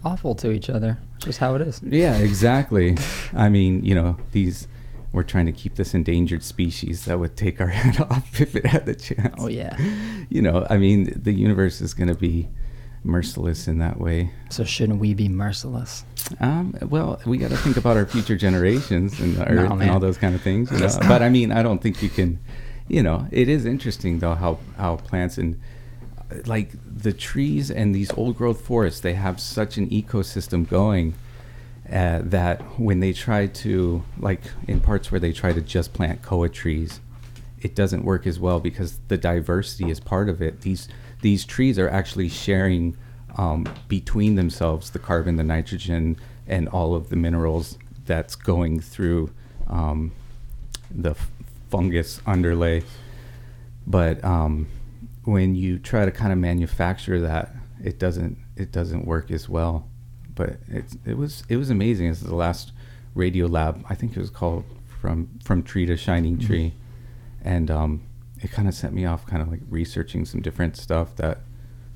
awful 0.03 0.36
to 0.36 0.51
each 0.51 0.70
other 0.70 0.97
just 1.20 1.38
how 1.38 1.55
it 1.55 1.62
is 1.62 1.80
Yeah, 1.84 2.18
exactly. 2.30 2.97
I 3.34 3.49
mean, 3.49 3.84
you 3.86 3.95
know, 3.95 4.18
these 4.32 4.68
we're 5.14 5.24
trying 5.24 5.45
to 5.45 5.51
keep 5.51 5.76
this 5.76 5.93
endangered 5.93 6.43
species 6.43 7.05
that 7.05 7.20
would 7.20 7.36
take 7.36 7.59
our 7.59 7.68
head 7.82 7.99
off 7.99 8.39
if 8.39 8.55
it 8.55 8.66
had 8.66 8.86
the 8.86 8.95
chance. 8.95 9.36
Oh, 9.38 9.47
yeah. 9.47 9.78
You 10.30 10.41
know, 10.41 10.66
I 10.70 10.78
mean, 10.78 11.14
the 11.16 11.34
universe 11.34 11.82
is 11.82 11.93
going 11.93 12.07
to 12.07 12.16
be 12.16 12.49
merciless 13.04 13.68
in 13.68 13.80
that 13.80 13.99
way. 13.99 14.32
so 14.49 14.64
shouldn't 14.64 14.99
we 14.99 15.14
be 15.14 15.28
merciless 15.28 16.06
Um, 16.39 16.76
well, 16.84 17.20
we 17.26 17.38
got 17.38 17.49
to 17.52 17.58
think 17.58 17.78
about 17.78 17.97
our 17.97 18.06
future 18.06 18.36
generations 18.38 19.20
and 19.20 19.36
the 19.36 19.45
No, 19.52 19.64
earth 19.64 19.72
and 19.72 19.89
all 19.89 19.99
those 19.99 20.18
kind 20.18 20.36
of 20.36 20.41
things. 20.41 20.72
You 20.72 20.80
know? 20.80 20.89
But 21.08 21.22
I 21.22 21.30
mean, 21.30 21.52
I 21.52 21.64
don't 21.64 21.82
think 21.82 22.02
you 22.04 22.10
can. 22.10 22.39
You 22.88 23.02
know, 23.04 23.28
it 23.32 23.47
is 23.49 23.66
interesting 23.66 24.20
though 24.20 24.36
how 24.36 24.60
how 24.78 24.97
plants 24.97 25.38
and 25.38 25.60
like 26.45 26.72
the 26.86 27.14
trees 27.14 27.72
and 27.72 27.93
these 27.95 28.12
old 28.14 28.38
growth 28.38 28.62
forests 28.62 29.02
they 29.02 29.14
have 29.14 29.39
such 29.39 29.78
an 29.78 29.89
ecosystem 29.89 30.68
going 30.68 31.14
uh, 31.91 32.20
that 32.24 32.62
when 32.80 32.99
they 33.02 33.12
try 33.14 33.47
to 33.47 34.04
like 34.18 34.41
in 34.68 34.80
parts 34.80 35.12
where 35.12 35.20
they 35.20 35.34
try 35.34 35.52
to 35.52 35.62
just 35.62 35.93
plant 35.93 36.22
koa 36.22 36.47
trees 36.47 37.02
it 37.60 37.76
doesn't 37.76 38.04
work 38.06 38.26
as 38.26 38.39
well 38.39 38.60
because 38.60 38.99
the 39.10 39.18
diversity 39.18 39.89
is 39.89 39.99
part 39.99 40.30
of 40.30 40.41
it 40.41 40.62
these 40.62 40.88
these 41.22 41.45
trees 41.45 41.80
are 41.80 41.89
actually 41.89 42.30
sharing 42.30 42.97
um, 43.38 43.65
between 43.88 44.36
themselves 44.36 44.89
the 44.91 44.99
carbon 44.99 45.38
the 45.38 45.43
nitrogen 45.43 46.17
and 46.47 46.67
all 46.69 46.95
of 46.95 47.09
the 47.09 47.15
minerals 47.15 47.78
that's 48.05 48.36
going 48.36 48.80
through 48.80 49.32
um, 49.67 50.11
the 50.89 51.11
f- 51.11 51.32
fungus 51.69 52.22
underlay 52.26 52.84
but 53.88 54.24
um, 54.24 54.67
when 55.24 55.55
you 55.55 55.80
try 55.80 56.05
to 56.05 56.11
kind 56.11 56.32
of 56.32 56.39
manufacture 56.39 57.19
that, 57.22 57.53
it 57.84 57.99
doesn't 57.99 58.38
it 58.55 58.72
doesn't 58.72 59.05
work 59.05 59.32
as 59.32 59.49
well. 59.49 59.88
But 60.34 60.57
it's 60.67 60.97
it 61.05 61.17
was 61.17 61.43
it 61.49 61.57
was 61.57 61.69
amazing. 61.69 62.07
It's 62.07 62.22
the 62.22 62.36
last 62.36 62.72
Radiolab. 63.15 63.84
I 63.89 63.95
think 63.95 64.15
it 64.15 64.19
was 64.19 64.30
called 64.30 64.65
from 65.01 65.30
from 65.43 65.63
tree 65.63 65.86
to 65.86 65.97
shining 65.97 66.38
tree, 66.38 66.74
and 67.43 67.69
um, 67.69 68.03
it 68.42 68.52
kind 68.52 68.68
of 68.68 68.74
sent 68.74 68.94
me 68.94 69.06
off, 69.06 69.26
kind 69.26 69.42
of 69.42 69.50
like 69.50 69.62
researching 69.70 70.26
some 70.26 70.42
different 70.42 70.76
stuff 70.78 71.16
that 71.18 71.39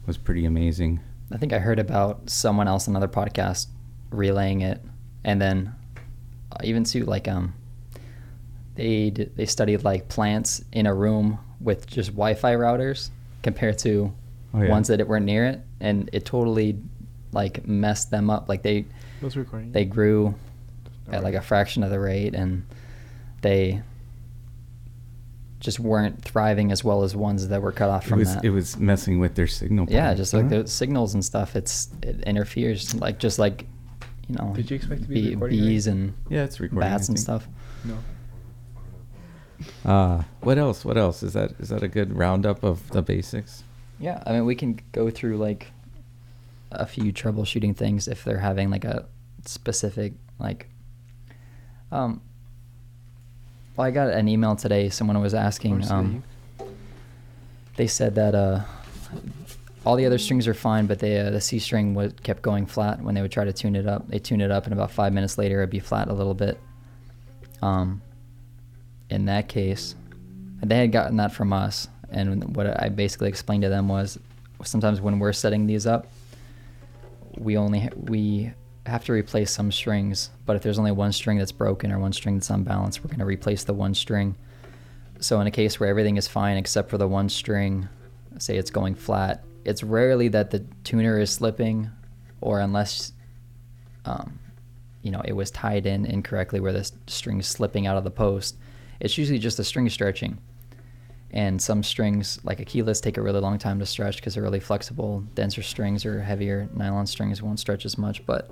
was 0.05 0.17
pretty 0.17 0.45
amazing. 0.45 0.99
i 1.31 1.37
think 1.37 1.51
i 1.53 1.57
heard 1.59 1.79
about 1.79 2.29
someone 2.29 2.67
else 2.67 2.87
another 2.87 3.07
podcast 3.07 3.67
relaying 4.11 4.61
it 4.61 4.79
and 5.23 5.41
then 5.41 5.73
uh, 6.51 6.57
even 6.63 6.83
too 6.83 7.03
like 7.05 7.27
um 7.27 7.53
they 8.75 9.09
d- 9.09 9.29
they 9.35 9.45
studied 9.45 9.83
like 9.83 10.07
plants 10.09 10.63
in 10.71 10.85
a 10.85 10.93
room 10.93 11.39
with 11.59 11.87
just 11.87 12.09
wi-fi 12.11 12.53
routers 12.55 13.09
compared 13.41 13.77
to 13.79 14.13
Oh, 14.53 14.61
yeah. 14.61 14.69
ones 14.69 14.87
that 14.87 15.05
weren't 15.05 15.25
near 15.25 15.45
it 15.47 15.59
and 15.81 16.09
it 16.13 16.23
totally 16.25 16.77
like 17.33 17.67
messed 17.67 18.09
them 18.11 18.29
up 18.29 18.47
like 18.47 18.61
they 18.61 18.85
Those 19.21 19.35
recording. 19.35 19.73
they 19.73 19.83
grew 19.83 20.33
at 21.11 21.23
like 21.23 21.33
a 21.35 21.41
fraction 21.41 21.83
of 21.83 21.89
the 21.89 21.99
rate 21.99 22.33
and 22.35 22.65
they 23.41 23.81
just 25.65 25.79
weren't 25.79 26.23
thriving 26.23 26.71
as 26.71 26.83
well 26.83 27.03
as 27.03 27.15
ones 27.15 27.47
that 27.49 27.61
were 27.61 27.71
cut 27.73 27.89
off 27.89 28.05
It 28.05 28.09
from 28.09 28.19
was 28.19 28.35
that. 28.35 28.45
it 28.45 28.51
was 28.51 28.77
messing 28.77 29.19
with 29.19 29.35
their 29.35 29.47
signal. 29.47 29.87
yeah, 29.89 30.13
just 30.13 30.33
like 30.33 30.43
Huh? 30.49 30.61
the 30.63 30.67
signals 30.67 31.13
and 31.15 31.25
stuff. 31.25 31.55
It's 31.55 31.89
it 32.01 32.21
interferes 32.21 32.95
like 32.95 33.19
just 33.19 33.37
like 33.39 33.65
you 34.27 34.35
know. 34.35 34.53
Did 34.55 34.69
you 34.71 34.75
expect 34.75 35.01
to 35.03 35.07
be 35.09 35.35
bee- 35.35 35.47
bees 35.49 35.87
right? 35.87 35.93
and 35.95 36.13
Yeah, 36.29 36.43
it's 36.45 36.59
recording. 36.59 36.89
bats 36.89 37.09
and 37.09 37.19
stuff? 37.19 37.47
No. 37.83 37.97
Uh, 39.85 40.23
what 40.41 40.57
else? 40.57 40.83
What 40.83 40.97
else? 40.97 41.23
Is 41.23 41.33
that 41.33 41.51
is 41.59 41.69
that 41.69 41.81
a 41.83 41.87
good 41.87 42.15
roundup 42.17 42.63
of 42.63 42.87
the 42.91 43.01
basics? 43.01 43.63
Yeah, 43.99 44.21
I 44.25 44.33
mean 44.33 44.45
we 44.45 44.55
can 44.55 44.79
go 44.91 45.09
through 45.09 45.37
like 45.37 45.71
a 46.71 46.85
few 46.85 47.13
troubleshooting 47.13 47.75
things 47.75 48.07
if 48.07 48.23
they're 48.23 48.39
having 48.39 48.69
like 48.69 48.83
a 48.83 49.05
specific 49.45 50.13
like 50.39 50.69
um 51.91 52.21
well 53.75 53.87
I 53.87 53.91
got 53.91 54.09
an 54.09 54.27
email 54.27 54.55
today 54.55 54.89
someone 54.89 55.19
was 55.21 55.33
asking 55.33 55.89
um 55.91 56.23
they 57.75 57.87
said 57.87 58.15
that 58.15 58.35
uh 58.35 58.61
all 59.85 59.95
the 59.95 60.05
other 60.05 60.17
strings 60.17 60.47
are 60.47 60.53
fine 60.53 60.87
but 60.87 60.99
they, 60.99 61.19
uh, 61.19 61.29
the 61.29 61.41
C 61.41 61.59
string 61.59 61.93
would 61.93 62.23
kept 62.23 62.41
going 62.41 62.65
flat 62.65 63.01
when 63.01 63.13
they 63.13 63.21
would 63.21 63.31
try 63.31 63.45
to 63.45 63.53
tune 63.53 63.75
it 63.75 63.85
up. 63.85 64.07
They 64.07 64.17
tune 64.17 64.41
it 64.41 64.49
up 64.49 64.63
and 64.65 64.73
about 64.73 64.89
5 64.91 65.13
minutes 65.13 65.37
later 65.37 65.59
it'd 65.61 65.69
be 65.69 65.79
flat 65.79 66.07
a 66.07 66.13
little 66.13 66.33
bit. 66.33 66.59
Um 67.61 68.01
in 69.09 69.25
that 69.25 69.47
case 69.47 69.95
they 70.63 70.77
had 70.79 70.91
gotten 70.91 71.17
that 71.17 71.31
from 71.31 71.53
us 71.53 71.87
and 72.09 72.55
what 72.55 72.81
i 72.81 72.89
basically 72.89 73.29
explained 73.29 73.61
to 73.61 73.69
them 73.69 73.87
was 73.87 74.17
sometimes 74.63 74.99
when 75.01 75.19
we're 75.19 75.33
setting 75.33 75.67
these 75.67 75.85
up 75.85 76.07
we 77.37 77.57
only 77.57 77.89
we 77.95 78.51
have 78.85 79.03
to 79.05 79.13
replace 79.13 79.51
some 79.51 79.71
strings, 79.71 80.29
but 80.45 80.55
if 80.55 80.61
there's 80.61 80.77
only 80.79 80.91
one 80.91 81.11
string 81.11 81.37
that's 81.37 81.51
broken 81.51 81.91
or 81.91 81.99
one 81.99 82.13
string 82.13 82.35
that's 82.35 82.49
unbalanced, 82.49 83.03
we're 83.03 83.09
going 83.09 83.19
to 83.19 83.25
replace 83.25 83.63
the 83.63 83.73
one 83.73 83.93
string. 83.93 84.35
So 85.19 85.39
in 85.41 85.47
a 85.47 85.51
case 85.51 85.79
where 85.79 85.89
everything 85.89 86.17
is 86.17 86.27
fine 86.27 86.57
except 86.57 86.89
for 86.89 86.97
the 86.97 87.07
one 87.07 87.29
string, 87.29 87.87
say 88.37 88.57
it's 88.57 88.69
going 88.69 88.95
flat, 88.95 89.43
it's 89.63 89.81
rarely 89.81 90.27
that 90.29 90.51
the 90.51 90.59
tuner 90.83 91.19
is 91.19 91.31
slipping, 91.31 91.89
or 92.41 92.59
unless, 92.59 93.13
um, 94.05 94.39
you 95.01 95.09
know, 95.09 95.21
it 95.25 95.33
was 95.33 95.49
tied 95.49 95.87
in 95.87 96.05
incorrectly 96.05 96.59
where 96.59 96.73
the 96.73 96.79
s- 96.79 96.91
string's 97.07 97.47
slipping 97.47 97.87
out 97.87 97.97
of 97.97 98.03
the 98.03 98.11
post. 98.11 98.55
It's 98.99 99.17
usually 99.17 99.39
just 99.39 99.57
the 99.57 99.63
string 99.63 99.89
stretching. 99.89 100.37
And 101.31 101.61
some 101.61 101.83
strings, 101.83 102.39
like 102.43 102.59
Aquilas, 102.59 103.01
take 103.01 103.17
a 103.17 103.21
really 103.21 103.39
long 103.39 103.57
time 103.57 103.79
to 103.79 103.85
stretch 103.85 104.17
because 104.17 104.35
they're 104.35 104.43
really 104.43 104.59
flexible. 104.59 105.23
Denser 105.33 105.63
strings 105.63 106.05
or 106.05 106.21
heavier 106.21 106.69
nylon 106.73 107.07
strings 107.07 107.41
won't 107.41 107.59
stretch 107.59 107.85
as 107.85 107.97
much, 107.97 108.25
but 108.25 108.49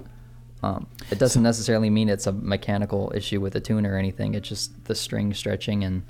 um, 0.63 0.87
it 1.11 1.19
doesn't 1.19 1.43
necessarily 1.43 1.89
mean 1.89 2.07
it's 2.09 2.25
a 2.25 2.31
mechanical 2.31 3.11
issue 3.13 3.41
with 3.41 3.53
the 3.53 3.59
tuner 3.59 3.93
or 3.93 3.97
anything. 3.97 4.33
It's 4.33 4.47
just 4.47 4.85
the 4.85 4.95
string 4.95 5.33
stretching 5.33 5.83
and 5.83 6.03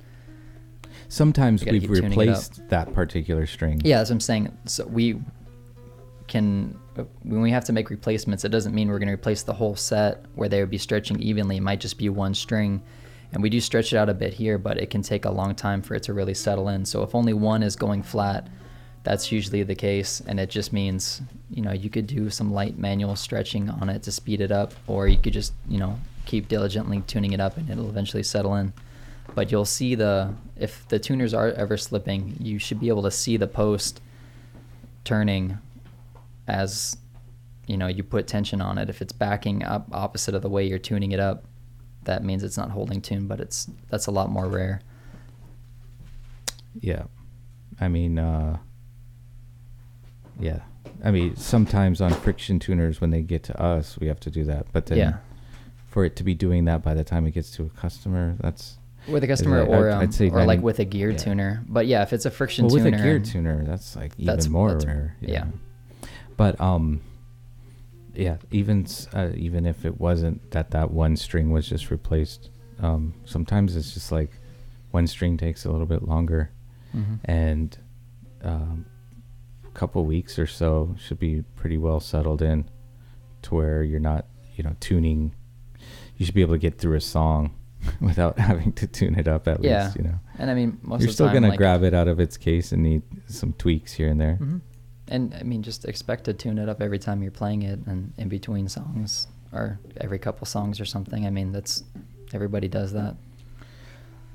Sometimes 1.08 1.64
we've 1.64 1.82
keep 1.82 1.90
tuning 1.90 2.04
it 2.04 2.14
up. 2.14 2.18
replaced 2.18 2.68
that 2.68 2.94
particular 2.94 3.46
string. 3.46 3.80
Yeah, 3.84 3.98
that's 3.98 4.10
what 4.10 4.14
I'm 4.14 4.20
saying. 4.20 4.58
So 4.66 4.86
we 4.86 5.20
can 6.28 6.78
uh, 6.96 7.02
when 7.22 7.42
we 7.42 7.50
have 7.50 7.64
to 7.64 7.72
make 7.72 7.90
replacements, 7.90 8.44
it 8.44 8.50
doesn't 8.50 8.74
mean 8.74 8.88
we're 8.88 8.98
going 8.98 9.08
to 9.08 9.14
replace 9.14 9.42
the 9.42 9.52
whole 9.52 9.76
set 9.76 10.24
where 10.34 10.48
they 10.48 10.60
would 10.60 10.70
be 10.70 10.78
stretching 10.78 11.20
evenly. 11.20 11.58
It 11.58 11.62
might 11.62 11.80
just 11.80 11.98
be 11.98 12.08
one 12.08 12.32
string, 12.32 12.82
and 13.32 13.42
we 13.42 13.50
do 13.50 13.60
stretch 13.60 13.92
it 13.92 13.96
out 13.96 14.08
a 14.08 14.14
bit 14.14 14.32
here, 14.32 14.56
but 14.56 14.78
it 14.78 14.90
can 14.90 15.02
take 15.02 15.24
a 15.24 15.30
long 15.30 15.54
time 15.54 15.82
for 15.82 15.94
it 15.94 16.04
to 16.04 16.14
really 16.14 16.34
settle 16.34 16.68
in. 16.68 16.84
So 16.84 17.02
if 17.02 17.14
only 17.14 17.32
one 17.32 17.62
is 17.62 17.74
going 17.76 18.02
flat, 18.02 18.48
that's 19.04 19.30
usually 19.30 19.62
the 19.62 19.74
case, 19.74 20.20
and 20.26 20.40
it 20.40 20.50
just 20.50 20.72
means 20.72 21.22
you 21.50 21.62
know 21.62 21.72
you 21.72 21.90
could 21.90 22.06
do 22.06 22.30
some 22.30 22.52
light 22.52 22.78
manual 22.78 23.16
stretching 23.16 23.70
on 23.70 23.88
it 23.88 24.02
to 24.04 24.12
speed 24.12 24.40
it 24.40 24.50
up, 24.50 24.74
or 24.86 25.06
you 25.06 25.18
could 25.18 25.32
just 25.32 25.52
you 25.68 25.78
know 25.78 25.98
keep 26.26 26.48
diligently 26.48 27.02
tuning 27.06 27.32
it 27.32 27.40
up, 27.40 27.56
and 27.56 27.68
it'll 27.70 27.88
eventually 27.88 28.22
settle 28.22 28.54
in. 28.56 28.72
But 29.34 29.52
you'll 29.52 29.64
see 29.64 29.94
the 29.94 30.34
if 30.56 30.86
the 30.88 30.98
tuners 30.98 31.32
are 31.34 31.48
ever 31.52 31.76
slipping, 31.76 32.36
you 32.40 32.58
should 32.58 32.80
be 32.80 32.88
able 32.88 33.02
to 33.02 33.10
see 33.10 33.36
the 33.36 33.46
post 33.46 34.00
turning 35.04 35.58
as 36.48 36.96
you 37.66 37.76
know 37.76 37.86
you 37.86 38.02
put 38.02 38.26
tension 38.26 38.60
on 38.60 38.78
it 38.78 38.88
if 38.90 39.00
it's 39.02 39.12
backing 39.12 39.62
up 39.62 39.86
opposite 39.92 40.34
of 40.34 40.42
the 40.42 40.48
way 40.48 40.66
you're 40.66 40.78
tuning 40.78 41.12
it 41.12 41.20
up 41.20 41.44
that 42.04 42.22
means 42.24 42.42
it's 42.42 42.56
not 42.56 42.70
holding 42.70 43.00
tune 43.00 43.26
but 43.26 43.40
it's 43.40 43.68
that's 43.88 44.06
a 44.06 44.10
lot 44.10 44.30
more 44.30 44.46
rare 44.46 44.80
Yeah. 46.80 47.04
I 47.80 47.88
mean, 47.88 48.18
uh, 48.18 48.58
yeah. 50.38 50.60
I 51.02 51.10
mean, 51.10 51.36
sometimes 51.36 52.00
on 52.00 52.12
friction 52.12 52.58
tuners, 52.58 53.00
when 53.00 53.10
they 53.10 53.20
get 53.22 53.42
to 53.44 53.60
us, 53.60 53.98
we 53.98 54.06
have 54.06 54.20
to 54.20 54.30
do 54.30 54.44
that. 54.44 54.66
But 54.72 54.86
then 54.86 54.98
Yeah. 54.98 55.16
for 55.88 56.04
it 56.04 56.16
to 56.16 56.24
be 56.24 56.34
doing 56.34 56.64
that 56.66 56.82
by 56.82 56.94
the 56.94 57.04
time 57.04 57.26
it 57.26 57.32
gets 57.32 57.50
to 57.56 57.64
a 57.64 57.68
customer, 57.70 58.36
that's. 58.40 58.78
with 59.08 59.22
a 59.22 59.26
customer 59.26 59.62
I'd- 59.62 59.70
or 59.70 59.90
I'd 59.90 60.04
um, 60.04 60.12
say 60.12 60.28
or 60.30 60.38
like 60.46 60.60
90 60.60 60.62
with 60.62 60.78
a 60.78 60.84
gear 60.86 61.10
yeah. 61.10 61.16
tuner 61.18 61.62
but 61.68 61.86
yeah 61.86 62.00
if 62.02 62.14
it's 62.14 62.24
a 62.24 62.30
friction 62.30 62.64
Well, 62.64 62.74
with 62.76 62.84
tuner 62.84 62.96
a 62.96 63.02
gear 63.02 63.18
tuner, 63.18 63.64
that's 63.64 63.94
like 63.96 64.12
even 64.14 64.26
That's- 64.26 64.48
more 64.48 64.68
that's- 64.72 64.86
rare. 64.86 65.16
yeah. 65.20 65.44
But 66.38 66.58
um, 66.60 67.00
yeah. 68.14 68.36
Even 68.50 68.84
s- 68.84 69.08
uh, 69.12 69.30
even 69.34 69.66
if 69.66 69.84
it 69.84 70.00
wasn't 70.00 70.50
that 70.52 70.70
that 70.70 70.90
one 70.90 71.16
string 71.16 71.50
was 71.50 71.68
just 71.68 71.90
replaced, 71.90 72.50
um, 72.80 73.14
sometimes 73.24 73.76
it's 73.76 73.92
just 73.94 74.10
like 74.12 74.30
one 74.90 75.06
string 75.06 75.36
takes 75.36 75.64
a 75.64 75.70
little 75.70 75.86
bit 75.86 76.02
longer, 76.08 76.50
Mhm. 76.94 77.18
and 77.24 77.78
um, 78.42 78.86
couple 79.74 80.04
weeks 80.04 80.38
or 80.38 80.46
so 80.46 80.94
should 80.98 81.18
be 81.18 81.42
pretty 81.56 81.76
well 81.78 82.00
settled 82.00 82.40
in, 82.42 82.68
to 83.42 83.54
where 83.54 83.82
you're 83.82 84.00
not 84.00 84.26
you 84.56 84.64
know 84.64 84.76
tuning. 84.80 85.34
You 86.16 86.24
should 86.26 86.34
be 86.34 86.42
able 86.42 86.54
to 86.54 86.58
get 86.58 86.78
through 86.78 86.96
a 86.96 87.00
song 87.00 87.54
without 88.00 88.38
having 88.38 88.72
to 88.74 88.86
tune 88.86 89.16
it 89.18 89.26
up 89.28 89.46
at 89.48 89.62
Yeah. 89.62 89.84
least. 89.86 89.96
You 89.96 90.04
know. 90.04 90.18
and 90.38 90.50
i 90.50 90.54
mean 90.54 90.78
most 90.82 90.82
of 90.82 90.82
the 90.82 90.90
time. 90.96 91.00
You're 91.00 91.12
still 91.12 91.26
time 91.26 91.34
gonna 91.34 91.48
like, 91.48 91.58
grab 91.58 91.82
it 91.82 91.92
out 91.94 92.08
of 92.08 92.18
its 92.20 92.36
case 92.36 92.72
and 92.72 92.82
need 92.82 93.02
some 93.26 93.52
tweaks 93.54 93.92
here 93.92 94.08
and 94.08 94.20
there. 94.20 94.38
Mhm. 94.40 94.60
and 95.08 95.34
i 95.38 95.42
mean 95.42 95.62
just 95.62 95.84
expect 95.84 96.24
to 96.24 96.32
tune 96.32 96.58
it 96.58 96.68
up 96.68 96.80
every 96.80 96.98
time 96.98 97.22
you're 97.22 97.30
playing 97.42 97.62
it 97.62 97.78
and 97.86 98.12
in 98.16 98.28
between 98.28 98.68
songs 98.68 99.28
or 99.52 99.78
every 100.00 100.18
couple 100.18 100.46
songs 100.46 100.80
or 100.80 100.86
something 100.86 101.26
i 101.26 101.30
mean 101.30 101.52
that's 101.52 101.84
everybody 102.32 102.68
does 102.68 102.92
that 102.92 103.14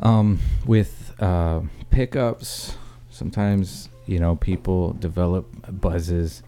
Um, 0.01 0.39
with 0.65 1.13
uh, 1.19 1.61
pickups, 1.89 2.77
sometimes 3.09 3.89
you 4.09 4.19
know 4.19 4.35
people 4.35 4.93
develop 4.93 5.45
buzzes. 5.79 6.41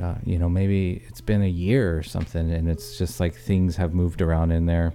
Uh, 0.00 0.14
you 0.24 0.38
know, 0.38 0.48
maybe 0.48 1.02
it's 1.08 1.20
been 1.20 1.42
a 1.42 1.48
year 1.48 1.96
or 1.98 2.02
something, 2.02 2.52
and 2.52 2.68
it's 2.68 2.96
just 2.96 3.18
like 3.18 3.34
things 3.34 3.76
have 3.76 3.92
moved 3.92 4.22
around 4.22 4.52
in 4.52 4.66
there. 4.66 4.92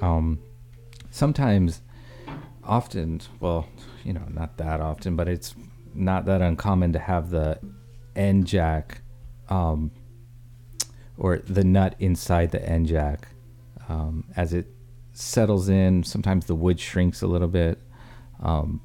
Um, 0.00 0.38
sometimes, 1.10 1.82
often, 2.62 3.20
well, 3.40 3.66
you 4.04 4.12
know, 4.12 4.24
not 4.28 4.58
that 4.58 4.80
often, 4.80 5.16
but 5.16 5.26
it's 5.26 5.56
not 5.92 6.26
that 6.26 6.40
uncommon 6.40 6.92
to 6.92 7.00
have 7.00 7.30
the 7.30 7.58
end 8.14 8.46
jack, 8.46 9.00
um, 9.48 9.90
or 11.16 11.38
the 11.38 11.64
nut 11.64 11.96
inside 11.98 12.52
the 12.52 12.64
end 12.64 12.86
jack, 12.86 13.28
um, 13.88 14.24
as 14.36 14.52
it 14.52 14.68
settles 15.14 15.68
in. 15.68 16.04
Sometimes 16.04 16.46
the 16.46 16.54
wood 16.54 16.78
shrinks 16.78 17.22
a 17.22 17.26
little 17.26 17.48
bit. 17.48 17.80
Um, 18.40 18.82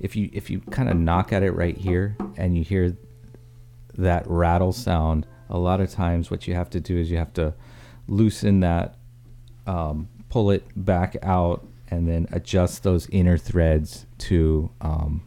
if 0.00 0.16
you 0.16 0.30
if 0.32 0.50
you 0.50 0.60
kind 0.60 0.88
of 0.88 0.96
knock 0.96 1.32
at 1.32 1.42
it 1.42 1.52
right 1.52 1.76
here 1.76 2.16
and 2.36 2.56
you 2.56 2.64
hear 2.64 2.96
that 3.96 4.24
rattle 4.26 4.72
sound, 4.72 5.26
a 5.48 5.58
lot 5.58 5.80
of 5.80 5.90
times 5.90 6.30
what 6.30 6.48
you 6.48 6.54
have 6.54 6.70
to 6.70 6.80
do 6.80 6.96
is 6.96 7.10
you 7.10 7.18
have 7.18 7.34
to 7.34 7.54
loosen 8.08 8.60
that, 8.60 8.96
um, 9.66 10.08
pull 10.28 10.50
it 10.50 10.64
back 10.74 11.16
out, 11.22 11.66
and 11.90 12.08
then 12.08 12.26
adjust 12.32 12.82
those 12.82 13.08
inner 13.10 13.36
threads 13.36 14.06
to 14.18 14.70
um, 14.80 15.22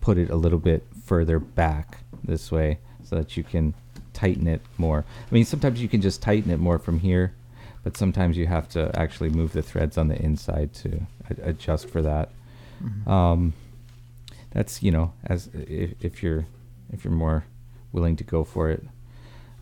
put 0.00 0.18
it 0.18 0.30
a 0.30 0.36
little 0.36 0.58
bit 0.58 0.84
further 1.04 1.38
back 1.38 1.98
this 2.24 2.52
way 2.52 2.78
so 3.02 3.16
that 3.16 3.36
you 3.36 3.42
can 3.42 3.74
tighten 4.12 4.46
it 4.46 4.60
more. 4.76 5.04
I 5.30 5.34
mean, 5.34 5.44
sometimes 5.44 5.80
you 5.80 5.88
can 5.88 6.02
just 6.02 6.20
tighten 6.20 6.50
it 6.50 6.58
more 6.58 6.78
from 6.78 6.98
here, 6.98 7.32
but 7.84 7.96
sometimes 7.96 8.36
you 8.36 8.46
have 8.46 8.68
to 8.70 8.90
actually 8.98 9.30
move 9.30 9.52
the 9.52 9.62
threads 9.62 9.96
on 9.96 10.08
the 10.08 10.20
inside 10.20 10.74
to 10.74 11.06
adjust 11.42 11.88
for 11.88 12.02
that. 12.02 12.30
Um, 13.06 13.54
that's 14.50 14.82
you 14.82 14.90
know, 14.90 15.12
as 15.24 15.48
if, 15.54 15.94
if 16.00 16.22
you're 16.22 16.46
if 16.92 17.04
you're 17.04 17.12
more 17.12 17.44
willing 17.92 18.16
to 18.16 18.24
go 18.24 18.44
for 18.44 18.70
it. 18.70 18.84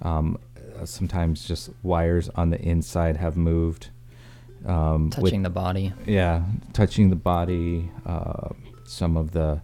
Um, 0.03 0.39
uh, 0.79 0.85
sometimes 0.85 1.47
just 1.47 1.71
wires 1.83 2.29
on 2.35 2.51
the 2.51 2.61
inside 2.61 3.17
have 3.17 3.37
moved. 3.37 3.89
Um, 4.65 5.07
with- 5.07 5.25
touching 5.25 5.43
the 5.43 5.51
body 5.51 5.93
yeah, 6.07 6.45
touching 6.73 7.11
the 7.11 7.17
body. 7.17 7.91
Uh, 8.05 8.51
some 8.85 9.17
of 9.17 9.33
the 9.33 9.61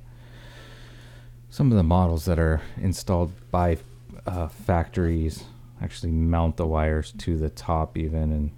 some 1.51 1.71
of 1.71 1.77
the 1.77 1.83
models 1.83 2.25
that 2.25 2.39
are 2.39 2.63
installed 2.81 3.33
by 3.51 3.79
uh, 4.27 4.49
factories 4.49 5.45
actually 5.83 6.13
mount 6.13 6.57
the 6.57 6.67
wires 6.67 7.13
to 7.19 7.37
the 7.37 7.51
top 7.51 7.97
even, 7.99 8.33
and 8.33 8.51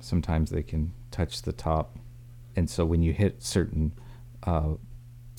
sometimes 0.00 0.50
they 0.50 0.62
can 0.62 0.92
touch 1.10 1.42
the 1.42 1.52
top. 1.52 1.96
And 2.54 2.68
so 2.68 2.84
when 2.84 3.02
you 3.02 3.12
hit 3.12 3.42
certain 3.42 3.92
uh, 4.42 4.74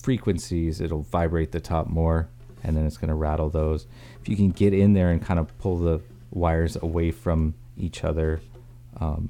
frequencies, 0.10 0.82
it'll 0.82 1.04
vibrate 1.04 1.52
the 1.52 1.60
top 1.60 1.86
more, 1.86 2.28
and 2.64 2.76
then 2.76 2.84
it's 2.84 2.98
going 2.98 3.10
to 3.10 3.14
rattle 3.14 3.48
those. 3.48 3.86
If 4.20 4.28
you 4.28 4.36
can 4.36 4.50
get 4.50 4.74
in 4.74 4.94
there 4.94 5.12
and 5.12 5.22
kind 5.24 5.40
of 5.40 5.56
pull 5.60 5.78
the 5.78 6.02
wires 6.32 6.76
away 6.78 7.12
from 7.12 7.54
each 7.78 8.04
other, 8.04 8.42
um, 9.00 9.30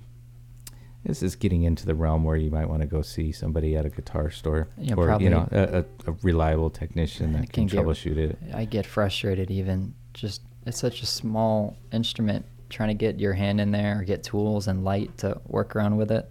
this 1.03 1.21
is 1.21 1.36
getting 1.36 1.63
into 1.63 1.86
the 1.86 1.95
realm 1.95 2.23
where 2.23 2.38
you 2.38 2.49
might 2.49 2.69
want 2.69 2.82
to 2.82 2.88
go 2.88 3.01
see 3.01 3.34
somebody 3.34 3.75
at 3.75 3.86
a 3.86 3.89
guitar 3.89 4.30
store 4.32 4.69
Yeah, 4.77 4.93
or 4.95 5.07
probably. 5.07 5.25
you 5.25 5.32
know 5.32 5.49
a, 5.51 5.80
a, 5.80 6.11
a 6.11 6.15
reliable 6.23 6.69
technician 6.69 7.34
that 7.34 7.51
can, 7.51 7.67
can 7.67 7.67
get- 7.67 7.86
troubleshoot 7.86 8.15
it. 8.17 8.38
I 8.53 8.63
get 8.63 8.86
frustrated 8.86 9.51
even 9.51 9.93
just 10.13 10.41
it's 10.65 10.80
such 10.80 11.01
a 11.01 11.05
small 11.05 11.75
instrument 11.91 12.45
trying 12.69 12.89
to 12.89 12.93
get 12.93 13.19
your 13.19 13.34
hand 13.34 13.59
in 13.59 13.71
there 13.71 13.99
or 13.99 14.03
get 14.05 14.23
tools 14.23 14.69
and 14.69 14.86
light 14.86 15.17
to 15.17 15.41
work 15.45 15.75
around 15.75 15.97
with 15.97 16.09
it. 16.09 16.30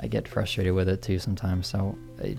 I 0.00 0.08
get 0.08 0.26
frustrated 0.26 0.74
with 0.74 0.88
it 0.88 1.00
too 1.00 1.20
sometimes. 1.20 1.68
So 1.68 1.96
I, 2.20 2.36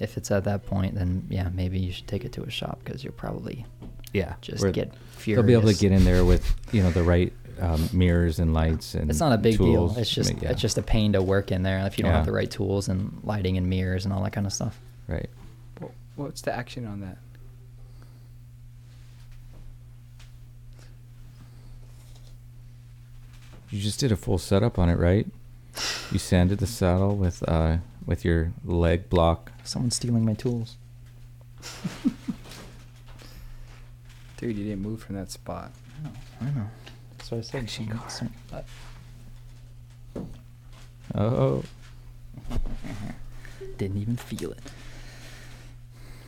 if 0.00 0.16
it's 0.16 0.30
at 0.30 0.44
that 0.44 0.66
point, 0.66 0.94
then 0.94 1.26
yeah, 1.28 1.48
maybe 1.52 1.78
you 1.78 1.92
should 1.92 2.06
take 2.08 2.24
it 2.24 2.32
to 2.34 2.42
a 2.42 2.50
shop 2.50 2.80
because 2.84 3.02
you'll 3.04 3.12
probably 3.14 3.64
Yeah, 4.12 4.34
just 4.40 4.62
where 4.62 4.70
get 4.72 4.92
They'll 5.24 5.42
be 5.42 5.54
able 5.54 5.72
to 5.72 5.78
get 5.78 5.90
in 5.92 6.04
there 6.04 6.24
with 6.24 6.54
you 6.72 6.82
know 6.82 6.90
the 6.90 7.02
right 7.02 7.32
um, 7.60 7.88
mirrors 7.92 8.38
and 8.40 8.52
lights 8.52 8.94
and 8.94 9.08
It's 9.10 9.20
not 9.20 9.32
a 9.32 9.38
big 9.38 9.56
tools. 9.56 9.92
deal. 9.94 10.00
It's 10.02 10.10
just 10.10 10.34
Yeah, 10.42 10.50
it's 10.50 10.60
just 10.60 10.76
a 10.78 10.82
pain 10.82 11.12
to 11.14 11.22
work 11.22 11.50
in 11.52 11.62
there 11.62 11.78
if 11.86 11.96
you 11.98 12.04
don't 12.04 12.12
have 12.12 12.26
the 12.26 12.32
right 12.32 12.50
tools 12.50 12.88
and 12.88 13.20
lighting 13.24 13.56
and 13.56 13.68
mirrors 13.68 14.04
and 14.04 14.12
all 14.12 14.22
that 14.24 14.32
kind 14.32 14.46
of 14.46 14.52
stuff. 14.52 14.78
right. 15.08 15.30
Wha- 15.80 15.88
What's 16.16 16.42
the 16.42 16.52
action 16.54 16.86
on 16.86 17.00
that? 17.00 17.18
You 23.70 23.80
just 23.80 23.98
did 23.98 24.12
a 24.12 24.16
full 24.16 24.38
setup 24.38 24.78
on 24.78 24.88
it, 24.88 24.98
right? 24.98 25.26
You 26.12 26.18
sanded 26.18 26.58
the 26.58 26.66
saddle 26.66 27.16
with 27.16 27.42
uh 27.48 27.78
with 28.06 28.24
your 28.24 28.52
leg 28.64 29.08
block. 29.10 29.50
Someone's 29.64 29.96
stealing 29.96 30.24
my 30.24 30.34
tools. 30.34 30.76
Dude, 34.36 34.56
you 34.56 34.64
didn't 34.64 34.82
move 34.82 35.02
from 35.02 35.16
that 35.16 35.30
spot. 35.30 35.72
I 36.40 36.44
know. 36.46 36.68
So 37.22 37.38
I 37.38 37.40
said 37.40 37.62
Action 37.62 37.88
some- 37.88 37.98
car. 37.98 38.10
some- 38.10 38.34
uh, 38.52 38.62
Oh, 41.14 41.62
didn't 43.78 43.98
even 43.98 44.16
feel 44.16 44.52
it. 44.52 44.58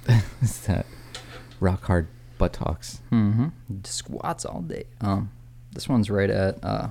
is 0.42 0.60
that 0.66 0.86
rock 1.60 1.84
hard 1.84 2.06
buttocks? 2.38 3.00
Mm-hmm. 3.10 3.48
Squats 3.84 4.44
all 4.44 4.60
day. 4.60 4.84
Um, 5.00 5.30
this 5.72 5.88
one's 5.88 6.08
right 6.10 6.30
at 6.30 6.62
uh, 6.62 6.88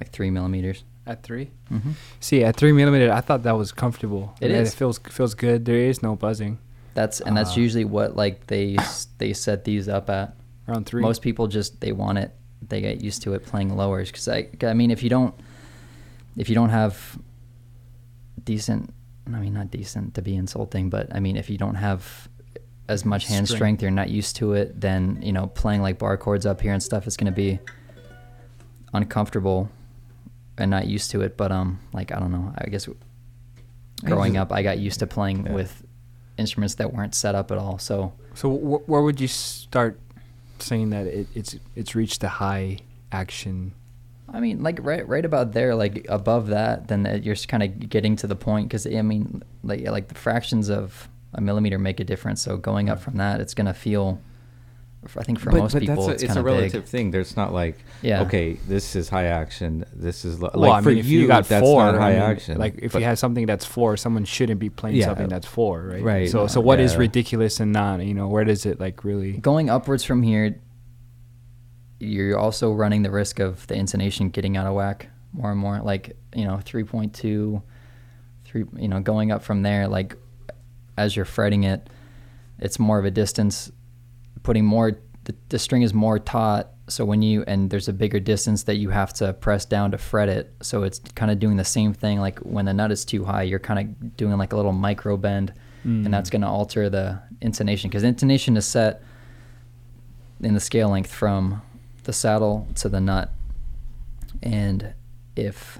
like 0.00 0.10
three 0.10 0.30
millimeters. 0.30 0.84
At 1.06 1.22
three. 1.22 1.50
Mm-hmm. 1.70 1.92
See, 2.20 2.42
at 2.42 2.56
three 2.56 2.72
millimeter, 2.72 3.12
I 3.12 3.20
thought 3.20 3.44
that 3.44 3.56
was 3.56 3.70
comfortable. 3.72 4.34
It 4.40 4.50
And 4.50 4.60
is. 4.62 4.72
It 4.72 4.76
feels 4.76 4.98
feels 4.98 5.34
good. 5.34 5.64
There 5.64 5.76
is 5.76 6.02
no 6.02 6.16
buzzing 6.16 6.58
That's 6.94 7.20
and 7.20 7.36
that's 7.36 7.52
Ah. 7.52 7.60
usually 7.64 7.84
what 7.84 8.16
like 8.16 8.46
they 8.48 8.76
they 9.18 9.32
set 9.32 9.64
these 9.64 9.88
up 9.88 10.10
at. 10.10 10.34
around 10.68 10.86
three. 10.86 11.02
Most 11.02 11.22
people 11.22 11.46
just 11.46 11.80
they 11.80 11.92
want 11.92 12.18
it. 12.18 12.32
They 12.68 12.80
get 12.80 13.00
used 13.02 13.22
to 13.22 13.34
it 13.34 13.44
playing 13.46 13.76
lowers 13.76 14.10
because 14.10 14.26
I 14.28 14.48
I 14.62 14.74
mean 14.74 14.90
if 14.90 15.02
you 15.04 15.10
don't 15.10 15.32
if 16.36 16.48
you 16.48 16.54
don't 16.56 16.70
have 16.70 17.18
decent 18.42 18.90
I 19.32 19.38
mean 19.38 19.54
not 19.54 19.70
decent 19.70 20.14
to 20.14 20.22
be 20.22 20.34
insulting 20.34 20.90
but 20.90 21.06
I 21.14 21.20
mean 21.20 21.36
if 21.36 21.48
you 21.50 21.58
don't 21.58 21.76
have 21.76 22.28
as 22.88 23.04
much 23.04 23.26
hand 23.26 23.46
Strength. 23.46 23.58
strength 23.58 23.82
you're 23.82 23.90
not 24.02 24.10
used 24.10 24.36
to 24.36 24.52
it 24.54 24.80
then 24.80 25.18
you 25.22 25.32
know 25.32 25.46
playing 25.48 25.82
like 25.82 25.98
bar 25.98 26.16
chords 26.16 26.46
up 26.46 26.60
here 26.60 26.72
and 26.72 26.82
stuff 26.82 27.06
is 27.06 27.16
going 27.16 27.26
to 27.32 27.36
be 27.36 27.58
uncomfortable 28.92 29.68
and 30.58 30.70
not 30.70 30.86
used 30.86 31.10
to 31.10 31.20
it 31.22 31.36
but 31.36 31.52
um 31.52 31.78
like 31.92 32.12
I 32.12 32.18
don't 32.18 32.32
know 32.32 32.52
I 32.58 32.66
guess 32.68 32.88
growing 34.04 34.36
up 34.36 34.52
I 34.52 34.62
got 34.62 34.78
used 34.78 35.00
to 35.00 35.06
playing 35.06 35.46
Yeah. 35.46 35.52
with 35.52 35.82
instruments 36.38 36.74
that 36.76 36.92
weren't 36.92 37.14
set 37.14 37.34
up 37.34 37.50
at 37.50 37.58
all 37.58 37.78
so 37.78 38.12
So 38.34 38.50
wh- 38.54 38.88
where 38.88 39.02
would 39.02 39.20
you 39.20 39.28
start 39.28 39.98
saying 40.58 40.90
that 40.90 41.06
it, 41.06 41.26
it's 41.34 41.56
it's 41.74 41.94
reached 41.94 42.20
the 42.20 42.28
high 42.28 42.78
action? 43.12 43.72
I 44.28 44.40
mean, 44.40 44.62
like 44.62 44.78
right, 44.82 45.06
right 45.06 45.24
about 45.24 45.52
there, 45.52 45.74
like 45.76 46.04
above 46.08 46.48
that, 46.48 46.88
then 46.88 47.20
you're 47.22 47.36
kind 47.36 47.62
of 47.62 47.88
getting 47.88 48.16
to 48.16 48.26
the 48.26 48.34
point 48.34 48.68
because 48.68 48.84
I 48.86 49.00
mean, 49.02 49.42
like 49.62 49.82
like 49.88 50.08
the 50.08 50.14
fractions 50.16 50.68
of 50.68 51.08
a 51.32 51.40
millimeter 51.40 51.78
make 51.78 52.00
a 52.00 52.04
difference. 52.04 52.42
So 52.42 52.56
going 52.56 52.88
up 52.90 52.98
from 53.00 53.16
that, 53.18 53.40
it's 53.40 53.54
gonna 53.54 53.72
feel. 53.74 54.20
I 55.16 55.22
think 55.22 55.38
for 55.40 55.50
most 55.52 55.78
people, 55.78 55.94
that's 55.94 56.08
a, 56.08 56.10
it's, 56.12 56.22
it's 56.22 56.36
a 56.36 56.42
relative 56.42 56.82
big. 56.84 56.90
thing. 56.90 57.10
There's 57.10 57.36
not 57.36 57.52
like, 57.52 57.78
Yeah. 58.02 58.22
okay, 58.22 58.54
this 58.68 58.96
is 58.96 59.08
high 59.08 59.26
action. 59.26 59.84
This 59.94 60.24
is 60.24 60.40
lo- 60.40 60.50
Well, 60.54 60.62
like 60.70 60.72
I 60.80 60.82
for 60.82 60.88
mean, 60.90 60.98
if 60.98 61.06
you, 61.06 61.20
you, 61.20 61.26
got 61.26 61.46
that's 61.48 61.62
four, 61.64 61.84
not 61.84 61.94
high 61.96 62.10
I 62.10 62.12
mean, 62.14 62.22
action. 62.22 62.58
Like 62.58 62.76
if 62.78 62.92
but- 62.92 62.98
you 63.00 63.04
have 63.04 63.18
something 63.18 63.46
that's 63.46 63.64
four, 63.64 63.96
someone 63.96 64.24
shouldn't 64.24 64.60
be 64.60 64.70
playing 64.70 64.96
Yeah. 64.96 65.06
something 65.06 65.28
that's 65.28 65.46
four, 65.46 65.82
right? 65.92 66.02
Right. 66.02 66.28
So 66.30 66.46
so 66.46 66.60
what 66.60 66.80
is 66.80 66.92
Yeah. 66.94 66.98
ridiculous 67.00 67.60
and 67.60 67.72
not? 67.72 68.04
You 68.04 68.14
know, 68.14 68.28
where 68.28 68.44
does 68.44 68.66
it 68.66 68.80
like 68.80 69.04
really? 69.04 69.32
Going 69.38 69.70
upwards 69.70 70.02
from 70.04 70.22
here, 70.22 70.58
you're 71.98 72.38
also 72.38 72.72
running 72.72 73.02
the 73.02 73.10
risk 73.10 73.38
of 73.38 73.66
the 73.68 73.74
intonation 73.74 74.28
getting 74.30 74.56
out 74.56 74.66
of 74.66 74.74
whack 74.74 75.08
more 75.32 75.50
and 75.50 75.58
more. 75.60 75.80
Like 75.80 76.16
you 76.34 76.44
know, 76.44 76.60
3.2, 76.64 77.62
three. 78.44 78.64
You 78.76 78.88
know, 78.88 79.00
going 79.00 79.30
up 79.32 79.42
from 79.42 79.62
there, 79.62 79.88
like 79.88 80.16
as 80.98 81.16
you're 81.16 81.24
fretting 81.24 81.64
it, 81.64 81.88
it's 82.58 82.78
more 82.78 82.98
of 82.98 83.04
a 83.04 83.10
distance, 83.10 83.70
putting 84.46 84.64
more. 84.64 84.98
The, 85.24 85.34
the 85.48 85.58
string 85.58 85.82
is 85.82 85.92
more 85.92 86.18
taut, 86.20 86.70
so 86.88 87.04
when 87.04 87.20
you 87.20 87.42
and 87.48 87.68
there's 87.68 87.88
a 87.88 87.92
bigger 87.92 88.20
distance 88.20 88.62
that 88.64 88.76
you 88.76 88.90
have 88.90 89.12
to 89.14 89.32
press 89.32 89.64
down 89.64 89.90
to 89.90 89.98
fret 89.98 90.28
it. 90.28 90.54
So 90.62 90.84
it's 90.84 91.00
kind 91.16 91.30
of 91.32 91.40
doing 91.40 91.56
the 91.56 91.64
same 91.64 91.92
thing. 91.92 92.20
Like 92.20 92.38
when 92.40 92.64
the 92.66 92.72
nut 92.72 92.92
is 92.92 93.04
too 93.04 93.24
high, 93.24 93.42
you're 93.42 93.58
kind 93.58 93.80
of 93.80 94.16
doing 94.16 94.38
like 94.38 94.52
a 94.52 94.56
little 94.56 94.72
micro 94.72 95.16
bend, 95.16 95.52
and 95.84 96.12
that's 96.14 96.28
Mm. 96.30 96.32
going 96.32 96.42
to 96.42 96.48
alter 96.48 96.88
the 96.88 97.20
intonation 97.40 97.90
because 97.90 98.04
intonation 98.04 98.56
is 98.56 98.64
set 98.66 99.02
in 100.40 100.54
the 100.54 100.60
scale 100.60 100.90
length 100.90 101.10
from 101.12 101.60
the 102.04 102.12
saddle 102.12 102.68
to 102.76 102.88
the 102.88 103.00
nut, 103.00 103.32
and 104.42 104.94
if 105.34 105.78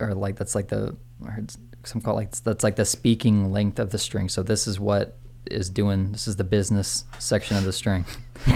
or 0.00 0.14
like 0.14 0.36
that's 0.36 0.54
like 0.54 0.68
the 0.68 0.94
I 1.26 1.30
heard 1.30 1.52
some 1.82 2.00
call 2.00 2.14
it 2.14 2.16
like 2.16 2.30
that's 2.42 2.62
like 2.64 2.76
the 2.76 2.84
speaking 2.84 3.50
length 3.52 3.78
of 3.80 3.90
the 3.90 3.98
string. 3.98 4.28
So 4.28 4.42
this 4.42 4.66
is 4.68 4.78
what 4.78 5.16
is 5.50 5.70
doing. 5.70 6.12
This 6.12 6.28
is 6.28 6.36
the 6.36 6.44
business 6.44 7.04
section 7.18 7.56
of 7.56 7.64
the 7.64 7.72
string. 7.72 8.04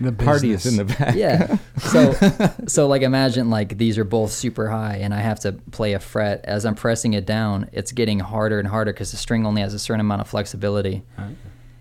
The 0.00 0.12
party 0.12 0.52
is 0.52 0.64
in 0.64 0.76
the 0.76 0.84
back. 0.84 1.14
yeah. 1.16 1.56
So 1.80 2.12
so 2.66 2.86
like 2.86 3.02
imagine 3.02 3.50
like 3.50 3.78
these 3.78 3.98
are 3.98 4.04
both 4.04 4.30
super 4.30 4.68
high 4.68 4.96
and 4.96 5.12
I 5.14 5.20
have 5.20 5.40
to 5.40 5.52
play 5.52 5.94
a 5.94 5.98
fret 5.98 6.44
as 6.44 6.64
I'm 6.64 6.74
pressing 6.74 7.14
it 7.14 7.26
down. 7.26 7.68
It's 7.72 7.92
getting 7.92 8.20
harder 8.20 8.58
and 8.58 8.68
harder 8.68 8.92
because 8.92 9.10
the 9.10 9.16
string 9.16 9.46
only 9.46 9.62
has 9.62 9.74
a 9.74 9.78
certain 9.78 10.00
amount 10.00 10.20
of 10.20 10.28
flexibility. 10.28 11.02
Right. 11.16 11.36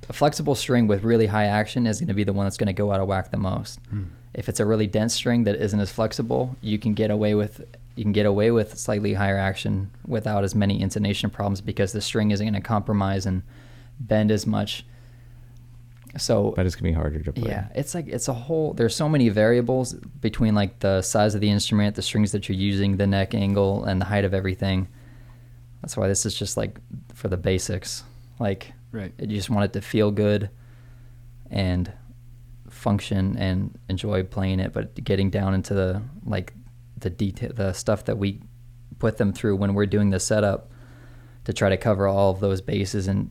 A 0.09 0.13
flexible 0.13 0.55
string 0.55 0.87
with 0.87 1.03
really 1.03 1.27
high 1.27 1.45
action 1.45 1.85
is 1.85 1.99
going 1.99 2.07
to 2.07 2.13
be 2.13 2.23
the 2.23 2.33
one 2.33 2.45
that's 2.45 2.57
going 2.57 2.67
to 2.67 2.73
go 2.73 2.91
out 2.91 3.01
of 3.01 3.07
whack 3.07 3.29
the 3.29 3.37
most. 3.37 3.79
Hmm. 3.89 4.05
If 4.33 4.47
it's 4.47 4.59
a 4.59 4.65
really 4.65 4.87
dense 4.87 5.13
string 5.13 5.43
that 5.43 5.55
isn't 5.55 5.79
as 5.79 5.91
flexible, 5.91 6.55
you 6.61 6.79
can 6.79 6.93
get 6.93 7.11
away 7.11 7.35
with 7.35 7.61
you 7.95 8.03
can 8.03 8.13
get 8.13 8.25
away 8.25 8.51
with 8.51 8.77
slightly 8.77 9.15
higher 9.15 9.37
action 9.37 9.91
without 10.05 10.43
as 10.43 10.55
many 10.55 10.79
intonation 10.81 11.29
problems 11.29 11.61
because 11.61 11.91
the 11.91 12.01
string 12.01 12.31
isn't 12.31 12.45
going 12.45 12.53
to 12.53 12.61
compromise 12.61 13.25
and 13.25 13.41
bend 13.99 14.31
as 14.31 14.45
much. 14.45 14.85
So 16.17 16.53
but 16.55 16.65
it's 16.65 16.75
gonna 16.75 16.89
be 16.89 16.93
harder 16.93 17.19
to 17.21 17.33
play. 17.33 17.49
yeah, 17.51 17.67
it's 17.75 17.93
like 17.93 18.07
it's 18.07 18.27
a 18.27 18.33
whole. 18.33 18.73
There's 18.73 18.95
so 18.95 19.07
many 19.07 19.29
variables 19.29 19.93
between 19.93 20.55
like 20.55 20.79
the 20.79 21.01
size 21.01 21.35
of 21.35 21.41
the 21.41 21.49
instrument, 21.49 21.95
the 21.95 22.01
strings 22.01 22.31
that 22.31 22.49
you're 22.49 22.57
using, 22.57 22.97
the 22.97 23.05
neck 23.07 23.35
angle, 23.35 23.83
and 23.83 24.01
the 24.01 24.05
height 24.05 24.25
of 24.25 24.33
everything. 24.33 24.87
That's 25.81 25.95
why 25.95 26.07
this 26.07 26.25
is 26.25 26.33
just 26.33 26.57
like 26.57 26.79
for 27.13 27.27
the 27.27 27.37
basics. 27.37 28.03
Like 28.39 28.73
Right. 28.91 29.13
you 29.19 29.27
just 29.27 29.49
want 29.49 29.65
it 29.65 29.73
to 29.73 29.81
feel 29.81 30.11
good 30.11 30.49
and 31.51 31.91
function 32.69 33.37
and 33.37 33.77
enjoy 33.89 34.23
playing 34.23 34.59
it, 34.59 34.73
but 34.73 34.95
getting 35.03 35.29
down 35.29 35.53
into 35.53 35.73
the 35.73 36.01
like 36.25 36.53
the 36.97 37.09
detail, 37.09 37.51
the 37.53 37.73
stuff 37.73 38.05
that 38.05 38.17
we 38.17 38.41
put 38.97 39.17
them 39.17 39.33
through 39.33 39.55
when 39.57 39.73
we're 39.75 39.85
doing 39.85 40.09
the 40.09 40.19
setup 40.19 40.71
to 41.43 41.53
try 41.53 41.69
to 41.69 41.77
cover 41.77 42.07
all 42.07 42.31
of 42.31 42.39
those 42.39 42.59
bases 42.61 43.07
and 43.07 43.29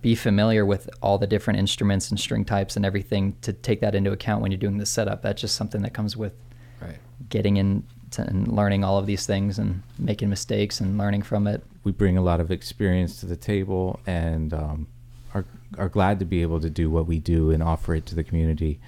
be 0.00 0.14
familiar 0.14 0.64
with 0.64 0.88
all 1.02 1.18
the 1.18 1.26
different 1.26 1.58
instruments 1.58 2.10
and 2.10 2.18
string 2.18 2.44
types 2.44 2.76
and 2.76 2.86
everything 2.86 3.36
to 3.42 3.52
take 3.52 3.80
that 3.80 3.94
into 3.94 4.12
account 4.12 4.40
when 4.42 4.50
you're 4.50 4.58
doing 4.58 4.78
the 4.78 4.86
setup. 4.86 5.22
That's 5.22 5.40
just 5.40 5.56
something 5.56 5.82
that 5.82 5.92
comes 5.92 6.16
with 6.16 6.32
Right. 6.80 6.96
getting 7.28 7.56
into 7.58 7.86
and 8.18 8.48
learning 8.48 8.84
all 8.84 8.98
of 8.98 9.06
these 9.06 9.26
things 9.26 9.58
and 9.58 9.82
making 9.98 10.28
mistakes 10.28 10.80
and 10.80 10.98
learning 10.98 11.22
from 11.22 11.46
it. 11.46 11.62
we 11.84 11.90
bring 11.92 12.16
a 12.16 12.22
lot 12.22 12.40
of 12.40 12.50
experience 12.50 13.18
to 13.20 13.26
the 13.26 13.36
table 13.36 13.98
and 14.06 14.52
um, 14.54 14.86
are 15.34 15.44
are 15.78 15.88
glad 15.88 16.18
to 16.20 16.24
be 16.24 16.42
able 16.42 16.60
to 16.60 16.68
do 16.70 16.88
what 16.90 17.06
we 17.06 17.18
do 17.18 17.50
and 17.50 17.62
offer 17.62 17.94
it 17.94 18.04
to 18.06 18.14
the 18.14 18.22
community. 18.22 18.78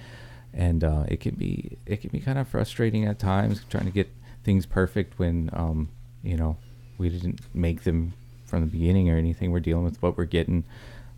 And 0.53 0.83
uh, 0.83 1.03
it 1.07 1.19
can 1.19 1.35
be 1.35 1.77
it 1.85 2.01
can 2.01 2.09
be 2.11 2.19
kind 2.19 2.37
of 2.37 2.47
frustrating 2.47 3.05
at 3.05 3.19
times 3.19 3.61
trying 3.69 3.85
to 3.85 3.91
get 3.91 4.09
things 4.43 4.65
perfect 4.65 5.17
when 5.19 5.49
um, 5.53 5.89
you 6.23 6.37
know 6.37 6.57
we 6.97 7.09
didn't 7.09 7.39
make 7.53 7.83
them 7.83 8.13
from 8.45 8.61
the 8.61 8.67
beginning 8.67 9.09
or 9.09 9.17
anything. 9.17 9.51
We're 9.51 9.59
dealing 9.59 9.83
with 9.85 10.01
what 10.01 10.17
we're 10.17 10.25
getting, 10.25 10.63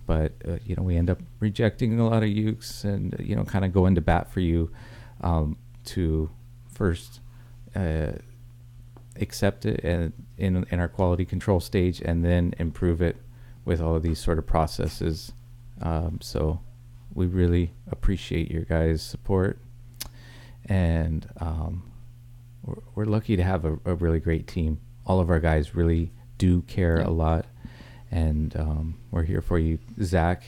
but 0.07 0.31
uh, 0.47 0.57
you 0.65 0.75
know 0.75 0.81
we 0.81 0.95
end 0.97 1.09
up 1.11 1.19
rejecting 1.39 1.99
a 1.99 2.07
lot 2.09 2.23
of 2.23 2.29
ukes 2.29 2.83
and 2.83 3.15
you 3.19 3.35
know 3.35 3.43
kind 3.43 3.63
of 3.63 3.71
going 3.71 3.93
to 3.93 4.01
bat 4.01 4.31
for 4.31 4.39
you 4.39 4.71
um, 5.21 5.55
to 5.85 6.29
first. 6.73 7.19
Uh, 7.75 8.13
accept 9.19 9.65
it 9.65 9.83
and 9.83 10.13
in 10.37 10.63
in 10.69 10.79
our 10.79 10.87
quality 10.87 11.25
control 11.25 11.59
stage 11.59 11.99
and 12.01 12.23
then 12.23 12.53
improve 12.59 13.01
it 13.01 13.17
with 13.65 13.81
all 13.81 13.95
of 13.95 14.03
these 14.03 14.19
sort 14.19 14.37
of 14.37 14.45
processes 14.45 15.31
um, 15.81 16.19
so 16.21 16.59
we 17.15 17.25
really 17.25 17.73
appreciate 17.89 18.51
your 18.51 18.61
guys 18.63 19.01
support 19.01 19.59
and 20.65 21.27
um, 21.39 21.83
we're, 22.63 22.75
we're 22.93 23.05
lucky 23.05 23.35
to 23.35 23.43
have 23.43 23.65
a, 23.65 23.79
a 23.85 23.95
really 23.95 24.19
great 24.19 24.45
team 24.45 24.79
all 25.05 25.19
of 25.19 25.31
our 25.31 25.39
guys 25.39 25.73
really 25.73 26.11
do 26.37 26.61
care 26.63 26.99
Yeah. 26.99 27.07
a 27.07 27.09
lot 27.09 27.45
and 28.11 28.55
um, 28.57 28.95
we're 29.11 29.23
here 29.23 29.41
for 29.41 29.57
you 29.59 29.79
zach 30.01 30.43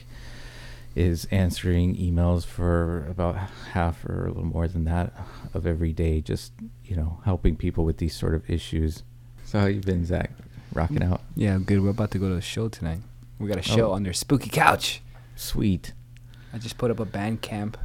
is 0.96 1.26
answering 1.30 1.94
emails 1.96 2.44
for 2.44 3.06
about 3.08 3.36
half 3.72 4.04
or 4.04 4.24
a 4.24 4.28
little 4.28 4.44
more 4.44 4.66
than 4.66 4.84
that 4.84 5.12
of 5.54 5.64
every 5.66 5.92
day 5.92 6.20
just 6.20 6.52
you 6.84 6.96
know 6.96 7.20
helping 7.24 7.54
people 7.56 7.84
with 7.84 7.98
these 7.98 8.14
sort 8.14 8.34
of 8.34 8.48
issues 8.50 9.02
so 9.44 9.60
how 9.60 9.66
you 9.66 9.80
been 9.80 10.04
zach 10.04 10.30
rocking 10.72 11.02
out 11.02 11.20
Yeah, 11.36 11.58
good. 11.58 11.80
We're 11.82 11.90
about 11.90 12.10
to 12.12 12.18
go 12.18 12.28
to 12.28 12.36
a 12.36 12.40
show 12.40 12.68
tonight. 12.68 13.00
We 13.40 13.48
got 13.48 13.58
a 13.58 13.62
show 13.62 13.90
Oh. 13.90 13.92
on 13.94 14.02
their 14.04 14.12
spooky 14.12 14.48
couch. 14.50 15.00
sweet 15.36 15.92
I 16.52 16.58
just 16.58 16.78
put 16.78 16.90
up 16.90 16.98
a 17.00 17.04
band 17.04 17.42
camp, 17.42 17.76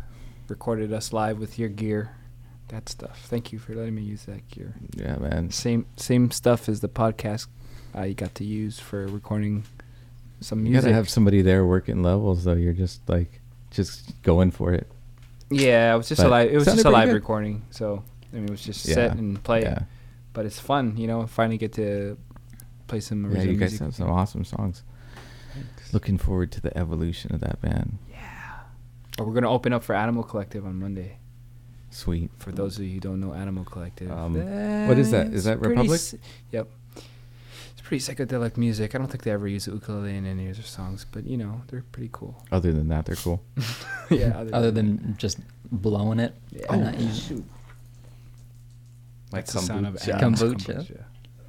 recorded 0.47 0.91
us 0.93 1.11
live 1.13 1.37
with 1.39 1.57
your 1.59 1.69
gear, 1.69 2.11
that 2.69 2.89
stuff. 2.89 3.21
Thank 3.25 3.51
you 3.53 3.57
for 3.59 3.73
letting 3.75 3.95
me 3.95 4.01
use 4.03 4.25
that 4.25 4.47
gear. 4.49 4.75
yeah 4.95 5.17
man 5.17 5.49
Same 5.51 5.85
same 5.97 6.29
stuff 6.31 6.67
as 6.69 6.81
the 6.81 6.89
podcast 6.89 7.47
I 7.95 8.13
got 8.13 8.35
to 8.35 8.43
use 8.43 8.79
for 8.79 9.07
recording 9.07 9.63
some 10.41 10.63
music. 10.63 10.75
you 10.75 10.81
gotta 10.81 10.93
have 10.93 11.09
somebody 11.09 11.41
there 11.41 11.65
working 11.65 12.03
levels 12.03 12.43
though 12.43 12.53
you're 12.53 12.73
just 12.73 13.07
like 13.07 13.39
just 13.71 14.21
going 14.21 14.51
for 14.51 14.73
it 14.73 14.87
yeah, 15.49 15.93
it 15.93 15.97
was 15.97 16.09
just 16.09 16.21
a 16.23 16.27
live. 16.27 16.51
It 16.51 16.55
was 16.55 16.65
just 16.65 16.85
a 16.85 16.89
live 16.89 17.07
good. 17.09 17.13
recording. 17.13 17.61
So 17.69 18.01
I 18.33 18.35
mean, 18.35 18.45
it 18.45 18.49
was 18.49 18.63
just 18.63 18.85
Yeah, 18.87 18.95
set 18.95 19.11
and 19.17 19.41
play. 19.43 19.61
yeah 19.61 19.83
But 20.33 20.45
it's 20.47 20.59
fun, 20.59 20.97
you 20.97 21.05
know. 21.07 21.27
Finally 21.27 21.59
get 21.59 21.73
to 21.73 22.17
play 22.87 22.99
some 22.99 23.23
yeah 23.23 23.29
original 23.29 23.53
you 23.53 23.59
guys 23.59 23.71
music. 23.71 23.85
have 23.85 23.95
some 23.95 24.09
awesome 24.09 24.43
songs 24.43 24.81
Thanks. 25.53 25.93
looking 25.93 26.17
forward 26.17 26.51
to 26.53 26.61
the 26.61 26.75
evolution 26.77 27.33
of 27.33 27.41
that 27.41 27.61
band 27.61 27.99
Yeah. 28.09 28.17
Oh, 29.19 29.23
we're 29.23 29.33
gonna 29.35 29.51
open 29.51 29.71
up 29.71 29.83
for 29.83 29.93
Animal 29.95 30.23
Collective 30.23 30.65
on 30.65 30.79
Monday. 30.79 31.17
Sweet. 31.91 32.29
For 32.39 32.51
those 32.51 32.77
of 32.77 32.83
you 32.83 32.95
who 32.95 32.99
don't 32.99 33.19
know 33.21 33.33
Animal 33.33 33.63
Collective, 33.65 34.11
Um, 34.11 34.33
what 34.87 34.97
is 34.97 35.11
that? 35.11 35.27
Is 35.27 35.43
that 35.45 35.59
Republik? 35.59 35.93
s- 35.93 36.15
yep. 36.51 36.67
It's 37.85 38.05
pretty 38.07 38.25
psychedelic 38.25 38.57
music. 38.57 38.95
I 38.95 38.97
don't 38.97 39.05
think 39.09 39.21
they 39.21 39.29
ever 39.29 39.47
use 39.47 39.65
the 39.65 39.73
ukulele 39.73 40.17
in 40.17 40.25
any 40.25 40.49
of 40.49 40.55
their 40.55 40.65
songs, 40.65 41.05
but 41.11 41.23
you 41.27 41.37
know 41.37 41.61
they're 41.67 41.83
pretty 41.91 42.09
cool. 42.11 42.43
Other 42.51 42.73
than 42.73 42.87
that, 42.87 43.05
they're 43.05 43.15
cool. 43.15 43.43
yeah. 44.09 44.43
Other 44.51 44.71
than 44.71 45.13
just 45.19 45.37
blowing 45.71 46.17
it. 46.19 46.33
Yeah. 46.49 46.65
I'm 46.71 46.83
not 46.83 46.99
using- 46.99 47.37
shoot. 47.37 47.45
Like 49.31 49.45
That's 49.45 49.53
the 49.53 49.59
sound 49.59 49.85
of 49.85 49.93
kombucha. 49.97 50.23
Andrew's 50.23 50.63
Kombucha. 50.65 51.03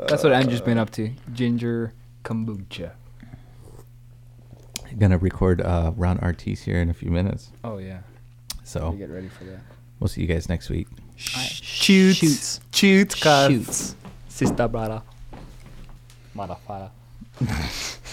That's 0.08 0.22
what 0.24 0.34
Andrew's 0.34 0.60
been 0.60 0.76
up 0.76 0.90
to. 0.90 1.10
Ginger 1.32 1.94
kombucha. 2.22 2.90
I'm 4.90 4.98
Gonna 4.98 5.16
record 5.16 5.62
uh, 5.62 5.92
Ron 5.96 6.18
Artis 6.18 6.62
here 6.64 6.82
in 6.82 6.90
a 6.90 6.94
few 6.94 7.10
minutes. 7.10 7.50
Oh 7.64 7.78
yeah. 7.78 8.00
So 8.62 8.80
Gotta 8.80 8.96
get 8.98 9.08
ready 9.10 9.28
for 9.30 9.44
that. 9.44 9.60
we'll 10.00 10.08
see 10.08 10.20
you 10.20 10.26
guys 10.26 10.50
next 10.50 10.68
week. 10.68 10.86
Shoots. 11.16 12.18
Shoots. 12.18 12.60
Shoots. 12.74 13.14
cuz. 13.14 13.46
Shoots. 13.48 13.96
Sister 14.28 14.68
brother. 14.68 15.00
Motherfucker. 16.36 16.90